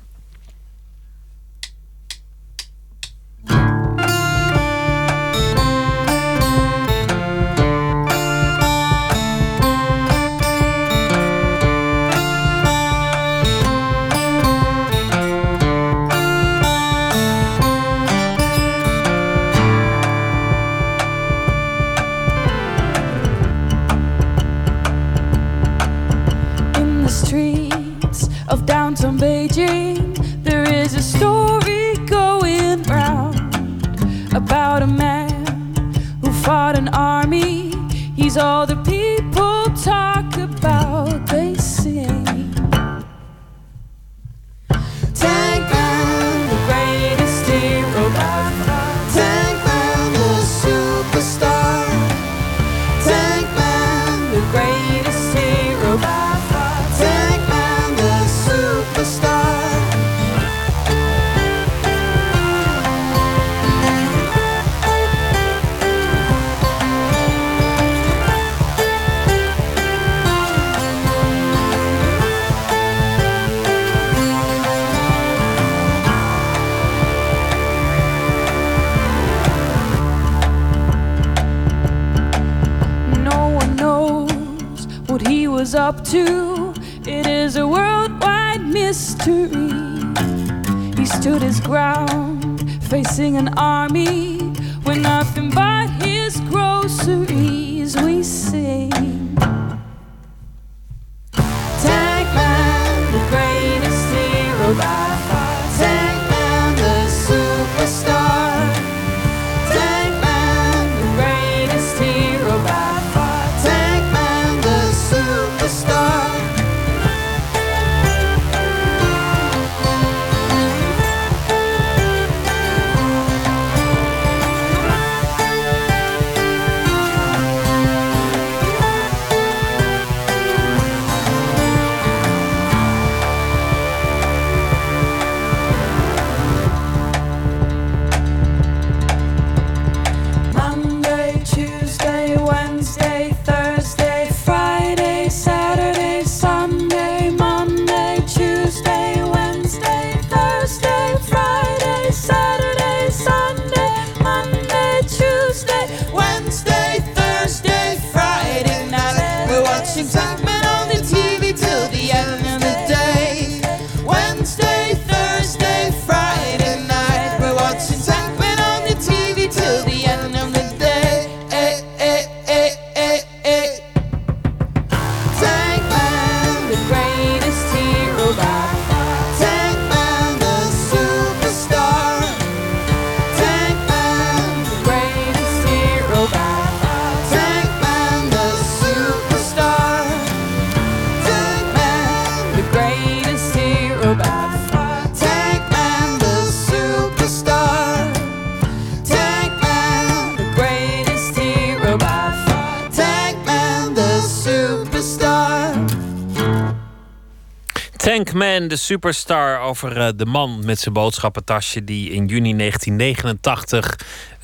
Superstar, 208.77 209.59
over 209.59 209.97
eh, 209.97 210.07
de 210.15 210.25
man 210.25 210.65
met 210.65 210.79
zijn 210.79 210.93
boodschappentasje 210.93 211.83
die 211.83 212.09
in 212.09 212.25
juni 212.25 212.55
1989 212.55 213.95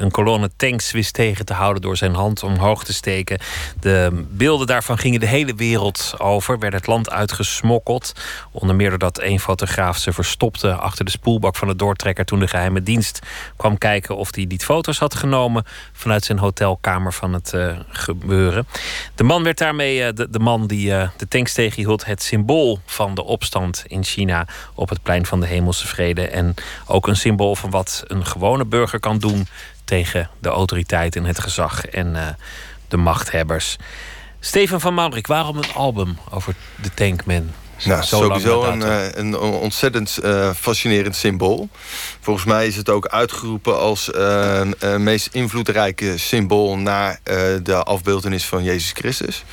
een 0.04 0.12
kolonne 0.12 0.50
tanks 0.56 0.92
wist 0.92 1.14
tegen 1.14 1.46
te 1.46 1.54
houden 1.54 1.82
door 1.82 1.98
zijn 1.98 2.14
hand 2.14 2.44
omhoog 2.44 2.84
te 2.84 2.94
steken. 2.94 3.40
De 3.80 4.26
beelden 4.30 4.68
daarvan 4.68 4.98
gingen 4.98 5.20
de 5.20 5.26
hele 5.26 5.56
wereld 5.56 6.14
over, 6.18 6.60
werden 6.60 6.80
het 6.80 6.88
land 6.88 7.10
uitgesmokkeld. 7.10 8.14
Onder 8.52 8.76
meer 8.76 8.90
doordat 8.90 9.20
één 9.20 9.40
fotograaf 9.40 9.98
ze 9.98 10.14
verstopte 10.14 10.74
achter 10.74 11.06
de 11.06 11.12
spoelbak 11.12 11.56
van 11.56 11.68
de 11.68 11.76
doortrekker 11.76 12.26
toen 12.26 12.40
de 12.40 12.48
geheime 12.48 12.84
dienst 12.84 13.20
kwam 13.58 13.78
kijken 13.78 14.18
of 14.18 14.36
hij 14.36 14.46
niet 14.46 14.66
foto's 14.66 14.98
had 14.98 15.16
genomen 15.16 15.64
vanuit 15.92 16.24
zijn 16.24 16.38
hotelkamer 16.38 17.14
van 17.14 17.34
het 17.34 17.54
eh, 17.54 17.78
gebeuren. 17.90 18.68
De 19.16 19.24
man 19.24 19.44
werd 19.44 19.58
daarmee, 19.58 20.04
eh, 20.04 20.14
de, 20.16 20.30
de 20.30 20.40
man 20.40 20.68
die 20.68 20.96
eh, 20.96 21.10
de 21.18 21.28
tanks 21.28 21.54
tegenhield, 21.54 22.06
het 22.06 22.24
symbool 22.24 22.80
van 22.86 23.16
de 23.16 23.24
opstand 23.24 23.84
in 23.88 24.04
China 24.04 24.48
op 24.76 24.90
het 24.90 25.04
plein 25.04 25.26
van 25.26 25.40
de 25.40 25.48
Hemelse 25.48 25.88
Vrede. 25.88 26.28
En 26.28 26.54
ook 26.88 27.08
een 27.08 27.16
symbool 27.16 27.56
van 27.56 27.70
wat 27.70 28.04
een 28.08 28.26
gewone 28.26 28.66
burger 28.66 29.00
kan 29.00 29.18
doen 29.18 29.48
tegen 29.94 30.30
de 30.40 30.50
autoriteit 30.50 31.16
en 31.16 31.26
het 31.26 31.40
gezag 31.40 31.86
en 31.86 32.16
eh, 32.16 32.28
de 32.88 32.98
machthebbers. 32.98 33.78
Steven 34.40 34.80
van 34.80 34.94
Maurik, 34.94 35.28
waarom 35.28 35.58
een 35.58 35.74
album 35.74 36.18
over 36.30 36.56
de 36.82 36.94
Tankman? 36.94 37.52
Nou, 37.86 38.04
zo 38.04 38.18
sowieso 38.18 38.64
een, 38.64 38.84
eh, 38.84 39.06
een 39.12 39.38
ontzettend 39.38 40.18
eh, 40.18 40.50
fascinerend 40.54 41.16
symbool. 41.16 41.70
Volgens 42.20 42.46
mij 42.46 42.68
is 42.68 42.76
het 42.76 42.90
ook 42.90 43.08
uitgeroepen 43.08 43.80
als 43.80 44.12
eh, 44.12 44.62
meest 44.98 45.30
invloedrijke 45.32 46.18
symbool 46.18 46.78
na 46.78 47.20
de 47.64 47.84
afbeeldenis 47.84 48.46
van 48.46 48.64
Jezus 48.64 48.92
Christus. 48.92 49.44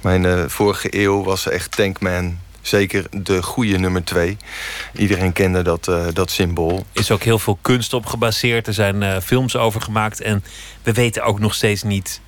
De 0.00 0.44
vorige 0.48 0.88
eeuw 1.02 1.24
was 1.24 1.48
echt 1.48 1.76
Tankman 1.76 2.38
zeker 2.66 3.04
de 3.10 3.42
goede 3.42 3.78
nummer 3.78 4.04
twee. 4.04 4.36
Iedereen 4.92 5.32
kende 5.32 5.62
dat, 5.62 5.88
eh, 5.88 6.06
dat 6.12 6.30
symbool. 6.30 6.86
is 6.92 7.10
ook 7.10 7.22
heel 7.22 7.38
veel 7.38 7.58
kunst 7.60 7.92
op 7.92 8.06
gebaseerd. 8.06 8.66
Er 8.66 8.74
zijn 8.74 9.02
eh, 9.02 9.20
films 9.20 9.56
over 9.56 9.80
gemaakt. 9.80 10.20
En 10.20 10.44
we 10.82 10.92
weten 10.92 11.24
ook 11.24 11.38
nog 11.38 11.54
steeds 11.54 11.82
niet 11.82 12.20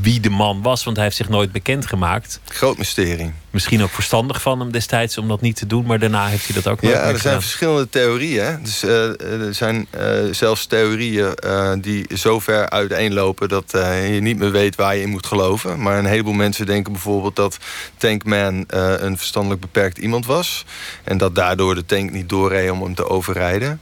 wie 0.00 0.20
de 0.20 0.30
man 0.30 0.62
was, 0.62 0.84
want 0.84 0.96
hij 0.96 1.04
heeft 1.04 1.16
zich 1.16 1.28
nooit 1.28 1.52
bekendgemaakt. 1.52 2.40
Groot 2.44 2.78
mysterie. 2.78 3.32
Misschien 3.50 3.82
ook 3.82 3.90
verstandig 3.90 4.42
van 4.42 4.60
hem 4.60 4.70
destijds 4.72 5.18
om 5.18 5.28
dat 5.28 5.40
niet 5.40 5.56
te 5.56 5.66
doen, 5.66 5.86
maar 5.86 5.98
daarna 5.98 6.26
heeft 6.26 6.46
hij 6.46 6.54
dat 6.62 6.72
ook 6.72 6.80
nooit 6.80 6.94
Ja, 6.94 7.00
er 7.00 7.06
zijn 7.08 7.18
gedaan. 7.20 7.40
verschillende 7.42 7.88
theorieën. 7.88 8.44
hè. 8.44 8.60
Dus, 8.62 8.82
eh, 8.82 9.20
er 9.20 9.54
zijn 9.54 9.86
eh, 9.90 10.08
zelfs 10.30 10.66
theorieën 10.66 11.34
eh, 11.34 11.72
die 11.78 12.06
zo 12.16 12.40
ver 12.40 12.70
uiteenlopen... 12.70 13.48
dat 13.48 13.70
je 13.72 14.18
niet 14.22 14.38
meer 14.38 14.50
weet 14.52 14.74
waar 14.76 14.96
je 14.96 15.02
in 15.02 15.08
moet 15.10 15.26
geloven. 15.26 15.82
Maar 15.82 15.98
een 15.98 16.06
heleboel 16.06 16.32
mensen 16.32 16.66
denken 16.66 16.92
bijvoorbeeld 16.92 17.36
dat 17.36 17.58
Tankman 17.96 18.64
een 18.66 19.16
verstandelijk 19.18 19.60
beperkt 19.60 19.98
iemand 19.98 20.26
was. 20.26 20.64
En 21.04 21.18
dat 21.18 21.34
daardoor 21.34 21.74
de 21.74 21.86
tank 21.86 22.10
niet 22.12 22.28
doorreed 22.28 22.70
om 22.70 22.82
hem 22.82 22.94
te 22.94 23.08
overrijden. 23.08 23.80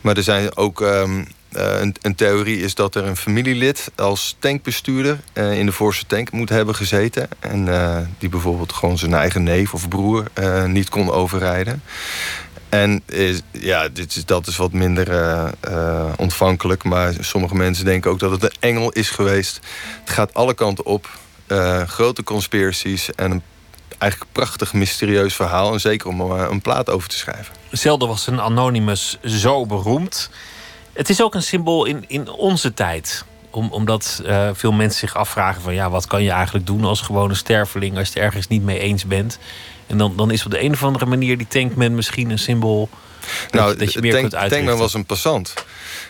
Maar 0.00 0.16
er 0.16 0.22
zijn 0.22 0.56
ook... 0.56 0.80
ehm, 0.80 1.18
eh, 1.18 1.24
een, 1.52 1.94
een 2.00 2.14
theorie 2.14 2.60
is 2.60 2.74
dat 2.74 2.94
er 2.94 3.04
een 3.04 3.16
familielid 3.16 3.90
als 3.96 4.36
tankbestuurder 4.38 5.20
eh, 5.32 5.58
in 5.58 5.66
de 5.66 5.72
voorste 5.72 6.06
tank 6.06 6.32
moet 6.32 6.48
hebben 6.48 6.74
gezeten. 6.74 7.28
En 7.40 7.68
eh, 7.68 7.98
die 8.18 8.28
bijvoorbeeld 8.28 8.72
gewoon 8.72 8.98
zijn 8.98 9.14
eigen 9.14 9.42
neef 9.42 9.74
of 9.74 9.88
broer 9.88 10.24
eh, 10.34 10.64
niet 10.64 10.88
kon 10.88 11.10
overrijden. 11.10 11.82
En 12.72 13.02
ja, 13.50 13.88
dit 13.88 14.16
is, 14.16 14.24
dat 14.24 14.46
is 14.46 14.56
wat 14.56 14.72
minder 14.72 15.10
eh, 15.10 15.48
eh, 15.60 16.12
ontvankelijk. 16.16 16.84
Maar 16.84 17.14
sommige 17.20 17.54
mensen 17.54 17.84
denken 17.84 18.10
ook 18.10 18.18
dat 18.18 18.30
het 18.30 18.42
een 18.42 18.56
engel 18.60 18.90
is 18.90 19.10
geweest. 19.10 19.60
Het 20.00 20.10
gaat 20.10 20.34
alle 20.34 20.54
kanten 20.54 20.84
op. 20.84 21.10
Eh, 21.46 21.82
grote 21.82 22.22
conspiracies 22.22 23.14
en 23.14 23.30
een 23.30 23.42
eigenlijk 23.98 24.32
prachtig 24.32 24.72
mysterieus 24.72 25.34
verhaal. 25.34 25.72
En 25.72 25.80
zeker 25.80 26.08
om 26.08 26.20
een 26.20 26.60
plaat 26.60 26.90
over 26.90 27.08
te 27.08 27.16
schrijven. 27.16 27.54
Zelden 27.70 28.08
was 28.08 28.26
een 28.26 28.40
Anonymous 28.40 29.18
zo 29.24 29.66
beroemd. 29.66 30.30
Het 30.92 31.08
is 31.08 31.22
ook 31.22 31.34
een 31.34 31.42
symbool 31.42 31.84
in, 31.84 32.04
in 32.08 32.30
onze 32.30 32.74
tijd. 32.74 33.24
Om, 33.50 33.68
omdat 33.70 34.22
eh, 34.26 34.50
veel 34.52 34.72
mensen 34.72 34.98
zich 34.98 35.16
afvragen 35.16 35.62
van... 35.62 35.74
ja, 35.74 35.90
wat 35.90 36.06
kan 36.06 36.22
je 36.22 36.30
eigenlijk 36.30 36.66
doen 36.66 36.84
als 36.84 37.00
gewone 37.00 37.34
sterveling... 37.34 37.96
als 37.96 38.08
je 38.08 38.14
het 38.14 38.22
ergens 38.22 38.48
niet 38.48 38.62
mee 38.62 38.78
eens 38.78 39.06
bent. 39.06 39.38
En 39.86 39.98
dan, 39.98 40.16
dan 40.16 40.30
is 40.30 40.44
op 40.44 40.50
de 40.50 40.62
een 40.62 40.72
of 40.72 40.84
andere 40.84 41.06
manier 41.06 41.38
die 41.38 41.46
tankman 41.46 41.94
misschien 41.94 42.30
een 42.30 42.38
symbool... 42.38 42.88
nou, 43.50 43.76
dat 43.76 43.92
je 43.92 44.00
meer 44.00 44.10
Tank- 44.10 44.22
kunt 44.22 44.34
uitrichten. 44.34 44.66
Tankman 44.66 44.78
was 44.86 44.94
een 44.94 45.06
passant. 45.06 45.54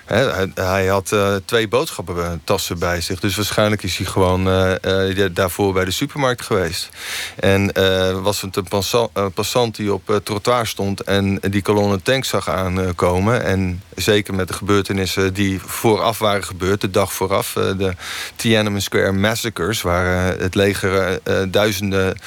Hij, 0.05 0.51
hij 0.55 0.87
had 0.87 1.13
eh, 1.13 1.35
twee 1.45 1.69
boodschappentassen 1.69 2.79
bij 2.79 3.01
zich. 3.01 3.21
Dus 3.21 3.37
waarschijnlijk 3.37 3.83
is 3.83 3.97
hij 3.97 4.07
gewoon 4.07 4.49
eh, 4.49 5.25
eh, 5.25 5.31
daarvoor 5.35 5.73
bij 5.73 5.85
de 5.85 5.91
supermarkt 5.91 6.43
geweest. 6.43 6.89
En 7.37 7.73
eh, 7.73 8.21
was 8.21 8.41
het 8.41 8.57
een 8.57 8.65
passa- 8.69 9.09
eh, 9.13 9.27
passant 9.35 9.77
die 9.77 9.93
op 9.93 10.07
het 10.07 10.25
trottoir 10.25 10.67
stond... 10.67 11.01
en 11.03 11.41
die 11.51 11.63
kolonne 11.63 12.03
tanks 12.03 12.29
zag 12.29 12.49
aankomen. 12.49 13.45
En 13.45 13.83
zeker 13.97 14.35
met 14.35 14.49
de 14.49 14.55
gebeurtenissen 14.55 15.35
die 15.35 15.61
vooraf 15.65 16.19
waren 16.19 16.45
gebeurd... 16.45 16.81
de 16.81 16.91
dag 16.91 17.13
vooraf, 17.13 17.57
eh, 17.57 17.63
de 17.79 17.95
Tiananmen 18.37 18.83
Square 18.83 19.13
Massacres... 19.13 19.83
waar 19.83 20.35
eh, 20.35 20.41
het 20.41 20.55
leger 20.55 20.99
eh, 21.23 21.43
eh, 21.43 21.49
duizenden 21.51 22.19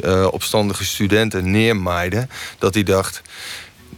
eh, 0.00 0.26
opstandige 0.30 0.84
studenten 0.84 1.50
neermaaide... 1.50 2.26
dat 2.58 2.74
hij 2.74 2.82
dacht 2.82 3.22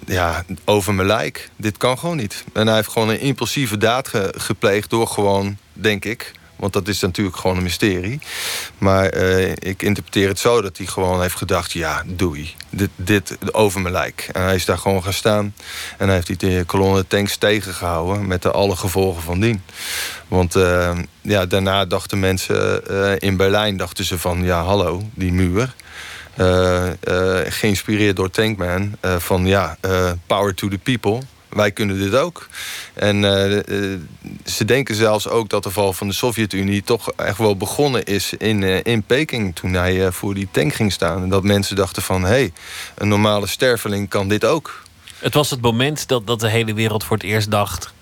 ja, 0.06 0.44
over 0.64 0.94
mijn 0.94 1.08
lijk. 1.08 1.50
Dit 1.56 1.76
kan 1.76 1.98
gewoon 1.98 2.16
niet. 2.16 2.44
En 2.52 2.66
hij 2.66 2.76
heeft 2.76 2.88
gewoon 2.90 3.08
een 3.08 3.20
impulsieve 3.20 3.76
daad 3.76 4.08
ge- 4.08 4.34
gepleegd 4.36 4.90
door 4.90 5.06
gewoon, 5.06 5.56
denk 5.72 6.04
ik... 6.04 6.32
want 6.56 6.72
dat 6.72 6.88
is 6.88 7.00
natuurlijk 7.00 7.36
gewoon 7.36 7.56
een 7.56 7.62
mysterie. 7.62 8.20
Maar 8.78 9.08
eh, 9.08 9.50
ik 9.50 9.82
interpreteer 9.82 10.28
het 10.28 10.38
zo 10.38 10.60
dat 10.62 10.76
hij 10.76 10.86
gewoon 10.86 11.20
heeft 11.20 11.34
gedacht... 11.36 11.72
ja, 11.72 12.02
doei, 12.06 12.54
dit, 12.70 12.90
dit 12.96 13.36
over 13.52 13.80
mijn 13.80 13.94
lijk. 13.94 14.28
En 14.32 14.42
hij 14.42 14.54
is 14.54 14.64
daar 14.64 14.78
gewoon 14.78 15.02
gaan 15.02 15.12
staan. 15.12 15.54
En 15.98 16.06
hij 16.06 16.14
heeft 16.14 16.40
die 16.40 16.64
kolonne 16.64 17.06
tanks 17.06 17.36
tegengehouden... 17.36 18.26
met 18.26 18.42
de 18.42 18.50
alle 18.50 18.76
gevolgen 18.76 19.22
van 19.22 19.40
dien. 19.40 19.62
Want 20.28 20.54
eh, 20.54 20.98
ja, 21.20 21.46
daarna 21.46 21.84
dachten 21.84 22.18
mensen 22.18 22.86
eh, 22.88 23.12
in 23.18 23.36
Berlijn... 23.36 23.76
dachten 23.76 24.04
ze 24.04 24.18
van, 24.18 24.42
ja, 24.42 24.62
hallo, 24.62 25.02
die 25.14 25.32
muur... 25.32 25.74
Eh, 26.36 26.88
eh, 26.88 27.52
geïnspireerd 27.52 28.16
door 28.16 28.30
Tankman. 28.30 28.96
eh, 29.00 29.16
van 29.16 29.46
ja, 29.46 29.78
power 30.26 30.54
to 30.54 30.68
the 30.68 30.78
people. 30.78 31.18
Wij 31.48 31.70
kunnen 31.70 31.98
dit 31.98 32.14
ook. 32.14 32.48
En 32.94 33.22
ze 34.44 34.64
denken 34.64 34.94
zelfs 34.94 35.28
ook 35.28 35.48
dat 35.48 35.62
de 35.62 35.70
val 35.70 35.92
van 35.92 36.08
de 36.08 36.14
Sovjet-Unie... 36.14 36.82
toch 36.82 37.12
echt 37.12 37.38
wel 37.38 37.56
begonnen 37.56 38.04
is 38.04 38.32
in, 38.32 38.62
in 38.84 39.02
Peking... 39.02 39.54
toen 39.54 39.72
hij 39.72 40.12
voor 40.12 40.34
die 40.34 40.48
tank 40.50 40.74
ging 40.74 40.92
staan. 40.92 41.22
En 41.22 41.28
dat 41.28 41.42
mensen 41.42 41.76
dachten 41.76 42.02
van... 42.02 42.22
hé, 42.22 42.28
hey, 42.28 42.52
een 42.94 43.08
normale 43.08 43.46
sterveling 43.46 44.08
kan 44.08 44.28
dit 44.28 44.44
ook. 44.44 44.82
Het 45.18 45.34
was 45.34 45.50
het 45.50 45.60
moment 45.60 46.08
dat, 46.08 46.26
dat 46.26 46.40
de 46.40 46.48
hele 46.48 46.74
wereld 46.74 47.04
voor 47.04 47.16
het 47.16 47.26
eerst 47.26 47.50
dacht... 47.50 47.92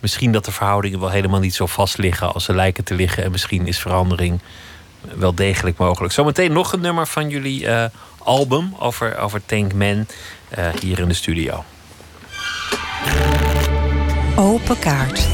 misschien 0.00 0.32
dat 0.32 0.44
de 0.44 0.52
verhoudingen 0.52 1.00
wel 1.00 1.10
helemaal 1.10 1.40
niet 1.40 1.54
zo 1.54 1.66
vast 1.66 1.98
liggen... 1.98 2.32
als 2.32 2.44
ze 2.44 2.54
lijken 2.54 2.84
te 2.84 2.94
liggen. 2.94 3.24
En 3.24 3.30
misschien 3.30 3.66
is 3.66 3.78
verandering 3.78 4.40
wel 5.14 5.34
degelijk 5.34 5.78
mogelijk. 5.78 6.12
Zometeen 6.12 6.52
nog 6.52 6.72
een 6.72 6.80
nummer 6.80 7.06
van 7.06 7.28
jullie 7.28 7.66
eh, 7.66 7.84
album 8.18 8.74
over, 8.78 9.18
over 9.18 9.46
Tankman... 9.46 10.06
eh, 10.48 10.68
hier 10.80 10.98
in 10.98 11.08
de 11.08 11.14
studio. 11.14 11.64
Open 14.36 14.78
kaart. 14.78 15.28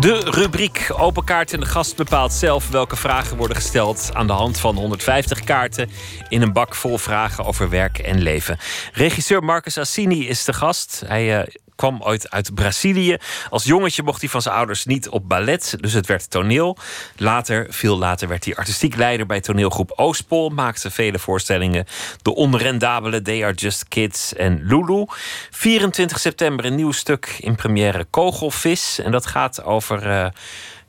De 0.00 0.30
rubriek 0.30 0.90
Open 0.96 1.24
Kaart 1.24 1.52
en 1.52 1.60
de 1.60 1.66
gast 1.66 1.96
bepaalt 1.96 2.32
zelf 2.32 2.70
welke 2.70 2.96
vragen 2.96 3.36
worden 3.36 3.56
gesteld 3.56 4.10
aan 4.12 4.26
de 4.26 4.32
hand 4.32 4.60
van 4.60 4.76
150 4.76 5.40
kaarten 5.40 5.90
in 6.28 6.42
een 6.42 6.52
bak 6.52 6.74
vol 6.74 6.98
vragen 6.98 7.44
over 7.44 7.68
werk 7.68 7.98
en 7.98 8.22
leven. 8.22 8.58
Regisseur 8.92 9.42
Marcus 9.44 9.78
Assini 9.78 10.28
is 10.28 10.44
de 10.44 10.52
gast. 10.52 11.02
Hij 11.06 11.40
eh, 11.40 11.54
kwam 11.76 12.02
ooit 12.02 12.30
uit 12.30 12.54
Brazilië. 12.54 13.16
Als 13.50 13.64
jongetje 13.64 14.02
mocht 14.02 14.20
hij 14.20 14.30
van 14.30 14.42
zijn 14.42 14.54
ouders 14.54 14.84
niet 14.84 15.08
op 15.08 15.28
ballet, 15.28 15.76
dus 15.80 15.92
het 15.92 16.06
werd 16.06 16.30
toneel. 16.30 16.76
Later, 17.16 17.66
veel 17.70 17.98
later, 17.98 18.28
werd 18.28 18.44
hij 18.44 18.56
artistiek 18.56 18.96
leider 18.96 19.26
bij 19.26 19.40
toneelgroep 19.40 19.92
Oostpol. 19.96 20.48
Maakte 20.48 20.90
vele 20.90 21.18
voorstellingen. 21.18 21.86
De 22.22 22.34
onrendabele 22.34 23.22
They 23.22 23.44
Are 23.44 23.54
Just 23.54 23.88
Kids 23.88 24.34
en 24.34 24.60
Lulu. 24.62 25.06
24 25.50 26.18
september 26.18 26.64
een 26.64 26.74
nieuw 26.74 26.92
stuk 26.92 27.36
in 27.40 27.54
première 27.54 28.04
Kogelvis. 28.04 28.98
En 28.98 29.10
dat 29.10 29.26
gaat 29.26 29.64
over 29.64 30.10
eh, 30.10 30.26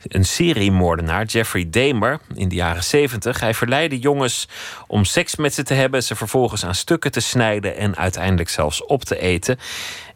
een 0.07 0.25
seriemoordenaar, 0.25 1.25
Jeffrey 1.25 1.69
Dahmer, 1.69 2.19
in 2.35 2.49
de 2.49 2.55
jaren 2.55 2.83
70. 2.83 3.39
Hij 3.39 3.53
verleidde 3.53 3.99
jongens 3.99 4.47
om 4.87 5.05
seks 5.05 5.35
met 5.35 5.53
ze 5.53 5.63
te 5.63 5.73
hebben, 5.73 6.03
ze 6.03 6.15
vervolgens 6.15 6.65
aan 6.65 6.75
stukken 6.75 7.11
te 7.11 7.19
snijden 7.19 7.75
en 7.77 7.97
uiteindelijk 7.97 8.49
zelfs 8.49 8.85
op 8.85 9.03
te 9.03 9.19
eten. 9.19 9.59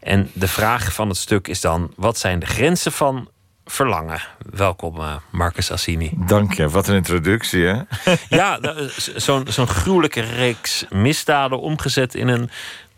En 0.00 0.30
de 0.32 0.48
vraag 0.48 0.92
van 0.92 1.08
het 1.08 1.16
stuk 1.18 1.48
is 1.48 1.60
dan: 1.60 1.92
wat 1.96 2.18
zijn 2.18 2.38
de 2.38 2.46
grenzen 2.46 2.92
van 2.92 3.28
verlangen? 3.64 4.20
Welkom, 4.50 4.96
eh, 5.00 5.14
Marcus 5.30 5.70
Assini. 5.70 6.12
Dank 6.16 6.52
je, 6.54 6.68
wat 6.68 6.88
een 6.88 6.94
introductie, 6.96 7.64
hè? 7.64 7.80
Ja, 8.28 8.58
nou, 8.58 8.88
z- 8.88 9.14
zo'n 9.14 9.46
zo'n 9.48 9.66
gruwelijke 9.68 10.20
reeks 10.20 10.84
misdaden 10.90 11.60
omgezet 11.60 12.14
in 12.14 12.28
een 12.28 12.50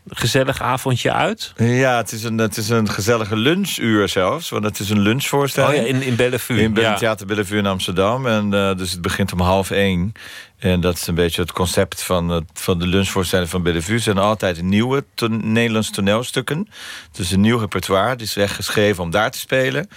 gezellig 0.08 0.60
avondje 0.60 1.12
uit. 1.12 1.52
Ja, 1.56 1.96
het 1.96 2.12
is, 2.12 2.24
een, 2.24 2.38
het 2.38 2.56
is 2.56 2.68
een 2.68 2.88
gezellige 2.88 3.36
lunchuur 3.36 4.08
zelfs. 4.08 4.48
Want 4.48 4.64
het 4.64 4.78
is 4.78 4.90
een 4.90 5.00
lunchvoorstelling. 5.00 5.80
Oh 5.80 5.86
ja, 5.86 5.94
in, 5.94 6.02
in 6.02 6.16
Bellevue. 6.16 6.60
In 6.60 6.74
ja. 6.74 6.90
het 6.90 6.98
Theater 6.98 7.26
Bellevue 7.26 7.58
in 7.58 7.66
Amsterdam. 7.66 8.26
En, 8.26 8.54
eh, 8.54 8.76
dus 8.76 8.90
het 8.90 9.00
begint 9.00 9.32
om 9.32 9.40
half 9.40 9.70
één. 9.70 10.12
En 10.58 10.80
dat 10.80 10.96
is 10.96 11.06
een 11.06 11.14
beetje 11.14 11.40
het 11.40 11.52
concept 11.52 12.02
van, 12.02 12.28
het, 12.28 12.44
van 12.52 12.78
de 12.78 12.86
lunchvoorstelling 12.86 13.48
van 13.48 13.62
Bellevue. 13.62 13.94
Het 13.94 14.04
zijn 14.04 14.18
altijd 14.18 14.62
nieuwe 14.62 15.04
to 15.14 15.28
Nederlands 15.28 15.90
toneelstukken. 15.90 16.68
Dus 17.12 17.30
een 17.30 17.40
nieuw 17.40 17.58
repertoire. 17.58 18.08
Het 18.08 18.22
is 18.22 18.34
weggeschreven 18.34 19.02
om 19.02 19.10
daar 19.10 19.30
te 19.30 19.38
spelen. 19.38 19.88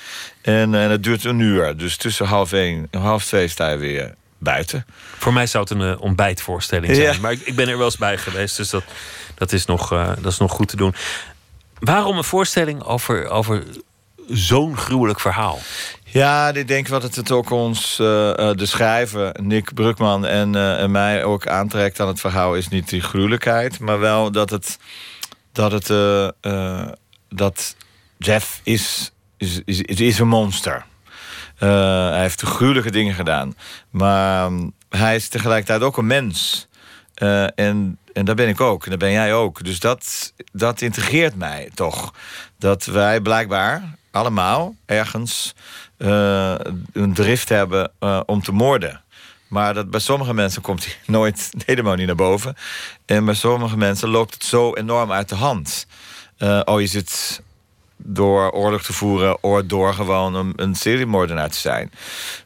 En, 0.42 0.76
en 0.76 0.90
het 0.90 1.04
duurt 1.04 1.24
een 1.24 1.40
uur. 1.40 1.78
Dus 1.78 1.98
tussen 1.98 2.26
half 2.26 2.54
één 2.54 2.88
en 2.92 3.00
half 3.00 3.26
twee 3.26 3.48
sta 3.48 3.70
je 3.70 3.78
weer 3.78 4.16
buiten. 4.46 4.86
Voor 5.18 5.34
mij 5.34 5.48
zou 5.48 5.64
het 5.64 5.74
een 5.74 5.92
eh, 5.92 6.02
ontbijtvoorstelling 6.02 6.96
zijn. 6.96 7.14
Ja. 7.14 7.20
Maar 7.22 7.32
ik, 7.32 7.42
ik 7.42 7.56
ben 7.56 7.68
er 7.68 7.78
wel 7.78 7.86
eens 7.86 7.98
bij 7.98 8.18
geweest, 8.18 8.58
dus 8.58 8.70
dat, 8.70 8.84
dat, 9.36 9.52
is, 9.52 9.66
nog, 9.66 9.92
eh, 9.92 10.08
dat 10.22 10.32
is 10.32 10.38
nog 10.38 10.52
goed 10.52 10.68
te 10.68 10.76
doen. 10.76 10.96
Waarom 11.80 12.18
een 12.18 12.24
voorstelling 12.24 12.84
over, 12.84 13.28
over 13.28 13.64
zo'n 14.30 14.78
gruwelijk 14.78 15.20
verhaal? 15.20 15.60
Ja, 16.04 16.54
ik 16.54 16.68
denk 16.68 16.88
wat 16.88 17.04
het, 17.04 17.16
het 17.16 17.32
ook 17.32 17.50
ons, 17.50 18.00
eh, 18.00 18.06
de 18.56 18.66
schrijver, 18.66 19.36
Nick 19.42 19.74
Brukman 19.74 20.26
en, 20.26 20.56
en 20.56 20.92
mij 20.92 21.24
ook 21.24 21.48
aantrekt 21.48 22.00
aan 22.00 22.08
het 22.08 22.20
verhaal, 22.20 22.56
is 22.56 22.68
niet 22.68 22.90
die 22.90 23.02
gruwelijkheid, 23.02 23.80
maar 23.80 24.00
wel 24.00 24.32
dat 24.32 24.50
het, 24.50 24.78
dat 25.52 25.72
het, 25.72 25.88
dat 27.30 27.76
Jeff 28.18 28.60
is, 28.64 29.12
is, 29.38 29.62
is, 29.66 29.82
is 29.82 30.20
een 30.20 30.28
monster. 30.28 30.86
Eh, 31.58 32.10
hij 32.10 32.22
heeft 32.22 32.42
gruwelijke 32.42 32.92
dingen 32.92 33.14
gedaan. 33.14 33.56
Maar 33.90 34.52
mm, 34.52 34.74
hij 34.90 35.16
is 35.16 35.28
tegelijkertijd 35.28 35.82
ook 35.82 35.98
een 35.98 36.08
mens. 36.08 36.68
Eh, 37.14 37.44
en, 37.44 37.98
en 38.14 38.26
daar 38.26 38.36
ben 38.36 38.48
ik 38.48 38.62
ook. 38.62 38.84
En 38.84 38.90
daar 38.90 39.00
ben 39.00 39.12
jij 39.12 39.34
ook. 39.34 39.64
Dus 39.64 39.80
dat, 39.80 40.34
dat 40.52 40.82
integreert 40.82 41.36
mij 41.36 41.70
toch. 41.74 42.14
Dat 42.58 42.86
wij 42.86 43.22
blijkbaar 43.22 43.84
allemaal 44.12 44.76
ergens 44.86 45.56
uh, 45.98 46.56
een 46.94 47.14
drift 47.14 47.50
hebben 47.50 47.92
om 48.26 48.42
te 48.42 48.52
moorden. 48.52 49.02
Maar 49.48 49.74
dat 49.74 49.90
bij 49.90 50.00
sommige 50.00 50.34
mensen 50.34 50.62
komt 50.62 50.98
nooit 51.06 51.50
helemaal 51.66 51.96
niet 51.96 52.06
naar 52.06 52.16
boven. 52.16 52.56
En 53.06 53.26
bij 53.26 53.34
sommige 53.34 53.78
mensen 53.78 54.10
loopt 54.10 54.34
het 54.34 54.44
zo 54.44 54.74
enorm 54.74 55.12
uit 55.12 55.30
de 55.30 55.36
hand. 55.36 55.88
Oh, 56.66 56.82
je 56.82 56.88
zit 56.88 57.42
door 57.98 58.52
oorlog 58.52 58.84
te 58.84 58.94
voeren... 58.94 59.44
of 59.44 59.62
door 59.62 59.94
gewoon 59.94 60.36
een, 60.36 60.54
een 60.56 60.76
seriemoordenaar 60.76 61.50
te 61.50 61.58
zijn. 61.58 61.92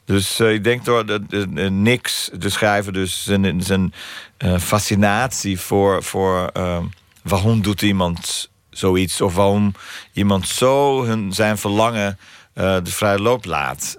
Dus 0.05 0.39
uh, 0.39 0.53
ik 0.53 0.63
denk 0.63 0.85
door 0.85 1.05
de, 1.05 1.25
de, 1.25 1.53
de, 1.53 1.69
niks, 1.69 2.29
de 2.33 2.49
schrijver 2.49 2.93
dus 2.93 3.23
zijn, 3.23 3.61
zijn 3.63 3.93
uh, 4.37 4.57
fascinatie 4.57 5.59
voor... 5.59 6.03
voor 6.03 6.51
waarom 7.21 7.61
doet 7.61 7.81
iemand 7.81 8.49
zoiets? 8.69 9.21
Of 9.21 9.35
waarom 9.35 9.73
iemand 10.13 10.47
zo 10.47 11.03
hun, 11.03 11.33
zijn 11.33 11.57
verlangen 11.57 12.19
de 12.53 12.81
vrije 12.83 13.19
loop 13.19 13.45
laat? 13.45 13.95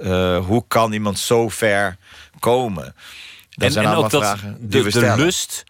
hoe 0.47 0.65
kan 0.69 0.93
iemand 0.93 1.19
zo 1.19 1.49
ver 1.49 1.97
komen? 2.39 2.95
Dat 3.51 3.67
en, 3.67 3.73
zijn 3.73 3.87
en 3.87 3.95
ook 3.95 4.11
dat 4.11 4.37
de, 4.61 4.83
de 4.83 5.15
lust 5.17 5.65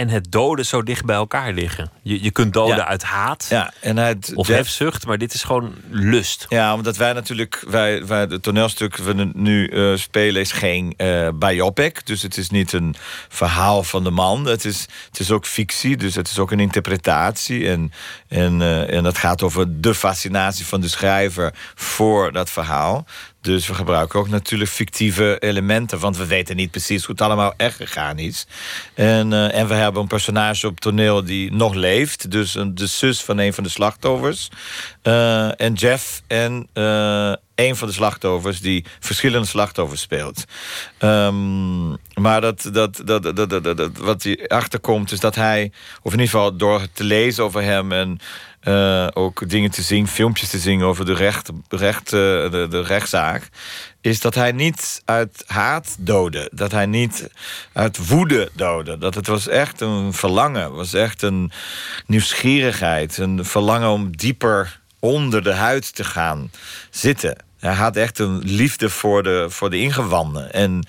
en 0.00 0.08
het 0.08 0.32
doden 0.32 0.66
zo 0.66 0.82
dicht 0.82 1.04
bij 1.04 1.16
elkaar 1.16 1.52
liggen. 1.52 1.90
Je, 2.02 2.22
je 2.22 2.30
kunt 2.30 2.52
doden 2.52 2.86
uit 2.86 3.02
haat 3.02 3.46
ja, 3.48 3.72
en 3.80 3.98
uit 3.98 4.32
of 4.34 4.46
hefzucht, 4.46 5.06
maar 5.06 5.18
dit 5.18 5.34
is 5.34 5.42
gewoon 5.42 5.74
lust. 5.90 6.46
Ja, 6.48 6.74
omdat 6.74 6.96
wij 6.96 7.12
natuurlijk, 7.12 7.64
wij, 7.68 8.06
wij 8.06 8.20
het 8.20 8.42
toneelstuk 8.42 8.96
we 8.96 9.30
nu 9.34 9.70
uh, 9.70 9.96
spelen 9.96 10.40
is 10.40 10.52
geen 10.52 10.94
uh, 10.96 11.28
biopic. 11.34 12.06
Dus 12.06 12.22
het 12.22 12.36
is 12.36 12.50
niet 12.50 12.72
een 12.72 12.94
verhaal 13.28 13.82
van 13.82 14.04
de 14.04 14.10
man. 14.10 14.46
Het 14.46 14.64
is, 14.64 14.86
het 15.08 15.20
is 15.20 15.30
ook 15.30 15.46
fictie, 15.46 15.96
dus 15.96 16.14
het 16.14 16.28
is 16.30 16.38
ook 16.38 16.50
een 16.50 16.60
interpretatie. 16.60 17.68
En, 17.68 17.92
en, 18.28 18.60
uh, 18.60 18.92
en 18.92 19.02
dat 19.02 19.18
gaat 19.18 19.42
over 19.42 19.80
de 19.80 19.94
fascinatie 19.94 20.66
van 20.66 20.80
de 20.80 20.88
schrijver 20.88 21.54
voor 21.74 22.32
dat 22.32 22.50
verhaal. 22.50 23.06
Dus 23.40 23.66
we 23.66 23.74
gebruiken 23.74 24.18
ook 24.18 24.28
natuurlijk 24.28 24.70
fictieve 24.70 25.38
elementen. 25.38 25.98
Want 25.98 26.16
we 26.16 26.26
weten 26.26 26.56
niet 26.56 26.70
precies 26.70 27.04
hoe 27.04 27.14
het 27.14 27.24
allemaal 27.24 27.54
echt 27.56 27.76
gegaan 27.76 28.18
is. 28.18 28.46
En, 28.94 29.30
uh, 29.32 29.54
en 29.54 29.68
we 29.68 29.74
hebben 29.74 30.02
een 30.02 30.08
personage 30.08 30.66
op 30.66 30.80
toneel 30.80 31.24
die 31.24 31.52
nog 31.52 31.74
leeft. 31.74 32.30
Dus 32.30 32.52
de 32.52 32.86
zus 32.86 33.22
van 33.22 33.38
een 33.38 33.54
van 33.54 33.64
de 33.64 33.70
slachtoffers. 33.70 34.48
Uh, 35.02 35.60
en 35.60 35.72
Jeff 35.72 36.22
en 36.26 36.68
uh, 36.74 37.32
een 37.54 37.76
van 37.76 37.88
de 37.88 37.94
slachtoffers 37.94 38.60
die 38.60 38.84
verschillende 39.00 39.46
slachtoffers 39.46 40.00
speelt. 40.00 40.44
Um, 40.98 41.96
maar 42.14 42.40
dat, 42.40 42.68
dat, 42.72 43.02
dat, 43.04 43.22
dat, 43.22 43.36
dat, 43.36 43.50
dat, 43.50 43.76
dat, 43.76 43.96
wat 43.96 44.22
hij 44.22 44.48
achterkomt 44.48 45.12
is 45.12 45.20
dat 45.20 45.34
hij, 45.34 45.72
of 46.02 46.12
in 46.12 46.18
ieder 46.18 46.34
geval 46.34 46.56
door 46.56 46.86
te 46.92 47.04
lezen 47.04 47.44
over 47.44 47.62
hem 47.62 47.92
en 47.92 48.20
uh, 48.64 49.06
ook 49.12 49.48
dingen 49.48 49.70
te 49.70 49.82
zien, 49.82 50.08
filmpjes 50.08 50.48
te 50.48 50.58
zien 50.58 50.82
over 50.82 51.04
de, 51.06 51.14
recht, 51.14 51.50
recht, 51.68 52.12
uh, 52.12 52.20
de, 52.50 52.66
de 52.70 52.82
rechtszaak. 52.82 53.48
Is 54.00 54.20
dat 54.20 54.34
hij 54.34 54.52
niet 54.52 55.02
uit 55.04 55.44
haat 55.46 55.96
doodde. 55.98 56.50
Dat 56.52 56.72
hij 56.72 56.86
niet 56.86 57.30
uit 57.72 58.08
woede 58.08 58.50
doodde. 58.52 58.98
Dat 58.98 59.14
het 59.14 59.26
was 59.26 59.48
echt 59.48 59.80
een 59.80 60.12
verlangen. 60.12 60.72
was 60.72 60.92
echt 60.92 61.22
een 61.22 61.52
nieuwsgierigheid. 62.06 63.18
Een 63.18 63.44
verlangen 63.44 63.88
om 63.88 64.16
dieper 64.16 64.80
onder 64.98 65.42
de 65.42 65.54
huid 65.54 65.94
te 65.94 66.04
gaan 66.04 66.50
zitten. 66.90 67.36
Hij 67.58 67.74
had 67.74 67.96
echt 67.96 68.18
een 68.18 68.38
liefde 68.44 68.90
voor 68.90 69.22
de, 69.22 69.46
voor 69.48 69.70
de 69.70 69.78
ingewanden. 69.78 70.52
En, 70.52 70.86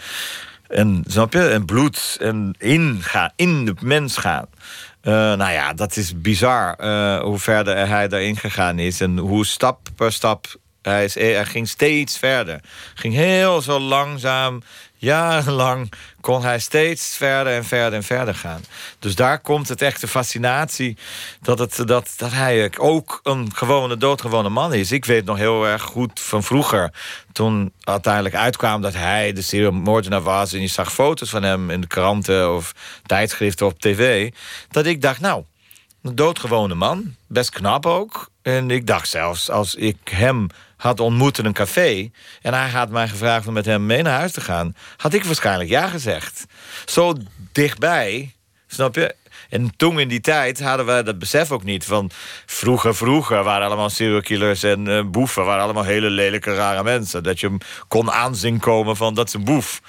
en, 0.67 1.03
snap 1.07 1.33
je? 1.33 1.47
En 1.47 1.65
bloed. 1.65 2.17
En 2.19 2.55
ingaan, 2.57 3.31
in 3.35 3.65
de 3.65 3.75
mens 3.79 4.17
gaan. 4.17 4.47
Uh, 5.03 5.13
nou 5.13 5.51
ja, 5.51 5.73
dat 5.73 5.95
is 5.95 6.21
bizar 6.21 6.75
uh, 6.79 7.19
hoe 7.19 7.39
verder 7.39 7.87
hij 7.87 8.07
daarin 8.07 8.37
gegaan 8.37 8.79
is. 8.79 9.01
En 9.01 9.17
hoe 9.17 9.45
stap 9.45 9.87
per 9.95 10.11
stap 10.11 10.45
hij, 10.81 11.03
is, 11.03 11.13
hij 11.13 11.45
ging 11.45 11.67
steeds 11.67 12.17
verder. 12.17 12.59
Ging 12.93 13.13
heel 13.13 13.61
zo 13.61 13.79
langzaam, 13.79 14.61
jarenlang 15.01 15.91
kon 16.19 16.43
hij 16.43 16.59
steeds 16.59 17.15
verder 17.15 17.53
en 17.53 17.65
verder 17.65 17.93
en 17.93 18.03
verder 18.03 18.35
gaan. 18.35 18.61
Dus 18.99 19.15
daar 19.15 19.39
komt 19.39 19.69
het 19.69 19.81
echte 19.81 20.07
fascinatie 20.07 20.97
dat, 21.41 21.59
het, 21.59 21.87
dat, 21.87 22.13
dat 22.17 22.31
hij 22.31 22.71
ook 22.77 23.19
een 23.23 23.55
gewone, 23.55 23.97
doodgewone 23.97 24.49
man 24.49 24.73
is. 24.73 24.91
Ik 24.91 25.05
weet 25.05 25.25
nog 25.25 25.37
heel 25.37 25.67
erg 25.67 25.81
goed 25.81 26.19
van 26.19 26.43
vroeger, 26.43 26.93
toen 27.31 27.73
uiteindelijk 27.83 28.35
uitkwam 28.35 28.81
dat 28.81 28.93
hij 28.93 29.33
de 29.33 29.41
seriemoordenaar 29.41 30.21
was... 30.21 30.53
en 30.53 30.61
je 30.61 30.67
zag 30.67 30.93
foto's 30.93 31.29
van 31.29 31.43
hem 31.43 31.69
in 31.69 31.81
de 31.81 31.87
kranten 31.87 32.55
of 32.55 32.73
tijdschriften 33.05 33.65
op 33.65 33.79
tv... 33.79 34.31
dat 34.69 34.85
ik 34.85 35.01
dacht, 35.01 35.19
nou, 35.19 35.43
een 36.01 36.15
doodgewone 36.15 36.75
man, 36.75 37.15
best 37.27 37.49
knap 37.49 37.85
ook. 37.85 38.29
En 38.41 38.71
ik 38.71 38.87
dacht 38.87 39.09
zelfs, 39.09 39.49
als 39.49 39.75
ik 39.75 39.97
hem 40.03 40.47
had 40.81 40.99
ontmoet 40.99 41.37
in 41.37 41.45
een 41.45 41.53
café... 41.53 42.11
en 42.41 42.53
hij 42.53 42.69
had 42.69 42.89
mij 42.89 43.07
gevraagd 43.07 43.47
om 43.47 43.53
met 43.53 43.65
hem 43.65 43.85
mee 43.85 44.01
naar 44.01 44.17
huis 44.17 44.31
te 44.31 44.41
gaan... 44.41 44.75
had 44.97 45.13
ik 45.13 45.23
waarschijnlijk 45.23 45.69
ja 45.69 45.87
gezegd. 45.87 46.45
Zo 46.85 47.13
dichtbij, 47.51 48.35
snap 48.67 48.95
je? 48.95 49.15
En 49.49 49.75
toen 49.75 49.99
in 49.99 50.07
die 50.07 50.21
tijd 50.21 50.61
hadden 50.61 50.85
we 50.85 51.03
dat 51.03 51.19
besef 51.19 51.51
ook 51.51 51.63
niet. 51.63 51.85
Van 51.85 52.09
vroeger, 52.45 52.95
vroeger 52.95 53.43
waren 53.43 53.67
allemaal 53.67 53.89
serial 53.89 54.21
killers 54.21 54.63
en 54.63 54.85
uh, 54.85 55.03
boeven... 55.03 55.45
waren 55.45 55.63
allemaal 55.63 55.83
hele 55.83 56.09
lelijke, 56.09 56.55
rare 56.55 56.83
mensen. 56.83 57.23
Dat 57.23 57.39
je 57.39 57.47
hem 57.47 57.57
kon 57.87 58.11
aanzien 58.11 58.59
komen 58.59 58.95
van 58.95 59.13
dat 59.13 59.27
is 59.27 59.33
een 59.33 59.43
boef. 59.43 59.81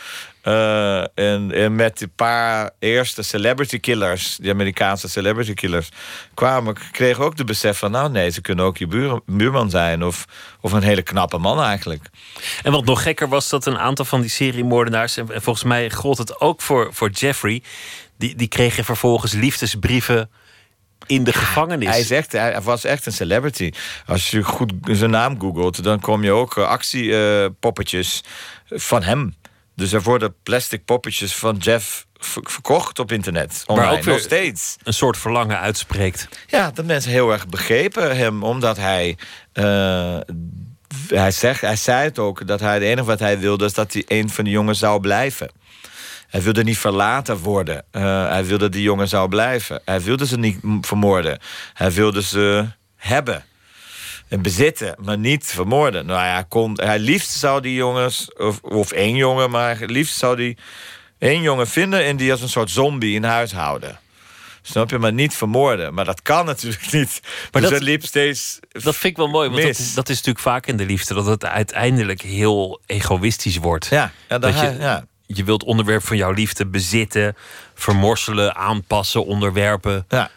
Uh, 0.43 0.98
en, 1.01 1.52
en, 1.52 1.74
met 1.74 1.98
die 1.98 2.09
paar 2.09 2.70
eerste 2.78 3.23
celebrity 3.23 3.81
killers, 3.81 4.36
die 4.36 4.51
Amerikaanse 4.51 5.09
celebrity 5.09 5.55
killers, 5.55 5.89
kwamen, 6.35 6.77
kregen 6.93 7.24
ook 7.24 7.36
de 7.36 7.44
besef 7.44 7.78
van: 7.78 7.90
nou 7.90 8.10
nee, 8.10 8.31
ze 8.31 8.40
kunnen 8.40 8.64
ook 8.64 8.77
je 8.77 8.86
buur, 8.86 9.20
buurman 9.27 9.70
zijn 9.70 10.05
of, 10.05 10.24
of 10.60 10.73
een 10.73 10.82
hele 10.82 11.02
knappe 11.02 11.39
man 11.39 11.62
eigenlijk. 11.62 12.10
En 12.62 12.73
wat 12.73 12.85
nog 12.85 13.02
gekker 13.02 13.28
was, 13.28 13.48
dat 13.48 13.66
een 13.66 13.78
aantal 13.78 14.05
van 14.05 14.20
die 14.20 14.31
seriemoordenaars, 14.31 15.16
en 15.16 15.27
volgens 15.28 15.64
mij 15.64 15.90
gold 15.90 16.19
het 16.19 16.40
ook 16.40 16.62
voor, 16.62 16.89
voor 16.94 17.10
Jeffrey, 17.10 17.62
die, 18.19 18.36
die 18.36 18.48
kregen 18.48 18.85
vervolgens 18.85 19.32
liefdesbrieven 19.32 20.31
in 21.06 21.24
de 21.24 21.32
gevangenis. 21.32 22.09
Hij, 22.09 22.24
hij 22.28 22.60
was 22.60 22.85
echt 22.85 23.06
een 23.06 23.12
celebrity. 23.12 23.73
Als 24.06 24.31
je 24.31 24.43
goed 24.43 24.73
zijn 24.82 25.10
naam 25.10 25.40
googelt, 25.40 25.82
dan 25.82 26.01
kom 26.01 26.24
je 26.24 26.32
ook 26.32 26.56
eh, 26.56 26.64
actiepoppetjes 26.64 28.24
van 28.66 29.02
hem. 29.02 29.35
Dus 29.74 29.93
er 29.93 30.03
worden 30.03 30.35
plastic 30.43 30.85
poppetjes 30.85 31.35
van 31.35 31.57
Jeff 31.57 32.07
verkocht 32.24 32.99
op 32.99 33.12
internet. 33.12 33.65
Online, 33.66 33.89
maar 33.89 33.99
ook 33.99 34.05
nog 34.05 34.19
steeds. 34.19 34.77
Een 34.82 34.93
soort 34.94 35.16
verlangen 35.16 35.59
uitspreekt. 35.59 36.28
Ja, 36.47 36.70
dat 36.70 36.85
mensen 36.85 37.11
heel 37.11 37.32
erg 37.32 37.49
begrepen 37.49 38.16
hem, 38.16 38.43
omdat 38.43 38.77
hij. 38.77 39.16
Uh, 39.55 40.19
hij, 41.09 41.31
zegt, 41.31 41.61
hij 41.61 41.77
zei 41.77 42.05
het 42.05 42.19
ook, 42.19 42.47
dat 42.47 42.61
hij 42.61 42.74
het 42.74 42.82
enige 42.82 43.07
wat 43.07 43.19
hij 43.19 43.39
wilde... 43.39 43.65
is 43.65 43.74
dat 43.74 43.93
hij 43.93 44.05
een 44.07 44.31
van 44.31 44.44
de 44.44 44.51
jongens 44.51 44.78
zou 44.78 45.01
blijven. 45.01 45.51
Hij 46.28 46.43
wilde 46.43 46.65
niet 46.65 46.78
verlaten 46.78 47.39
worden. 47.39 47.85
Uh, 47.93 48.28
hij 48.28 48.44
wilde 48.44 48.69
die 48.69 48.82
jongen 48.82 49.09
zou 49.09 49.28
blijven. 49.28 49.81
Hij 49.85 50.01
wilde 50.01 50.27
ze 50.27 50.39
niet 50.39 50.59
vermoorden. 50.81 51.39
Hij 51.73 51.93
wilde 51.93 52.23
ze 52.23 52.66
hebben 52.97 53.35
en 53.35 53.52
bezitten, 54.41 54.95
maar 55.05 55.19
niet 55.19 55.47
vermoorden. 55.47 56.07
Nou 56.07 56.25
ja, 56.25 56.43
kon, 56.43 56.79
hij 56.83 56.99
liefst 56.99 57.31
zou 57.31 57.61
die 57.61 57.75
jongens, 57.75 58.33
of, 58.33 58.61
of 58.63 58.93
één 58.93 59.17
jongen, 59.17 59.51
maar 59.51 59.79
liefst 59.87 60.17
zou 60.19 60.37
die 60.37 60.57
één 61.19 61.43
jongen 61.43 61.69
vinden 61.69 62.05
en 62.05 62.17
die 62.17 62.31
als 62.31 62.41
een 62.41 62.49
soort 62.49 62.71
zombie 62.71 63.15
in 63.15 63.25
huis 63.25 63.53
houden. 63.53 64.01
Snap 64.63 64.91
je? 64.91 64.99
Maar 64.99 65.13
niet 65.13 65.35
vermoorden. 65.35 65.95
Maar 65.95 66.05
dat 66.05 66.23
kan 66.23 66.47
natuurlijk 66.53 66.93
niet. 66.93 67.21
Maar 67.53 67.63
dus 67.63 67.71
dat, 67.71 67.81
liep 67.83 68.05
steeds. 68.05 68.59
Dat 68.71 68.97
vind 68.97 69.13
ik 69.13 69.17
wel 69.17 69.29
mooi. 69.29 69.51
Want 69.51 69.63
dat, 69.63 69.93
dat, 69.95 70.09
is 70.09 70.17
natuurlijk 70.17 70.45
vaak 70.45 70.67
in 70.67 70.77
de 70.77 70.87
liefde. 70.87 71.15
Dat 71.15 71.27
het 71.27 71.45
uiteindelijk 71.45 72.21
heel 72.21 72.81
egoïstisch 72.87 73.57
wordt. 73.57 73.87
Ja, 73.87 74.13
ja, 74.29 74.39
dat 74.39 74.61
je, 74.61 74.77
ja. 74.79 75.05
je 75.27 75.45
wilt 75.45 75.65
onderwerp 75.65 76.07
van 76.07 76.17
jouw 76.17 76.33
liefde 76.33 76.67
bezitten, 76.67 77.37
vermorselen, 77.75 78.57
aanpassen, 78.57 79.25
onderwerpen. 79.25 80.05
Ja. 80.09 80.31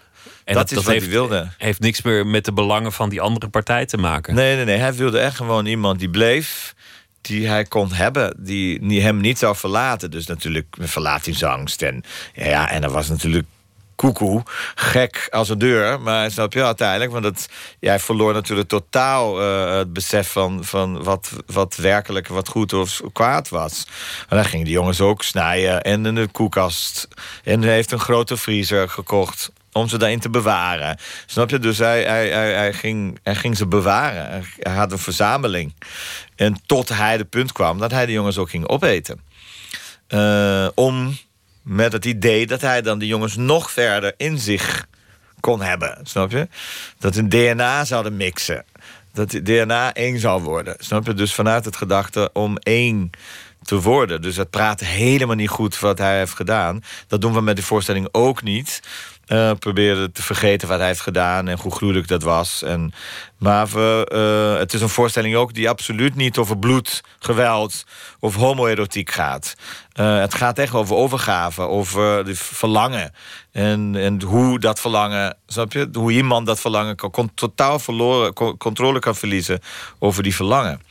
En 0.45 0.53
dat, 0.53 0.71
is 0.71 0.77
wat 0.77 0.85
heeft, 0.85 1.01
hij 1.01 1.11
wilde. 1.11 1.49
Heeft 1.57 1.79
niks 1.79 2.01
meer 2.01 2.27
met 2.27 2.45
de 2.45 2.53
belangen 2.53 2.91
van 2.91 3.09
die 3.09 3.21
andere 3.21 3.47
partij 3.47 3.85
te 3.85 3.97
maken. 3.97 4.35
Nee, 4.35 4.55
nee, 4.55 4.65
nee. 4.65 4.77
Hij 4.77 4.93
wilde 4.93 5.19
echt 5.19 5.35
gewoon 5.35 5.65
iemand 5.65 5.99
die 5.99 6.09
bleef. 6.09 6.75
Die 7.21 7.47
hij 7.47 7.63
kon 7.63 7.93
hebben, 7.93 8.35
die 8.39 9.01
hem 9.01 9.21
niet 9.21 9.39
zou 9.39 9.55
verlaten. 9.55 10.11
Dus 10.11 10.25
natuurlijk 10.25 10.75
verlatingsangst. 10.79 11.81
En, 11.81 12.03
ja, 12.33 12.69
en 12.69 12.83
er 12.83 12.91
was 12.91 13.09
natuurlijk 13.09 13.45
koekoe, 13.95 14.43
gek 14.75 15.27
als 15.31 15.49
een 15.49 15.57
deur. 15.57 16.01
Maar 16.01 16.31
snap 16.31 16.53
je 16.53 16.63
uiteindelijk, 16.63 17.11
want 17.11 17.23
het, 17.23 17.49
jij 17.79 17.99
verloor 17.99 18.33
natuurlijk 18.33 18.67
totaal 18.67 19.41
uh, 19.41 19.77
het 19.77 19.93
besef 19.93 20.31
van, 20.31 20.63
van 20.63 21.03
wat, 21.03 21.31
wat 21.45 21.75
werkelijk 21.75 22.27
wat 22.27 22.47
goed 22.47 22.73
of 22.73 23.01
kwaad 23.13 23.49
was. 23.49 23.87
En 24.29 24.35
dan 24.35 24.45
gingen 24.45 24.65
die 24.65 24.73
jongens 24.73 25.01
ook 25.01 25.23
snijden 25.23 25.81
en 25.81 26.05
in 26.05 26.15
de 26.15 26.27
koelkast. 26.27 27.07
En 27.43 27.61
hij 27.61 27.73
heeft 27.73 27.91
een 27.91 27.99
grote 27.99 28.37
vriezer 28.37 28.89
gekocht 28.89 29.51
om 29.75 29.87
ze 29.87 29.97
daarin 29.97 30.19
te 30.19 30.29
bewaren. 30.29 30.97
Snap 31.25 31.49
je? 31.49 31.59
Dus 31.59 31.77
hij, 31.77 32.03
hij, 32.03 32.29
hij, 32.53 32.73
ging, 32.73 33.19
hij 33.23 33.35
ging 33.35 33.57
ze 33.57 33.67
bewaren. 33.67 34.45
Hij 34.59 34.73
had 34.73 34.91
een 34.91 34.97
verzameling. 34.97 35.73
En 36.35 36.57
tot 36.65 36.89
hij 36.89 37.17
de 37.17 37.25
punt 37.25 37.51
kwam 37.51 37.79
dat 37.79 37.91
hij 37.91 38.05
de 38.05 38.11
jongens 38.11 38.37
ook 38.37 38.49
ging 38.49 38.67
opeten. 38.67 39.19
Uh, 40.09 40.67
om 40.75 41.17
met 41.61 41.91
het 41.91 42.05
idee 42.05 42.47
dat 42.47 42.61
hij 42.61 42.81
dan 42.81 42.99
de 42.99 43.07
jongens 43.07 43.35
nog 43.35 43.71
verder 43.71 44.13
in 44.17 44.39
zich 44.39 44.87
kon 45.39 45.61
hebben. 45.61 45.99
Snap 46.03 46.31
je? 46.31 46.47
Dat 46.99 47.15
hun 47.15 47.29
DNA 47.29 47.85
zouden 47.85 48.17
mixen. 48.17 48.65
Dat 49.13 49.29
DNA 49.29 49.93
één 49.93 50.19
zou 50.19 50.41
worden. 50.41 50.75
Snap 50.79 51.05
je? 51.05 51.13
Dus 51.13 51.33
vanuit 51.33 51.65
het 51.65 51.75
gedachte 51.75 52.29
om 52.33 52.57
één 52.57 53.11
te 53.65 53.81
worden. 53.81 54.21
Dus 54.21 54.35
het 54.35 54.49
praat 54.49 54.79
helemaal 54.79 55.35
niet 55.35 55.49
goed 55.49 55.79
wat 55.79 55.97
hij 55.97 56.17
heeft 56.17 56.35
gedaan. 56.35 56.83
Dat 57.07 57.21
doen 57.21 57.33
we 57.33 57.41
met 57.41 57.55
de 57.55 57.63
voorstelling 57.63 58.07
ook 58.11 58.43
niet. 58.43 58.81
Uh, 59.27 59.51
proberen 59.59 60.11
te 60.11 60.23
vergeten 60.23 60.67
wat 60.67 60.77
hij 60.77 60.87
heeft 60.87 61.01
gedaan 61.01 61.47
en 61.47 61.59
hoe 61.59 61.75
gruwelijk 61.75 62.07
dat 62.07 62.23
was. 62.23 62.63
En, 62.63 62.93
maar 63.37 63.67
we, 63.67 64.11
uh, 64.53 64.59
het 64.59 64.73
is 64.73 64.81
een 64.81 64.89
voorstelling 64.89 65.35
ook 65.35 65.53
die 65.53 65.69
absoluut 65.69 66.15
niet 66.15 66.37
over 66.37 66.57
bloed, 66.57 67.03
geweld 67.19 67.83
of 68.19 68.35
homoerotiek 68.35 69.11
gaat. 69.11 69.55
Uh, 69.99 70.19
het 70.19 70.33
gaat 70.33 70.59
echt 70.59 70.73
over 70.73 70.95
overgave, 70.95 71.61
over 71.61 72.25
de 72.25 72.35
verlangen. 72.35 73.13
En, 73.51 73.95
en 73.95 74.21
hoe 74.21 74.59
dat 74.59 74.79
verlangen, 74.79 75.37
snap 75.47 75.73
je? 75.73 75.89
Hoe 75.93 76.11
iemand 76.11 76.45
dat 76.45 76.59
verlangen 76.59 76.95
kan, 76.95 77.31
totaal 77.35 77.79
verloren, 77.79 78.33
controle 78.57 78.99
kan 78.99 79.15
verliezen 79.15 79.59
over 79.99 80.23
die 80.23 80.35
verlangen. 80.35 80.81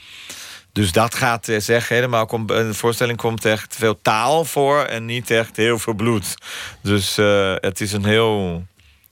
Dus 0.74 0.92
dat 0.92 1.14
gaat 1.14 1.48
eh, 1.48 1.60
zeg 1.60 1.88
helemaal. 1.88 2.28
In 2.32 2.46
de 2.46 2.74
voorstelling 2.74 3.18
komt 3.18 3.44
echt 3.44 3.76
veel 3.78 3.98
taal 4.02 4.44
voor 4.44 4.84
en 4.84 5.05
niet 5.05 5.30
echt 5.30 5.56
heel 5.56 5.78
veel 5.78 5.92
bloed. 5.92 6.34
Dus 6.80 7.18
uh, 7.18 7.55
het 7.60 7.80
is 7.80 7.92
een 7.92 8.05
heel. 8.05 8.66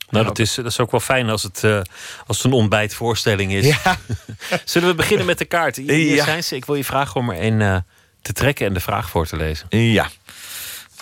Nou, 0.09 0.25
dat 0.25 0.39
is, 0.39 0.55
dat 0.55 0.67
is 0.67 0.81
ook 0.81 0.91
wel 0.91 1.01
fijn 1.01 1.29
als 1.31 1.43
het, 1.43 1.63
uh, 1.65 1.81
als 2.27 2.37
het 2.37 2.47
een 2.47 2.53
ontbijtvoorstelling 2.53 3.53
is. 3.53 3.67
Ja. 3.67 3.99
Zullen 4.65 4.89
we 4.89 4.95
beginnen 4.95 5.27
met 5.27 5.39
de 5.39 5.45
kaart? 5.45 5.77
Hier 5.77 6.15
ja. 6.15 6.25
zijn 6.25 6.45
ze. 6.45 6.57
Ik 6.57 6.65
wil 6.65 6.75
je 6.75 6.85
vragen 6.85 7.21
om 7.21 7.31
er 7.31 7.43
een 7.43 7.61
uh, 7.61 7.77
te 8.23 8.33
trekken 8.33 8.67
en 8.67 8.75
de 8.75 8.81
vraag 8.81 9.11
voor 9.11 9.27
te 9.27 9.37
lezen. 9.37 9.67
Ja. 9.69 10.11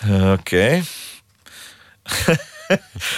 Oké. 0.03 0.31
Okay. 0.31 0.83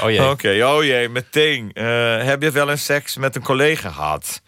oh 0.01 0.09
jee. 0.09 0.29
Oké, 0.29 0.65
oh 0.65 0.83
jee, 0.83 1.09
meteen. 1.09 1.71
Uh, 1.73 2.23
heb 2.23 2.41
je 2.41 2.51
wel 2.51 2.69
eens 2.69 2.85
seks 2.85 3.17
met 3.17 3.35
een 3.35 3.43
collega 3.43 3.89
gehad? 3.89 4.41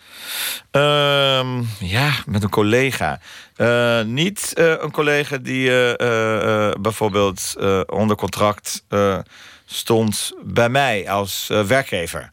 Uh, 0.72 1.60
ja, 1.80 2.11
met 2.26 2.44
een 2.44 2.49
collega. 2.49 3.19
Uh, 3.57 4.02
niet 4.02 4.53
uh, 4.56 4.73
een 4.80 4.91
collega 4.91 5.38
die 5.38 5.69
bijvoorbeeld 6.80 7.56
onder 7.86 8.15
contract 8.15 8.84
stond 9.65 10.32
bij 10.44 10.69
mij 10.69 11.10
als 11.10 11.48
werkgever 11.68 12.32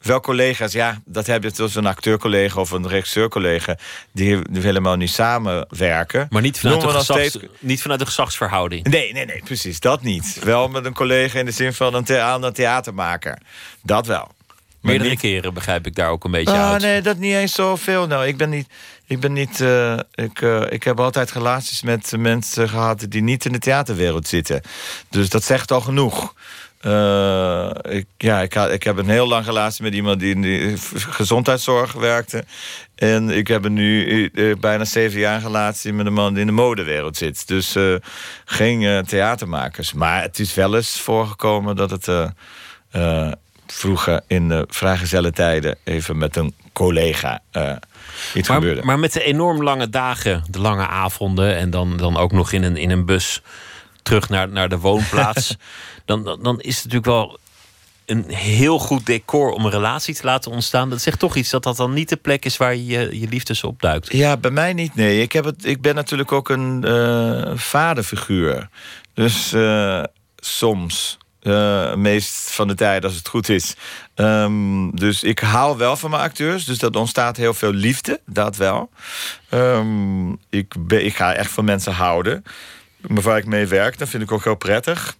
wel 0.00 0.20
collega's, 0.20 0.72
ja, 0.72 1.00
dat 1.04 1.26
heb 1.26 1.42
je 1.42 1.52
tussen 1.52 1.84
een 1.84 1.90
acteurcollega 1.90 2.60
of 2.60 2.70
een 2.70 2.88
regisseurcollega, 2.88 3.78
die, 4.12 4.38
helemaal 4.52 4.96
niet 4.96 5.10
samenwerken. 5.10 6.26
Maar 6.30 6.42
niet 6.42 6.60
vanuit, 6.60 6.80
de 6.80 6.88
gezags, 6.88 7.38
niet 7.58 7.82
vanuit 7.82 8.00
de 8.00 8.06
gezagsverhouding. 8.06 8.86
Nee, 8.86 9.12
nee, 9.12 9.24
nee, 9.24 9.42
precies. 9.44 9.80
Dat 9.80 10.02
niet. 10.02 10.38
wel 10.44 10.68
met 10.68 10.84
een 10.84 10.94
collega 10.94 11.38
in 11.38 11.44
de 11.44 11.50
zin 11.50 11.72
van 11.72 11.94
een, 11.94 12.04
the 12.04 12.20
aan 12.20 12.42
een 12.42 12.52
theatermaker. 12.52 13.38
Dat 13.82 14.06
wel. 14.06 14.36
Meerdere 14.80 15.16
keren 15.16 15.54
begrijp 15.54 15.86
ik 15.86 15.94
daar 15.94 16.10
ook 16.10 16.24
een 16.24 16.30
beetje 16.30 16.54
ah, 16.54 16.70
uit. 16.70 16.82
Nee, 16.82 17.02
dat 17.02 17.16
niet 17.16 17.34
eens 17.34 17.52
zoveel. 17.52 18.06
Nou, 18.06 18.26
ik 18.26 18.36
ben 18.36 18.50
niet. 18.50 18.68
Ik 19.06 19.20
ben 19.20 19.32
niet. 19.32 19.60
Uh, 19.60 19.98
ik, 20.14 20.40
uh, 20.40 20.62
ik 20.70 20.82
heb 20.82 21.00
altijd 21.00 21.30
relaties 21.30 21.82
met 21.82 22.12
mensen 22.18 22.68
gehad 22.68 23.06
die 23.08 23.22
niet 23.22 23.44
in 23.44 23.52
de 23.52 23.58
theaterwereld 23.58 24.28
zitten. 24.28 24.60
Dus 25.08 25.28
dat 25.28 25.44
zegt 25.44 25.70
al 25.70 25.80
genoeg. 25.80 26.34
Uh, 26.82 27.70
ik, 27.82 28.06
ja, 28.16 28.42
ik, 28.42 28.54
ik 28.54 28.82
heb 28.82 28.96
een 28.96 29.08
heel 29.08 29.28
lang 29.28 29.44
relatie 29.44 29.82
met 29.82 29.94
iemand 29.94 30.20
die 30.20 30.34
in 30.34 30.42
de 30.42 30.74
gezondheidszorg 30.90 31.92
werkte. 31.92 32.44
En 32.94 33.30
ik 33.30 33.48
heb 33.48 33.68
nu 33.68 34.04
uh, 34.32 34.56
bijna 34.56 34.84
zeven 34.84 35.18
jaar 35.18 35.40
relatie 35.40 35.92
met 35.92 36.06
een 36.06 36.12
man 36.12 36.32
die 36.32 36.40
in 36.40 36.46
de 36.46 36.52
modewereld 36.52 37.16
zit. 37.16 37.48
Dus 37.48 37.76
uh, 37.76 37.94
geen 38.44 39.04
theatermakers. 39.06 39.92
Maar 39.92 40.22
het 40.22 40.38
is 40.38 40.54
wel 40.54 40.76
eens 40.76 41.00
voorgekomen 41.00 41.76
dat 41.76 41.90
het 41.90 42.08
vroeger 43.66 44.20
in 44.26 44.48
de 44.48 44.64
vrijgezelle 44.68 45.32
tijden 45.32 45.76
even 45.84 46.18
met 46.18 46.36
een 46.36 46.54
collega 46.72 47.42
iets 48.34 48.48
maar, 48.48 48.56
gebeurde. 48.56 48.82
Maar 48.84 48.98
met 48.98 49.12
de 49.12 49.22
enorm 49.22 49.62
lange 49.62 49.90
dagen, 49.90 50.44
de 50.50 50.60
lange 50.60 50.86
avonden 50.86 51.56
en 51.56 51.70
dan, 51.70 51.96
dan 51.96 52.16
ook 52.16 52.32
nog 52.32 52.52
in 52.52 52.62
een, 52.62 52.76
in 52.76 52.90
een 52.90 53.04
bus 53.04 53.42
terug 54.02 54.28
naar, 54.28 54.48
naar 54.48 54.68
de 54.68 54.78
woonplaats. 54.78 55.56
dan, 56.04 56.24
dan, 56.24 56.42
dan 56.42 56.60
is 56.60 56.74
het 56.74 56.84
natuurlijk 56.84 57.06
wel 57.06 57.38
een 58.08 58.24
heel 58.28 58.78
goed 58.78 59.06
decor 59.06 59.50
om 59.50 59.64
een 59.64 59.70
relatie 59.70 60.14
te 60.14 60.24
laten 60.24 60.50
ontstaan. 60.50 60.90
Dat 60.90 61.00
zegt 61.00 61.18
toch 61.18 61.36
iets 61.36 61.50
dat 61.50 61.62
dat 61.62 61.76
dan 61.76 61.92
niet 61.92 62.08
de 62.08 62.16
plek 62.16 62.44
is 62.44 62.56
waar 62.56 62.76
je 62.76 63.20
je 63.20 63.28
liefdes 63.28 63.64
opduikt. 63.64 64.12
Ja, 64.12 64.36
bij 64.36 64.50
mij 64.50 64.72
niet. 64.72 64.94
Nee, 64.94 65.22
ik, 65.22 65.32
heb 65.32 65.44
het, 65.44 65.64
ik 65.64 65.80
ben 65.80 65.94
natuurlijk 65.94 66.32
ook 66.32 66.48
een 66.48 66.84
uh, 66.86 67.50
vaderfiguur. 67.54 68.68
Dus 69.14 69.52
uh, 69.52 70.02
soms. 70.36 71.18
Uh, 71.42 71.94
meest 71.94 72.50
van 72.50 72.68
de 72.68 72.74
tijd 72.74 73.04
als 73.04 73.14
het 73.14 73.28
goed 73.28 73.48
is. 73.48 73.74
Um, 74.14 74.96
dus 74.96 75.22
ik 75.22 75.38
hou 75.38 75.76
wel 75.76 75.96
van 75.96 76.10
mijn 76.10 76.22
acteurs. 76.22 76.64
Dus 76.64 76.78
dat 76.78 76.96
ontstaat 76.96 77.36
heel 77.36 77.54
veel 77.54 77.72
liefde. 77.72 78.20
Dat 78.26 78.56
wel. 78.56 78.90
Um, 79.50 80.38
ik, 80.50 80.74
ben, 80.78 81.04
ik 81.04 81.16
ga 81.16 81.34
echt 81.34 81.50
van 81.50 81.64
mensen 81.64 81.92
houden. 81.92 82.44
Maar 83.00 83.22
waar 83.22 83.38
ik 83.38 83.46
mee 83.46 83.66
werk, 83.66 83.98
dat 83.98 84.08
vind 84.08 84.22
ik 84.22 84.32
ook 84.32 84.44
heel 84.44 84.54
prettig 84.54 85.16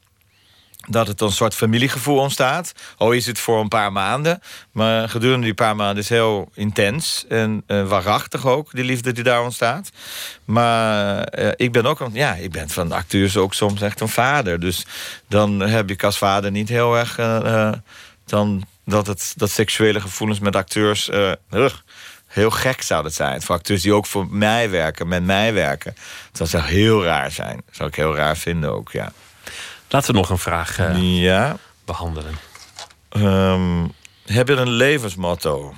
dat 0.89 1.07
het 1.07 1.21
een 1.21 1.33
soort 1.33 1.55
familiegevoel 1.55 2.19
ontstaat. 2.19 2.73
Al 2.97 3.13
is 3.13 3.27
het 3.27 3.39
voor 3.39 3.61
een 3.61 3.69
paar 3.69 3.93
maanden. 3.93 4.41
Maar 4.73 5.09
gedurende 5.09 5.45
die 5.45 5.55
paar 5.55 5.77
maanden 5.77 6.03
is 6.03 6.09
heel 6.09 6.51
intens. 6.55 7.25
En 7.29 7.63
uh, 7.67 7.89
waarachtig 7.89 8.47
ook, 8.47 8.71
die 8.73 8.85
liefde 8.85 9.13
die 9.13 9.25
daar 9.25 9.43
ontstaat. 9.43 9.91
Maar 10.45 11.39
uh, 11.39 11.49
ik 11.57 11.73
ben 11.73 11.87
ook... 11.87 12.09
Ja, 12.13 12.35
ik 12.35 12.51
ben 12.51 12.69
van 12.69 12.93
acteurs 12.93 13.37
ook 13.37 13.55
soms 13.55 13.81
echt 13.81 14.01
een 14.01 14.09
vader. 14.09 14.61
Dus 14.61 14.87
dan 15.29 15.61
heb 15.61 15.91
ik 15.91 16.03
als 16.03 16.19
vader 16.19 16.51
niet 16.51 16.69
heel 16.69 16.97
erg... 16.97 17.19
Uh, 17.19 17.73
dan 18.25 18.65
dat, 18.85 19.07
het, 19.07 19.33
dat 19.37 19.51
seksuele 19.51 20.01
gevoelens 20.01 20.41
met 20.41 20.57
acteurs... 20.57 21.11
heel 22.29 22.51
gek 22.51 22.83
zou 22.83 23.03
dat 23.03 23.15
zijn. 23.15 23.43
Voor 23.43 23.55
acteurs 23.55 23.83
die 23.83 23.93
ook 23.93 24.07
voor 24.07 24.27
mij 24.31 24.71
werken, 24.71 25.09
met 25.09 25.25
mij 25.25 25.53
werken. 25.53 25.95
Dat 26.33 26.49
zou 26.49 26.63
heel 26.63 27.05
raar 27.05 27.31
zijn. 27.31 27.63
Dat 27.67 27.77
zou 27.77 27.89
ik 27.89 27.95
heel 27.95 28.15
raar 28.17 28.37
vinden 28.37 28.73
ook, 28.73 28.91
ja. 28.91 29.13
Laten 29.89 30.11
we 30.11 30.19
nog 30.19 30.31
een 30.31 30.39
vraag 30.39 30.79
uh, 30.79 31.23
ja. 31.23 31.57
behandelen. 31.85 32.39
Um, 33.17 33.93
heb 34.27 34.49
je 34.49 34.55
een 34.55 34.71
levensmotto? 34.71 35.75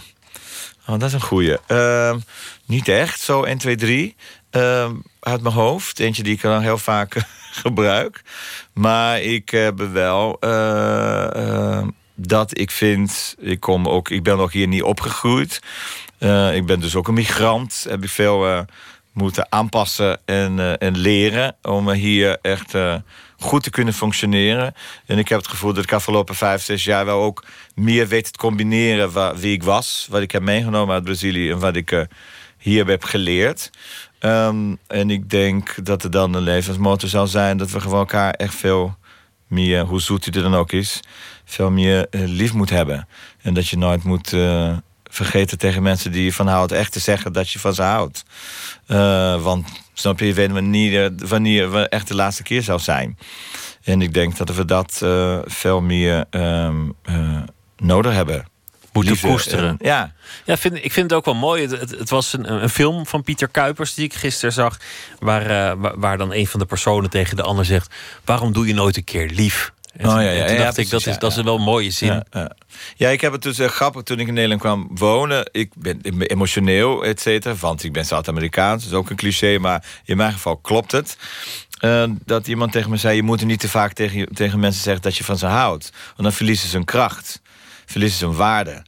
Oh, 0.86 0.98
dat 0.98 1.02
is 1.02 1.12
een 1.12 1.20
goeie. 1.20 1.56
Uh, 1.68 2.14
niet 2.66 2.88
echt, 2.88 3.20
zo 3.20 3.42
1, 3.42 3.58
2, 3.58 3.76
3. 3.76 4.16
Uh, 4.50 4.90
uit 5.20 5.42
mijn 5.42 5.54
hoofd. 5.54 5.98
Eentje 5.98 6.22
die 6.22 6.34
ik 6.34 6.42
dan 6.42 6.62
heel 6.62 6.78
vaak 6.78 7.16
gebruik. 7.62 8.22
Maar 8.72 9.20
ik 9.20 9.50
heb 9.50 9.78
wel 9.78 10.36
uh, 10.40 11.82
dat 12.14 12.58
ik 12.58 12.70
vind... 12.70 13.34
Ik, 13.38 13.60
kom 13.60 13.88
ook, 13.88 14.10
ik 14.10 14.22
ben 14.22 14.38
ook 14.38 14.52
hier 14.52 14.68
niet 14.68 14.82
opgegroeid. 14.82 15.60
Uh, 16.20 16.54
ik 16.54 16.66
ben 16.66 16.80
dus 16.80 16.94
ook 16.94 17.08
een 17.08 17.14
migrant. 17.14 17.86
Heb 17.88 18.02
ik 18.02 18.08
veel 18.08 18.66
moeten 19.12 19.46
aanpassen 19.52 20.18
en, 20.24 20.78
en 20.78 20.96
leren... 20.96 21.56
om 21.62 21.90
hier 21.90 22.38
echt 22.42 22.74
goed 23.38 23.62
te 23.62 23.70
kunnen 23.70 23.94
functioneren. 23.94 24.74
En 25.06 25.18
ik 25.18 25.28
heb 25.28 25.38
het 25.38 25.48
gevoel 25.48 25.72
dat 25.72 25.84
ik 25.84 25.92
afgelopen 25.92 26.34
vijf, 26.34 26.62
zes 26.62 26.84
jaar 26.84 27.04
wel 27.04 27.22
ook 27.22 27.44
meer 27.74 28.08
weet 28.08 28.32
te 28.32 28.38
combineren 28.38 29.12
waar, 29.12 29.36
wie 29.36 29.52
ik 29.52 29.62
was, 29.62 30.06
wat 30.10 30.22
ik 30.22 30.30
heb 30.30 30.42
meegenomen 30.42 30.94
uit 30.94 31.04
Brazilië 31.04 31.50
en 31.50 31.58
wat 31.58 31.76
ik 31.76 32.06
hier 32.58 32.86
heb 32.86 33.04
geleerd. 33.04 33.70
Um, 34.20 34.78
en 34.86 35.10
ik 35.10 35.30
denk 35.30 35.84
dat 35.84 36.04
er 36.04 36.10
dan 36.10 36.34
een 36.34 36.42
levensmotto 36.42 37.06
zou 37.06 37.26
zijn 37.26 37.56
dat 37.56 37.70
we 37.70 37.80
gewoon 37.80 37.98
elkaar 37.98 38.32
echt 38.32 38.54
veel 38.54 38.96
meer, 39.46 39.84
hoe 39.84 40.00
zoet 40.00 40.24
hij 40.24 40.34
er 40.34 40.42
dan 40.42 40.54
ook 40.54 40.72
is, 40.72 41.00
veel 41.44 41.70
meer 41.70 42.06
lief 42.10 42.52
moet 42.52 42.70
hebben. 42.70 43.08
En 43.42 43.54
dat 43.54 43.68
je 43.68 43.78
nooit 43.78 44.04
moet 44.04 44.36
vergeten 45.10 45.58
tegen 45.58 45.82
mensen 45.82 46.12
die 46.12 46.24
je 46.24 46.32
van 46.32 46.46
houdt, 46.46 46.72
echt 46.72 46.92
te 46.92 47.00
zeggen 47.00 47.32
dat 47.32 47.50
je 47.50 47.58
van 47.58 47.74
ze 47.74 47.82
houdt. 47.82 48.24
Uh, 48.86 49.42
want 49.42 49.66
snap 49.92 50.18
je, 50.18 50.26
je 50.26 50.34
weet 50.34 50.50
wanneer, 50.50 51.12
wanneer 51.16 51.72
we 51.72 51.88
echt 51.88 52.08
de 52.08 52.14
laatste 52.14 52.42
keer 52.42 52.62
zou 52.62 52.78
zijn. 52.78 53.18
En 53.84 54.02
ik 54.02 54.14
denk 54.14 54.36
dat 54.36 54.54
we 54.54 54.64
dat 54.64 55.00
uh, 55.02 55.38
veel 55.44 55.80
meer 55.80 56.24
um, 56.30 56.94
uh, 57.08 57.42
nodig 57.76 58.12
hebben. 58.12 58.48
Moeten 58.92 59.20
koesteren. 59.20 59.76
ja, 59.80 60.12
ja 60.44 60.56
vind, 60.56 60.84
ik 60.84 60.92
vind 60.92 61.10
het 61.10 61.18
ook 61.18 61.24
wel 61.24 61.34
mooi. 61.34 61.68
Het, 61.68 61.90
het, 61.90 62.10
was 62.10 62.32
een, 62.32 62.52
een, 62.52 62.68
film 62.68 63.06
van 63.06 63.22
Pieter 63.22 63.48
Kuipers 63.48 63.94
die 63.94 64.04
ik 64.04 64.14
gisteren 64.14 64.52
zag. 64.52 64.78
Waar, 65.18 65.42
uh, 65.42 65.82
waar, 65.82 65.98
waar, 65.98 66.18
dan 66.18 66.32
een 66.32 66.46
van 66.46 66.60
de 66.60 66.66
personen 66.66 67.10
tegen 67.10 67.36
de 67.36 67.42
ander 67.42 67.64
zegt: 67.64 67.94
Waarom 68.24 68.52
doe 68.52 68.66
je 68.66 68.74
nooit 68.74 68.96
een 68.96 69.04
keer 69.04 69.28
lief? 69.28 69.72
En, 69.96 70.08
oh, 70.08 70.12
ja, 70.12 70.20
ja, 70.20 70.46
toen 70.46 70.56
dacht 70.56 70.76
ik, 70.76 70.90
dat 70.90 71.06
is, 71.06 71.18
dat 71.18 71.36
is 71.36 71.42
wel 71.42 71.56
een 71.56 71.62
mooie 71.62 71.90
zin. 71.90 72.24
Ja, 72.96 73.08
ik 73.08 73.20
heb 73.20 73.32
het 73.32 73.42
dus 73.42 73.58
uh, 73.58 73.68
grappig 73.68 74.02
toen 74.02 74.18
ik 74.18 74.26
in 74.26 74.34
Nederland 74.34 74.60
kwam 74.60 74.90
wonen. 74.94 75.48
Ik 75.52 75.72
ben, 75.74 76.00
emotioneel, 76.02 77.04
et 77.04 77.20
cetera. 77.20 77.54
Want 77.54 77.84
ik 77.84 77.92
ben 77.92 78.04
Zuid-Amerikaans, 78.04 78.82
dat 78.82 78.92
is 78.92 78.98
ook 78.98 79.10
een 79.10 79.16
cliché. 79.16 79.58
Maar 79.58 79.84
in 80.04 80.16
mijn 80.16 80.32
geval 80.32 80.56
klopt 80.56 80.92
het. 80.92 81.16
Uh, 81.80 82.04
dat 82.24 82.46
iemand 82.46 82.72
tegen 82.72 82.90
me 82.90 82.96
zei: 82.96 83.16
Je 83.16 83.22
moet 83.22 83.40
er 83.40 83.46
niet 83.46 83.60
te 83.60 83.68
vaak 83.68 83.92
tegen, 83.92 84.28
tegen 84.34 84.60
mensen 84.60 84.82
zeggen 84.82 85.02
dat 85.02 85.16
je 85.16 85.24
van 85.24 85.38
ze 85.38 85.46
houdt. 85.46 85.90
Want 86.06 86.22
dan 86.22 86.32
verliezen 86.32 86.68
ze 86.68 86.76
hun 86.76 86.84
kracht, 86.84 87.40
verliezen 87.86 88.18
ze 88.18 88.24
hun 88.24 88.36
waarde. 88.36 88.84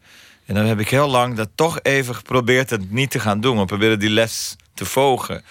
En 0.46 0.54
dan 0.54 0.64
heb 0.64 0.80
ik 0.80 0.88
heel 0.88 1.08
lang 1.08 1.36
dat 1.36 1.48
toch 1.54 1.78
even 1.82 2.14
geprobeerd 2.14 2.70
het 2.70 2.90
niet 2.90 3.10
te 3.10 3.20
gaan 3.20 3.40
doen. 3.40 3.58
We 3.58 3.64
proberen 3.64 3.98
die 3.98 4.10
les 4.10 4.56
te 4.74 4.84
vogen. 4.84 5.44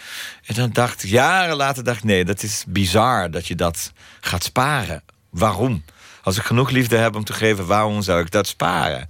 En 0.46 0.56
dan 0.56 0.72
dacht 0.72 1.04
ik, 1.04 1.10
jaren 1.10 1.56
later 1.56 1.84
dacht 1.84 1.98
ik, 1.98 2.04
nee, 2.04 2.26
dat 2.26 2.44
is 2.44 2.64
bizar 2.68 3.32
dat 3.32 3.48
je 3.48 3.56
dat 3.56 3.92
gaat 4.20 4.44
sparen. 4.44 5.04
Waarom? 5.32 5.84
Als 6.24 6.38
ik 6.38 6.44
genoeg 6.44 6.70
liefde 6.70 6.98
heb 6.98 7.16
om 7.16 7.24
te 7.24 7.34
geven, 7.34 7.66
waarom 7.66 8.02
zou 8.02 8.22
ik 8.22 8.32
dat 8.32 8.48
sparen? 8.48 9.08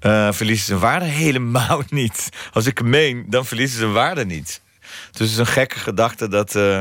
Uh, 0.00 0.32
verliezen 0.32 0.66
zijn 0.66 0.78
waarde 0.78 1.04
helemaal 1.24 1.82
niet. 1.88 2.28
Als 2.52 2.66
ik 2.66 2.82
meen, 2.82 3.24
dan 3.28 3.46
verliezen 3.46 3.78
ze 3.78 3.86
waarde 3.86 4.24
niet. 4.24 4.60
Dus 5.10 5.20
het 5.20 5.30
is 5.30 5.36
een 5.36 5.46
gekke 5.46 5.78
gedachte 5.78 6.28
dat 6.28 6.54
uh, 6.54 6.80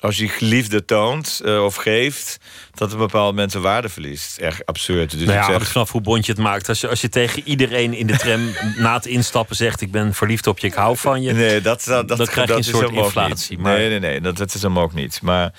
als 0.00 0.16
je 0.16 0.30
liefde 0.38 0.84
toont 0.84 1.40
uh, 1.44 1.64
of 1.64 1.74
geeft, 1.74 2.38
dat 2.74 2.92
een 2.92 2.98
bepaald 2.98 3.34
mensen 3.34 3.60
waarde 3.60 3.88
verliest. 3.88 4.38
Echt 4.38 4.66
absurd. 4.66 5.10
Dus 5.10 5.20
nou 5.20 5.32
ja, 5.32 5.48
ik 5.48 5.58
zeg... 5.58 5.68
vanaf 5.68 5.90
hoe 5.90 6.00
bond 6.00 6.26
je 6.26 6.32
het 6.32 6.40
maakt. 6.40 6.68
Als 6.68 6.80
je, 6.80 6.88
als 6.88 7.00
je 7.00 7.08
tegen 7.08 7.42
iedereen 7.44 7.94
in 7.94 8.06
de 8.06 8.16
tram 8.16 8.40
na 8.84 8.94
het 8.94 9.06
instappen 9.06 9.56
zegt: 9.56 9.80
Ik 9.80 9.90
ben 9.90 10.14
verliefd 10.14 10.46
op 10.46 10.58
je, 10.58 10.66
ik 10.66 10.74
hou 10.74 10.96
van 10.96 11.22
je. 11.22 11.32
Nee, 11.32 11.60
dat, 11.60 11.84
dat, 11.84 12.08
dat, 12.08 12.30
krijg 12.30 12.48
je 12.48 12.54
een 12.54 12.64
soort 12.64 12.92
inflatie. 12.92 13.58
Maar... 13.58 13.76
Nee, 13.76 13.88
nee, 13.88 13.98
nee, 13.98 14.20
dat, 14.20 14.36
dat 14.36 14.54
is 14.54 14.62
hem 14.62 14.78
ook 14.78 14.94
niet. 14.94 15.22
Maar 15.22 15.52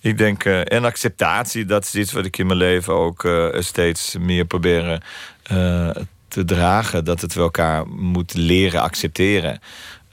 ik 0.00 0.18
denk, 0.18 0.44
uh, 0.44 0.72
en 0.72 0.84
acceptatie, 0.84 1.64
dat 1.64 1.84
is 1.84 1.94
iets 1.94 2.12
wat 2.12 2.24
ik 2.24 2.38
in 2.38 2.46
mijn 2.46 2.58
leven 2.58 2.94
ook 2.94 3.24
uh, 3.24 3.48
steeds 3.58 4.16
meer 4.18 4.44
proberen 4.44 5.02
uh, 5.52 5.90
te 6.28 6.44
dragen. 6.44 7.04
Dat 7.04 7.20
het 7.20 7.34
we 7.34 7.40
elkaar 7.40 7.86
moet 7.86 8.34
leren 8.34 8.82
accepteren. 8.82 9.60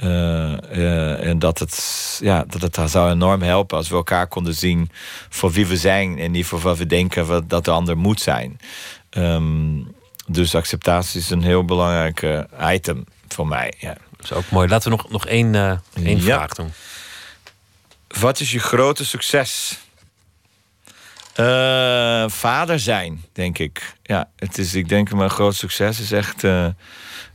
Uh, 0.04 0.54
uh, 0.72 1.26
en 1.26 1.40
dat 1.40 1.60
het, 1.60 2.20
ja, 2.24 2.46
dat 2.48 2.62
het 2.62 2.92
zou 2.92 3.12
enorm 3.12 3.42
helpen 3.42 3.78
als 3.78 3.90
we 3.90 3.96
elkaar 3.96 4.28
konden 4.28 4.56
zien 4.56 4.90
voor 5.30 5.52
wie 5.52 5.68
we 5.68 5.78
zijn 5.78 6.20
en 6.20 6.32
niet 6.32 6.46
voor 6.46 6.60
wat 6.60 6.78
we 6.78 6.86
denken 6.86 7.26
wat, 7.26 7.50
dat 7.50 7.66
de 7.66 7.72
ander 7.72 7.98
moet 7.98 8.22
zijn. 8.22 8.60
Um, 9.10 9.96
dus 10.28 10.56
acceptatie 10.56 11.20
is 11.20 11.30
een 11.30 11.42
heel 11.42 11.66
belangrijk 11.66 12.46
item 12.62 13.04
voor 13.28 13.48
mij. 13.48 13.74
Ja. 13.78 13.94
Dat 14.18 14.24
is 14.24 14.32
ook 14.32 14.50
mooi. 14.50 14.68
Laten 14.68 14.92
we 14.92 14.98
nog, 14.98 15.10
nog 15.10 15.26
één, 15.26 15.56
één 16.04 16.18
ja. 16.18 16.36
vraag 16.36 16.54
doen. 16.54 16.74
Wat 18.08 18.40
is 18.40 18.52
je 18.52 18.60
grote 18.60 19.06
succes? 19.06 19.78
vader 22.28 22.80
zijn, 22.80 23.24
denk 23.32 23.58
ik. 23.58 23.96
Ja, 24.04 24.30
het 24.36 24.58
is, 24.58 24.74
ik 24.74 24.90
denk 24.90 25.14
mijn 25.14 25.30
groot 25.30 25.56
succes 25.56 26.00
is 26.00 26.12
echt 26.12 26.42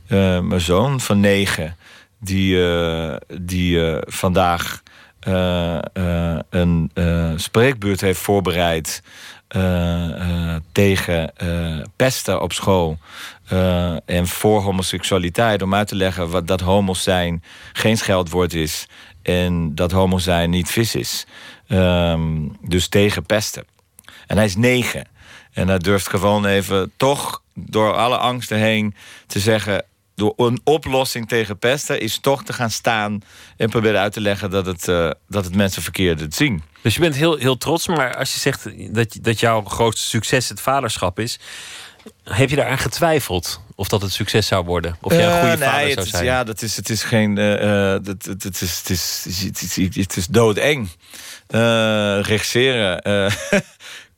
mijn 0.07 0.61
zoon 0.61 0.99
van 0.99 1.19
negen 1.19 1.77
die, 2.19 2.55
uh, 2.55 3.15
die 3.41 3.77
uh, 3.77 3.97
vandaag 4.01 4.83
uh, 5.27 5.79
een 6.49 6.91
spreekbeurt 7.35 8.01
heeft 8.01 8.19
voorbereid 8.19 9.03
tegen 10.71 11.33
pesten 11.95 12.41
op 12.41 12.53
school. 12.53 12.97
en 14.05 14.27
voor 14.27 14.61
homoseksualiteit, 14.61 15.61
om 15.61 15.75
uit 15.75 15.87
te 15.87 15.95
leggen 15.95 16.29
wat, 16.29 16.47
dat 16.47 16.59
homo's 16.59 17.03
zijn 17.03 17.43
geen 17.73 17.97
scheldwoord 17.97 18.53
is. 18.53 18.87
En 19.21 19.75
dat 19.75 19.91
homo 19.91 20.17
zijn 20.17 20.49
niet 20.49 20.69
vis 20.69 20.95
is. 20.95 21.25
Um, 21.67 22.57
dus 22.61 22.87
tegen 22.87 23.25
pesten. 23.25 23.65
En 24.27 24.37
hij 24.37 24.45
is 24.45 24.55
negen. 24.55 25.07
En 25.53 25.67
hij 25.67 25.77
durft 25.77 26.09
gewoon 26.09 26.45
even 26.45 26.91
toch 26.97 27.41
door 27.53 27.93
alle 27.93 28.17
angsten 28.17 28.57
heen 28.57 28.95
te 29.27 29.39
zeggen: 29.39 29.85
door 30.19 30.33
een 30.37 30.59
oplossing 30.63 31.27
tegen 31.27 31.59
pesten 31.59 31.99
is 31.99 32.17
toch 32.17 32.43
te 32.43 32.53
gaan 32.53 32.71
staan 32.71 33.21
en 33.57 33.69
proberen 33.69 33.99
uit 33.99 34.13
te 34.13 34.21
leggen 34.21 34.49
dat 34.49 34.65
het, 34.65 34.87
uh, 34.87 35.11
dat 35.27 35.45
het 35.45 35.55
mensen 35.55 35.81
verkeerd 35.81 36.19
het 36.19 36.35
zien. 36.35 36.63
Dus 36.81 36.93
je 36.93 36.99
bent 36.99 37.15
heel, 37.15 37.37
heel 37.37 37.57
trots, 37.57 37.87
maar 37.87 38.15
als 38.15 38.33
je 38.33 38.39
zegt 38.39 38.93
dat, 38.93 39.17
dat 39.21 39.39
jouw 39.39 39.63
grootste 39.63 40.07
succes 40.07 40.49
het 40.49 40.61
vaderschap 40.61 41.19
is, 41.19 41.39
heb 42.23 42.49
je 42.49 42.55
daaraan 42.55 42.77
getwijfeld 42.77 43.61
of 43.75 43.87
dat 43.87 44.01
het 44.01 44.11
succes 44.11 44.47
zou 44.47 44.65
worden? 44.65 44.97
Of 45.01 45.11
jij 45.11 45.25
een 45.25 45.39
goede 45.39 45.53
uh, 45.53 45.59
nee, 45.59 45.69
vader 45.69 45.91
zou 45.91 46.05
is, 46.05 46.11
zijn? 46.11 46.23
Ja, 46.23 46.43
dat 46.43 46.61
is, 46.61 46.75
het 46.75 46.89
is 46.89 47.03
geen. 47.03 47.37
Uh, 47.37 47.91
het, 47.91 48.07
het, 48.07 48.43
het, 48.43 48.61
is, 48.61 48.77
het, 48.77 48.89
is, 48.89 49.25
het, 49.43 49.61
is, 49.61 49.95
het 49.95 50.17
is 50.17 50.27
doodeng. 50.27 50.89
Uh, 51.49 52.19
regisseren. 52.21 53.01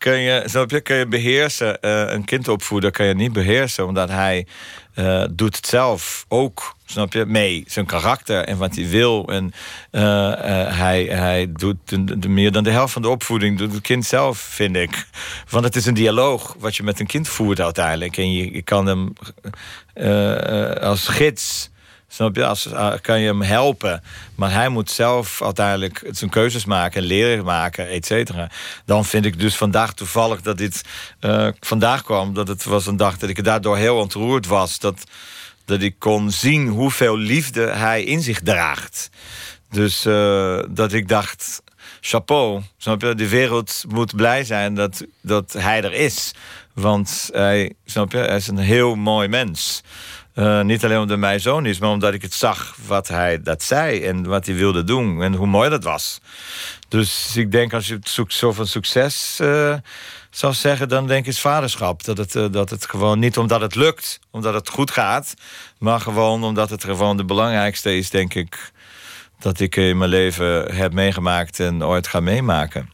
kun 0.02 0.20
je, 0.20 0.44
snap 0.46 0.72
je, 0.72 0.82
kun 0.82 0.96
je 0.96 1.08
beheersen. 1.08 1.78
een 2.14 2.26
kind 2.26 2.48
opvoeden 2.48 2.92
kan 2.92 3.06
je 3.06 3.14
niet 3.14 3.34
beheersen, 3.34 3.88
omdat 3.88 4.10
hij 4.10 4.46
uh, 4.96 5.24
doet 5.32 5.56
het 5.56 5.68
zelf 5.68 6.26
ook, 6.28 6.76
snap 6.86 7.14
je, 7.14 7.26
mee. 7.26 7.64
Zijn 7.68 7.86
karakter 7.86 8.44
en 8.46 8.58
wat 8.58 8.76
hij 8.76 8.88
wil. 8.88 9.28
En 9.28 9.54
uh, 9.92 10.02
hij, 10.78 11.04
hij 11.04 11.52
doet 11.52 12.28
meer 12.28 12.52
dan 12.52 12.64
de 12.64 12.72
helft 12.72 12.94
van 12.94 13.02
de 13.02 13.10
opvoeding, 13.10 13.58
doet 13.58 13.74
het 13.74 13.82
kind 13.82 14.06
zelf, 14.06 14.38
vind 14.38 14.76
ik. 14.76 15.08
Want 15.50 15.66
het 15.66 15.76
is 15.76 15.86
een 15.86 15.94
dialoog 15.94 16.56
wat 16.60 16.76
je 16.76 16.84
met 16.84 17.00
een 17.00 17.08
kind 17.08 17.28
voert 17.28 17.62
uiteindelijk. 17.62 18.18
En 18.18 18.32
je, 18.32 18.54
je 18.54 18.62
kan 18.62 18.86
hem 18.86 19.14
als 20.82 21.08
gids. 21.08 21.71
Snap 22.14 22.36
je? 22.36 22.46
Als, 22.46 22.68
kan 23.02 23.20
je 23.20 23.28
hem 23.28 23.42
helpen. 23.42 24.04
Maar 24.36 24.52
hij 24.52 24.70
moet 24.70 24.92
zelf 24.92 25.42
uiteindelijk 25.42 26.04
zijn 26.10 26.30
keuzes 26.30 26.66
maken 26.66 27.02
en 27.02 27.08
leren 27.08 27.44
maken, 27.44 27.90
et 27.90 28.06
cetera. 28.06 28.50
Dan 28.86 29.06
vind 29.06 29.26
ik 29.26 29.40
dus 29.40 29.56
vandaag 29.56 29.94
toevallig 29.94 30.42
dat 30.42 30.58
dit 30.58 30.82
uh, 31.22 31.48
vandaag 31.60 32.04
kwam. 32.04 32.34
Dat 32.34 32.48
het 32.48 32.64
was 32.64 32.86
een 32.86 32.98
dag 32.98 33.18
dat 33.18 33.30
ik 33.30 33.44
daardoor 33.44 33.78
heel 33.78 33.98
ontroerd 33.98 34.48
was. 34.48 34.80
Dat, 34.80 35.04
dat 35.66 35.82
ik 35.82 35.96
kon 36.00 36.32
zien 36.32 36.68
hoeveel 36.68 37.18
liefde 37.18 37.70
hij 37.70 38.04
in 38.04 38.22
zich 38.22 38.40
draagt. 38.42 39.10
Dus 39.70 40.06
uh, 40.06 40.60
dat 40.70 40.94
ik 40.94 41.08
dacht, 41.08 41.62
chapeau. 42.02 42.62
Snap 42.78 43.02
je? 43.02 43.16
De 43.16 43.30
wereld 43.30 43.84
moet 43.88 44.16
blij 44.16 44.44
zijn 44.44 44.76
dat, 44.76 45.06
dat 45.22 45.54
hij 45.54 45.84
er 45.84 45.94
is. 45.94 46.34
Want 46.74 47.30
hij, 47.32 47.74
snap 47.86 48.12
je, 48.12 48.18
hij 48.18 48.36
is 48.36 48.48
een 48.48 48.58
heel 48.58 48.96
mooi 48.96 49.28
mens. 49.28 49.84
Uh, 50.36 50.62
niet 50.62 50.84
alleen 50.84 51.00
omdat 51.00 51.18
mijn 51.18 51.40
zoon 51.40 51.66
is, 51.66 51.80
maar 51.80 51.90
omdat 51.90 52.14
ik 52.14 52.22
het 52.22 52.34
zag 52.34 52.76
wat 52.88 53.08
hij 53.08 53.42
dat 53.42 53.64
zei 53.64 54.04
en 54.04 54.26
wat 54.28 54.46
hij 54.46 54.56
wilde 54.56 54.84
doen 54.84 55.22
en 55.24 55.34
hoe 55.34 55.48
mooi 55.48 55.70
dat 55.70 55.84
was. 55.84 56.22
Dus 56.88 57.36
ik 57.36 57.52
denk 57.52 57.74
als 57.74 57.88
je 57.88 57.94
het 57.94 58.10
zoekt 58.10 58.34
zo 58.34 58.52
van 58.52 58.68
succes 58.68 59.38
uh, 59.42 59.76
zou 60.30 60.54
zeggen, 60.54 60.90
dan 60.90 61.08
denk 61.08 61.26
ik 61.26 61.32
is 61.32 61.40
vaderschap. 61.40 62.04
Dat 62.04 62.18
het, 62.18 62.36
uh, 62.36 62.46
dat 62.52 62.70
het 62.70 62.86
gewoon 62.86 63.20
niet 63.20 63.38
omdat 63.38 63.62
het 63.62 63.76
lukt, 63.76 64.20
omdat 64.30 64.54
het 64.54 64.70
goed 64.70 64.92
gaat, 64.92 65.34
maar 65.78 66.00
gewoon 66.00 66.44
omdat 66.44 66.70
het 66.70 66.84
gewoon 66.84 67.18
de 67.18 67.26
belangrijkste 67.26 67.98
is, 67.98 68.10
denk 68.10 68.34
ik, 68.34 68.72
dat 69.40 69.60
ik 69.60 69.76
in 69.76 69.98
mijn 69.98 70.10
leven 70.10 70.76
heb 70.76 70.94
meegemaakt 70.94 71.60
en 71.60 71.86
ooit 71.86 72.08
ga 72.08 72.20
meemaken. 72.20 72.90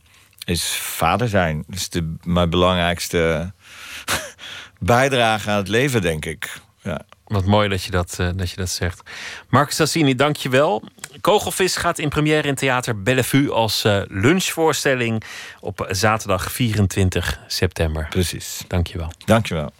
Is 0.45 0.65
vader 0.75 1.27
zijn. 1.27 1.63
Dat 1.67 1.79
is 1.79 1.89
de, 1.89 2.15
mijn 2.23 2.49
belangrijkste 2.49 3.53
bijdrage 4.79 5.49
aan 5.49 5.57
het 5.57 5.67
leven, 5.67 6.01
denk 6.01 6.25
ik. 6.25 6.65
Wat 7.27 7.45
mooi 7.45 7.69
dat 7.69 7.83
je 7.83 7.91
dat, 7.91 8.17
uh, 8.21 8.29
dat, 8.35 8.49
je 8.49 8.55
dat 8.55 8.69
zegt. 8.69 9.01
Marcus 9.49 9.75
Sassini, 9.75 10.15
dank 10.15 10.35
je 10.35 10.49
wel. 10.49 10.83
Kogelvis 11.21 11.75
gaat 11.75 11.99
in 11.99 12.09
première 12.09 12.47
in 12.47 12.55
Theater 12.55 13.01
Bellevue 13.01 13.51
als 13.51 13.85
uh, 13.85 14.01
lunchvoorstelling 14.07 15.23
op 15.59 15.87
zaterdag 15.89 16.51
24 16.51 17.39
september. 17.47 18.07
Precies. 18.09 18.61
Dank 18.67 18.87
je 18.87 18.97
wel. 18.97 19.11
Dank 19.25 19.45
je 19.45 19.53
wel. 19.53 19.71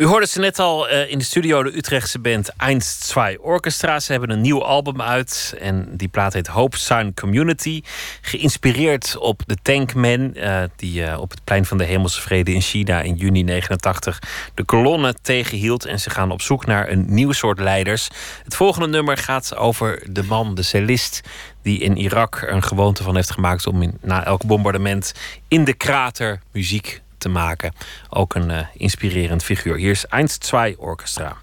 U 0.00 0.06
hoorde 0.06 0.26
ze 0.26 0.40
net 0.40 0.58
al 0.58 0.90
uh, 0.90 1.10
in 1.10 1.18
de 1.18 1.24
studio, 1.24 1.62
de 1.62 1.76
Utrechtse 1.76 2.18
band 2.18 2.48
Einst 2.56 3.08
2 3.08 3.42
Orchestra. 3.42 4.00
Ze 4.00 4.12
hebben 4.12 4.30
een 4.30 4.40
nieuw 4.40 4.64
album 4.64 5.02
uit 5.02 5.54
en 5.58 5.96
die 5.96 6.08
plaat 6.08 6.32
heet 6.32 6.46
Hope 6.46 6.76
Sign 6.76 7.12
Community. 7.14 7.82
Geïnspireerd 8.20 9.16
op 9.16 9.42
de 9.46 9.56
Tankman, 9.62 10.32
uh, 10.34 10.62
die 10.76 11.02
uh, 11.02 11.20
op 11.20 11.30
het 11.30 11.44
plein 11.44 11.64
van 11.64 11.78
de 11.78 11.84
Hemelse 11.84 12.20
Vrede 12.20 12.52
in 12.52 12.60
China 12.60 13.00
in 13.00 13.14
juni 13.14 13.42
89 13.42 14.18
de 14.54 14.64
kolonne 14.64 15.14
tegenhield. 15.22 15.84
En 15.84 16.00
ze 16.00 16.10
gaan 16.10 16.30
op 16.30 16.42
zoek 16.42 16.66
naar 16.66 16.88
een 16.88 17.04
nieuw 17.08 17.32
soort 17.32 17.58
leiders. 17.58 18.08
Het 18.44 18.54
volgende 18.54 18.88
nummer 18.88 19.16
gaat 19.16 19.56
over 19.56 20.02
de 20.12 20.22
man, 20.22 20.54
de 20.54 20.62
cellist, 20.62 21.20
die 21.62 21.78
in 21.78 21.96
Irak 21.96 22.42
er 22.42 22.52
een 22.52 22.62
gewoonte 22.62 23.02
van 23.02 23.14
heeft 23.14 23.30
gemaakt 23.30 23.66
om 23.66 23.82
in, 23.82 23.98
na 24.02 24.24
elk 24.24 24.44
bombardement 24.44 25.14
in 25.48 25.64
de 25.64 25.74
krater 25.74 26.40
muziek 26.52 27.02
te 27.20 27.28
maken. 27.28 27.72
Ook 28.08 28.34
een 28.34 28.50
uh, 28.50 28.58
inspirerend 28.72 29.44
figuur. 29.44 29.76
Hier 29.76 29.90
is 29.90 30.06
Einst 30.06 30.40
2 30.40 30.78
Orchestra. 30.78 31.36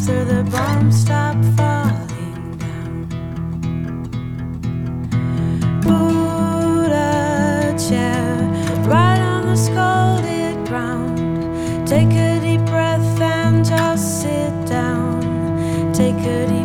After 0.00 0.24
the 0.24 0.42
bombs 0.44 1.02
stop 1.02 1.36
falling 1.58 2.56
down. 2.56 3.06
Put 5.82 6.90
a 6.90 7.76
chair 7.76 8.48
right 8.88 9.20
on 9.20 9.44
the 9.48 9.56
scalded 9.56 10.66
ground. 10.66 11.86
Take 11.86 12.12
a 12.12 12.40
deep 12.40 12.64
breath 12.64 13.20
and 13.20 13.62
just 13.62 14.22
sit 14.22 14.66
down. 14.66 15.92
Take 15.92 16.16
a 16.16 16.46
deep 16.48 16.59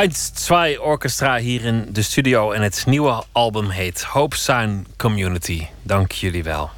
1, 0.00 0.10
2 0.34 0.82
Orchestra 0.82 1.36
hier 1.38 1.64
in 1.64 1.88
de 1.92 2.02
studio. 2.02 2.52
En 2.52 2.62
het 2.62 2.82
nieuwe 2.86 3.22
album 3.32 3.68
heet 3.68 4.02
Hope 4.02 4.36
Sign 4.36 4.86
Community. 4.96 5.66
Dank 5.82 6.12
jullie 6.12 6.44
wel. 6.44 6.70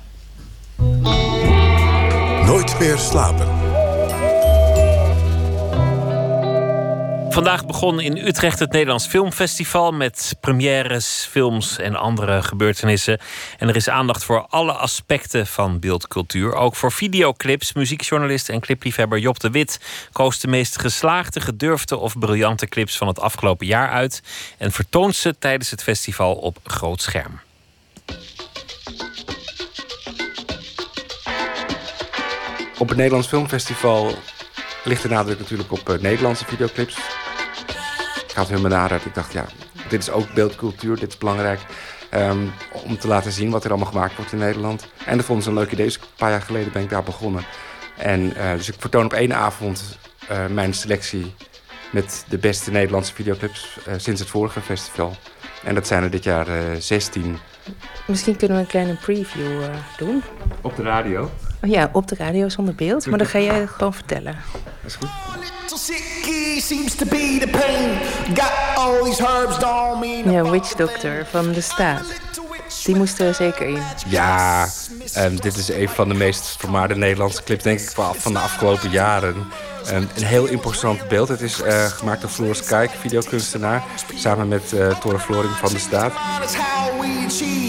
Nooit 2.45 2.79
meer 2.79 2.99
slapen. 2.99 3.62
Vandaag 7.33 7.67
begon 7.67 8.01
in 8.01 8.17
Utrecht 8.17 8.59
het 8.59 8.73
Nederlands 8.73 9.07
Filmfestival 9.07 9.93
met 9.93 10.37
premières, 10.41 11.27
films 11.31 11.79
en 11.79 11.95
andere 11.95 12.43
gebeurtenissen. 12.43 13.19
En 13.59 13.69
er 13.69 13.77
is 13.77 13.89
aandacht 13.89 14.25
voor 14.25 14.47
alle 14.49 14.73
aspecten 14.73 15.47
van 15.47 15.81
beeldcultuur. 15.81 16.55
Ook 16.55 16.77
voor 16.77 16.93
videoclips. 16.93 17.73
Muziekjournalist 17.73 18.49
en 18.49 18.61
clipliefhebber 18.61 19.19
Job 19.19 19.41
de 19.41 19.51
Wit 19.51 19.81
koos 20.13 20.41
de 20.41 20.49
meest 20.49 20.79
geslaagde, 20.79 21.41
gedurfde 21.41 21.97
of 21.97 22.19
briljante 22.19 22.67
clips 22.67 22.97
van 22.97 23.07
het 23.07 23.21
afgelopen 23.21 23.67
jaar 23.67 23.89
uit. 23.91 24.23
En 24.59 24.73
vertoont 24.73 25.17
ze 25.17 25.39
tijdens 25.39 25.71
het 25.71 25.83
festival 25.83 26.35
op 26.35 26.59
groot 26.65 27.03
scherm. 27.03 27.41
Op 32.79 32.89
het 32.89 32.97
Nederlands 32.97 33.29
Filmfestival 33.29 34.15
ligt 34.85 35.03
de 35.03 35.09
nadruk 35.09 35.39
natuurlijk 35.39 35.73
op 35.73 35.89
eh, 35.89 35.99
Nederlandse 35.99 36.45
videoclips. 36.45 36.97
Ik 38.33 38.39
had 38.39 38.49
helemaal 38.49 38.71
nadat 38.71 39.05
ik 39.05 39.15
dacht, 39.15 39.33
ja, 39.33 39.45
dit 39.89 40.01
is 40.03 40.11
ook 40.11 40.33
beeldcultuur, 40.35 40.99
dit 40.99 41.09
is 41.09 41.19
belangrijk. 41.19 41.61
ehm, 42.11 42.47
om 42.85 42.99
te 42.99 43.09
laten 43.09 43.33
zien 43.33 43.51
wat 43.51 43.65
er 43.65 43.71
allemaal 43.71 43.89
gemaakt 43.93 44.17
wordt 44.17 44.33
in 44.33 44.39
Nederland. 44.39 44.87
En 45.07 45.17
dat 45.17 45.27
vonden 45.27 45.45
ze 45.45 45.51
een 45.51 45.57
leuk 45.57 45.71
idee, 45.73 45.87
dus 45.87 45.95
een 45.97 46.03
paar 46.17 46.31
jaar 46.31 46.43
geleden 46.43 46.73
ben 46.73 46.83
ik 46.83 46.89
daar 46.91 47.03
begonnen. 47.03 47.45
En 47.97 48.35
eh, 48.37 48.53
dus 48.53 48.69
ik 48.69 48.75
vertoon 48.79 49.05
op 49.05 49.13
één 49.13 49.35
avond 49.35 49.99
eh, 50.29 50.47
mijn 50.47 50.75
selectie 50.75 51.35
met 51.91 52.25
de 52.29 52.39
beste 52.39 52.71
Nederlandse 52.71 53.15
videoclips 53.15 53.79
eh, 53.87 53.95
sinds 53.97 54.21
het 54.21 54.29
vorige 54.31 54.61
festival. 54.61 55.17
En 55.65 55.75
dat 55.75 55.87
zijn 55.87 56.03
er 56.03 56.11
dit 56.11 56.25
jaar 56.25 56.49
eh 56.49 56.63
16 56.79 57.39
Misschien 58.07 58.37
kunnen 58.37 58.57
we 58.57 58.63
een 58.63 58.69
kleine 58.69 58.95
preview 58.95 59.63
eh, 59.63 59.69
doen. 59.97 60.23
op 60.61 60.77
de 60.77 60.83
radio. 60.83 61.31
Oh 61.63 61.71
ja, 61.71 61.91
op 61.93 62.09
de 62.09 62.15
radio 62.19 62.49
zonder 62.49 62.75
beeld. 62.75 63.07
Maar 63.07 63.19
dan 63.19 63.27
ga 63.27 63.39
jij 63.39 63.67
gewoon 63.67 63.95
vertellen. 63.95 64.37
Dat 64.53 64.91
is 64.91 64.95
goed. 64.95 65.09
Ja, 70.25 70.51
Witch 70.51 70.75
Doctor 70.75 71.27
van 71.31 71.53
de 71.53 71.61
staat. 71.61 72.05
Die 72.85 72.97
moesten 72.97 73.27
er 73.27 73.35
zeker 73.35 73.69
in. 73.69 73.83
Ja, 74.07 74.69
ehm, 75.13 75.37
dit 75.37 75.57
is 75.57 75.69
een 75.69 75.89
van 75.89 76.09
de 76.09 76.15
meest 76.15 76.57
vermaarde 76.59 76.97
Nederlandse 76.97 77.43
clips, 77.43 77.63
denk 77.63 77.81
ik, 77.81 77.91
van 78.17 78.33
de 78.33 78.39
afgelopen 78.39 78.91
jaren. 78.91 79.35
Ehm, 79.87 80.05
een 80.17 80.25
heel 80.25 80.47
imposant 80.47 81.09
beeld. 81.09 81.29
Het 81.29 81.41
is 81.41 81.61
eh, 81.61 81.85
gemaakt 81.85 82.21
door 82.21 82.31
Floris 82.31 82.63
Kijk, 82.65 82.91
videokunstenaar, 82.91 83.83
samen 84.15 84.49
met 84.49 84.73
eh 84.73 84.99
Tore 84.99 85.19
Floring 85.19 85.53
van 85.53 85.73
de 85.73 85.79
Staat. 85.79 86.13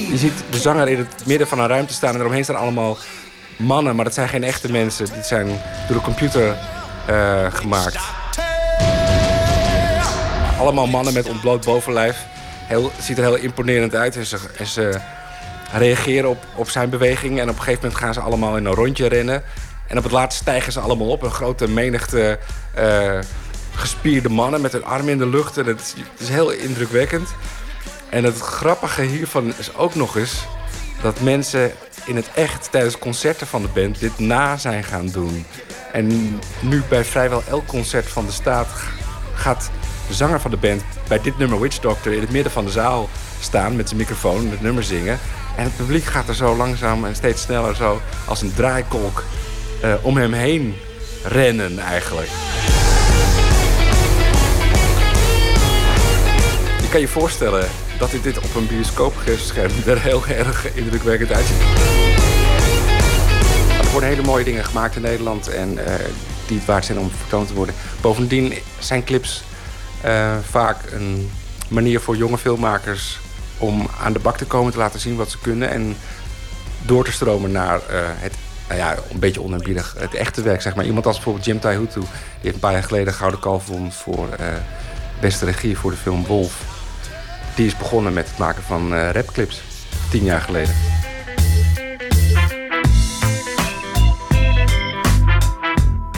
Je 0.09 0.17
ziet 0.17 0.43
de 0.49 0.57
zanger 0.57 0.87
in 0.87 0.97
het 0.97 1.25
midden 1.25 1.47
van 1.47 1.59
een 1.59 1.67
ruimte 1.67 1.93
staan 1.93 2.13
en 2.13 2.19
eromheen 2.19 2.43
staan 2.43 2.55
allemaal 2.55 2.97
mannen, 3.57 3.95
maar 3.95 4.05
dat 4.05 4.13
zijn 4.13 4.29
geen 4.29 4.43
echte 4.43 4.71
mensen. 4.71 5.05
Die 5.05 5.23
zijn 5.23 5.47
door 5.87 5.97
de 5.97 6.03
computer 6.03 6.55
eh, 7.05 7.45
gemaakt. 7.53 7.97
Allemaal 10.59 10.87
mannen 10.87 11.13
met 11.13 11.29
ontbloot 11.29 11.65
bovenlijf. 11.65 12.25
Heel, 12.65 12.91
ziet 12.99 13.17
er 13.17 13.23
heel 13.23 13.35
imponerend 13.35 13.95
uit. 13.95 14.15
En 14.15 14.25
ze, 14.25 14.37
ze 14.65 14.99
reageren 15.71 16.29
op, 16.29 16.45
op 16.55 16.69
zijn 16.69 16.89
bewegingen. 16.89 17.41
En 17.41 17.49
op 17.49 17.55
een 17.55 17.61
gegeven 17.61 17.81
moment 17.81 18.01
gaan 18.01 18.13
ze 18.13 18.19
allemaal 18.19 18.57
in 18.57 18.65
een 18.65 18.73
rondje 18.73 19.07
rennen. 19.07 19.43
En 19.87 19.97
op 19.97 20.03
het 20.03 20.11
laatst 20.11 20.39
stijgen 20.39 20.71
ze 20.71 20.79
allemaal 20.79 21.09
op. 21.09 21.21
Een 21.21 21.31
grote 21.31 21.69
menigte 21.69 22.39
eh, 22.73 23.19
gespierde 23.75 24.29
mannen 24.29 24.61
met 24.61 24.71
hun 24.71 24.85
armen 24.85 25.11
in 25.11 25.17
de 25.17 25.27
lucht. 25.27 25.57
En 25.57 25.65
het, 25.65 25.95
het 26.11 26.21
is 26.21 26.29
heel 26.29 26.51
indrukwekkend. 26.51 27.29
En 28.09 28.23
het 28.23 28.39
grappige 28.39 29.01
hiervan 29.01 29.53
is 29.57 29.75
ook 29.75 29.95
nog 29.95 30.17
eens 30.17 30.45
dat 31.01 31.19
mensen 31.19 31.71
in 32.05 32.15
het 32.15 32.31
echt 32.35 32.71
tijdens 32.71 32.97
concerten 32.97 33.47
van 33.47 33.61
de 33.61 33.67
band 33.67 33.99
dit 33.99 34.19
na 34.19 34.57
zijn 34.57 34.83
gaan 34.83 35.07
doen. 35.07 35.45
En 35.91 36.39
nu 36.59 36.83
bij 36.89 37.05
vrijwel 37.05 37.43
elk 37.49 37.65
concert 37.65 38.07
van 38.07 38.25
de 38.25 38.31
staat 38.31 38.67
gaat 39.33 39.71
de 40.07 40.13
zanger 40.13 40.41
van 40.41 40.51
de 40.51 40.57
band 40.57 40.83
bij 41.07 41.21
dit 41.21 41.37
nummer 41.37 41.59
Witch 41.59 41.79
Doctor 41.79 42.13
in 42.13 42.21
het 42.21 42.31
midden 42.31 42.51
van 42.51 42.65
de 42.65 42.71
zaal 42.71 43.09
staan 43.39 43.75
met 43.75 43.87
zijn 43.87 43.99
microfoon 43.99 44.39
en 44.39 44.49
het 44.49 44.61
nummer 44.61 44.83
zingen. 44.83 45.19
En 45.57 45.63
het 45.63 45.75
publiek 45.75 46.03
gaat 46.03 46.27
er 46.27 46.35
zo 46.35 46.55
langzaam 46.55 47.05
en 47.05 47.15
steeds 47.15 47.41
sneller 47.41 47.75
zo 47.75 48.01
als 48.25 48.41
een 48.41 48.53
draaikolk 48.53 49.23
eh, 49.81 49.93
om 50.01 50.17
hem 50.17 50.33
heen 50.33 50.75
rennen 51.23 51.79
eigenlijk. 51.79 52.29
Kan 56.93 57.01
je 57.01 57.07
voorstellen 57.07 57.69
dat 57.99 58.11
dit, 58.11 58.23
dit 58.23 58.37
op 58.37 58.55
een 58.55 58.67
bioscoopscherm 58.67 59.71
er 59.85 60.01
heel 60.01 60.25
erg 60.27 60.73
indrukwekkend 60.75 61.31
uitziet. 61.31 61.61
Er 63.81 63.91
worden 63.91 64.09
hele 64.09 64.21
mooie 64.21 64.43
dingen 64.43 64.65
gemaakt 64.65 64.95
in 64.95 65.01
Nederland 65.01 65.47
en 65.47 65.85
eh, 65.85 66.05
die 66.47 66.57
het 66.57 66.65
waard 66.65 66.85
zijn 66.85 66.99
om 66.99 67.09
vertoond 67.09 67.47
te 67.47 67.53
worden. 67.53 67.75
Bovendien 68.01 68.53
zijn 68.79 69.03
clips 69.03 69.43
eh, 70.01 70.37
vaak 70.49 70.77
een 70.91 71.31
manier 71.67 71.99
voor 71.99 72.17
jonge 72.17 72.37
filmmakers 72.37 73.19
om 73.57 73.87
aan 74.01 74.13
de 74.13 74.19
bak 74.19 74.37
te 74.37 74.45
komen, 74.45 74.71
te 74.71 74.77
laten 74.77 74.99
zien 74.99 75.15
wat 75.15 75.31
ze 75.31 75.39
kunnen 75.39 75.69
en 75.69 75.95
door 76.81 77.05
te 77.05 77.11
stromen 77.11 77.51
naar 77.51 77.75
eh, 77.75 77.99
het, 78.05 78.33
nou 78.67 78.79
ja, 78.79 78.95
een 79.11 79.19
beetje 79.19 79.41
oneerbiedig, 79.41 79.95
het 79.97 80.13
echte 80.13 80.41
werk. 80.41 80.61
Zeg 80.61 80.75
maar. 80.75 80.85
Iemand 80.85 81.05
als 81.05 81.15
bijvoorbeeld 81.15 81.45
Jim 81.45 81.59
Taihutu, 81.59 81.99
die 81.99 82.09
heeft 82.41 82.55
een 82.55 82.59
paar 82.59 82.71
jaar 82.71 82.83
geleden 82.83 83.13
Gouden 83.13 83.39
Kalf 83.39 83.67
won 83.67 83.91
voor 83.91 84.27
beste 85.19 85.45
regie 85.45 85.77
voor 85.77 85.91
de 85.91 85.97
film 85.97 86.25
Wolf. 86.25 86.72
Die 87.55 87.65
is 87.65 87.77
begonnen 87.77 88.13
met 88.13 88.27
het 88.29 88.37
maken 88.37 88.63
van 88.63 88.93
eh, 88.93 89.09
rapclips, 89.11 89.61
tien 90.09 90.23
jaar 90.23 90.41
geleden. 90.41 90.75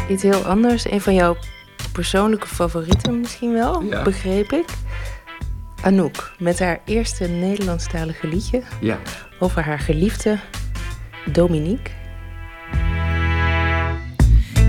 Iets 0.09 0.23
heel 0.23 0.43
anders. 0.45 0.91
Een 0.91 1.01
van 1.01 1.13
jouw 1.13 1.37
persoonlijke 1.91 2.47
favorieten 2.47 3.19
misschien 3.19 3.53
wel, 3.53 3.83
Ja. 3.83 4.01
begreep 4.03 4.51
ik. 4.51 4.65
Anouk, 5.81 6.31
met 6.39 6.59
haar 6.59 6.79
eerste 6.85 7.27
Nederlandstalige 7.27 8.27
liedje 8.27 8.61
Ja. 8.79 8.97
over 9.39 9.63
haar 9.63 9.79
geliefde 9.79 10.39
Dominique. 11.31 11.91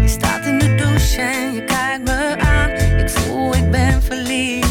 Je 0.03 0.09
staat 0.09 0.47
in 0.47 0.59
de 0.59 0.75
douche 0.75 1.21
en 1.21 1.55
je 1.55 1.65
kijkt 1.65 2.05
me 2.05 2.37
aan. 2.39 2.71
Ik 3.01 3.11
voel, 3.11 3.55
ik 3.55 3.71
ben 3.71 4.03
verliefd. 4.03 4.66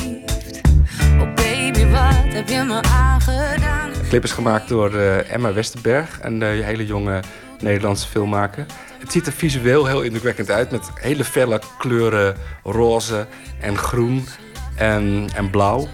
Heb 2.36 2.50
je 2.50 2.64
me 2.64 2.82
aangedaan? 2.82 3.92
De 3.94 4.08
clip 4.08 4.24
is 4.24 4.32
gemaakt 4.32 4.68
door 4.68 4.96
eh, 4.96 5.32
Emma 5.32 5.54
Westerberg, 5.54 6.20
een 6.22 6.42
eh, 6.42 6.50
hele 6.50 6.86
jonge 6.86 7.20
Nederlandse 7.60 8.08
filmmaker. 8.08 8.66
Het 9.00 9.12
ziet 9.12 9.28
er 9.28 9.34
visueel 9.34 9.86
heel 9.86 10.02
indrukwekkend 10.02 10.52
uit 10.52 10.72
met 10.72 10.90
hele 10.94 11.24
felle 11.24 11.62
kleuren 11.78 12.36
roze 12.64 13.28
en 13.60 13.78
groen 13.78 14.28
en, 14.76 15.28
en 15.36 15.50
blauw. 15.50 15.88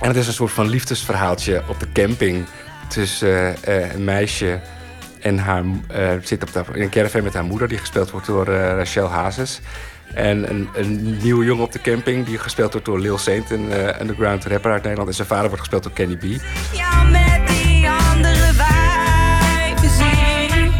En 0.00 0.08
het 0.08 0.16
is 0.16 0.26
een 0.26 0.32
soort 0.32 0.52
van 0.52 0.68
liefdesverhaaltje 0.68 1.62
op 1.68 1.80
de 1.80 1.92
camping 1.92 2.46
tussen 2.88 3.62
eh, 3.62 3.94
een 3.94 4.04
meisje 4.04 4.60
en 5.20 5.38
haar 5.38 5.64
zit 6.22 6.42
op 6.42 6.74
in 6.74 6.82
een 6.82 6.90
caravan 6.90 7.22
met 7.22 7.34
haar 7.34 7.44
moeder, 7.44 7.68
die 7.68 7.78
gespeeld 7.78 8.10
wordt 8.10 8.26
door 8.26 8.44
Rachel 8.54 9.08
Hazes. 9.08 9.60
En 10.14 10.50
een, 10.50 10.68
een 10.74 11.18
nieuwe 11.22 11.44
jongen 11.44 11.64
op 11.64 11.72
de 11.72 11.80
camping, 11.80 12.26
die 12.26 12.38
gespeeld 12.38 12.72
wordt 12.72 12.86
door 12.86 13.00
Lil 13.00 13.18
Saint, 13.18 13.50
een 13.50 13.72
eh, 13.72 14.00
underground 14.00 14.44
rapper 14.44 14.72
uit 14.72 14.82
Nederland. 14.82 15.08
En 15.08 15.14
zijn 15.14 15.28
vader 15.28 15.46
wordt 15.46 15.60
gespeeld 15.60 15.82
door 15.82 15.92
Kenny 15.92 16.16
B. 16.16 16.22
Ja, 16.72 17.02
met 17.02 17.48
die 17.48 17.88
andere 17.88 18.52
zien. 19.80 20.72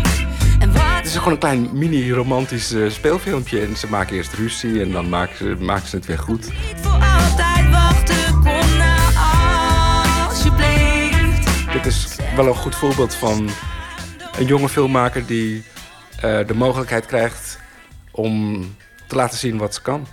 En 0.60 0.72
wat 0.72 0.82
Het 0.82 1.06
is 1.06 1.16
gewoon 1.16 1.32
een 1.32 1.38
klein 1.38 1.68
mini-romantisch 1.72 2.72
eh, 2.72 2.90
speelfilmpje. 2.90 3.60
En 3.60 3.76
ze 3.76 3.86
maken 3.88 4.16
eerst 4.16 4.32
ruzie 4.32 4.80
en 4.80 4.92
dan 4.92 5.08
maken 5.08 5.36
ze, 5.36 5.56
maken 5.58 5.88
ze 5.88 5.96
het 5.96 6.06
weer 6.06 6.18
goed. 6.18 6.48
voor 6.76 6.90
altijd 6.90 7.70
wachten, 7.70 8.32
kom 8.32 8.76
nou 8.78 9.12
alsjeblieft. 10.28 11.72
Dit 11.72 11.86
is 11.86 12.16
wel 12.36 12.46
een 12.46 12.54
goed 12.54 12.74
voorbeeld 12.74 13.14
van 13.14 13.50
een 14.38 14.46
jonge 14.46 14.68
filmmaker 14.68 15.26
die 15.26 15.64
eh, 16.20 16.46
de 16.46 16.54
mogelijkheid 16.54 17.06
krijgt 17.06 17.58
om 18.10 18.64
te 19.12 19.18
laten 19.18 19.38
zien 19.38 19.58
wat 19.58 19.74
ze 19.74 19.82
kan. 19.82 20.06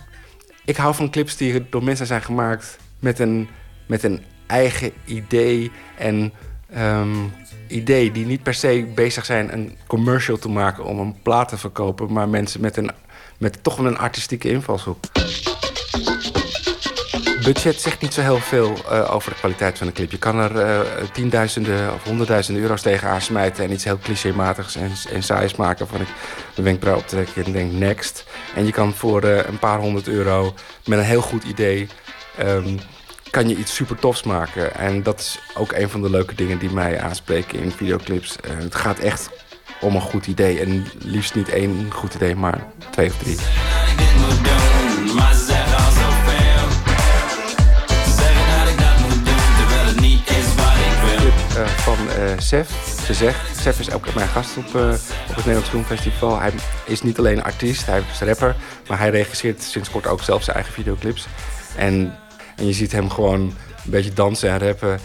Ik 0.64 0.76
hou 0.76 0.94
van 0.94 1.10
clips 1.10 1.36
die 1.36 1.68
door 1.68 1.84
mensen 1.84 2.06
zijn 2.06 2.22
gemaakt 2.22 2.78
met 2.98 3.18
een, 3.18 3.48
met 3.86 4.02
een 4.02 4.22
eigen 4.46 4.92
idee 5.04 5.70
en 5.96 6.32
ehm, 6.70 7.16
idee 7.66 8.12
die 8.12 8.26
niet 8.26 8.42
per 8.42 8.54
se 8.54 8.92
bezig 8.94 9.24
zijn 9.24 9.52
een 9.52 9.76
commercial 9.86 10.36
te 10.36 10.48
maken 10.48 10.84
om 10.84 10.98
een 10.98 11.22
plaat 11.22 11.48
te 11.48 11.56
verkopen, 11.56 12.12
maar 12.12 12.28
mensen 12.28 12.60
met, 12.60 12.76
een, 12.76 12.90
met 13.38 13.62
toch 13.62 13.78
een 13.78 13.98
artistieke 13.98 14.50
invalshoek. 14.50 15.04
Budget 17.44 17.80
zegt 17.80 18.00
niet 18.00 18.14
zo 18.14 18.20
heel 18.20 18.38
veel 18.38 18.76
uh, 18.92 19.14
over 19.14 19.30
de 19.30 19.38
kwaliteit 19.38 19.78
van 19.78 19.86
een 19.86 19.92
clip. 19.92 20.10
Je 20.10 20.18
kan 20.18 20.38
er 20.38 20.56
uh, 20.56 20.80
tienduizenden 21.12 21.94
of 21.94 22.04
honderdduizenden 22.04 22.62
euro's 22.62 22.82
tegen 22.82 23.08
aansmijten... 23.08 23.64
en 23.64 23.72
iets 23.72 23.84
heel 23.84 23.98
clichématigs 23.98 24.76
en, 24.76 24.92
en 25.12 25.22
saais 25.22 25.56
maken... 25.56 25.88
van 25.88 26.00
ik 26.00 26.06
mijn 26.54 26.66
wenkbrauw 26.66 26.96
optrek 26.96 27.28
en 27.28 27.52
denk 27.52 27.72
next. 27.72 28.24
En 28.54 28.66
je 28.66 28.72
kan 28.72 28.94
voor 28.94 29.24
uh, 29.24 29.36
een 29.36 29.58
paar 29.58 29.78
honderd 29.78 30.08
euro 30.08 30.54
met 30.84 30.98
een 30.98 31.04
heel 31.04 31.22
goed 31.22 31.44
idee... 31.44 31.88
Um, 32.40 32.78
kan 33.30 33.48
je 33.48 33.56
iets 33.56 33.74
super 33.74 33.96
tofs 33.96 34.22
maken. 34.22 34.74
En 34.74 35.02
dat 35.02 35.20
is 35.20 35.38
ook 35.54 35.72
een 35.72 35.90
van 35.90 36.02
de 36.02 36.10
leuke 36.10 36.34
dingen 36.34 36.58
die 36.58 36.70
mij 36.70 37.00
aanspreken 37.00 37.58
in 37.58 37.72
videoclips. 37.72 38.36
het 38.46 38.74
gaat 38.74 38.98
echt 38.98 39.30
om 39.80 39.94
een 39.94 40.00
goed 40.00 40.26
idee. 40.26 40.60
En 40.60 40.86
liefst 40.98 41.34
niet 41.34 41.48
één 41.48 41.86
goed 41.92 42.14
idee, 42.14 42.36
maar 42.36 42.66
twee 42.90 43.08
of 43.08 43.16
drie. 43.16 43.36
Uh, 51.60 51.66
van 51.66 51.96
uh, 52.06 52.38
Sef. 52.38 52.70
Ze 53.06 53.14
zegt, 53.14 53.60
Sef 53.60 53.80
is 53.80 53.92
ook 53.92 54.14
mijn 54.14 54.28
gast 54.28 54.56
op, 54.56 54.74
uh, 54.74 54.90
op 55.28 55.34
het 55.34 55.36
Nederlands 55.36 55.68
Filmfestival. 55.68 56.40
Hij 56.40 56.52
is 56.84 57.02
niet 57.02 57.18
alleen 57.18 57.42
artiest, 57.42 57.86
hij 57.86 58.02
is 58.12 58.20
rapper, 58.20 58.56
maar 58.88 58.98
hij 58.98 59.10
regisseert 59.10 59.62
sinds 59.62 59.90
kort 59.90 60.06
ook 60.06 60.22
zelf 60.22 60.42
zijn 60.42 60.56
eigen 60.56 60.74
videoclips. 60.74 61.26
En, 61.76 62.14
en 62.56 62.66
je 62.66 62.72
ziet 62.72 62.92
hem 62.92 63.10
gewoon 63.10 63.40
een 63.40 63.90
beetje 63.90 64.12
dansen 64.12 64.50
en 64.50 64.58
rappen 64.58 65.00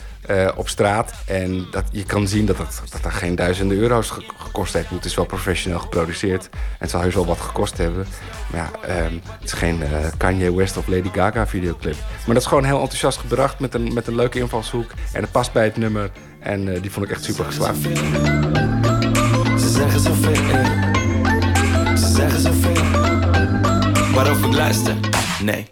op 0.56 0.70
straat. 0.70 1.14
En 1.26 1.68
dat, 1.72 1.84
je 1.92 2.04
kan 2.04 2.28
zien 2.28 2.46
dat 2.46 2.58
dat, 2.58 2.82
dat, 3.02 3.14
geen 3.14 3.36
duizenden 3.36 3.78
euro's 3.78 4.10
gekost 4.38 4.74
heeft. 4.74 4.90
Het 4.90 5.06
is 5.06 5.16
wel 5.16 5.26
professioneel 5.26 5.80
geproduceerd. 5.80 6.50
En 6.52 6.60
het 6.78 6.90
zal 6.90 7.02
heus 7.02 7.14
wel 7.14 7.26
wat 7.26 7.40
gekost 7.40 7.78
hebben. 7.78 8.06
Maar 8.52 8.70
ja, 8.88 9.06
um, 9.06 9.22
het 9.24 9.44
is 9.44 9.54
geen 9.54 9.84
Kanye 10.18 10.56
West 10.56 10.78
of 10.78 10.88
Lady 10.88 11.10
Gaga 11.14 11.48
videoclip. 11.48 11.96
Maar 11.96 12.34
dat 12.34 12.44
is 12.44 12.46
gewoon 12.46 12.64
heel 12.64 12.80
enthousiast 12.80 13.18
gebracht 13.18 13.60
met 13.60 13.74
een, 13.74 13.94
met 13.94 14.08
een 14.08 14.16
leuke 14.16 14.40
invalshoek. 14.40 14.92
En 15.12 15.22
het 15.22 15.32
past 15.32 15.52
bij 15.52 15.64
het 15.64 15.78
nummer. 15.78 16.12
En 16.46 16.68
uh, 16.68 16.82
die 16.82 16.92
vond 16.92 17.06
ik 17.06 17.12
echt 17.12 17.24
super 17.24 17.46
geslaagd. 17.46 17.82
Ze 19.62 19.70
zeggen 19.70 20.00
zoveel, 20.00 20.34
eh. 20.34 21.96
Ze 21.96 22.08
zeggen 22.16 22.42
zoveel. 22.42 22.84
Waarover 24.14 24.48
ik 24.48 24.54
luister? 24.54 24.96
Nee. 25.42 25.68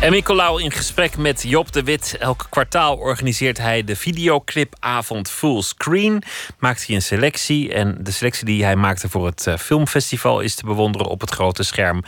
En 0.00 0.14
Nicolaou 0.14 0.62
in 0.62 0.70
gesprek 0.70 1.16
met 1.16 1.42
Job 1.42 1.72
de 1.72 1.82
Wit. 1.82 2.16
Elk 2.18 2.46
kwartaal 2.50 2.96
organiseert 2.96 3.58
hij 3.58 3.84
de 3.84 3.96
videoclipavond 3.96 5.30
Fullscreen. 5.30 6.22
Maakt 6.58 6.86
hij 6.86 6.96
een 6.96 7.02
selectie. 7.02 7.72
En 7.72 7.96
de 8.00 8.10
selectie 8.10 8.44
die 8.44 8.64
hij 8.64 8.76
maakte 8.76 9.08
voor 9.08 9.26
het 9.26 9.46
eh, 9.46 9.56
filmfestival 9.56 10.40
is 10.40 10.54
te 10.54 10.66
bewonderen 10.66 11.06
op 11.06 11.20
het 11.20 11.30
grote 11.30 11.62
scherm 11.62 12.02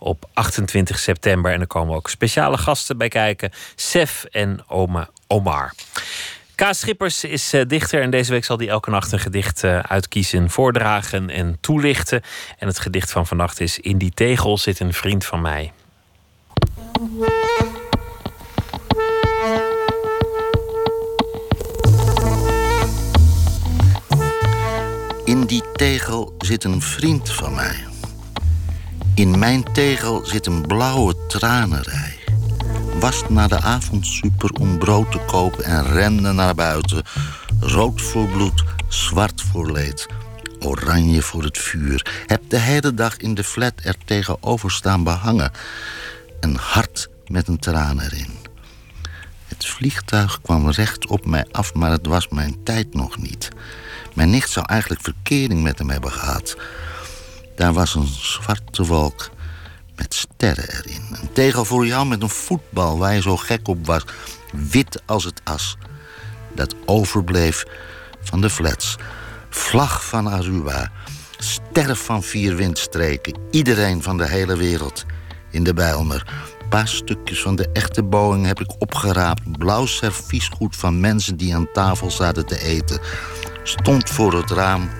op 0.00 0.28
28 0.32 0.98
september. 0.98 1.52
En 1.52 1.60
er 1.60 1.66
komen 1.66 1.96
ook 1.96 2.10
speciale 2.10 2.58
gasten 2.58 2.98
bij 2.98 3.08
kijken. 3.08 3.50
Sef 3.74 4.24
en 4.30 4.64
Oma 4.68 5.08
Omar. 5.26 5.72
Kaas 6.54 6.78
Schippers 6.78 7.24
is 7.24 7.54
uh, 7.54 7.62
dichter 7.66 8.02
en 8.02 8.10
deze 8.10 8.32
week 8.32 8.44
zal 8.44 8.58
hij 8.58 8.68
elke 8.68 8.90
nacht 8.90 9.12
een 9.12 9.18
gedicht 9.18 9.62
uh, 9.62 9.78
uitkiezen, 9.78 10.50
voordragen 10.50 11.30
en 11.30 11.58
toelichten. 11.60 12.22
En 12.58 12.66
het 12.66 12.78
gedicht 12.78 13.10
van 13.12 13.26
vannacht 13.26 13.60
is 13.60 13.78
In 13.78 13.98
die 13.98 14.10
tegel 14.14 14.58
zit 14.58 14.80
een 14.80 14.92
vriend 14.92 15.26
van 15.26 15.40
mij. 15.40 15.72
In 25.24 25.44
die 25.46 25.62
tegel 25.72 26.34
zit 26.38 26.64
een 26.64 26.82
vriend 26.82 27.32
van 27.32 27.54
mij. 27.54 27.89
In 29.20 29.38
mijn 29.38 29.72
tegel 29.72 30.24
zit 30.24 30.46
een 30.46 30.66
blauwe 30.66 31.26
tranenrij. 31.26 32.18
Was 32.98 33.22
naar 33.28 33.48
de 33.48 33.60
avondsuper 33.60 34.50
om 34.50 34.78
brood 34.78 35.12
te 35.12 35.18
kopen 35.18 35.64
en 35.64 35.92
rende 35.92 36.32
naar 36.32 36.54
buiten. 36.54 37.02
Rood 37.60 38.02
voor 38.02 38.28
bloed, 38.28 38.64
zwart 38.88 39.42
voor 39.42 39.72
leed, 39.72 40.06
oranje 40.60 41.22
voor 41.22 41.42
het 41.42 41.58
vuur. 41.58 42.24
Heb 42.26 42.42
de 42.48 42.58
hele 42.58 42.94
dag 42.94 43.16
in 43.16 43.34
de 43.34 43.44
flat 43.44 43.72
er 43.82 43.94
tegenover 44.04 44.70
staan 44.70 45.04
behangen. 45.04 45.52
Een 46.40 46.56
hart 46.56 47.08
met 47.26 47.48
een 47.48 47.58
traan 47.58 48.00
erin. 48.00 48.30
Het 49.46 49.66
vliegtuig 49.66 50.40
kwam 50.40 50.70
recht 50.70 51.06
op 51.06 51.26
mij 51.26 51.46
af, 51.50 51.74
maar 51.74 51.90
het 51.90 52.06
was 52.06 52.28
mijn 52.28 52.62
tijd 52.64 52.94
nog 52.94 53.18
niet. 53.18 53.48
Mijn 54.14 54.30
nicht 54.30 54.50
zou 54.50 54.66
eigenlijk 54.66 55.02
verkering 55.02 55.62
met 55.62 55.78
hem 55.78 55.90
hebben 55.90 56.12
gehad. 56.12 56.56
Daar 57.60 57.72
was 57.72 57.94
een 57.94 58.06
zwarte 58.06 58.84
wolk 58.84 59.30
met 59.96 60.14
sterren 60.14 60.68
erin. 60.68 61.02
Een 61.10 61.32
tegel 61.32 61.64
voor 61.64 61.86
jou 61.86 62.06
met 62.06 62.22
een 62.22 62.28
voetbal 62.28 62.98
waar 62.98 63.14
je 63.14 63.20
zo 63.20 63.36
gek 63.36 63.68
op 63.68 63.86
was. 63.86 64.04
Wit 64.52 65.02
als 65.06 65.24
het 65.24 65.40
as. 65.44 65.76
Dat 66.54 66.74
overbleef 66.84 67.64
van 68.22 68.40
de 68.40 68.50
flats. 68.50 68.96
Vlag 69.48 70.04
van 70.04 70.26
Aruba. 70.26 70.90
Sterren 71.38 71.96
van 71.96 72.22
vier 72.22 72.56
windstreken. 72.56 73.38
Iedereen 73.50 74.02
van 74.02 74.16
de 74.16 74.28
hele 74.28 74.56
wereld 74.56 75.04
in 75.50 75.64
de 75.64 75.74
Bijlmer. 75.74 76.26
Een 76.62 76.68
paar 76.68 76.88
stukjes 76.88 77.42
van 77.42 77.56
de 77.56 77.68
echte 77.72 78.02
Boeing 78.02 78.46
heb 78.46 78.60
ik 78.60 78.70
opgeraapt. 78.78 79.58
Blauw 79.58 79.86
serviesgoed 79.86 80.76
van 80.76 81.00
mensen 81.00 81.36
die 81.36 81.54
aan 81.54 81.72
tafel 81.72 82.10
zaten 82.10 82.46
te 82.46 82.62
eten. 82.62 83.00
Stond 83.62 84.10
voor 84.10 84.32
het 84.32 84.50
raam 84.50 84.90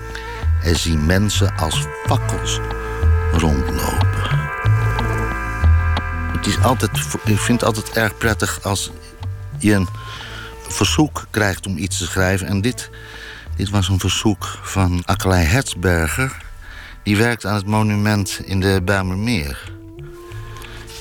en 0.63 0.75
zie 0.75 0.97
mensen 0.97 1.55
als 1.57 1.85
fakkels 2.05 2.59
rondlopen. 3.31 4.39
Het 6.31 6.45
is 6.45 6.59
altijd, 6.59 6.91
ik 7.25 7.39
vind 7.39 7.61
het 7.61 7.63
altijd 7.63 7.89
erg 7.89 8.17
prettig 8.17 8.63
als 8.63 8.91
je 9.57 9.73
een 9.73 9.87
verzoek 10.67 11.27
krijgt 11.29 11.67
om 11.67 11.77
iets 11.77 11.97
te 11.97 12.05
schrijven. 12.05 12.47
En 12.47 12.61
dit, 12.61 12.89
dit 13.55 13.69
was 13.69 13.87
een 13.87 13.99
verzoek 13.99 14.59
van 14.61 15.01
Akkelij 15.05 15.43
Hertzberger. 15.43 16.37
Die 17.03 17.17
werkt 17.17 17.45
aan 17.45 17.55
het 17.55 17.65
monument 17.65 18.41
in 18.45 18.59
de 18.59 18.81
Bijlmermeer. 18.85 19.71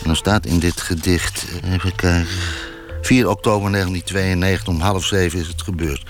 En 0.03 0.07
dan 0.07 0.17
staat 0.17 0.47
in 0.47 0.59
dit 0.59 0.81
gedicht, 0.81 1.47
even 1.65 1.95
kijken... 1.95 2.27
4 3.03 3.29
oktober 3.29 3.71
1992, 3.71 4.69
om 4.69 4.81
half 4.81 5.05
zeven 5.05 5.39
is 5.39 5.47
het 5.47 5.63
gebeurd. 5.63 6.03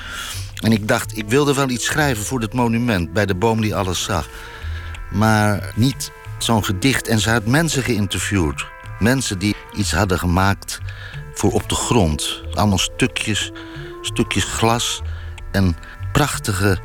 En 0.61 0.73
ik 0.73 0.89
dacht, 0.89 1.16
ik 1.16 1.28
wilde 1.28 1.55
wel 1.55 1.69
iets 1.69 1.85
schrijven 1.85 2.24
voor 2.24 2.41
het 2.41 2.53
monument... 2.53 3.12
bij 3.12 3.27
de 3.27 3.35
boom 3.35 3.61
die 3.61 3.74
alles 3.74 4.03
zag. 4.03 4.28
Maar 5.11 5.73
niet 5.74 6.11
zo'n 6.39 6.65
gedicht. 6.65 7.09
En 7.09 7.19
ze 7.19 7.31
had 7.31 7.47
mensen 7.47 7.82
geïnterviewd. 7.82 8.66
Mensen 8.99 9.39
die 9.39 9.57
iets 9.77 9.93
hadden 9.93 10.19
gemaakt 10.19 10.81
voor 11.35 11.53
op 11.53 11.69
de 11.69 11.74
grond. 11.74 12.43
Allemaal 12.53 12.78
stukjes, 12.78 13.53
stukjes 14.03 14.45
glas 14.45 15.03
en 15.53 15.77
prachtige 16.12 16.78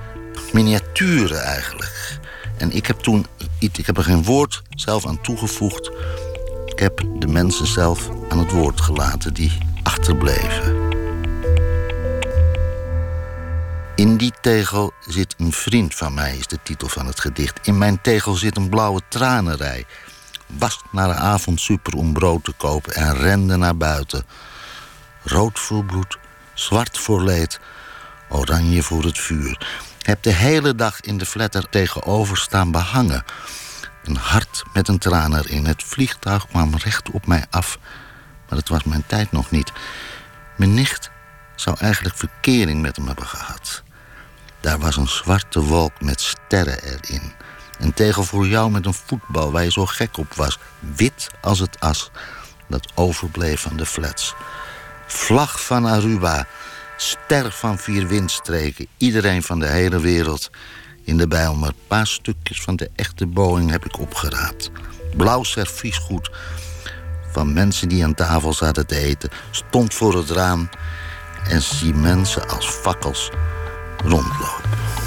miniaturen 0.54 1.44
eigenlijk. 1.44 2.20
En 2.58 2.72
ik 2.72 2.86
heb 2.86 3.00
toen, 3.00 3.26
ik 3.60 3.86
heb 3.86 3.98
er 3.98 4.04
geen 4.04 4.24
woord 4.24 4.62
zelf 4.70 5.08
aan 5.08 5.22
toegevoegd... 5.22 5.92
Ik 6.76 6.82
heb 6.82 7.04
de 7.20 7.28
mensen 7.28 7.68
zelf 7.68 8.10
aan 8.30 8.40
het 8.40 8.52
woord 8.52 8.82
gelaten 8.82 9.34
die 9.34 9.58
achterbleven. 9.84 10.85
In 13.96 14.18
die 14.18 14.34
tegel 14.42 14.94
zit 15.08 15.36
een 15.38 15.52
vriend 15.52 15.96
van 15.96 16.14
mij, 16.14 16.38
is 16.38 16.48
de 16.48 16.60
titel 16.64 16.88
van 16.88 17.06
het 17.06 17.20
gedicht. 17.20 17.68
In 17.68 17.78
mijn 17.78 18.02
tegel 18.02 18.34
zit 18.34 18.58
een 18.58 18.70
blauwe 18.70 19.02
tranenrij. 19.08 19.86
Was 20.46 20.82
naar 20.92 21.08
de 21.08 21.14
avond 21.14 21.62
super 21.62 21.94
om 21.94 22.14
brood 22.14 22.44
te 22.44 22.52
kopen 22.52 22.94
en 22.94 23.18
rende 23.18 23.56
naar 23.56 23.78
buiten. 23.78 24.26
Rood 25.24 25.60
voor 25.60 25.86
bloed, 25.86 26.18
zwart 26.54 26.98
voor 26.98 27.24
leed, 27.24 27.60
oranje 28.30 28.84
voor 28.84 29.04
het 29.04 29.20
vuur. 29.20 29.68
Heb 30.02 30.24
de 30.24 30.34
hele 30.34 30.76
dag 30.76 31.02
in 31.02 31.18
de 31.18 31.26
flatter 31.26 31.70
tegenover 31.70 32.38
staan 32.38 32.72
behangen. 32.72 33.24
Een 34.04 34.18
hart 34.18 34.64
met 34.74 34.88
een 34.88 35.00
traan 35.00 35.36
erin. 35.36 35.66
Het 35.66 35.84
vliegtuig 35.84 36.48
kwam 36.48 36.76
recht 36.76 37.10
op 37.10 37.28
mij 37.28 37.46
af. 37.50 37.80
Maar 38.50 38.58
het 38.58 38.70
was 38.70 38.84
mijn 38.84 39.04
tijd 39.08 39.32
nog 39.32 39.52
niet. 39.52 39.72
Mijn 40.58 40.74
nicht 40.74 41.12
zou 41.56 41.78
eigenlijk 41.80 42.16
verkering 42.16 42.82
met 42.82 42.96
hem 42.96 43.08
hebben 43.08 43.28
gehad. 43.28 43.84
Daar 44.66 44.80
was 44.80 44.98
een 44.98 45.08
zwarte 45.08 45.62
wolk 45.62 46.02
met 46.02 46.22
sterren 46.22 46.84
erin. 46.84 47.32
Een 47.80 47.94
tegel 47.94 48.24
voor 48.24 48.48
jou 48.48 48.72
met 48.72 48.86
een 48.86 48.94
voetbal 48.94 49.52
waar 49.52 49.64
je 49.64 49.72
zo 49.72 49.86
gek 49.86 50.18
op 50.18 50.34
was. 50.34 50.60
Wit 50.96 51.30
als 51.42 51.60
het 51.60 51.80
as 51.80 52.12
dat 52.68 52.92
overbleef 52.96 53.62
van 53.62 53.78
de 53.78 53.86
flats. 53.86 54.34
Vlag 55.08 55.66
van 55.66 55.86
Aruba. 55.86 56.48
Ster 56.98 57.52
van 57.52 57.78
vier 57.78 58.08
windstreken. 58.08 58.88
Iedereen 58.98 59.44
van 59.44 59.60
de 59.60 59.68
hele 59.68 60.00
wereld 60.00 60.50
in 61.04 61.18
de 61.18 61.28
Bijlmer. 61.28 61.70
Een 61.70 61.76
paar 61.88 62.08
stukjes 62.08 62.62
van 62.62 62.76
de 62.76 62.90
echte 62.96 63.26
Boeing 63.28 63.72
heb 63.72 63.86
ik 63.86 64.00
opgeraapt. 64.00 64.72
Blauw 65.16 65.44
serviesgoed 65.44 66.32
van 67.32 67.54
mensen 67.54 67.90
die 67.90 68.04
aan 68.04 68.14
tafel 68.14 68.54
zaten 68.54 68.88
te 68.88 68.98
eten. 68.98 69.30
Stond 69.52 69.94
voor 69.94 70.16
het 70.16 70.30
raam 70.30 70.70
en 71.50 71.62
zie 71.62 71.94
mensen 71.94 72.50
als 72.50 72.68
fakkels 72.68 73.32
rondlopen. 74.06 75.05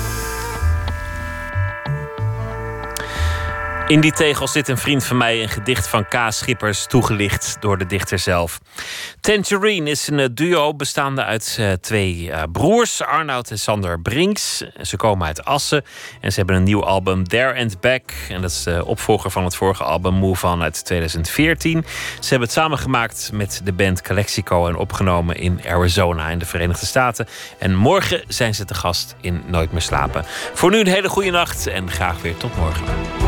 In 3.89 4.01
die 4.01 4.13
tegel 4.13 4.49
zit 4.49 4.69
een 4.69 4.79
vriend 4.79 5.05
van 5.05 5.17
mij, 5.17 5.43
een 5.43 5.49
gedicht 5.49 5.89
van 5.89 6.09
K. 6.09 6.17
Schippers, 6.29 6.87
toegelicht 6.87 7.57
door 7.61 7.79
de 7.79 7.87
dichter 7.87 8.19
zelf. 8.19 8.61
Tangerine 9.21 9.91
is 9.91 10.09
een 10.09 10.19
eh, 10.19 10.27
duo 10.33 10.75
bestaande 10.75 11.25
uit 11.25 11.57
uh, 11.61 11.73
twee 11.73 12.17
uh, 12.23 12.43
broers, 12.53 13.03
Arnoud 13.03 13.51
en 13.51 13.59
Sander 13.59 14.01
Brinks. 14.01 14.65
Ze 14.83 14.97
komen 14.97 15.27
uit 15.27 15.45
Assen 15.45 15.85
en 16.21 16.31
ze 16.31 16.39
hebben 16.39 16.57
een 16.57 16.63
nieuw 16.63 16.85
album, 16.85 17.29
There 17.29 17.61
and 17.61 17.81
Back. 17.81 18.03
En 18.29 18.41
dat 18.41 18.51
is 18.51 18.63
de 18.63 18.85
opvolger 18.85 19.31
van 19.31 19.45
het 19.45 19.57
vorige 19.57 19.85
album, 19.85 20.15
Move 20.15 20.47
On 20.47 20.63
uit 20.63 20.85
2014. 20.85 21.85
Ze 22.21 22.29
hebben 22.29 22.49
het 22.49 22.57
samengemaakt 22.57 23.31
met 23.33 23.61
de 23.65 23.73
band 23.73 24.01
Calexico 24.01 24.67
en 24.67 24.77
opgenomen 24.77 25.37
in 25.37 25.61
Arizona 25.67 26.29
in 26.29 26.39
de 26.39 26.47
Verenigde 26.47 26.87
Staten. 26.87 27.27
En 27.59 27.75
morgen 27.75 28.25
zijn 28.27 28.55
ze 28.55 28.65
te 28.65 28.75
gast 28.75 29.17
in 29.21 29.43
Nooit 29.47 29.73
meer 29.73 29.83
slapen. 29.83 30.25
Voor 30.55 30.71
nu 30.71 30.81
een 30.81 30.87
hele 30.87 31.09
goede 31.09 31.31
nacht 31.31 31.67
en 31.67 31.91
graag 31.91 32.23
weer 32.23 32.37
tot 32.37 32.57
morgen. 32.57 33.28